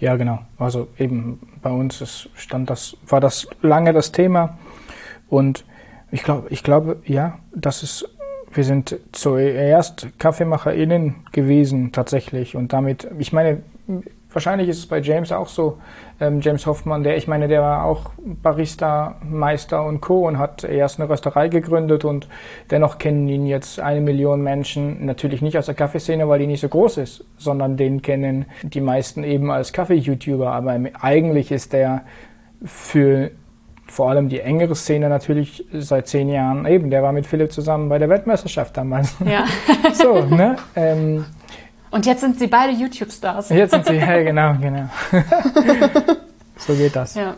Ja, 0.00 0.16
genau. 0.16 0.40
Also 0.58 0.88
eben 0.98 1.40
bei 1.62 1.70
uns 1.70 2.00
ist, 2.00 2.28
stand 2.34 2.70
das, 2.70 2.96
war 3.06 3.20
das 3.20 3.48
lange 3.62 3.92
das 3.92 4.12
Thema. 4.12 4.58
Und 5.28 5.64
ich 6.14 6.22
glaube, 6.22 6.46
ich 6.50 6.62
glaube, 6.62 7.02
ja, 7.04 7.38
das 7.54 7.82
ist, 7.82 8.08
wir 8.52 8.64
sind 8.64 8.98
zuerst 9.12 10.08
KaffeemacherInnen 10.18 11.26
gewesen 11.32 11.92
tatsächlich. 11.92 12.56
Und 12.56 12.72
damit, 12.72 13.08
ich 13.18 13.32
meine, 13.32 13.62
Wahrscheinlich 14.34 14.68
ist 14.68 14.78
es 14.78 14.86
bei 14.86 14.98
James 14.98 15.30
auch 15.30 15.46
so. 15.46 15.78
Ähm, 16.20 16.40
James 16.40 16.66
Hoffmann, 16.66 17.04
der, 17.04 17.16
ich 17.16 17.28
meine, 17.28 17.46
der 17.46 17.62
war 17.62 17.84
auch 17.84 18.10
Barista, 18.18 19.14
Meister 19.22 19.86
und 19.86 20.00
Co. 20.00 20.26
und 20.26 20.38
hat 20.38 20.64
erst 20.64 20.98
eine 20.98 21.08
Rösterei 21.08 21.46
gegründet 21.46 22.04
und 22.04 22.28
dennoch 22.68 22.98
kennen 22.98 23.28
ihn 23.28 23.46
jetzt 23.46 23.78
eine 23.78 24.00
Million 24.00 24.42
Menschen, 24.42 25.06
natürlich 25.06 25.40
nicht 25.40 25.56
aus 25.56 25.66
der 25.66 25.76
Kaffeeszene, 25.76 26.28
weil 26.28 26.40
die 26.40 26.48
nicht 26.48 26.60
so 26.60 26.68
groß 26.68 26.98
ist, 26.98 27.24
sondern 27.38 27.76
den 27.76 28.02
kennen 28.02 28.46
die 28.62 28.80
meisten 28.80 29.22
eben 29.22 29.52
als 29.52 29.72
Kaffee-YouTuber. 29.72 30.50
Aber 30.50 30.76
eigentlich 31.00 31.52
ist 31.52 31.72
der 31.72 32.02
für 32.64 33.30
vor 33.86 34.10
allem 34.10 34.28
die 34.28 34.40
engere 34.40 34.74
Szene 34.74 35.08
natürlich 35.08 35.64
seit 35.72 36.08
zehn 36.08 36.28
Jahren 36.28 36.66
eben, 36.66 36.90
der 36.90 37.02
war 37.02 37.12
mit 37.12 37.26
Philipp 37.26 37.52
zusammen 37.52 37.88
bei 37.88 37.98
der 37.98 38.08
Weltmeisterschaft 38.08 38.76
damals. 38.76 39.14
Ja. 39.24 39.44
so, 39.94 40.24
ne? 40.24 40.56
Ähm, 40.74 41.26
und 41.90 42.06
jetzt 42.06 42.22
sind 42.22 42.38
sie 42.38 42.48
beide 42.48 42.72
YouTube-Stars. 42.72 43.50
Jetzt 43.50 43.70
sind 43.70 43.86
sie, 43.86 43.94
ja, 43.94 44.22
genau, 44.22 44.54
genau. 44.60 44.88
so 46.56 46.74
geht 46.74 46.96
das. 46.96 47.14
Ja. 47.14 47.36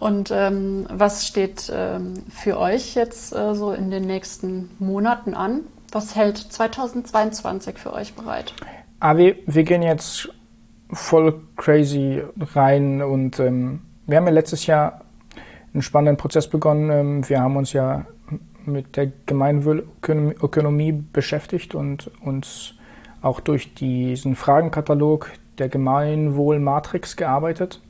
Und 0.00 0.30
ähm, 0.32 0.86
was 0.90 1.26
steht 1.26 1.72
ähm, 1.74 2.14
für 2.28 2.58
euch 2.58 2.94
jetzt 2.94 3.32
äh, 3.32 3.54
so 3.54 3.72
in 3.72 3.90
den 3.90 4.04
nächsten 4.04 4.70
Monaten 4.78 5.34
an? 5.34 5.60
Was 5.92 6.16
hält 6.16 6.38
2022 6.38 7.78
für 7.78 7.92
euch 7.92 8.14
bereit? 8.14 8.52
Ah, 9.00 9.16
wir, 9.16 9.36
wir 9.46 9.64
gehen 9.64 9.82
jetzt 9.82 10.28
voll 10.92 11.40
crazy 11.56 12.22
rein 12.54 13.02
und 13.02 13.38
ähm, 13.38 13.80
wir 14.06 14.16
haben 14.16 14.26
ja 14.26 14.32
letztes 14.32 14.66
Jahr 14.66 15.02
einen 15.72 15.82
spannenden 15.82 16.16
Prozess 16.16 16.48
begonnen. 16.48 16.90
Ähm, 16.90 17.28
wir 17.28 17.40
haben 17.40 17.56
uns 17.56 17.72
ja 17.72 18.06
mit 18.64 18.96
der 18.96 19.10
Gemeinwohlökonomie 19.26 20.92
beschäftigt 20.92 21.74
und 21.74 22.10
uns 22.22 22.74
auch 23.22 23.40
durch 23.40 23.74
diesen 23.74 24.36
Fragenkatalog 24.36 25.30
der 25.58 25.68
Gemeinwohl-Matrix 25.68 27.16
gearbeitet 27.16 27.82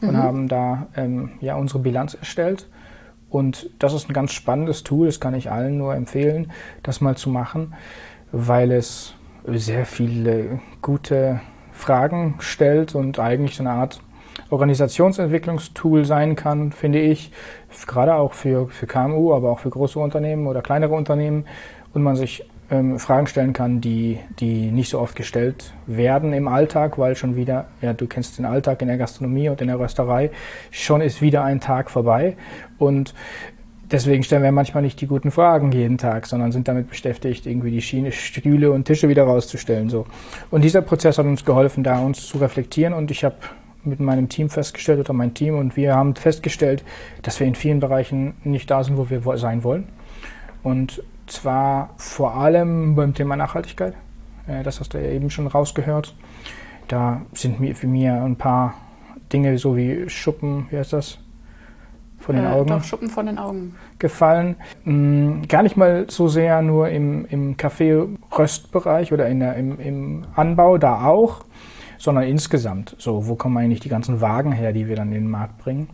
und 0.00 0.12
mhm. 0.12 0.16
haben 0.16 0.48
da 0.48 0.86
ähm, 0.96 1.32
ja 1.40 1.56
unsere 1.56 1.78
Bilanz 1.78 2.14
erstellt. 2.14 2.68
Und 3.30 3.70
das 3.78 3.94
ist 3.94 4.10
ein 4.10 4.12
ganz 4.12 4.32
spannendes 4.32 4.82
Tool, 4.82 5.06
das 5.06 5.20
kann 5.20 5.34
ich 5.34 5.50
allen 5.50 5.78
nur 5.78 5.94
empfehlen, 5.94 6.52
das 6.82 7.00
mal 7.00 7.16
zu 7.16 7.30
machen, 7.30 7.74
weil 8.30 8.72
es 8.72 9.14
sehr 9.46 9.86
viele 9.86 10.60
gute 10.82 11.40
Fragen 11.72 12.34
stellt 12.40 12.94
und 12.94 13.18
eigentlich 13.18 13.56
so 13.56 13.62
eine 13.62 13.72
Art 13.72 14.00
Organisationsentwicklungstool 14.50 16.04
sein 16.04 16.36
kann, 16.36 16.72
finde 16.72 17.00
ich, 17.00 17.32
gerade 17.86 18.14
auch 18.14 18.32
für, 18.32 18.68
für 18.68 18.86
KMU, 18.86 19.34
aber 19.34 19.50
auch 19.50 19.58
für 19.58 19.70
große 19.70 19.98
Unternehmen 19.98 20.46
oder 20.46 20.62
kleinere 20.62 20.94
Unternehmen 20.94 21.46
und 21.94 22.02
man 22.02 22.16
sich 22.16 22.44
ähm, 22.70 22.98
Fragen 22.98 23.26
stellen 23.26 23.52
kann, 23.52 23.80
die, 23.80 24.18
die 24.38 24.70
nicht 24.70 24.88
so 24.88 24.98
oft 24.98 25.14
gestellt 25.14 25.72
werden 25.86 26.32
im 26.32 26.48
Alltag, 26.48 26.98
weil 26.98 27.16
schon 27.16 27.36
wieder, 27.36 27.66
ja, 27.82 27.92
du 27.92 28.06
kennst 28.06 28.38
den 28.38 28.46
Alltag 28.46 28.82
in 28.82 28.88
der 28.88 28.96
Gastronomie 28.96 29.48
und 29.48 29.60
in 29.60 29.68
der 29.68 29.78
Rösterei, 29.78 30.30
schon 30.70 31.00
ist 31.00 31.20
wieder 31.20 31.44
ein 31.44 31.60
Tag 31.60 31.90
vorbei 31.90 32.36
und 32.78 33.14
deswegen 33.90 34.22
stellen 34.22 34.42
wir 34.42 34.52
manchmal 34.52 34.82
nicht 34.82 35.00
die 35.00 35.06
guten 35.06 35.30
Fragen 35.30 35.70
jeden 35.72 35.98
Tag, 35.98 36.26
sondern 36.26 36.50
sind 36.50 36.66
damit 36.66 36.88
beschäftigt, 36.88 37.46
irgendwie 37.46 37.70
die 37.70 37.82
Schiene, 37.82 38.10
Stühle 38.10 38.72
und 38.72 38.84
Tische 38.84 39.08
wieder 39.08 39.24
rauszustellen. 39.24 39.90
So. 39.90 40.06
Und 40.50 40.62
dieser 40.64 40.80
Prozess 40.80 41.18
hat 41.18 41.26
uns 41.26 41.44
geholfen, 41.44 41.84
da 41.84 41.98
uns 41.98 42.26
zu 42.26 42.38
reflektieren 42.38 42.94
und 42.94 43.10
ich 43.10 43.22
habe 43.22 43.36
mit 43.84 44.00
meinem 44.00 44.28
Team 44.28 44.48
festgestellt 44.48 45.00
oder 45.00 45.12
mein 45.12 45.34
Team 45.34 45.56
und 45.56 45.76
wir 45.76 45.94
haben 45.94 46.14
festgestellt, 46.14 46.84
dass 47.22 47.40
wir 47.40 47.46
in 47.46 47.54
vielen 47.54 47.80
Bereichen 47.80 48.34
nicht 48.44 48.70
da 48.70 48.84
sind, 48.84 48.96
wo 48.96 49.10
wir 49.10 49.22
sein 49.38 49.64
wollen. 49.64 49.88
Und 50.62 51.02
zwar 51.26 51.90
vor 51.96 52.36
allem 52.36 52.94
beim 52.94 53.14
Thema 53.14 53.36
Nachhaltigkeit. 53.36 53.94
Äh, 54.46 54.62
das 54.62 54.80
hast 54.80 54.94
du 54.94 54.98
ja 54.98 55.10
eben 55.10 55.30
schon 55.30 55.46
rausgehört. 55.46 56.14
Da 56.88 57.22
sind 57.32 57.60
mir 57.60 57.74
für 57.74 57.86
mir 57.86 58.22
ein 58.22 58.36
paar 58.36 58.74
Dinge, 59.32 59.56
so 59.58 59.76
wie 59.76 60.08
Schuppen, 60.08 60.66
wie 60.70 60.76
heißt 60.76 60.92
das? 60.92 61.18
Von 62.18 62.36
den 62.36 62.44
äh, 62.44 62.48
Augen. 62.48 62.68
Doch, 62.68 62.84
Schuppen 62.84 63.08
von 63.08 63.26
den 63.26 63.38
Augen. 63.38 63.74
Gefallen. 63.98 64.56
Mhm, 64.84 65.48
gar 65.48 65.62
nicht 65.62 65.76
mal 65.76 66.06
so 66.08 66.28
sehr 66.28 66.62
nur 66.62 66.88
im, 66.88 67.24
im 67.26 67.56
Kaffee-Röstbereich 67.56 69.12
oder 69.12 69.28
in 69.28 69.40
der, 69.40 69.56
im, 69.56 69.80
im 69.80 70.24
Anbau, 70.36 70.78
da 70.78 71.06
auch, 71.06 71.44
sondern 72.02 72.24
insgesamt. 72.24 72.96
So, 72.98 73.28
wo 73.28 73.36
kommen 73.36 73.56
eigentlich 73.56 73.78
die 73.78 73.88
ganzen 73.88 74.20
Wagen 74.20 74.50
her, 74.50 74.72
die 74.72 74.88
wir 74.88 74.96
dann 74.96 75.08
in 75.08 75.22
den 75.22 75.30
Markt 75.30 75.58
bringen? 75.58 75.88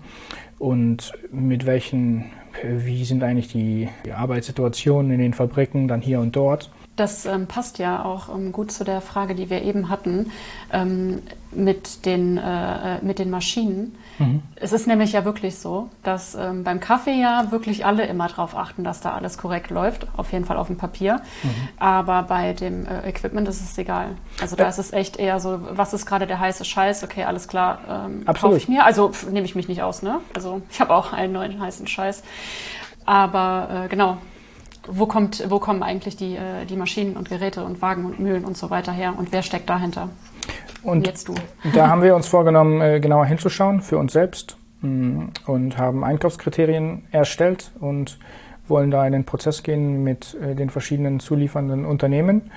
Und 0.58 1.12
mit 1.30 1.66
welchen 1.66 2.24
wie 2.64 3.04
sind 3.04 3.22
eigentlich 3.22 3.48
die, 3.48 3.88
die 4.04 4.12
Arbeitssituationen 4.12 5.12
in 5.12 5.18
den 5.18 5.34
Fabriken 5.34 5.88
dann 5.88 6.00
hier 6.00 6.20
und 6.20 6.34
dort. 6.34 6.70
Das 6.96 7.26
ähm, 7.26 7.46
passt 7.46 7.78
ja 7.78 8.04
auch 8.04 8.34
ähm, 8.34 8.50
gut 8.50 8.72
zu 8.72 8.84
der 8.84 9.00
Frage, 9.00 9.34
die 9.34 9.50
wir 9.50 9.62
eben 9.62 9.88
hatten 9.88 10.32
ähm, 10.72 11.22
mit, 11.52 12.04
den, 12.06 12.38
äh, 12.38 12.96
äh, 12.96 13.04
mit 13.04 13.18
den 13.18 13.30
Maschinen. 13.30 13.94
Mhm. 14.18 14.42
Es 14.56 14.72
ist 14.72 14.86
nämlich 14.86 15.12
ja 15.12 15.24
wirklich 15.24 15.58
so, 15.58 15.88
dass 16.02 16.34
ähm, 16.34 16.64
beim 16.64 16.80
Kaffee 16.80 17.20
ja 17.20 17.50
wirklich 17.50 17.86
alle 17.86 18.06
immer 18.06 18.28
darauf 18.28 18.56
achten, 18.56 18.84
dass 18.84 19.00
da 19.00 19.12
alles 19.12 19.38
korrekt 19.38 19.70
läuft, 19.70 20.06
auf 20.16 20.32
jeden 20.32 20.44
Fall 20.44 20.56
auf 20.56 20.66
dem 20.66 20.76
Papier. 20.76 21.20
Mhm. 21.42 21.50
Aber 21.78 22.22
bei 22.24 22.52
dem 22.52 22.86
äh, 22.86 23.08
Equipment 23.08 23.48
ist 23.48 23.60
es 23.60 23.76
egal. 23.78 24.16
Also 24.40 24.56
da 24.56 24.68
ist 24.68 24.78
es 24.78 24.92
echt 24.92 25.16
eher 25.16 25.40
so, 25.40 25.60
was 25.70 25.94
ist 25.94 26.06
gerade 26.06 26.26
der 26.26 26.40
heiße 26.40 26.64
Scheiß? 26.64 27.04
Okay, 27.04 27.24
alles 27.24 27.48
klar, 27.48 27.78
ähm, 27.88 28.24
kaufe 28.24 28.56
ich 28.56 28.68
mir. 28.68 28.84
Also 28.84 29.12
nehme 29.30 29.46
ich 29.46 29.54
mich 29.54 29.68
nicht 29.68 29.82
aus, 29.82 30.02
ne? 30.02 30.20
Also 30.34 30.62
ich 30.70 30.80
habe 30.80 30.94
auch 30.94 31.12
einen 31.12 31.32
neuen 31.32 31.60
heißen 31.60 31.86
Scheiß. 31.86 32.22
Aber 33.04 33.84
äh, 33.84 33.88
genau, 33.88 34.18
wo, 34.86 35.06
kommt, 35.06 35.48
wo 35.48 35.58
kommen 35.58 35.82
eigentlich 35.82 36.16
die, 36.16 36.36
äh, 36.36 36.64
die 36.68 36.76
Maschinen 36.76 37.16
und 37.16 37.28
Geräte 37.28 37.64
und 37.64 37.80
Wagen 37.80 38.04
und 38.04 38.18
Mühlen 38.20 38.44
und 38.44 38.56
so 38.56 38.70
weiter 38.70 38.92
her 38.92 39.14
und 39.16 39.32
wer 39.32 39.42
steckt 39.42 39.68
dahinter? 39.70 40.08
Und 40.88 41.06
jetzt 41.06 41.28
du. 41.28 41.34
Da 41.74 41.88
haben 41.88 42.02
wir 42.02 42.16
uns 42.16 42.26
vorgenommen, 42.26 42.80
äh, 42.80 42.98
genauer 42.98 43.26
hinzuschauen 43.26 43.82
für 43.82 43.98
uns 43.98 44.14
selbst 44.14 44.56
mm, 44.80 45.24
und 45.46 45.76
haben 45.76 46.02
Einkaufskriterien 46.02 47.04
erstellt 47.10 47.72
und 47.78 48.18
wollen 48.68 48.90
da 48.90 49.06
in 49.06 49.12
den 49.12 49.24
Prozess 49.24 49.62
gehen 49.62 50.02
mit 50.02 50.34
äh, 50.40 50.54
den 50.54 50.70
verschiedenen 50.70 51.20
zuliefernden 51.20 51.84
Unternehmen 51.84 52.50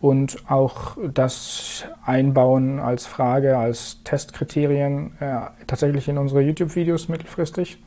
und 0.00 0.48
auch 0.48 0.96
das 1.12 1.84
einbauen 2.04 2.78
als 2.78 3.06
Frage, 3.06 3.58
als 3.58 4.02
Testkriterien 4.04 5.16
äh, 5.18 5.40
tatsächlich 5.66 6.08
in 6.08 6.18
unsere 6.18 6.40
YouTube-Videos 6.40 7.08
mittelfristig 7.08 7.82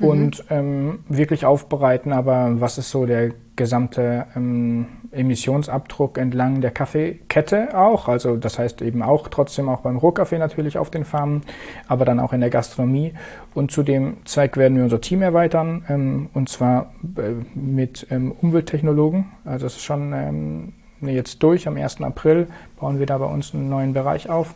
mhm. 0.00 0.06
und 0.06 0.44
ähm, 0.50 1.04
wirklich 1.08 1.46
aufbereiten, 1.46 2.12
aber 2.12 2.60
was 2.60 2.76
ist 2.76 2.90
so 2.90 3.06
der 3.06 3.30
gesamte 3.56 4.26
ähm, 4.34 4.86
Emissionsabdruck 5.10 6.18
entlang 6.18 6.60
der 6.60 6.70
Kaffeekette 6.70 7.76
auch, 7.78 8.08
also 8.08 8.36
das 8.36 8.58
heißt 8.58 8.82
eben 8.82 9.02
auch 9.02 9.28
trotzdem 9.28 9.68
auch 9.68 9.80
beim 9.80 9.98
Rohkaffee 9.98 10.38
natürlich 10.38 10.78
auf 10.78 10.90
den 10.90 11.04
Farmen, 11.04 11.42
aber 11.86 12.04
dann 12.04 12.20
auch 12.20 12.32
in 12.32 12.40
der 12.40 12.50
Gastronomie. 12.50 13.12
Und 13.54 13.70
zu 13.70 13.82
dem 13.82 14.24
Zweck 14.24 14.56
werden 14.56 14.76
wir 14.76 14.84
unser 14.84 15.00
Team 15.00 15.22
erweitern, 15.22 15.84
ähm, 15.88 16.30
und 16.32 16.48
zwar 16.48 16.94
äh, 17.16 17.34
mit 17.54 18.06
ähm, 18.10 18.32
Umwelttechnologen. 18.32 19.32
Also 19.44 19.66
das 19.66 19.76
ist 19.76 19.82
schon 19.82 20.12
ähm, 20.12 20.72
jetzt 21.02 21.42
durch, 21.42 21.68
am 21.68 21.76
1. 21.76 22.00
April 22.00 22.48
bauen 22.80 22.98
wir 22.98 23.06
da 23.06 23.18
bei 23.18 23.26
uns 23.26 23.54
einen 23.54 23.68
neuen 23.68 23.92
Bereich 23.92 24.30
auf 24.30 24.54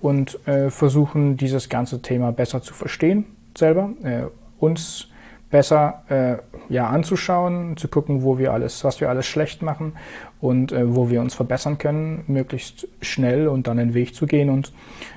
und 0.00 0.46
äh, 0.46 0.70
versuchen 0.70 1.36
dieses 1.36 1.68
ganze 1.68 2.02
Thema 2.02 2.32
besser 2.32 2.60
zu 2.60 2.74
verstehen 2.74 3.24
selber, 3.56 3.90
äh, 4.02 4.24
uns 4.58 5.08
besser 5.50 6.02
äh, 6.08 6.72
ja, 6.72 6.88
anzuschauen, 6.88 7.76
zu 7.76 7.88
gucken, 7.88 8.22
wo 8.22 8.38
wir 8.38 8.52
alles, 8.52 8.82
was 8.84 9.00
wir 9.00 9.08
alles 9.08 9.26
schlecht 9.26 9.62
machen 9.62 9.92
und 10.40 10.72
äh, 10.72 10.94
wo 10.94 11.08
wir 11.08 11.20
uns 11.20 11.34
verbessern 11.34 11.78
können, 11.78 12.24
möglichst 12.26 12.88
schnell 13.00 13.48
und 13.48 13.66
dann 13.68 13.76
den 13.76 13.94
Weg 13.94 14.14
zu 14.14 14.26
gehen. 14.26 14.50
Und 14.50 14.72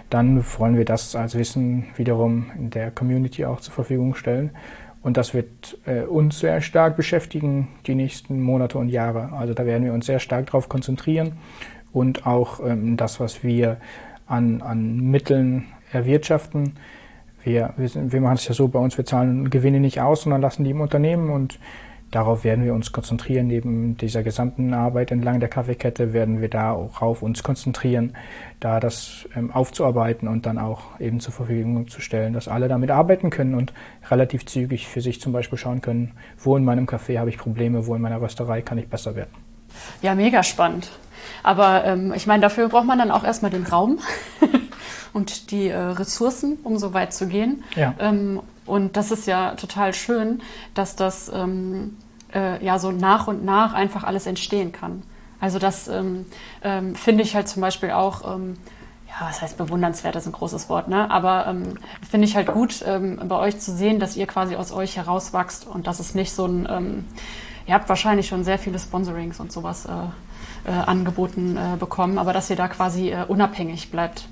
dann 0.10 0.44
wollen 0.58 0.78
wir 0.78 0.86
das 0.86 1.16
als 1.16 1.38
Wissen 1.38 1.88
wiederum 1.96 2.52
in 2.58 2.70
der 2.70 2.92
Community 2.92 3.46
auch 3.46 3.60
zur 3.60 3.74
Verfügung 3.74 4.16
stellen. 4.16 4.52
Und 5.02 5.18
das 5.18 5.34
wird 5.34 5.78
äh, 5.86 6.02
uns 6.02 6.40
sehr 6.40 6.62
stark 6.62 6.98
beschäftigen 6.98 7.70
die 7.88 7.96
nächsten 7.96 8.42
Monate 8.42 8.78
und 8.78 8.90
Jahre. 8.90 9.32
Also 9.34 9.54
da 9.54 9.66
werden 9.66 9.86
wir 9.86 9.94
uns 9.94 10.06
sehr 10.06 10.20
stark 10.20 10.48
darauf 10.48 10.70
konzentrieren 10.70 11.34
und 11.94 12.28
auch 12.28 12.60
ähm, 12.60 12.98
das, 12.98 13.20
was 13.20 13.44
wir 13.44 13.78
an, 14.28 14.62
an 14.62 15.00
Mitteln 15.10 15.66
erwirtschaften, 15.92 16.74
wir, 17.44 17.74
wir, 17.78 17.90
sind, 17.90 18.12
wir 18.12 18.22
machen 18.22 18.36
es 18.36 18.48
ja 18.48 18.54
so 18.54 18.68
bei 18.68 18.80
uns, 18.80 18.98
wir 18.98 19.06
zahlen 19.06 19.50
Gewinne 19.50 19.80
nicht 19.80 20.02
aus, 20.02 20.24
sondern 20.24 20.42
lassen 20.42 20.64
die 20.64 20.72
im 20.72 20.82
Unternehmen 20.82 21.30
und 21.30 21.60
darauf 22.12 22.44
werden 22.44 22.66
wir 22.66 22.74
uns 22.74 22.92
konzentrieren. 22.92 23.48
Neben 23.48 23.98
dieser 23.98 24.24
gesamten 24.24 24.74
Arbeit 24.74 25.12
entlang 25.12 25.40
der 25.40 25.50
Kaffeekette 25.50 26.14
werden 26.14 26.42
wir 26.42 26.50
darauf 26.50 27.22
uns 27.22 27.44
konzentrieren, 27.44 28.14
da 28.60 28.80
das 28.80 29.28
ähm, 29.36 29.52
aufzuarbeiten 29.52 30.28
und 30.28 30.46
dann 30.46 30.58
auch 30.58 31.00
eben 31.00 31.20
zur 31.20 31.34
Verfügung 31.34 31.88
zu 31.88 32.02
stellen, 32.02 32.34
dass 32.34 32.48
alle 32.48 32.68
damit 32.68 32.92
arbeiten 32.92 33.30
können 33.30 33.56
und 33.56 33.74
relativ 34.10 34.46
zügig 34.46 34.88
für 34.88 35.02
sich 35.02 35.22
zum 35.22 35.34
Beispiel 35.34 35.58
schauen 35.58 35.82
können, 35.82 36.14
wo 36.38 36.58
in 36.58 36.64
meinem 36.64 36.86
Café 36.86 37.20
habe 37.20 37.30
ich 37.30 37.38
Probleme, 37.38 37.86
wo 37.88 37.96
in 37.96 38.02
meiner 38.02 38.22
Rösterei 38.22 38.62
kann 38.62 38.78
ich 38.78 38.90
besser 38.90 39.16
werden. 39.16 39.32
Ja, 40.02 40.16
mega 40.16 40.44
spannend. 40.44 40.90
Aber 41.44 41.86
ähm, 41.86 42.14
ich 42.16 42.28
meine, 42.28 42.42
dafür 42.42 42.70
braucht 42.70 42.86
man 42.86 42.98
dann 42.98 43.12
auch 43.12 43.24
erstmal 43.24 43.52
den 43.52 43.64
Raum. 43.64 44.00
und 45.14 45.52
die 45.52 45.68
äh, 45.68 45.78
Ressourcen, 45.78 46.58
um 46.64 46.78
so 46.78 46.94
weit 46.94 47.14
zu 47.14 47.28
gehen. 47.28 47.64
Ja. 47.76 47.94
Ähm, 48.00 48.42
und 48.66 48.98
das 48.98 49.12
ist 49.12 49.28
ja 49.28 49.56
total 49.56 49.94
schön, 49.94 50.42
dass 50.74 50.96
das 50.96 51.32
ähm, 51.34 51.98
äh, 52.34 52.64
ja 52.64 52.78
so 52.80 52.92
nach 52.92 53.28
und 53.28 53.44
nach 53.44 53.74
einfach 53.74 54.04
alles 54.04 54.28
entstehen 54.28 54.72
kann. 54.72 55.04
Also 55.40 55.58
das 55.58 55.88
ähm, 55.88 56.26
ähm 56.64 56.96
finde 56.96 57.24
ich 57.24 57.36
halt 57.36 57.48
zum 57.48 57.62
Beispiel 57.62 57.92
auch, 57.92 58.36
ähm, 58.36 58.58
ja, 59.08 59.28
was 59.28 59.42
heißt 59.42 59.58
bewundernswert, 59.58 60.14
das 60.14 60.24
ist 60.24 60.30
ein 60.30 60.34
großes 60.34 60.70
Wort, 60.70 60.88
ne? 60.88 61.10
Aber 61.10 61.48
ähm, 61.48 61.80
finde 62.08 62.28
ich 62.28 62.36
halt 62.36 62.48
gut, 62.48 62.84
bei 62.84 63.36
euch 63.36 63.60
zu 63.60 63.72
sehen, 63.76 64.00
dass 64.00 64.16
ihr 64.16 64.28
quasi 64.28 64.56
aus 64.56 64.72
euch 64.72 64.98
herauswachst 64.98 65.66
und 65.66 65.88
dass 65.88 66.00
es 66.00 66.14
nicht 66.14 66.32
so 66.32 66.46
ein, 66.46 67.06
ihr 67.66 67.74
habt 67.74 67.90
wahrscheinlich 67.90 68.28
schon 68.28 68.44
sehr 68.44 68.60
viele 68.60 68.78
Sponsorings 68.78 69.40
und 69.40 69.52
sowas 69.52 69.86
äh, 69.86 69.90
äh, 70.66 70.72
angeboten 70.72 71.58
äh, 71.58 71.78
bekommen, 71.78 72.18
aber 72.18 72.34
dass 72.34 72.50
ihr 72.50 72.56
da 72.56 72.68
quasi 72.68 73.12
äh, 73.12 73.26
unabhängig 73.28 73.92
bleibt 73.92 74.28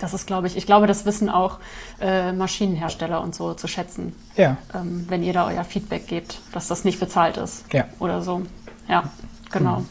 das 0.00 0.14
ist, 0.14 0.26
glaube 0.26 0.46
ich, 0.46 0.56
ich 0.56 0.66
glaube, 0.66 0.86
das 0.86 1.06
wissen 1.06 1.28
auch 1.28 1.58
äh, 2.00 2.32
Maschinenhersteller 2.32 3.20
und 3.20 3.34
so 3.34 3.54
zu 3.54 3.68
schätzen. 3.68 4.14
Ja. 4.36 4.56
Ähm, 4.74 5.06
wenn 5.08 5.22
ihr 5.22 5.32
da 5.32 5.46
euer 5.46 5.64
Feedback 5.64 6.06
gebt, 6.06 6.40
dass 6.52 6.68
das 6.68 6.84
nicht 6.84 6.98
bezahlt 6.98 7.36
ist. 7.36 7.72
Ja. 7.72 7.86
Oder 7.98 8.22
so. 8.22 8.42
Ja, 8.88 9.04
genau. 9.50 9.80
Mhm. 9.80 9.86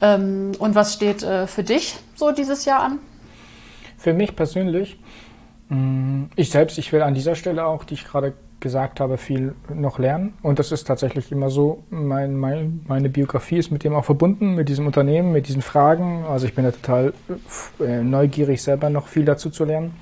Ähm, 0.00 0.52
und 0.58 0.74
was 0.74 0.94
steht 0.94 1.22
äh, 1.22 1.46
für 1.46 1.64
dich 1.64 1.96
so 2.14 2.30
dieses 2.30 2.64
Jahr 2.64 2.82
an? 2.82 2.98
Für 3.96 4.12
mich 4.12 4.36
persönlich, 4.36 4.98
mm, 5.68 6.24
ich 6.36 6.50
selbst, 6.50 6.78
ich 6.78 6.92
will 6.92 7.02
an 7.02 7.14
dieser 7.14 7.34
Stelle 7.34 7.64
auch, 7.64 7.84
die 7.84 7.94
ich 7.94 8.04
gerade 8.04 8.34
gesagt 8.60 9.00
habe, 9.00 9.18
viel 9.18 9.54
noch 9.72 9.98
lernen. 9.98 10.34
Und 10.42 10.58
das 10.58 10.72
ist 10.72 10.84
tatsächlich 10.86 11.30
immer 11.30 11.50
so. 11.50 11.82
Mein, 11.90 12.36
mein, 12.36 12.80
meine 12.86 13.08
Biografie 13.08 13.58
ist 13.58 13.70
mit 13.70 13.84
dem 13.84 13.94
auch 13.94 14.04
verbunden, 14.04 14.54
mit 14.54 14.68
diesem 14.68 14.86
Unternehmen, 14.86 15.32
mit 15.32 15.48
diesen 15.48 15.62
Fragen. 15.62 16.24
Also 16.24 16.46
ich 16.46 16.54
bin 16.54 16.64
da 16.64 16.70
total 16.72 17.12
äh, 17.80 18.02
neugierig, 18.02 18.62
selber 18.62 18.90
noch 18.90 19.08
viel 19.08 19.24
dazu 19.24 19.50
zu 19.50 19.64
lernen. 19.64 19.94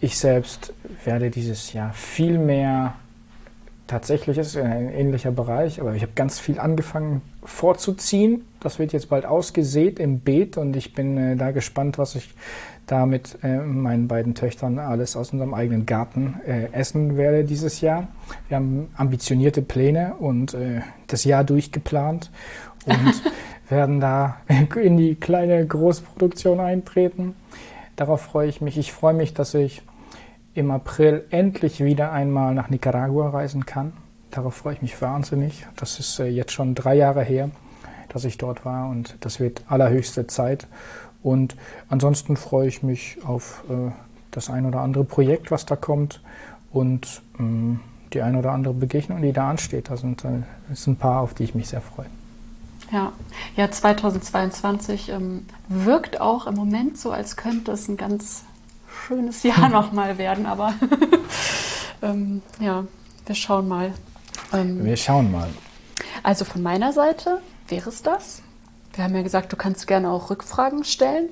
Ich 0.00 0.18
selbst 0.18 0.74
werde 1.04 1.30
dieses 1.30 1.72
Jahr 1.72 1.92
viel 1.94 2.38
mehr, 2.38 2.94
tatsächlich 3.86 4.36
ist 4.36 4.56
ein 4.56 4.90
ähnlicher 4.92 5.30
Bereich, 5.30 5.80
aber 5.80 5.94
ich 5.94 6.02
habe 6.02 6.12
ganz 6.14 6.38
viel 6.38 6.58
angefangen 6.58 7.22
vorzuziehen. 7.42 8.44
Das 8.60 8.78
wird 8.78 8.92
jetzt 8.92 9.08
bald 9.08 9.24
ausgesät 9.24 9.98
im 9.98 10.20
Beet 10.20 10.58
und 10.58 10.76
ich 10.76 10.92
bin 10.92 11.16
äh, 11.16 11.36
da 11.36 11.52
gespannt, 11.52 11.96
was 11.96 12.14
ich 12.14 12.34
da 12.86 13.04
mit 13.04 13.38
äh, 13.42 13.58
meinen 13.58 14.08
beiden 14.08 14.34
Töchtern 14.34 14.78
alles 14.78 15.16
aus 15.16 15.32
unserem 15.32 15.54
eigenen 15.54 15.86
Garten 15.86 16.40
äh, 16.46 16.72
essen 16.72 17.16
werde 17.16 17.44
dieses 17.44 17.80
Jahr. 17.80 18.08
Wir 18.48 18.56
haben 18.56 18.88
ambitionierte 18.96 19.62
Pläne 19.62 20.14
und 20.18 20.54
äh, 20.54 20.82
das 21.08 21.24
Jahr 21.24 21.44
durchgeplant 21.44 22.30
und 22.86 23.22
werden 23.68 24.00
da 24.00 24.36
in 24.76 24.96
die 24.96 25.16
kleine 25.16 25.66
Großproduktion 25.66 26.60
eintreten. 26.60 27.34
Darauf 27.96 28.20
freue 28.20 28.48
ich 28.48 28.60
mich. 28.60 28.78
Ich 28.78 28.92
freue 28.92 29.14
mich, 29.14 29.34
dass 29.34 29.54
ich 29.54 29.82
im 30.54 30.70
April 30.70 31.24
endlich 31.30 31.82
wieder 31.82 32.12
einmal 32.12 32.54
nach 32.54 32.70
Nicaragua 32.70 33.30
reisen 33.30 33.66
kann. 33.66 33.92
Darauf 34.30 34.54
freue 34.54 34.74
ich 34.74 34.82
mich 34.82 35.00
wahnsinnig. 35.02 35.66
Das 35.76 35.98
ist 35.98 36.20
äh, 36.20 36.26
jetzt 36.26 36.52
schon 36.52 36.74
drei 36.74 36.94
Jahre 36.94 37.22
her, 37.22 37.50
dass 38.10 38.24
ich 38.24 38.38
dort 38.38 38.64
war 38.64 38.88
und 38.88 39.16
das 39.20 39.40
wird 39.40 39.64
allerhöchste 39.68 40.26
Zeit. 40.26 40.68
Und 41.26 41.56
ansonsten 41.88 42.36
freue 42.36 42.68
ich 42.68 42.84
mich 42.84 43.18
auf 43.26 43.64
äh, 43.68 43.90
das 44.30 44.48
ein 44.48 44.64
oder 44.64 44.78
andere 44.78 45.02
Projekt, 45.02 45.50
was 45.50 45.66
da 45.66 45.74
kommt 45.74 46.20
und 46.70 47.20
ähm, 47.40 47.80
die 48.12 48.22
ein 48.22 48.36
oder 48.36 48.52
andere 48.52 48.72
Begegnung, 48.74 49.20
die 49.20 49.32
da 49.32 49.50
ansteht. 49.50 49.90
Da 49.90 49.96
sind, 49.96 50.24
äh, 50.24 50.42
sind 50.72 50.92
ein 50.92 50.96
paar, 50.98 51.22
auf 51.22 51.34
die 51.34 51.42
ich 51.42 51.56
mich 51.56 51.66
sehr 51.66 51.80
freue. 51.80 52.06
Ja, 52.92 53.10
ja 53.56 53.68
2022 53.68 55.08
ähm, 55.08 55.46
wirkt 55.68 56.20
auch 56.20 56.46
im 56.46 56.54
Moment 56.54 56.96
so, 56.96 57.10
als 57.10 57.36
könnte 57.36 57.72
es 57.72 57.88
ein 57.88 57.96
ganz 57.96 58.44
schönes 58.88 59.42
Jahr 59.42 59.68
nochmal 59.72 60.18
werden, 60.18 60.46
aber 60.46 60.74
ähm, 62.02 62.40
ja, 62.60 62.84
wir 63.26 63.34
schauen 63.34 63.66
mal. 63.66 63.92
Ähm, 64.52 64.84
wir 64.84 64.96
schauen 64.96 65.32
mal. 65.32 65.48
Also 66.22 66.44
von 66.44 66.62
meiner 66.62 66.92
Seite 66.92 67.40
wäre 67.66 67.88
es 67.88 68.04
das. 68.04 68.42
Wir 68.96 69.04
haben 69.04 69.14
ja 69.14 69.22
gesagt, 69.22 69.52
du 69.52 69.56
kannst 69.56 69.86
gerne 69.86 70.10
auch 70.10 70.30
Rückfragen 70.30 70.84
stellen. 70.84 71.28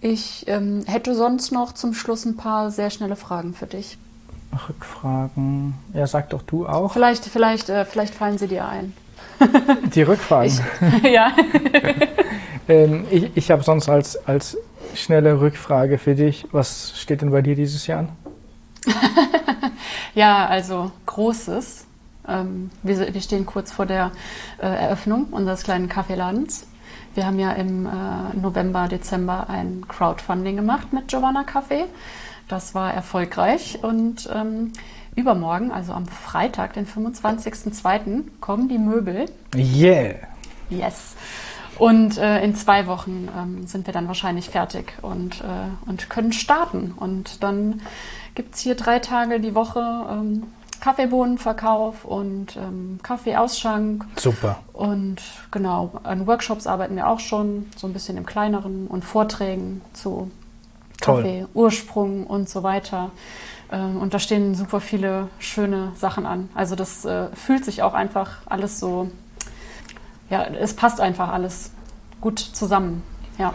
Ich 0.00 0.44
ähm, 0.48 0.84
hätte 0.86 1.14
sonst 1.14 1.52
noch 1.52 1.72
zum 1.72 1.94
Schluss 1.94 2.24
ein 2.24 2.36
paar 2.36 2.70
sehr 2.70 2.90
schnelle 2.90 3.16
Fragen 3.16 3.54
für 3.54 3.66
dich. 3.66 3.98
Rückfragen. 4.68 5.74
Ja, 5.94 6.06
sag 6.06 6.30
doch 6.30 6.42
du 6.42 6.66
auch. 6.66 6.92
Vielleicht, 6.92 7.24
vielleicht, 7.24 7.68
äh, 7.68 7.84
vielleicht 7.84 8.14
fallen 8.14 8.38
sie 8.38 8.48
dir 8.48 8.66
ein. 8.66 8.94
Die 9.94 10.02
Rückfragen. 10.02 10.60
Ich, 11.02 11.02
ja. 11.10 11.32
ähm, 12.68 13.04
ich 13.10 13.30
ich 13.34 13.50
habe 13.50 13.62
sonst 13.62 13.88
als, 13.88 14.16
als 14.28 14.56
schnelle 14.94 15.40
Rückfrage 15.40 15.98
für 15.98 16.14
dich. 16.14 16.46
Was 16.52 16.92
steht 16.96 17.22
denn 17.22 17.30
bei 17.30 17.42
dir 17.42 17.56
dieses 17.56 17.86
Jahr 17.86 18.00
an? 18.00 18.08
ja, 20.14 20.46
also 20.46 20.90
Großes. 21.06 21.86
Ähm, 22.28 22.70
wir, 22.82 23.12
wir, 23.12 23.20
stehen 23.20 23.46
kurz 23.46 23.72
vor 23.72 23.86
der 23.86 24.12
äh, 24.58 24.66
Eröffnung 24.66 25.26
unseres 25.32 25.64
kleinen 25.64 25.88
Kaffeeladens. 25.88 26.66
Wir 27.14 27.26
haben 27.26 27.38
ja 27.38 27.52
im 27.52 27.86
äh, 27.86 28.36
November, 28.40 28.88
Dezember 28.88 29.50
ein 29.50 29.86
Crowdfunding 29.86 30.56
gemacht 30.56 30.92
mit 30.92 31.08
Giovanna 31.08 31.42
Café. 31.42 31.84
Das 32.48 32.74
war 32.74 32.92
erfolgreich 32.92 33.78
und 33.82 34.28
ähm, 34.34 34.72
übermorgen, 35.14 35.72
also 35.72 35.92
am 35.92 36.06
Freitag, 36.06 36.72
den 36.72 36.86
25.02., 36.86 38.24
kommen 38.40 38.68
die 38.68 38.78
Möbel. 38.78 39.26
Yeah! 39.54 40.14
Yes! 40.70 41.16
Und 41.78 42.18
äh, 42.18 42.42
in 42.44 42.54
zwei 42.54 42.86
Wochen 42.86 43.28
ähm, 43.36 43.66
sind 43.66 43.86
wir 43.86 43.94
dann 43.94 44.06
wahrscheinlich 44.06 44.50
fertig 44.50 44.94
und, 45.02 45.40
äh, 45.40 45.88
und 45.88 46.08
können 46.10 46.32
starten. 46.32 46.94
Und 46.96 47.42
dann 47.42 47.80
gibt 48.34 48.54
es 48.54 48.60
hier 48.60 48.74
drei 48.74 48.98
Tage 48.98 49.40
die 49.40 49.54
Woche 49.54 49.80
ähm, 50.10 50.44
Kaffeebohnenverkauf 50.82 52.04
und 52.04 52.56
ähm, 52.56 52.98
Kaffeeausschank. 53.04 54.04
Super. 54.16 54.58
Und 54.72 55.22
genau, 55.52 55.92
an 56.02 56.26
Workshops 56.26 56.66
arbeiten 56.66 56.96
wir 56.96 57.06
auch 57.06 57.20
schon, 57.20 57.70
so 57.76 57.86
ein 57.86 57.92
bisschen 57.92 58.16
im 58.16 58.26
kleineren 58.26 58.88
und 58.88 59.04
Vorträgen 59.04 59.80
zu 59.92 60.32
Kaffee, 61.00 61.46
Ursprung 61.54 62.26
und 62.26 62.48
so 62.48 62.64
weiter. 62.64 63.12
Ähm, 63.70 63.98
und 63.98 64.12
da 64.12 64.18
stehen 64.18 64.56
super 64.56 64.80
viele 64.80 65.28
schöne 65.38 65.92
Sachen 65.94 66.26
an. 66.26 66.48
Also 66.52 66.74
das 66.74 67.04
äh, 67.04 67.28
fühlt 67.28 67.64
sich 67.64 67.84
auch 67.84 67.94
einfach 67.94 68.38
alles 68.46 68.80
so, 68.80 69.08
ja, 70.30 70.42
es 70.42 70.74
passt 70.74 71.00
einfach 71.00 71.28
alles 71.28 71.70
gut 72.20 72.40
zusammen. 72.40 73.04
Ja. 73.38 73.52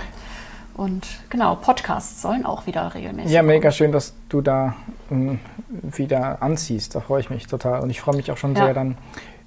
Und 0.78 1.08
genau, 1.30 1.56
Podcasts 1.56 2.22
sollen 2.22 2.46
auch 2.46 2.68
wieder 2.68 2.94
regelmäßig. 2.94 3.32
Ja, 3.32 3.42
mega 3.42 3.72
schön, 3.72 3.92
dass 3.92 4.14
du 4.30 4.42
da 4.42 4.76
ähm, 5.12 5.40
wieder 5.82 6.42
anziehst. 6.42 6.94
Da 6.94 7.00
freue 7.00 7.20
ich 7.20 7.30
mich 7.32 7.48
total. 7.48 7.82
Und 7.82 7.90
ich 7.90 8.00
freue 8.00 8.16
mich 8.16 8.32
auch 8.32 8.38
schon 8.38 8.56
ja. 8.56 8.66
sehr 8.66 8.74
dann, 8.76 8.96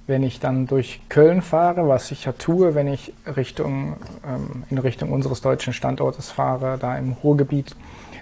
wenn 0.07 0.23
ich 0.23 0.41
dann 0.41 0.67
durch 0.67 0.99
Köln 1.07 1.41
fahre, 1.41 1.87
was 1.87 2.11
ich 2.11 2.25
ja 2.25 2.33
tue, 2.33 2.75
wenn 2.75 2.87
ich 2.87 3.13
Richtung, 3.37 3.95
ähm, 4.27 4.63
in 4.69 4.77
Richtung 4.77 5.11
unseres 5.11 5.39
deutschen 5.41 5.71
Standortes 5.71 6.29
fahre, 6.31 6.77
da 6.77 6.97
im 6.97 7.13
Ruhrgebiet, 7.13 7.77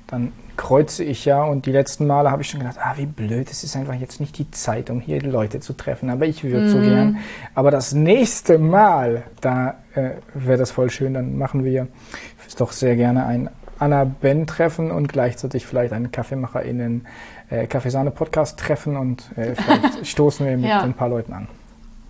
dann 0.05 0.31
kreuze 0.59 1.05
ich 1.05 1.23
ja 1.23 1.43
und 1.43 1.65
die 1.65 1.71
letzten 1.71 2.05
Male 2.05 2.31
habe 2.31 2.41
ich 2.41 2.49
schon 2.49 2.59
gedacht, 2.59 2.77
ah, 2.81 2.93
wie 2.97 3.05
blöd, 3.05 3.49
es 3.49 3.63
ist 3.63 3.77
einfach 3.77 3.93
jetzt 3.93 4.19
nicht 4.19 4.37
die 4.37 4.51
Zeit, 4.51 4.89
um 4.89 4.99
hier 4.99 5.21
Leute 5.21 5.61
zu 5.61 5.71
treffen, 5.71 6.09
aber 6.09 6.25
ich 6.25 6.43
würde 6.43 6.65
mm. 6.65 6.67
so 6.67 6.77
mhm. 6.79 6.83
gern. 6.83 7.17
Aber 7.55 7.71
das 7.71 7.93
nächste 7.93 8.57
Mal, 8.57 9.23
da 9.39 9.75
äh, 9.93 10.11
wäre 10.33 10.57
das 10.57 10.71
voll 10.71 10.89
schön, 10.89 11.13
dann 11.13 11.37
machen 11.37 11.63
wir 11.63 11.87
doch 12.61 12.71
sehr 12.71 12.95
gerne 12.95 13.25
ein 13.25 13.49
Anna-Ben-Treffen 13.79 14.91
und 14.91 15.07
gleichzeitig 15.07 15.65
vielleicht 15.65 15.93
einen 15.93 16.11
KaffeemacherInnen 16.11 17.07
äh, 17.49 17.67
Kaffeesahne-Podcast-Treffen 17.67 18.97
und 18.97 19.23
äh, 19.37 19.55
vielleicht 19.55 20.07
stoßen 20.07 20.45
wir 20.45 20.57
mit 20.57 20.69
ja. 20.69 20.81
ein 20.81 20.93
paar 20.93 21.09
Leuten 21.09 21.33
an. 21.33 21.47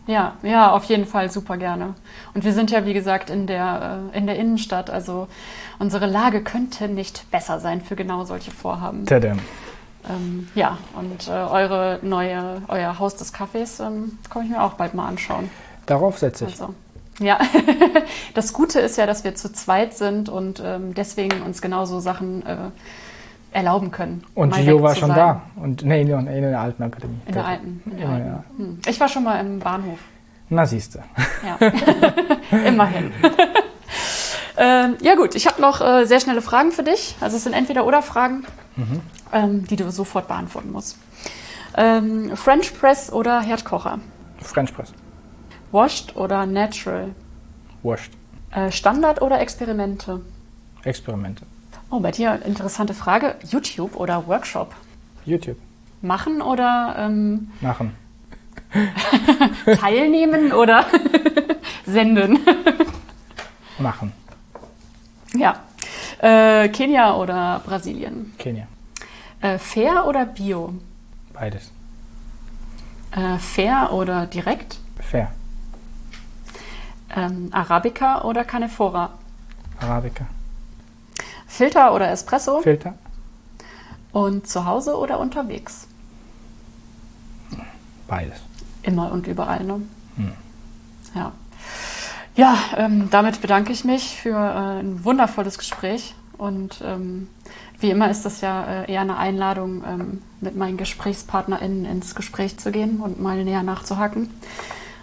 Ja, 0.07 0.33
ja, 0.41 0.71
auf 0.71 0.85
jeden 0.85 1.05
Fall 1.05 1.29
super 1.29 1.57
gerne. 1.57 1.93
Und 2.33 2.43
wir 2.43 2.51
sind 2.51 2.71
ja, 2.71 2.83
wie 2.85 2.95
gesagt, 2.95 3.29
in 3.29 3.45
der, 3.45 4.09
äh, 4.11 4.17
in 4.17 4.25
der 4.25 4.37
Innenstadt. 4.37 4.89
Also 4.89 5.27
unsere 5.77 6.07
Lage 6.07 6.41
könnte 6.41 6.87
nicht 6.87 7.29
besser 7.29 7.59
sein 7.59 7.81
für 7.81 7.95
genau 7.95 8.25
solche 8.25 8.49
Vorhaben. 8.49 9.05
Tadam. 9.05 9.37
Ähm, 10.09 10.47
ja, 10.55 10.79
und 10.95 11.27
äh, 11.27 11.31
eure 11.31 11.99
neue, 12.01 12.63
euer 12.69 12.97
Haus 12.97 13.17
des 13.17 13.33
Kaffees 13.33 13.79
ähm, 13.79 14.17
komme 14.29 14.45
ich 14.45 14.51
mir 14.51 14.63
auch 14.63 14.73
bald 14.73 14.95
mal 14.95 15.07
anschauen. 15.07 15.51
Darauf 15.85 16.17
setze 16.17 16.45
ich. 16.45 16.59
Also, 16.59 16.73
ja, 17.19 17.39
das 18.33 18.53
Gute 18.53 18.79
ist 18.79 18.97
ja, 18.97 19.05
dass 19.05 19.23
wir 19.23 19.35
zu 19.35 19.51
zweit 19.51 19.93
sind 19.95 20.29
und 20.29 20.61
ähm, 20.65 20.93
deswegen 20.93 21.41
uns 21.41 21.61
genauso 21.61 21.99
Sachen 21.99 22.45
äh, 22.45 22.57
erlauben 23.51 23.91
können. 23.91 24.23
Und 24.35 24.55
Gio 24.55 24.81
war 24.81 24.95
schon 24.95 25.09
sein. 25.09 25.17
da. 25.17 25.41
Und 25.55 25.83
nee, 25.83 26.01
in, 26.01 26.09
in 26.09 26.41
der 26.41 26.59
alten 26.59 26.83
Akademie. 26.83 27.19
In 27.25 27.33
der 27.33 27.45
alten. 27.45 27.81
In 27.85 27.97
der 27.97 28.07
ja, 28.07 28.13
alten. 28.13 28.27
Ja. 28.27 28.43
Hm. 28.57 28.79
Ich 28.87 28.99
war 28.99 29.09
schon 29.09 29.23
mal 29.23 29.39
im 29.39 29.59
Bahnhof. 29.59 29.99
Na 30.49 30.65
siehst 30.65 30.95
du. 30.95 30.99
Ja. 31.45 32.57
Immerhin. 32.65 33.11
ähm, 34.57 34.97
ja 35.01 35.15
gut, 35.15 35.35
ich 35.35 35.47
habe 35.47 35.61
noch 35.61 35.81
äh, 35.81 36.05
sehr 36.05 36.19
schnelle 36.19 36.41
Fragen 36.41 36.71
für 36.71 36.83
dich. 36.83 37.15
Also 37.21 37.37
es 37.37 37.43
sind 37.43 37.53
entweder 37.53 37.85
oder 37.85 38.01
Fragen, 38.01 38.45
mhm. 38.75 39.01
ähm, 39.31 39.67
die 39.67 39.75
du 39.75 39.91
sofort 39.91 40.27
beantworten 40.27 40.71
musst. 40.71 40.97
Ähm, 41.75 42.35
French 42.35 42.73
Press 42.79 43.11
oder 43.11 43.41
Herdkocher? 43.41 43.99
French 44.41 44.73
Press. 44.73 44.93
Washed 45.71 46.15
oder 46.15 46.45
Natural? 46.45 47.13
Washed. 47.83 48.11
Äh, 48.51 48.71
Standard 48.71 49.21
oder 49.21 49.39
Experimente? 49.39 50.21
Experimente. 50.83 51.45
Oh, 51.91 51.99
bei 51.99 52.11
dir 52.11 52.41
interessante 52.45 52.93
Frage. 52.93 53.35
YouTube 53.49 53.95
oder 53.95 54.27
Workshop? 54.27 54.73
YouTube. 55.25 55.57
Machen 56.01 56.41
oder 56.41 56.95
ähm, 56.97 57.51
machen? 57.61 57.95
teilnehmen 59.65 60.53
oder 60.53 60.85
senden? 61.85 62.39
machen. 63.79 64.13
Ja. 65.33 65.59
Äh, 66.19 66.69
Kenia 66.69 67.15
oder 67.15 67.61
Brasilien? 67.65 68.33
Kenia. 68.37 68.67
Äh, 69.41 69.57
fair 69.57 70.05
oder 70.07 70.25
Bio? 70.25 70.73
Beides. 71.33 71.71
Äh, 73.11 73.37
fair 73.37 73.91
oder 73.93 74.25
direkt? 74.25 74.77
Fair. 74.99 75.31
Ähm, 77.15 77.49
Arabica 77.51 78.23
oder 78.23 78.43
Canefora? 78.43 79.11
Arabica. 79.79 80.25
Filter 81.47 81.93
oder 81.93 82.11
Espresso? 82.11 82.61
Filter. 82.61 82.93
Und 84.11 84.47
zu 84.47 84.65
Hause 84.65 84.97
oder 84.97 85.19
unterwegs? 85.19 85.87
Beides. 88.07 88.39
Immer 88.83 89.11
und 89.11 89.27
überall, 89.27 89.63
ne? 89.63 89.81
Hm. 90.15 90.33
Ja. 91.15 91.31
Ja, 92.35 92.57
ähm, 92.77 93.09
damit 93.09 93.41
bedanke 93.41 93.71
ich 93.71 93.83
mich 93.83 94.15
für 94.15 94.35
äh, 94.35 94.79
ein 94.79 95.03
wundervolles 95.03 95.57
Gespräch. 95.57 96.15
Und 96.37 96.81
ähm, 96.85 97.27
wie 97.79 97.89
immer 97.91 98.09
ist 98.09 98.23
das 98.23 98.41
ja 98.41 98.83
äh, 98.83 98.91
eher 98.91 99.01
eine 99.01 99.17
Einladung, 99.17 99.83
ähm, 99.85 100.21
mit 100.39 100.55
meinen 100.55 100.77
GesprächspartnerInnen 100.77 101.85
ins 101.85 102.15
Gespräch 102.15 102.57
zu 102.57 102.71
gehen 102.71 103.01
und 103.01 103.21
mal 103.21 103.43
näher 103.43 103.63
nachzuhaken. 103.63 104.33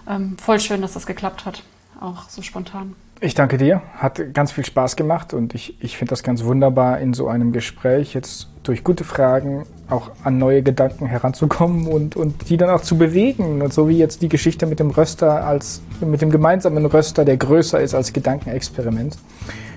Ähm, 0.08 0.38
voll 0.38 0.60
schön, 0.60 0.80
dass 0.80 0.94
das 0.94 1.06
geklappt 1.06 1.44
hat, 1.44 1.62
auch 2.00 2.28
so 2.28 2.42
spontan. 2.42 2.94
Ich 3.20 3.34
danke 3.34 3.56
dir. 3.56 3.80
Hat 3.94 4.34
ganz 4.34 4.52
viel 4.52 4.64
Spaß 4.64 4.96
gemacht 4.96 5.32
und 5.32 5.54
ich, 5.54 5.82
ich 5.82 5.96
finde 5.96 6.10
das 6.10 6.22
ganz 6.22 6.44
wunderbar, 6.44 6.98
in 7.00 7.14
so 7.14 7.28
einem 7.28 7.52
Gespräch 7.52 8.12
jetzt 8.12 8.48
durch 8.62 8.84
gute 8.84 9.04
Fragen 9.04 9.64
auch 9.88 10.10
an 10.24 10.36
neue 10.36 10.62
Gedanken 10.62 11.06
heranzukommen 11.06 11.86
und, 11.86 12.14
und 12.16 12.50
die 12.50 12.56
dann 12.58 12.68
auch 12.68 12.82
zu 12.82 12.98
bewegen. 12.98 13.62
Und 13.62 13.72
so 13.72 13.88
wie 13.88 13.96
jetzt 13.96 14.20
die 14.20 14.28
Geschichte 14.28 14.66
mit 14.66 14.80
dem 14.80 14.90
Röster 14.90 15.46
als, 15.46 15.80
mit 16.00 16.20
dem 16.20 16.30
gemeinsamen 16.30 16.84
Röster, 16.84 17.24
der 17.24 17.38
größer 17.38 17.80
ist 17.80 17.94
als 17.94 18.12
Gedankenexperiment. 18.12 19.16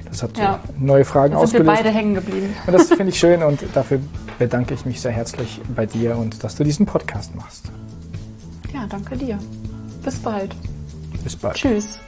Das 0.09 0.23
hat 0.23 0.37
ja. 0.37 0.59
neue 0.77 1.05
Fragen 1.05 1.33
da 1.33 1.39
sind 1.39 1.61
ausgelöst. 1.61 1.67
wir 1.67 1.83
beide 1.83 1.89
hängen 1.95 2.15
geblieben. 2.15 2.55
Und 2.65 2.73
das 2.73 2.87
finde 2.87 3.09
ich 3.09 3.19
schön 3.19 3.43
und 3.43 3.63
dafür 3.73 3.99
bedanke 4.37 4.73
ich 4.73 4.85
mich 4.85 4.99
sehr 4.99 5.11
herzlich 5.11 5.61
bei 5.75 5.85
dir 5.85 6.17
und 6.17 6.43
dass 6.43 6.55
du 6.55 6.63
diesen 6.63 6.85
Podcast 6.85 7.35
machst. 7.35 7.71
Ja, 8.73 8.85
danke 8.89 9.15
dir. 9.15 9.37
Bis 10.03 10.17
bald. 10.17 10.55
Bis 11.23 11.35
bald. 11.35 11.55
Tschüss. 11.55 11.99